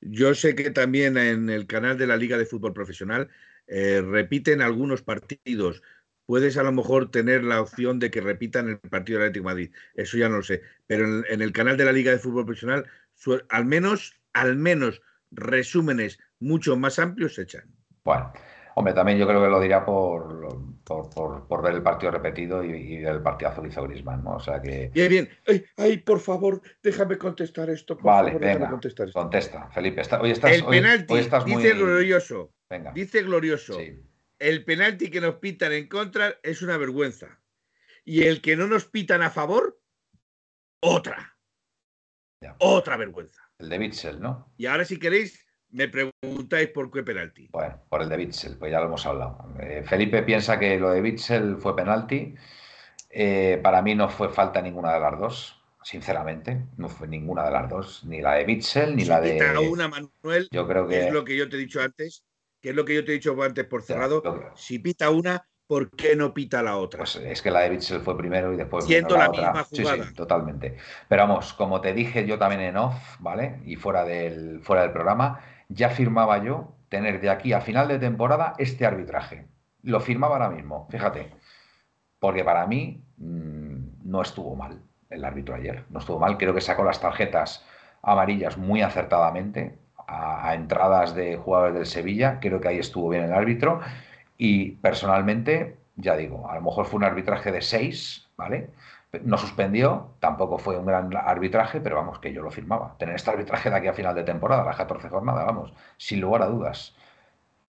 yo 0.00 0.34
sé 0.34 0.56
que 0.56 0.70
también 0.70 1.16
en 1.16 1.50
el 1.50 1.66
canal 1.66 1.96
de 1.96 2.08
la 2.08 2.16
Liga 2.16 2.36
de 2.36 2.46
Fútbol 2.46 2.72
Profesional 2.72 3.28
eh, 3.68 4.02
repiten 4.04 4.60
algunos 4.60 5.02
partidos 5.02 5.82
puedes 6.26 6.56
a 6.56 6.62
lo 6.62 6.72
mejor 6.72 7.10
tener 7.10 7.44
la 7.44 7.60
opción 7.60 7.98
de 7.98 8.10
que 8.10 8.20
repitan 8.20 8.68
el 8.68 8.78
partido 8.78 9.18
del 9.18 9.28
Atlético 9.28 9.48
de 9.48 9.54
Madrid. 9.54 9.70
Eso 9.94 10.16
ya 10.16 10.28
no 10.28 10.36
lo 10.36 10.42
sé. 10.42 10.62
Pero 10.86 11.24
en, 11.26 11.42
el 11.42 11.52
canal 11.52 11.76
de 11.76 11.84
la 11.84 11.92
Liga 11.92 12.12
de 12.12 12.18
Fútbol 12.18 12.46
Profesional, 12.46 12.86
al 13.48 13.64
menos, 13.64 14.14
al 14.32 14.56
menos 14.56 15.02
resúmenes 15.30 16.18
mucho 16.40 16.76
más 16.76 16.98
amplios 16.98 17.34
se 17.34 17.42
echan. 17.42 17.64
Bueno, 18.04 18.32
hombre, 18.74 18.94
también 18.94 19.18
yo 19.18 19.26
creo 19.26 19.42
que 19.42 19.48
lo 19.48 19.60
dirá 19.60 19.84
por, 19.84 20.48
por, 20.84 21.62
ver 21.62 21.74
el 21.74 21.82
partido 21.82 22.12
repetido 22.12 22.64
y, 22.64 23.04
el 23.04 23.22
partidazo 23.22 23.62
que 23.62 23.68
hizo 23.68 23.82
Grisman, 23.84 24.24
¿no? 24.24 24.36
O 24.36 24.40
sea 24.40 24.60
que. 24.60 24.90
Bien, 24.92 25.08
bien. 25.08 25.28
Ay, 25.76 25.98
por 25.98 26.20
favor, 26.20 26.60
déjame 26.82 27.16
contestar 27.16 27.70
esto. 27.70 27.96
vale, 28.02 28.36
venga, 28.38 28.68
contestar 28.68 29.12
Contesta, 29.12 29.68
Felipe. 29.68 30.02
hoy 30.20 30.30
estás, 30.32 30.54
el 30.56 30.64
penalti, 30.64 31.14
dice 31.46 31.72
glorioso. 31.74 32.50
Venga. 32.68 32.92
Dice 32.92 33.22
glorioso. 33.22 33.74
Sí 33.74 34.02
el 34.42 34.64
penalti 34.64 35.08
que 35.08 35.20
nos 35.20 35.36
pitan 35.36 35.72
en 35.72 35.86
contra 35.86 36.34
es 36.42 36.62
una 36.62 36.76
vergüenza. 36.76 37.38
Y 38.04 38.24
el 38.24 38.42
que 38.42 38.56
no 38.56 38.66
nos 38.66 38.86
pitan 38.86 39.22
a 39.22 39.30
favor, 39.30 39.80
otra. 40.80 41.36
Otra 42.58 42.96
vergüenza. 42.96 43.40
El 43.60 43.68
de 43.68 43.78
Bitzel, 43.78 44.20
¿no? 44.20 44.52
Y 44.56 44.66
ahora 44.66 44.84
si 44.84 44.98
queréis, 44.98 45.46
me 45.70 45.86
preguntáis 45.86 46.68
por 46.70 46.90
qué 46.90 47.04
penalti. 47.04 47.48
Bueno, 47.52 47.80
por 47.88 48.02
el 48.02 48.08
de 48.08 48.16
Bitzel, 48.16 48.58
pues 48.58 48.72
ya 48.72 48.80
lo 48.80 48.86
hemos 48.86 49.06
hablado. 49.06 49.48
Eh, 49.60 49.84
Felipe 49.86 50.24
piensa 50.24 50.58
que 50.58 50.76
lo 50.76 50.90
de 50.90 51.00
Bitzel 51.00 51.58
fue 51.58 51.76
penalti. 51.76 52.34
Eh, 53.10 53.60
para 53.62 53.80
mí 53.80 53.94
no 53.94 54.08
fue 54.08 54.28
falta 54.28 54.60
ninguna 54.60 54.92
de 54.94 55.00
las 55.00 55.20
dos, 55.20 55.62
sinceramente. 55.84 56.66
No 56.78 56.88
fue 56.88 57.06
ninguna 57.06 57.44
de 57.44 57.52
las 57.52 57.70
dos, 57.70 58.04
ni 58.04 58.20
la 58.20 58.34
de 58.34 58.44
Bitzel 58.44 58.96
ni 58.96 59.04
la 59.04 59.20
de. 59.20 59.56
una, 59.58 59.86
Manuel, 59.86 60.48
yo 60.50 60.66
creo 60.66 60.88
que 60.88 61.06
es 61.06 61.12
lo 61.12 61.24
que 61.24 61.36
yo 61.36 61.48
te 61.48 61.54
he 61.54 61.60
dicho 61.60 61.80
antes 61.80 62.24
que 62.62 62.70
es 62.70 62.76
lo 62.76 62.84
que 62.84 62.94
yo 62.94 63.04
te 63.04 63.10
he 63.10 63.14
dicho 63.14 63.36
antes 63.42 63.64
por 63.66 63.82
cerrado, 63.82 64.22
si 64.54 64.78
pita 64.78 65.10
una, 65.10 65.44
¿por 65.66 65.90
qué 65.90 66.14
no 66.14 66.32
pita 66.32 66.62
la 66.62 66.76
otra? 66.76 66.98
Pues 66.98 67.16
es 67.16 67.42
que 67.42 67.50
la 67.50 67.60
de 67.60 67.70
Bitzel 67.70 68.00
fue 68.00 68.16
primero 68.16 68.52
y 68.52 68.56
después 68.56 68.84
Siendo 68.84 69.16
la, 69.16 69.28
misma 69.28 69.64
jugada. 69.64 70.04
Sí, 70.04 70.14
totalmente. 70.14 70.76
Pero 71.08 71.22
vamos, 71.22 71.52
como 71.54 71.80
te 71.80 71.92
dije 71.92 72.24
yo 72.24 72.38
también 72.38 72.60
en 72.60 72.76
off, 72.76 73.16
¿vale? 73.18 73.60
Y 73.66 73.74
fuera 73.74 74.04
del, 74.04 74.60
fuera 74.62 74.82
del 74.82 74.92
programa, 74.92 75.40
ya 75.68 75.90
firmaba 75.90 76.42
yo 76.42 76.76
tener 76.88 77.20
de 77.20 77.30
aquí 77.30 77.52
a 77.52 77.60
final 77.60 77.88
de 77.88 77.98
temporada 77.98 78.54
este 78.58 78.86
arbitraje. 78.86 79.48
Lo 79.82 79.98
firmaba 79.98 80.36
ahora 80.36 80.50
mismo, 80.50 80.86
fíjate. 80.88 81.32
Porque 82.20 82.44
para 82.44 82.64
mí 82.68 83.04
mm, 83.16 84.04
no 84.04 84.22
estuvo 84.22 84.54
mal 84.54 84.80
el 85.10 85.24
árbitro 85.24 85.56
ayer. 85.56 85.84
No 85.90 85.98
estuvo 85.98 86.20
mal, 86.20 86.38
creo 86.38 86.54
que 86.54 86.60
sacó 86.60 86.84
las 86.84 87.00
tarjetas 87.00 87.66
amarillas 88.02 88.56
muy 88.56 88.82
acertadamente 88.82 89.81
a, 90.12 90.54
entradas 90.54 91.14
de 91.14 91.36
jugadores 91.36 91.74
del 91.74 91.86
Sevilla. 91.86 92.38
Creo 92.40 92.60
que 92.60 92.68
ahí 92.68 92.78
estuvo 92.78 93.08
bien 93.08 93.24
el 93.24 93.32
árbitro. 93.32 93.80
Y 94.36 94.72
personalmente, 94.72 95.76
ya 95.96 96.16
digo, 96.16 96.48
a 96.50 96.54
lo 96.56 96.62
mejor 96.62 96.86
fue 96.86 96.98
un 96.98 97.04
arbitraje 97.04 97.52
de 97.52 97.62
seis, 97.62 98.28
¿vale? 98.36 98.70
No 99.24 99.36
suspendió, 99.36 100.14
tampoco 100.20 100.58
fue 100.58 100.76
un 100.78 100.86
gran 100.86 101.14
arbitraje, 101.16 101.80
pero 101.80 101.96
vamos, 101.96 102.18
que 102.18 102.32
yo 102.32 102.42
lo 102.42 102.50
firmaba. 102.50 102.96
Tener 102.98 103.14
este 103.14 103.30
arbitraje 103.30 103.70
de 103.70 103.76
aquí 103.76 103.86
a 103.86 103.92
final 103.92 104.14
de 104.14 104.24
temporada, 104.24 104.64
las 104.64 104.76
14 104.76 105.08
jornadas, 105.08 105.44
vamos, 105.46 105.72
sin 105.98 106.20
lugar 106.20 106.42
a 106.42 106.46
dudas. 106.46 106.94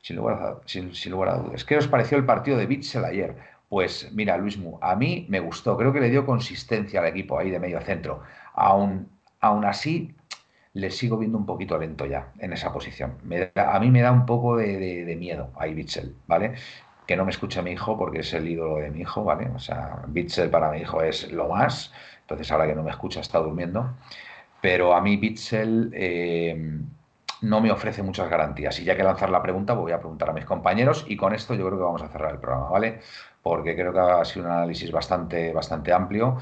Sin 0.02 0.18
lugar 0.18 0.42
a, 0.42 0.68
sin, 0.68 0.92
lugar 1.12 1.30
a 1.30 1.38
dudas. 1.38 1.64
¿Qué 1.64 1.78
os 1.78 1.88
pareció 1.88 2.18
el 2.18 2.26
partido 2.26 2.58
de 2.58 2.66
Bitzel 2.66 3.06
ayer? 3.06 3.38
Pues 3.70 4.12
mira, 4.14 4.38
Luismu, 4.38 4.78
a 4.82 4.96
mí 4.96 5.26
me 5.30 5.40
gustó, 5.40 5.78
creo 5.78 5.94
que 5.94 6.00
le 6.00 6.10
dio 6.10 6.26
consistencia 6.26 7.00
al 7.00 7.08
equipo 7.08 7.38
ahí 7.38 7.50
de 7.50 7.60
medio 7.60 7.82
centro. 7.82 8.22
Aún, 8.54 9.10
aún 9.40 9.66
así, 9.66 10.16
le 10.74 10.90
sigo 10.90 11.18
viendo 11.18 11.38
un 11.38 11.46
poquito 11.46 11.78
lento 11.78 12.06
ya 12.06 12.32
en 12.40 12.54
esa 12.54 12.74
posición. 12.74 13.18
a 13.56 13.80
mí 13.80 13.92
me 13.92 14.02
da 14.02 14.12
un 14.12 14.26
poco 14.26 14.58
de, 14.58 15.16
miedo 15.18 15.52
ahí 15.58 15.74
Bitzel, 15.74 16.16
¿vale? 16.28 16.56
Que 17.06 17.16
no 17.16 17.26
me 17.26 17.32
escuche 17.32 17.62
mi 17.62 17.72
hijo 17.72 17.98
porque 17.98 18.20
es 18.20 18.34
el 18.34 18.48
ídolo 18.48 18.78
de 18.78 18.90
mi 18.90 19.02
hijo, 19.02 19.24
¿vale? 19.24 19.50
O 19.56 19.60
sea, 19.60 20.04
Bitzel 20.08 20.50
para 20.50 20.72
mi 20.72 20.80
hijo 20.80 21.02
es 21.04 21.32
lo 21.32 21.48
más. 21.50 21.94
Entonces 22.22 22.52
ahora 22.52 22.68
que 22.68 22.76
no 22.76 22.84
me 22.84 22.92
escucha 22.92 23.20
está 23.20 23.40
durmiendo. 23.40 23.94
Pero 24.62 24.96
a 24.96 25.02
mí 25.02 25.18
Bitzel 25.18 25.92
eh, 25.94 26.80
no 27.42 27.62
me 27.62 27.72
ofrece 27.72 28.02
muchas 28.02 28.30
garantías. 28.30 28.80
Y 28.80 28.86
ya 28.86 28.96
que 28.96 29.04
lanzar 29.04 29.30
la 29.30 29.42
pregunta, 29.44 29.74
voy 29.74 29.92
a 29.92 30.00
preguntar 30.00 30.30
a 30.30 30.34
mis 30.34 30.46
compañeros 30.46 31.06
y 31.08 31.18
con 31.18 31.34
esto 31.36 31.54
yo 31.54 31.66
creo 31.66 31.78
que 31.78 31.84
vamos 31.84 32.02
a 32.02 32.08
cerrar 32.08 32.32
el 32.32 32.40
programa, 32.40 32.70
¿vale? 32.70 33.02
Porque 33.44 33.76
creo 33.76 33.94
que 33.94 34.00
ha 34.00 34.26
sido 34.26 34.46
un 34.46 34.52
análisis 34.52 34.92
bastante, 34.92 35.52
bastante 35.54 35.92
amplio 35.94 36.38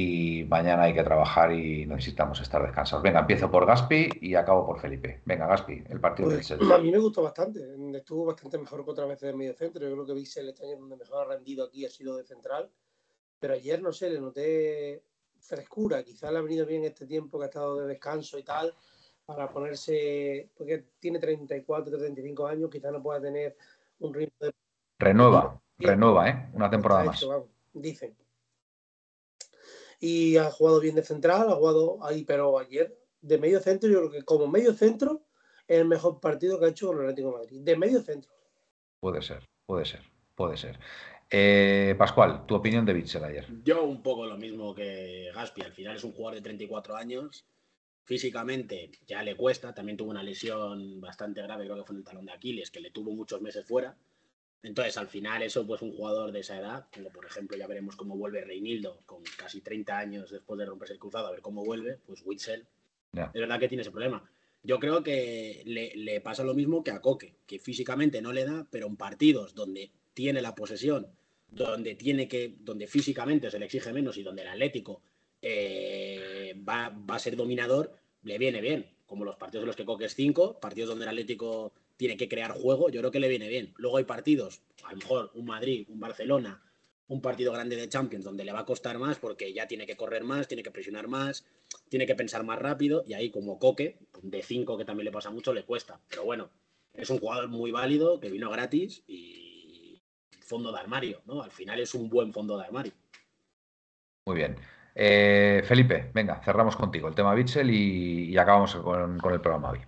y 0.00 0.44
mañana 0.44 0.84
hay 0.84 0.94
que 0.94 1.02
trabajar 1.02 1.52
y 1.52 1.84
necesitamos 1.84 2.40
estar 2.40 2.62
descansados. 2.62 3.02
Venga, 3.02 3.18
empiezo 3.18 3.50
por 3.50 3.66
Gaspi 3.66 4.08
y 4.20 4.36
acabo 4.36 4.64
por 4.64 4.78
Felipe. 4.78 5.22
Venga, 5.24 5.48
Gaspi, 5.48 5.82
el 5.88 5.98
partido 5.98 6.28
del 6.28 6.40
Chelsea. 6.40 6.72
A 6.72 6.78
mí 6.78 6.92
me 6.92 6.98
gustó 6.98 7.24
bastante, 7.24 7.60
estuvo 7.96 8.26
bastante 8.26 8.58
mejor 8.58 8.84
que 8.84 8.92
otras 8.92 9.08
veces 9.08 9.32
de 9.32 9.34
medio 9.34 9.54
centro. 9.54 9.82
Yo 9.82 9.92
creo 9.94 10.06
que 10.06 10.12
Bissell 10.12 10.48
este 10.48 10.66
año 10.66 10.76
donde 10.78 10.96
mejor 10.96 11.26
ha 11.26 11.34
rendido 11.34 11.64
aquí 11.64 11.84
ha 11.84 11.90
sido 11.90 12.16
de 12.16 12.22
central, 12.22 12.70
pero 13.40 13.54
ayer 13.54 13.82
no 13.82 13.92
sé, 13.92 14.08
le 14.08 14.20
noté 14.20 15.02
frescura. 15.40 16.04
Quizás 16.04 16.30
le 16.30 16.38
ha 16.38 16.42
venido 16.42 16.64
bien 16.64 16.84
este 16.84 17.04
tiempo 17.04 17.36
que 17.36 17.46
ha 17.46 17.48
estado 17.48 17.80
de 17.80 17.88
descanso 17.88 18.38
y 18.38 18.44
tal, 18.44 18.72
para 19.26 19.50
ponerse, 19.50 20.48
porque 20.56 20.84
tiene 21.00 21.18
34, 21.18 21.98
35 21.98 22.46
años, 22.46 22.70
quizás 22.70 22.92
no 22.92 23.02
pueda 23.02 23.20
tener 23.20 23.56
un 23.98 24.14
ritmo 24.14 24.46
de... 24.46 24.54
Renueva, 25.00 25.60
renueva, 25.76 26.28
¿eh? 26.28 26.50
Una 26.54 26.70
temporada 26.70 27.02
más. 27.02 27.26
dicen 27.72 28.14
y 30.00 30.36
ha 30.36 30.50
jugado 30.50 30.80
bien 30.80 30.94
de 30.94 31.02
central, 31.02 31.48
ha 31.50 31.56
jugado 31.56 32.04
ahí, 32.04 32.24
pero 32.24 32.58
ayer 32.58 32.96
de 33.20 33.38
medio 33.38 33.60
centro, 33.60 33.90
yo 33.90 33.98
creo 33.98 34.10
que 34.10 34.22
como 34.22 34.46
medio 34.46 34.72
centro 34.74 35.22
es 35.66 35.78
el 35.78 35.86
mejor 35.86 36.20
partido 36.20 36.58
que 36.58 36.66
ha 36.66 36.68
hecho 36.68 36.88
con 36.88 36.98
el 36.98 37.02
Atlético 37.04 37.32
de 37.32 37.38
Madrid. 37.38 37.60
De 37.62 37.76
medio 37.76 38.00
centro. 38.00 38.32
Puede 39.00 39.22
ser, 39.22 39.44
puede 39.66 39.84
ser, 39.84 40.02
puede 40.34 40.56
ser. 40.56 40.78
Eh, 41.30 41.94
Pascual, 41.98 42.46
tu 42.46 42.54
opinión 42.54 42.86
de 42.86 42.94
Bitzel 42.94 43.24
ayer. 43.24 43.46
Yo 43.62 43.84
un 43.84 44.02
poco 44.02 44.26
lo 44.26 44.36
mismo 44.38 44.74
que 44.74 45.30
Gaspi. 45.34 45.62
Al 45.62 45.72
final 45.72 45.96
es 45.96 46.04
un 46.04 46.12
jugador 46.12 46.36
de 46.36 46.42
34 46.42 46.96
años. 46.96 47.44
Físicamente 48.04 48.90
ya 49.06 49.22
le 49.22 49.36
cuesta. 49.36 49.74
También 49.74 49.98
tuvo 49.98 50.10
una 50.10 50.22
lesión 50.22 51.00
bastante 51.00 51.42
grave, 51.42 51.64
creo 51.64 51.76
que 51.76 51.84
fue 51.84 51.94
en 51.94 52.00
el 52.00 52.04
talón 52.04 52.26
de 52.26 52.32
Aquiles, 52.32 52.70
que 52.70 52.80
le 52.80 52.90
tuvo 52.90 53.12
muchos 53.12 53.42
meses 53.42 53.66
fuera. 53.66 53.94
Entonces, 54.62 54.96
al 54.96 55.06
final, 55.06 55.42
eso, 55.42 55.66
pues 55.66 55.82
un 55.82 55.92
jugador 55.92 56.32
de 56.32 56.40
esa 56.40 56.58
edad, 56.58 56.86
como 56.92 57.10
por 57.10 57.24
ejemplo 57.24 57.56
ya 57.56 57.66
veremos 57.66 57.94
cómo 57.94 58.16
vuelve 58.16 58.44
Reinildo, 58.44 59.00
con 59.06 59.22
casi 59.36 59.60
30 59.60 59.96
años 59.96 60.30
después 60.30 60.58
de 60.58 60.66
romperse 60.66 60.94
el 60.94 60.98
cruzado, 60.98 61.28
a 61.28 61.30
ver 61.30 61.40
cómo 61.40 61.64
vuelve, 61.64 61.98
pues 62.06 62.22
Witzel, 62.24 62.66
es 63.12 63.32
verdad 63.32 63.60
que 63.60 63.68
tiene 63.68 63.82
ese 63.82 63.90
problema. 63.90 64.28
Yo 64.62 64.80
creo 64.80 65.02
que 65.02 65.62
le, 65.64 66.20
pasa 66.20 66.42
lo 66.42 66.54
mismo 66.54 66.82
que 66.82 66.90
a 66.90 67.00
Coque, 67.00 67.36
que 67.46 67.58
físicamente 67.58 68.20
no 68.20 68.32
le 68.32 68.44
da, 68.44 68.66
pero 68.70 68.88
en 68.88 68.96
partidos 68.96 69.54
donde 69.54 69.92
tiene 70.12 70.42
la 70.42 70.54
posesión, 70.54 71.06
donde 71.48 71.94
tiene 71.94 72.26
que, 72.28 72.56
donde 72.58 72.88
físicamente 72.88 73.50
se 73.50 73.58
le 73.58 73.66
exige 73.66 73.92
menos 73.92 74.16
y 74.18 74.24
donde 74.24 74.42
el 74.42 74.48
Atlético 74.48 75.02
eh, 75.40 76.54
va, 76.68 76.88
va, 76.88 77.14
a 77.14 77.20
ser 77.20 77.36
dominador, 77.36 77.94
le 78.24 78.38
viene 78.38 78.60
bien. 78.60 78.90
Como 79.06 79.24
los 79.24 79.36
partidos 79.36 79.62
en 79.62 79.68
los 79.68 79.76
que 79.76 79.84
Coque 79.84 80.06
es 80.06 80.14
5, 80.14 80.58
partidos 80.60 80.90
donde 80.90 81.04
el 81.04 81.10
Atlético 81.10 81.72
tiene 81.98 82.16
que 82.16 82.28
crear 82.28 82.52
juego, 82.52 82.88
yo 82.88 83.00
creo 83.00 83.10
que 83.10 83.20
le 83.20 83.28
viene 83.28 83.48
bien. 83.48 83.74
Luego 83.76 83.98
hay 83.98 84.04
partidos, 84.04 84.62
a 84.84 84.92
lo 84.92 84.98
mejor 84.98 85.30
un 85.34 85.44
Madrid, 85.44 85.84
un 85.90 86.00
Barcelona, 86.00 86.62
un 87.08 87.20
partido 87.20 87.52
grande 87.52 87.74
de 87.74 87.88
Champions 87.88 88.24
donde 88.24 88.44
le 88.44 88.52
va 88.52 88.60
a 88.60 88.64
costar 88.64 88.98
más 88.98 89.18
porque 89.18 89.52
ya 89.52 89.66
tiene 89.66 89.84
que 89.84 89.96
correr 89.96 90.22
más, 90.22 90.46
tiene 90.46 90.62
que 90.62 90.70
presionar 90.70 91.08
más, 91.08 91.44
tiene 91.88 92.06
que 92.06 92.14
pensar 92.14 92.44
más 92.44 92.58
rápido 92.58 93.04
y 93.06 93.14
ahí 93.14 93.30
como 93.30 93.58
Coque, 93.58 93.98
de 94.22 94.42
5 94.42 94.78
que 94.78 94.84
también 94.84 95.06
le 95.06 95.12
pasa 95.12 95.30
mucho, 95.30 95.52
le 95.52 95.64
cuesta. 95.64 96.00
Pero 96.08 96.24
bueno, 96.24 96.50
es 96.94 97.10
un 97.10 97.18
jugador 97.18 97.48
muy 97.48 97.72
válido 97.72 98.20
que 98.20 98.30
vino 98.30 98.48
gratis 98.48 99.02
y 99.08 100.00
fondo 100.40 100.70
de 100.70 100.78
armario, 100.78 101.20
¿no? 101.26 101.42
Al 101.42 101.50
final 101.50 101.80
es 101.80 101.94
un 101.94 102.08
buen 102.08 102.32
fondo 102.32 102.56
de 102.56 102.64
armario. 102.64 102.92
Muy 104.26 104.36
bien. 104.36 104.56
Eh, 104.94 105.62
Felipe, 105.64 106.10
venga, 106.14 106.40
cerramos 106.44 106.76
contigo 106.76 107.08
el 107.08 107.14
tema 107.14 107.34
Bitzel 107.34 107.70
y, 107.70 108.36
acabamos 108.38 108.76
con, 108.76 109.18
con, 109.18 109.32
el 109.32 109.40
programa 109.40 109.70
hoy. 109.70 109.80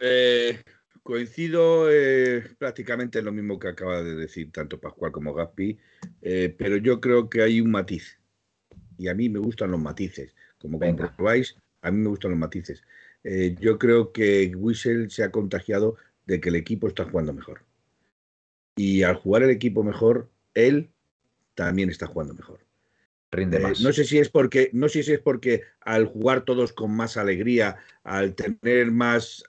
Eh, 0.00 0.60
Coincido 1.04 1.92
eh, 1.92 2.42
prácticamente 2.56 3.18
en 3.18 3.26
lo 3.26 3.32
mismo 3.32 3.58
que 3.58 3.68
acaba 3.68 4.02
de 4.02 4.14
decir 4.14 4.50
tanto 4.50 4.80
Pascual 4.80 5.12
como 5.12 5.34
Gaspi, 5.34 5.78
eh, 6.22 6.54
pero 6.56 6.78
yo 6.78 6.98
creo 6.98 7.28
que 7.28 7.42
hay 7.42 7.60
un 7.60 7.70
matiz. 7.70 8.18
Y 8.96 9.08
a 9.08 9.14
mí 9.14 9.28
me 9.28 9.38
gustan 9.38 9.70
los 9.70 9.82
matices. 9.82 10.34
Como 10.56 10.80
comprobáis, 10.80 11.56
a 11.82 11.90
mí 11.90 11.98
me 11.98 12.08
gustan 12.08 12.30
los 12.30 12.40
matices. 12.40 12.82
Eh, 13.22 13.54
yo 13.60 13.78
creo 13.78 14.12
que 14.12 14.50
Wissel 14.56 15.10
se 15.10 15.24
ha 15.24 15.30
contagiado 15.30 15.96
de 16.24 16.40
que 16.40 16.48
el 16.48 16.56
equipo 16.56 16.88
está 16.88 17.04
jugando 17.04 17.34
mejor. 17.34 17.66
Y 18.74 19.02
al 19.02 19.16
jugar 19.16 19.42
el 19.42 19.50
equipo 19.50 19.84
mejor, 19.84 20.30
él 20.54 20.88
también 21.54 21.90
está 21.90 22.06
jugando 22.06 22.32
mejor. 22.32 22.60
Rinde 23.34 23.58
más. 23.58 23.80
No 23.80 23.92
sé 23.92 24.04
si 24.04 24.18
es 24.18 24.28
porque, 24.28 24.70
no 24.72 24.88
sé 24.88 25.02
si 25.02 25.12
es 25.12 25.20
porque 25.20 25.62
al 25.80 26.06
jugar 26.06 26.44
todos 26.44 26.72
con 26.72 26.90
más 26.90 27.16
alegría, 27.16 27.76
al 28.02 28.34
tener 28.34 28.90
más 28.90 29.44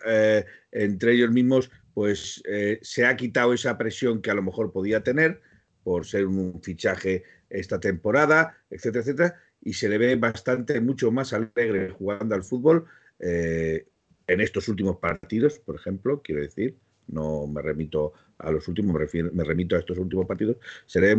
entre 0.71 1.13
ellos 1.13 1.31
mismos, 1.31 1.69
pues 1.95 2.43
eh, 2.45 2.77
se 2.81 3.05
ha 3.05 3.15
quitado 3.15 3.53
esa 3.53 3.77
presión 3.77 4.21
que 4.21 4.29
a 4.29 4.33
lo 4.35 4.43
mejor 4.43 4.73
podía 4.73 5.01
tener 5.01 5.41
por 5.81 6.05
ser 6.05 6.27
un 6.27 6.61
fichaje 6.61 7.23
esta 7.49 7.79
temporada, 7.79 8.57
etcétera, 8.69 9.01
etcétera, 9.01 9.35
y 9.61 9.73
se 9.73 9.87
le 9.87 9.97
ve 9.97 10.15
bastante, 10.17 10.81
mucho 10.81 11.09
más 11.11 11.31
alegre 11.31 11.89
jugando 11.91 12.35
al 12.35 12.43
fútbol 12.43 12.85
eh, 13.19 13.87
en 14.27 14.41
estos 14.41 14.67
últimos 14.67 14.97
partidos, 14.97 15.59
por 15.59 15.77
ejemplo, 15.77 16.21
quiero 16.21 16.41
decir, 16.41 16.75
no 17.07 17.47
me 17.47 17.61
remito 17.61 18.11
a 18.39 18.51
los 18.51 18.67
últimos, 18.67 18.93
me, 19.13 19.43
remito 19.45 19.77
a 19.77 19.79
estos 19.79 19.97
últimos 19.97 20.25
partidos, 20.25 20.57
se 20.85 20.99
le 20.99 21.07
ve 21.09 21.17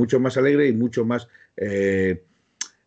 mucho 0.00 0.18
más 0.18 0.36
alegre 0.36 0.66
y 0.66 0.72
mucho 0.72 1.04
más, 1.04 1.28
eh, 1.56 2.24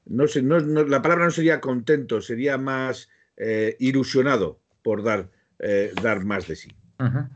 no 0.05 0.27
sé, 0.27 0.41
la 0.41 1.01
palabra 1.01 1.25
no 1.25 1.31
sería 1.31 1.61
contento, 1.61 2.21
sería 2.21 2.57
más 2.57 3.09
ilusionado 3.79 4.59
por 4.83 5.03
dar 5.03 5.29
eh, 5.65 5.93
dar 6.01 6.25
más 6.25 6.47
de 6.47 6.55
sí. 6.57 6.69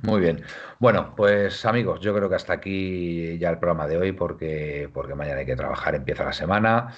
muy 0.03 0.19
bien. 0.19 0.43
Bueno, 0.80 1.13
pues 1.15 1.65
amigos, 1.65 2.01
yo 2.01 2.13
creo 2.13 2.28
que 2.28 2.36
hasta 2.36 2.53
aquí 2.53 3.38
ya 3.38 3.49
el 3.49 3.59
programa 3.59 3.88
de 3.88 3.97
hoy 3.97 4.11
porque, 4.11 4.89
porque 4.93 5.15
mañana 5.15 5.39
hay 5.39 5.45
que 5.45 5.55
trabajar, 5.55 5.95
empieza 5.95 6.26
la 6.26 6.34
semana. 6.34 6.93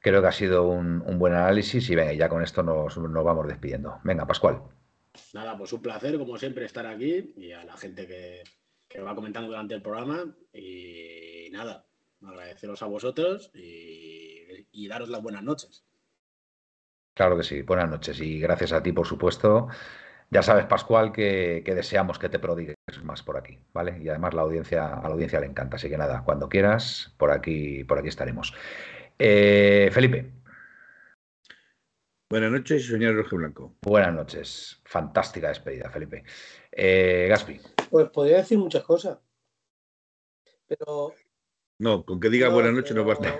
Creo 0.00 0.20
que 0.20 0.28
ha 0.28 0.32
sido 0.32 0.68
un, 0.68 1.00
buen 1.18 1.32
análisis 1.32 1.88
y 1.88 1.94
venga, 1.94 2.12
ya 2.12 2.28
con 2.28 2.42
esto 2.42 2.62
nos, 2.62 2.96
vamos 2.96 3.46
despidiendo. 3.46 4.00
Venga, 4.02 4.26
Pascual. 4.26 4.62
Nada, 5.32 5.56
pues 5.56 5.72
un 5.72 5.80
placer, 5.80 6.18
como 6.18 6.36
siempre, 6.36 6.64
estar 6.64 6.86
aquí 6.86 7.32
y 7.36 7.52
a 7.52 7.64
la 7.64 7.76
gente 7.76 8.06
que, 8.06 8.42
que 8.88 9.00
va 9.00 9.14
comentando 9.14 9.48
durante 9.48 9.74
el 9.74 9.82
programa. 9.82 10.34
Y 10.52 11.48
nada, 11.52 11.86
agradeceros 12.26 12.82
a 12.82 12.86
vosotros 12.86 13.50
y, 13.54 14.66
y 14.72 14.88
daros 14.88 15.08
las 15.08 15.22
buenas 15.22 15.42
noches. 15.42 15.84
Claro 17.14 17.36
que 17.36 17.44
sí, 17.44 17.62
buenas 17.62 17.88
noches 17.88 18.20
y 18.20 18.40
gracias 18.40 18.72
a 18.72 18.82
ti, 18.82 18.92
por 18.92 19.06
supuesto. 19.06 19.68
Ya 20.30 20.42
sabes, 20.42 20.64
Pascual, 20.66 21.12
que, 21.12 21.62
deseamos 21.64 22.18
que 22.18 22.28
te 22.28 22.40
prodigues 22.40 22.74
más 23.04 23.22
por 23.22 23.36
aquí, 23.36 23.60
¿vale? 23.72 23.98
Y 24.02 24.08
además 24.08 24.34
la 24.34 24.42
audiencia, 24.42 24.86
a 24.86 25.02
la 25.02 25.14
audiencia 25.14 25.38
le 25.38 25.46
encanta. 25.46 25.76
Así 25.76 25.88
que 25.88 25.96
nada, 25.96 26.24
cuando 26.24 26.48
quieras, 26.48 27.14
por 27.18 27.30
aquí, 27.30 27.84
por 27.84 27.98
aquí 28.00 28.08
estaremos. 28.08 28.52
Eh, 29.16 29.90
Felipe. 29.92 30.32
Buenas 32.28 32.50
noches, 32.50 32.84
señor 32.84 33.14
Rojo 33.14 33.36
Blanco. 33.36 33.76
Buenas 33.82 34.12
noches. 34.12 34.80
Fantástica 34.84 35.48
despedida, 35.48 35.88
Felipe. 35.88 36.24
Eh, 36.72 37.26
Gaspi. 37.28 37.60
Pues 37.90 38.08
podría 38.08 38.38
decir 38.38 38.58
muchas 38.58 38.82
cosas. 38.82 39.20
Pero. 40.66 41.14
No, 41.78 42.04
con 42.04 42.20
que 42.20 42.30
diga 42.30 42.48
buenas 42.48 42.72
noches 42.72 42.94
no 42.94 43.04
basta. 43.04 43.36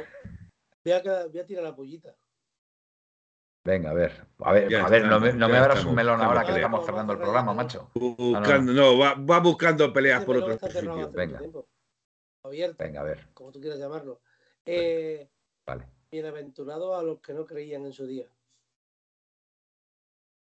Voy 0.84 0.92
a, 0.92 1.26
voy 1.26 1.38
a 1.38 1.46
tirar 1.46 1.64
la 1.64 1.74
pollita. 1.74 2.14
Venga, 3.64 3.90
a 3.90 3.94
ver. 3.94 4.26
A 4.40 4.52
ver, 4.52 4.76
a 4.76 4.88
ver 4.88 5.06
no 5.06 5.18
me, 5.18 5.32
no 5.32 5.48
me 5.48 5.56
abras 5.56 5.84
un 5.84 5.94
melón 5.94 6.20
ahora 6.20 6.44
que 6.44 6.52
estamos 6.52 6.84
cerrando 6.84 7.14
el 7.14 7.18
programa, 7.18 7.54
macho. 7.54 7.90
Buscando, 7.94 8.72
no, 8.72 8.98
va, 8.98 9.14
va, 9.14 9.38
buscando 9.40 9.90
peleas 9.92 10.22
por 10.24 10.36
otros 10.36 10.60
sitios. 10.60 11.12
Venga. 11.12 11.40
Abierto, 12.42 12.76
Venga, 12.84 13.00
a 13.00 13.04
ver. 13.04 13.28
Como 13.32 13.50
tú 13.50 13.60
quieras 13.60 13.78
llamarlo. 13.78 14.20
Eh, 14.66 15.30
vale. 15.66 15.86
Bienaventurado 16.10 16.94
a 16.94 17.02
los 17.02 17.20
que 17.20 17.32
no 17.32 17.46
creían 17.46 17.86
en 17.86 17.92
su 17.94 18.06
día. 18.06 18.26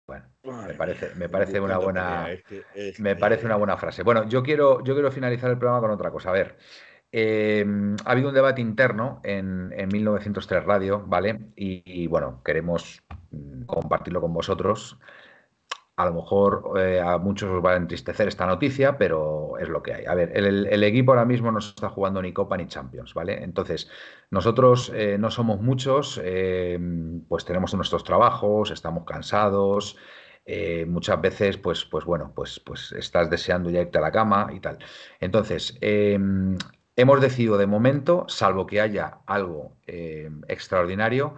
Bueno, 0.06 0.26
me 0.42 0.74
parece, 0.74 1.14
me 1.16 1.28
parece 1.28 1.60
una 1.60 1.76
buena, 1.76 2.28
me 2.98 3.16
parece 3.16 3.44
una 3.44 3.56
buena 3.56 3.76
frase. 3.76 4.02
Bueno, 4.02 4.26
yo 4.26 4.42
quiero, 4.42 4.82
yo 4.82 4.94
quiero 4.94 5.12
finalizar 5.12 5.50
el 5.50 5.58
programa 5.58 5.82
con 5.82 5.90
otra 5.90 6.10
cosa. 6.10 6.30
A 6.30 6.32
ver, 6.32 6.56
Em, 7.10 7.96
ha 8.04 8.12
habido 8.12 8.28
un 8.28 8.34
debate 8.34 8.60
interno 8.60 9.20
en, 9.24 9.70
1903 9.90 10.64
Radio, 10.64 11.02
¿vale? 11.06 11.40
Y, 11.56 12.06
bueno, 12.06 12.42
queremos 12.44 13.02
mm, 13.30 13.62
compartirlo 13.64 14.20
con 14.20 14.32
vosotros. 14.32 14.98
a 15.96 16.06
lo 16.06 16.14
mejor 16.14 16.74
eh, 16.78 17.00
a 17.00 17.18
muchos 17.18 17.50
os 17.50 17.64
va 17.64 17.72
a 17.72 17.76
entristecer 17.76 18.28
esta 18.28 18.46
noticia, 18.46 18.98
pero 18.98 19.58
es 19.58 19.68
lo 19.68 19.82
que 19.82 19.94
hay. 19.94 20.04
A 20.06 20.14
ver, 20.14 20.32
el, 20.36 20.84
equipo 20.84 21.12
ahora 21.12 21.24
mismo 21.24 21.50
no 21.50 21.58
está 21.58 21.88
jugando 21.88 22.22
ni 22.22 22.32
Copa 22.32 22.56
ni 22.56 22.66
Champions, 22.68 23.14
¿vale? 23.14 23.42
Entonces, 23.42 23.90
nosotros 24.30 24.92
eh, 24.94 25.18
no 25.18 25.30
somos 25.30 25.60
muchos, 25.60 26.20
eh, 26.22 26.78
pues 27.28 27.44
tenemos 27.44 27.74
nuestros 27.74 28.04
trabajos, 28.04 28.70
estamos 28.70 29.04
cansados, 29.04 29.96
muchas 30.86 31.20
veces, 31.20 31.58
pues, 31.58 31.84
pues 31.84 32.04
bueno, 32.06 32.32
pues, 32.34 32.60
pues 32.60 32.92
estás 32.92 33.28
deseando 33.28 33.68
ya 33.70 33.82
irte 33.82 33.98
a 33.98 34.00
la 34.00 34.12
cama 34.12 34.48
y 34.54 34.60
tal. 34.60 34.78
Entonces, 35.20 35.78
hemos 36.98 37.20
decidido 37.20 37.56
de 37.58 37.66
momento, 37.68 38.26
salvo 38.28 38.66
que 38.66 38.80
haya 38.80 39.18
algo 39.24 39.72
extraordinario, 39.86 41.36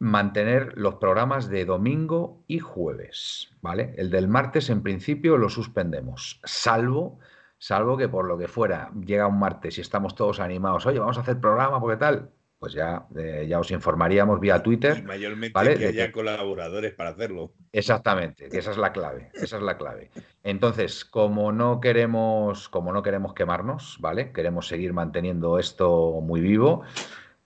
mantener 0.00 0.72
los 0.76 0.96
programas 0.96 1.48
de 1.48 1.64
domingo 1.64 2.42
y 2.48 2.58
jueves, 2.58 3.50
¿vale? 3.62 3.94
El 3.96 4.10
del 4.10 4.28
martes 4.28 4.70
en 4.70 4.82
principio 4.82 5.38
lo 5.38 5.48
suspendemos, 5.48 6.40
salvo 6.44 7.18
salvo 7.58 7.96
que 7.96 8.08
por 8.08 8.24
lo 8.26 8.38
que 8.38 8.46
fuera 8.46 8.90
llega 9.04 9.26
un 9.26 9.38
martes 9.38 9.78
y 9.78 9.80
estamos 9.80 10.14
todos 10.14 10.40
animados, 10.40 10.86
oye, 10.86 10.98
vamos 10.98 11.18
a 11.18 11.22
hacer 11.22 11.40
programa 11.40 11.80
porque 11.80 11.96
tal, 11.96 12.30
pues 12.58 12.72
ya, 12.72 13.06
eh, 13.16 13.46
ya 13.48 13.60
os 13.60 13.70
informaríamos 13.70 14.40
vía 14.40 14.62
Twitter. 14.62 14.98
Y 14.98 15.02
mayormente 15.02 15.76
que 15.76 15.86
haya 15.86 16.12
colaboradores 16.12 16.92
para 16.94 17.10
hacerlo. 17.10 17.52
Exactamente, 17.72 18.48
que 18.48 18.58
esa 18.58 18.72
es 18.72 18.78
la 18.78 18.92
clave, 18.92 19.30
esa 19.34 19.56
es 19.56 19.62
la 19.62 19.76
clave. 19.76 20.10
Entonces, 20.42 21.04
como 21.04 21.52
no 21.52 21.80
queremos, 21.80 22.68
como 22.68 22.92
no 22.92 23.02
queremos 23.02 23.34
quemarnos, 23.34 23.98
¿vale? 24.00 24.32
Queremos 24.32 24.66
seguir 24.66 24.92
manteniendo 24.92 25.58
esto 25.58 26.20
muy 26.20 26.40
vivo. 26.40 26.84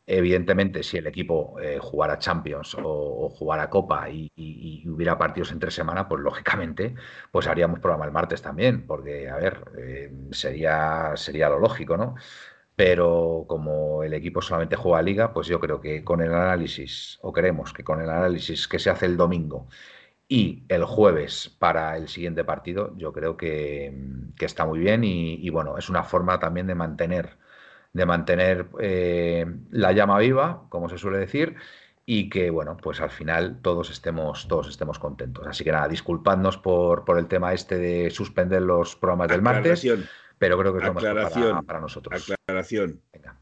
Evidentemente, 0.04 0.82
si 0.82 0.98
el 0.98 1.06
equipo 1.06 1.60
eh, 1.60 1.78
jugara 1.80 2.18
Champions 2.18 2.76
o, 2.82 3.28
jugara 3.30 3.70
Copa 3.70 4.10
y, 4.10 4.84
hubiera 4.86 5.16
partidos 5.16 5.52
entre 5.52 5.70
semana, 5.70 6.08
pues 6.08 6.20
lógicamente, 6.22 6.94
pues 7.30 7.46
haríamos 7.46 7.78
programa 7.78 8.04
el 8.04 8.12
martes 8.12 8.42
también, 8.42 8.84
porque, 8.86 9.28
a 9.28 9.36
ver, 9.36 9.64
eh, 9.78 10.12
sería, 10.32 11.12
sería 11.14 11.48
lo 11.48 11.60
lógico, 11.60 11.96
¿no? 11.96 12.16
Pero 12.76 13.44
como 13.48 14.02
el 14.02 14.14
equipo 14.14 14.40
solamente 14.40 14.76
juega 14.76 15.02
Liga, 15.02 15.32
pues 15.34 15.46
yo 15.46 15.60
creo 15.60 15.80
que 15.80 16.04
con 16.04 16.22
el 16.22 16.32
análisis, 16.34 17.18
o 17.22 17.32
creemos 17.32 17.72
que 17.72 17.84
con 17.84 18.00
el 18.00 18.08
análisis 18.08 18.66
que 18.66 18.78
se 18.78 18.90
hace 18.90 19.06
el 19.06 19.16
domingo 19.16 19.68
y 20.28 20.64
el 20.68 20.84
jueves 20.84 21.54
para 21.58 21.96
el 21.98 22.08
siguiente 22.08 22.44
partido, 22.44 22.94
yo 22.96 23.12
creo 23.12 23.36
que, 23.36 23.94
que 24.36 24.46
está 24.46 24.64
muy 24.64 24.78
bien 24.78 25.04
y, 25.04 25.48
bueno, 25.50 25.76
es 25.76 25.90
una 25.90 26.04
forma 26.04 26.40
también 26.40 26.66
de 26.66 26.74
mantener 26.74 27.38
de 27.92 28.06
mantener 28.06 28.68
eh, 28.80 29.44
la 29.70 29.92
llama 29.92 30.18
viva, 30.18 30.64
como 30.70 30.88
se 30.88 30.96
suele 30.96 31.18
decir, 31.18 31.56
y 32.06 32.30
que, 32.30 32.50
bueno, 32.50 32.76
pues 32.76 33.00
al 33.00 33.10
final 33.10 33.60
todos 33.62 33.90
estemos, 33.90 34.48
todos 34.48 34.68
estemos 34.68 34.98
contentos. 34.98 35.46
Así 35.46 35.62
que 35.62 35.72
nada, 35.72 35.88
disculpadnos 35.88 36.56
por, 36.56 37.04
por 37.04 37.18
el 37.18 37.26
tema 37.26 37.52
este 37.52 37.76
de 37.76 38.10
suspender 38.10 38.62
los 38.62 38.96
programas 38.96 39.28
del 39.28 39.42
martes, 39.42 39.86
pero 40.42 40.58
creo 40.58 40.72
que 40.72 40.80
es 40.80 40.84
lo 40.86 40.94
mejor 40.94 41.64
para, 41.64 41.78
nosotros. 41.78 42.28
Aclaración. 42.28 43.00
Venga. 43.12 43.40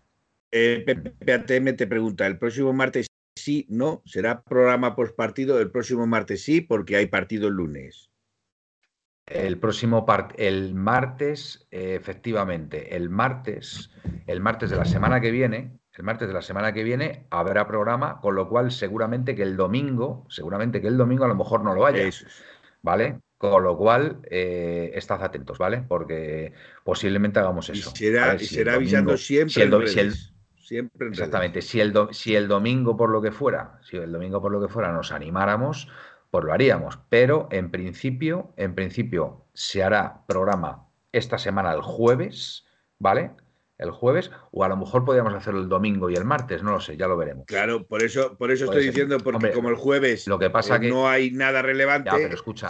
Eh, 0.52 0.84
te 1.24 1.86
pregunta, 1.86 2.26
¿el 2.26 2.36
próximo 2.36 2.74
martes 2.74 3.06
sí, 3.34 3.64
no? 3.70 4.02
¿Será 4.04 4.42
programa 4.42 4.94
post 4.94 5.16
partido? 5.16 5.58
El 5.60 5.70
próximo 5.70 6.06
martes 6.06 6.42
sí, 6.42 6.60
porque 6.60 6.96
hay 6.96 7.06
partido 7.06 7.48
el 7.48 7.54
lunes. 7.54 8.10
El 9.24 9.58
próximo 9.58 10.04
el 10.36 10.74
martes, 10.74 11.66
eh, 11.70 11.94
efectivamente, 11.98 12.94
el 12.94 13.08
martes, 13.08 13.90
el 14.26 14.42
martes 14.42 14.68
de 14.68 14.76
la 14.76 14.84
semana 14.84 15.22
que 15.22 15.30
viene, 15.30 15.80
el 15.94 16.04
martes 16.04 16.28
de 16.28 16.34
la 16.34 16.42
semana 16.42 16.74
que 16.74 16.84
viene 16.84 17.26
habrá 17.30 17.66
programa, 17.66 18.20
con 18.20 18.34
lo 18.34 18.46
cual 18.46 18.72
seguramente 18.72 19.34
que 19.34 19.42
el 19.42 19.56
domingo, 19.56 20.26
seguramente 20.28 20.82
que 20.82 20.88
el 20.88 20.98
domingo 20.98 21.24
a 21.24 21.28
lo 21.28 21.34
mejor 21.34 21.64
no 21.64 21.72
lo 21.72 21.86
haya. 21.86 22.10
¿Vale? 22.82 23.20
Con 23.40 23.64
lo 23.64 23.74
cual, 23.74 24.18
eh, 24.30 24.90
estad 24.94 25.22
atentos, 25.22 25.56
¿vale? 25.56 25.82
Porque 25.88 26.52
posiblemente 26.84 27.38
hagamos 27.38 27.70
eso. 27.70 27.90
Y 27.96 27.98
será, 28.44 28.74
avisando 28.74 29.16
siempre. 29.16 29.54
siempre 30.58 31.08
exactamente. 31.08 31.62
Si 31.62 31.80
el, 31.80 31.94
si 32.10 32.36
el 32.36 32.48
domingo, 32.48 32.98
por 32.98 33.08
lo 33.08 33.22
que 33.22 33.32
fuera, 33.32 33.80
si 33.80 33.96
el 33.96 34.12
domingo 34.12 34.42
por 34.42 34.52
lo 34.52 34.60
que 34.60 34.68
fuera 34.68 34.92
nos 34.92 35.10
animáramos, 35.10 35.88
pues 36.30 36.44
lo 36.44 36.52
haríamos. 36.52 36.98
Pero 37.08 37.48
en 37.50 37.70
principio, 37.70 38.52
en 38.58 38.74
principio 38.74 39.46
se 39.54 39.82
hará 39.82 40.26
programa 40.26 40.88
esta 41.10 41.38
semana 41.38 41.72
el 41.72 41.80
jueves, 41.80 42.66
¿vale? 42.98 43.30
El 43.80 43.90
jueves, 43.90 44.30
o 44.50 44.62
a 44.62 44.68
lo 44.68 44.76
mejor 44.76 45.04
podríamos 45.04 45.32
hacerlo 45.32 45.60
el 45.60 45.68
domingo 45.68 46.10
y 46.10 46.14
el 46.14 46.24
martes, 46.24 46.62
no 46.62 46.72
lo 46.72 46.80
sé, 46.80 46.96
ya 46.96 47.08
lo 47.08 47.16
veremos. 47.16 47.46
Claro, 47.46 47.86
por 47.86 48.02
eso, 48.02 48.36
por 48.36 48.50
eso 48.50 48.66
estoy 48.66 48.86
diciendo, 48.86 49.16
porque 49.18 49.52
como 49.52 49.70
el 49.70 49.76
jueves 49.76 50.26
lo 50.26 50.38
que 50.38 50.50
pasa 50.50 50.76
eh, 50.76 50.88
no 50.88 51.08
hay 51.08 51.30
nada 51.30 51.62
relevante, 51.62 52.10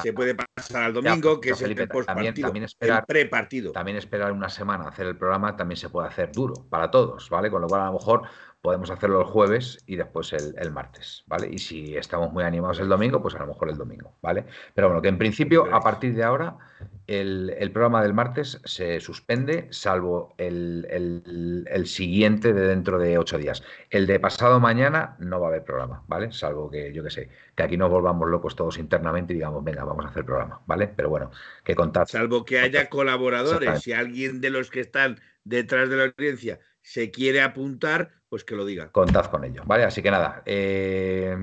se 0.02 0.12
puede 0.12 0.36
pasar 0.36 0.84
al 0.84 0.94
domingo, 0.94 1.40
que 1.40 1.50
es 1.50 1.62
el 1.62 1.74
también, 2.06 2.34
también 2.34 2.64
esperar, 2.64 3.04
prepartido. 3.06 3.72
También 3.72 3.96
esperar 3.96 4.30
una 4.30 4.48
semana 4.48 4.88
hacer 4.88 5.06
el 5.06 5.16
programa 5.16 5.56
también 5.56 5.76
se 5.76 5.88
puede 5.88 6.08
hacer 6.08 6.30
duro 6.32 6.54
para 6.70 6.90
todos, 6.90 7.28
¿vale? 7.28 7.50
Con 7.50 7.62
lo 7.62 7.68
cual 7.68 7.82
a 7.82 7.86
lo 7.86 7.94
mejor 7.94 8.22
podemos 8.62 8.90
hacerlo 8.90 9.20
el 9.20 9.26
jueves 9.26 9.78
y 9.86 9.96
después 9.96 10.32
el, 10.32 10.70
martes, 10.70 11.24
¿vale? 11.26 11.48
Y 11.50 11.58
si 11.58 11.96
estamos 11.96 12.32
muy 12.32 12.44
animados 12.44 12.78
el 12.80 12.88
domingo, 12.88 13.22
pues 13.22 13.34
a 13.34 13.38
lo 13.38 13.46
mejor 13.46 13.70
el 13.70 13.76
domingo, 13.76 14.16
¿vale? 14.20 14.44
Pero 14.74 14.88
bueno, 14.88 15.00
que 15.00 15.08
en 15.08 15.16
principio, 15.16 15.74
a 15.74 15.80
partir 15.80 16.14
de 16.14 16.22
ahora, 16.22 16.58
el, 17.06 17.70
programa 17.72 18.02
del 18.02 18.12
martes 18.12 18.60
se 18.64 19.00
suspende, 19.00 19.68
salvo 19.70 20.34
el, 20.36 21.84
siguiente 21.86 22.52
de 22.52 22.66
dentro 22.66 22.98
de 22.98 23.16
ocho 23.16 23.38
días. 23.38 23.62
El 23.88 24.06
de 24.06 24.20
pasado 24.20 24.60
mañana 24.60 25.16
no 25.18 25.40
va 25.40 25.46
a 25.46 25.50
haber 25.50 25.64
programa, 25.64 26.04
¿vale? 26.06 26.30
Salvo 26.32 26.70
que, 26.70 26.92
yo 26.92 27.02
que 27.02 27.10
sé, 27.10 27.30
que 27.54 27.62
aquí 27.62 27.78
nos 27.78 27.90
volvamos 27.90 28.28
locos 28.28 28.56
todos 28.56 28.78
internamente 28.78 29.32
y 29.32 29.36
digamos, 29.36 29.64
venga, 29.64 29.84
vamos 29.84 30.04
a 30.04 30.08
hacer 30.08 30.24
programa, 30.26 30.60
¿vale? 30.66 30.86
Pero 30.86 31.08
bueno, 31.08 31.30
que 31.64 31.74
contad. 31.74 32.06
Salvo 32.06 32.44
que 32.44 32.60
haya 32.60 32.90
colaboradores, 32.90 33.80
si 33.80 33.94
alguien 33.94 34.42
de 34.42 34.50
los 34.50 34.70
que 34.70 34.80
están 34.80 35.18
detrás 35.44 35.88
de 35.88 35.96
la 35.96 36.04
audiencia 36.04 36.60
se 36.82 37.10
quiere 37.10 37.40
apuntar, 37.40 38.19
pues 38.30 38.44
que 38.44 38.54
lo 38.54 38.64
diga. 38.64 38.90
Contad 38.92 39.26
con 39.26 39.44
ello, 39.44 39.64
¿vale? 39.66 39.84
Así 39.84 40.02
que 40.02 40.10
nada, 40.10 40.42
eh, 40.46 41.36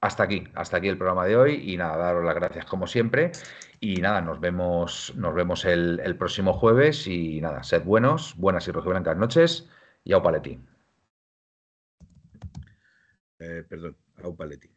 hasta 0.00 0.24
aquí, 0.24 0.44
hasta 0.54 0.76
aquí 0.76 0.88
el 0.88 0.98
programa 0.98 1.24
de 1.24 1.36
hoy 1.36 1.72
y 1.72 1.76
nada, 1.76 1.96
daros 1.96 2.24
las 2.24 2.34
gracias 2.34 2.66
como 2.66 2.86
siempre 2.86 3.30
y 3.78 3.96
nada, 4.02 4.20
nos 4.20 4.40
vemos, 4.40 5.14
nos 5.16 5.34
vemos 5.34 5.64
el, 5.64 6.16
próximo 6.18 6.52
jueves 6.52 7.06
y 7.06 7.40
nada, 7.40 7.62
sed 7.62 7.84
buenos, 7.84 8.36
buenas 8.36 8.66
y 8.66 8.72
rojiblancas 8.72 9.16
noches 9.16 9.68
y 10.04 10.12
au 10.12 10.22
paleti. 10.22 10.58
Eh, 13.38 13.64
perdón, 13.68 13.96
au 14.24 14.34
paleti. 14.36 14.68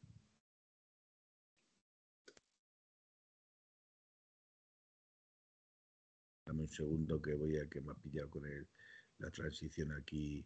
Dame 6.45 6.61
un 6.61 6.69
segundo 6.69 7.19
que 7.19 7.33
voy 7.33 7.57
a 7.57 7.67
que 7.67 7.81
me 7.81 7.91
ha 7.91 7.95
pillado 7.95 8.29
con 8.29 8.45
el 8.45 8.67
la 9.19 9.31
transición 9.31 9.91
aquí. 9.93 10.45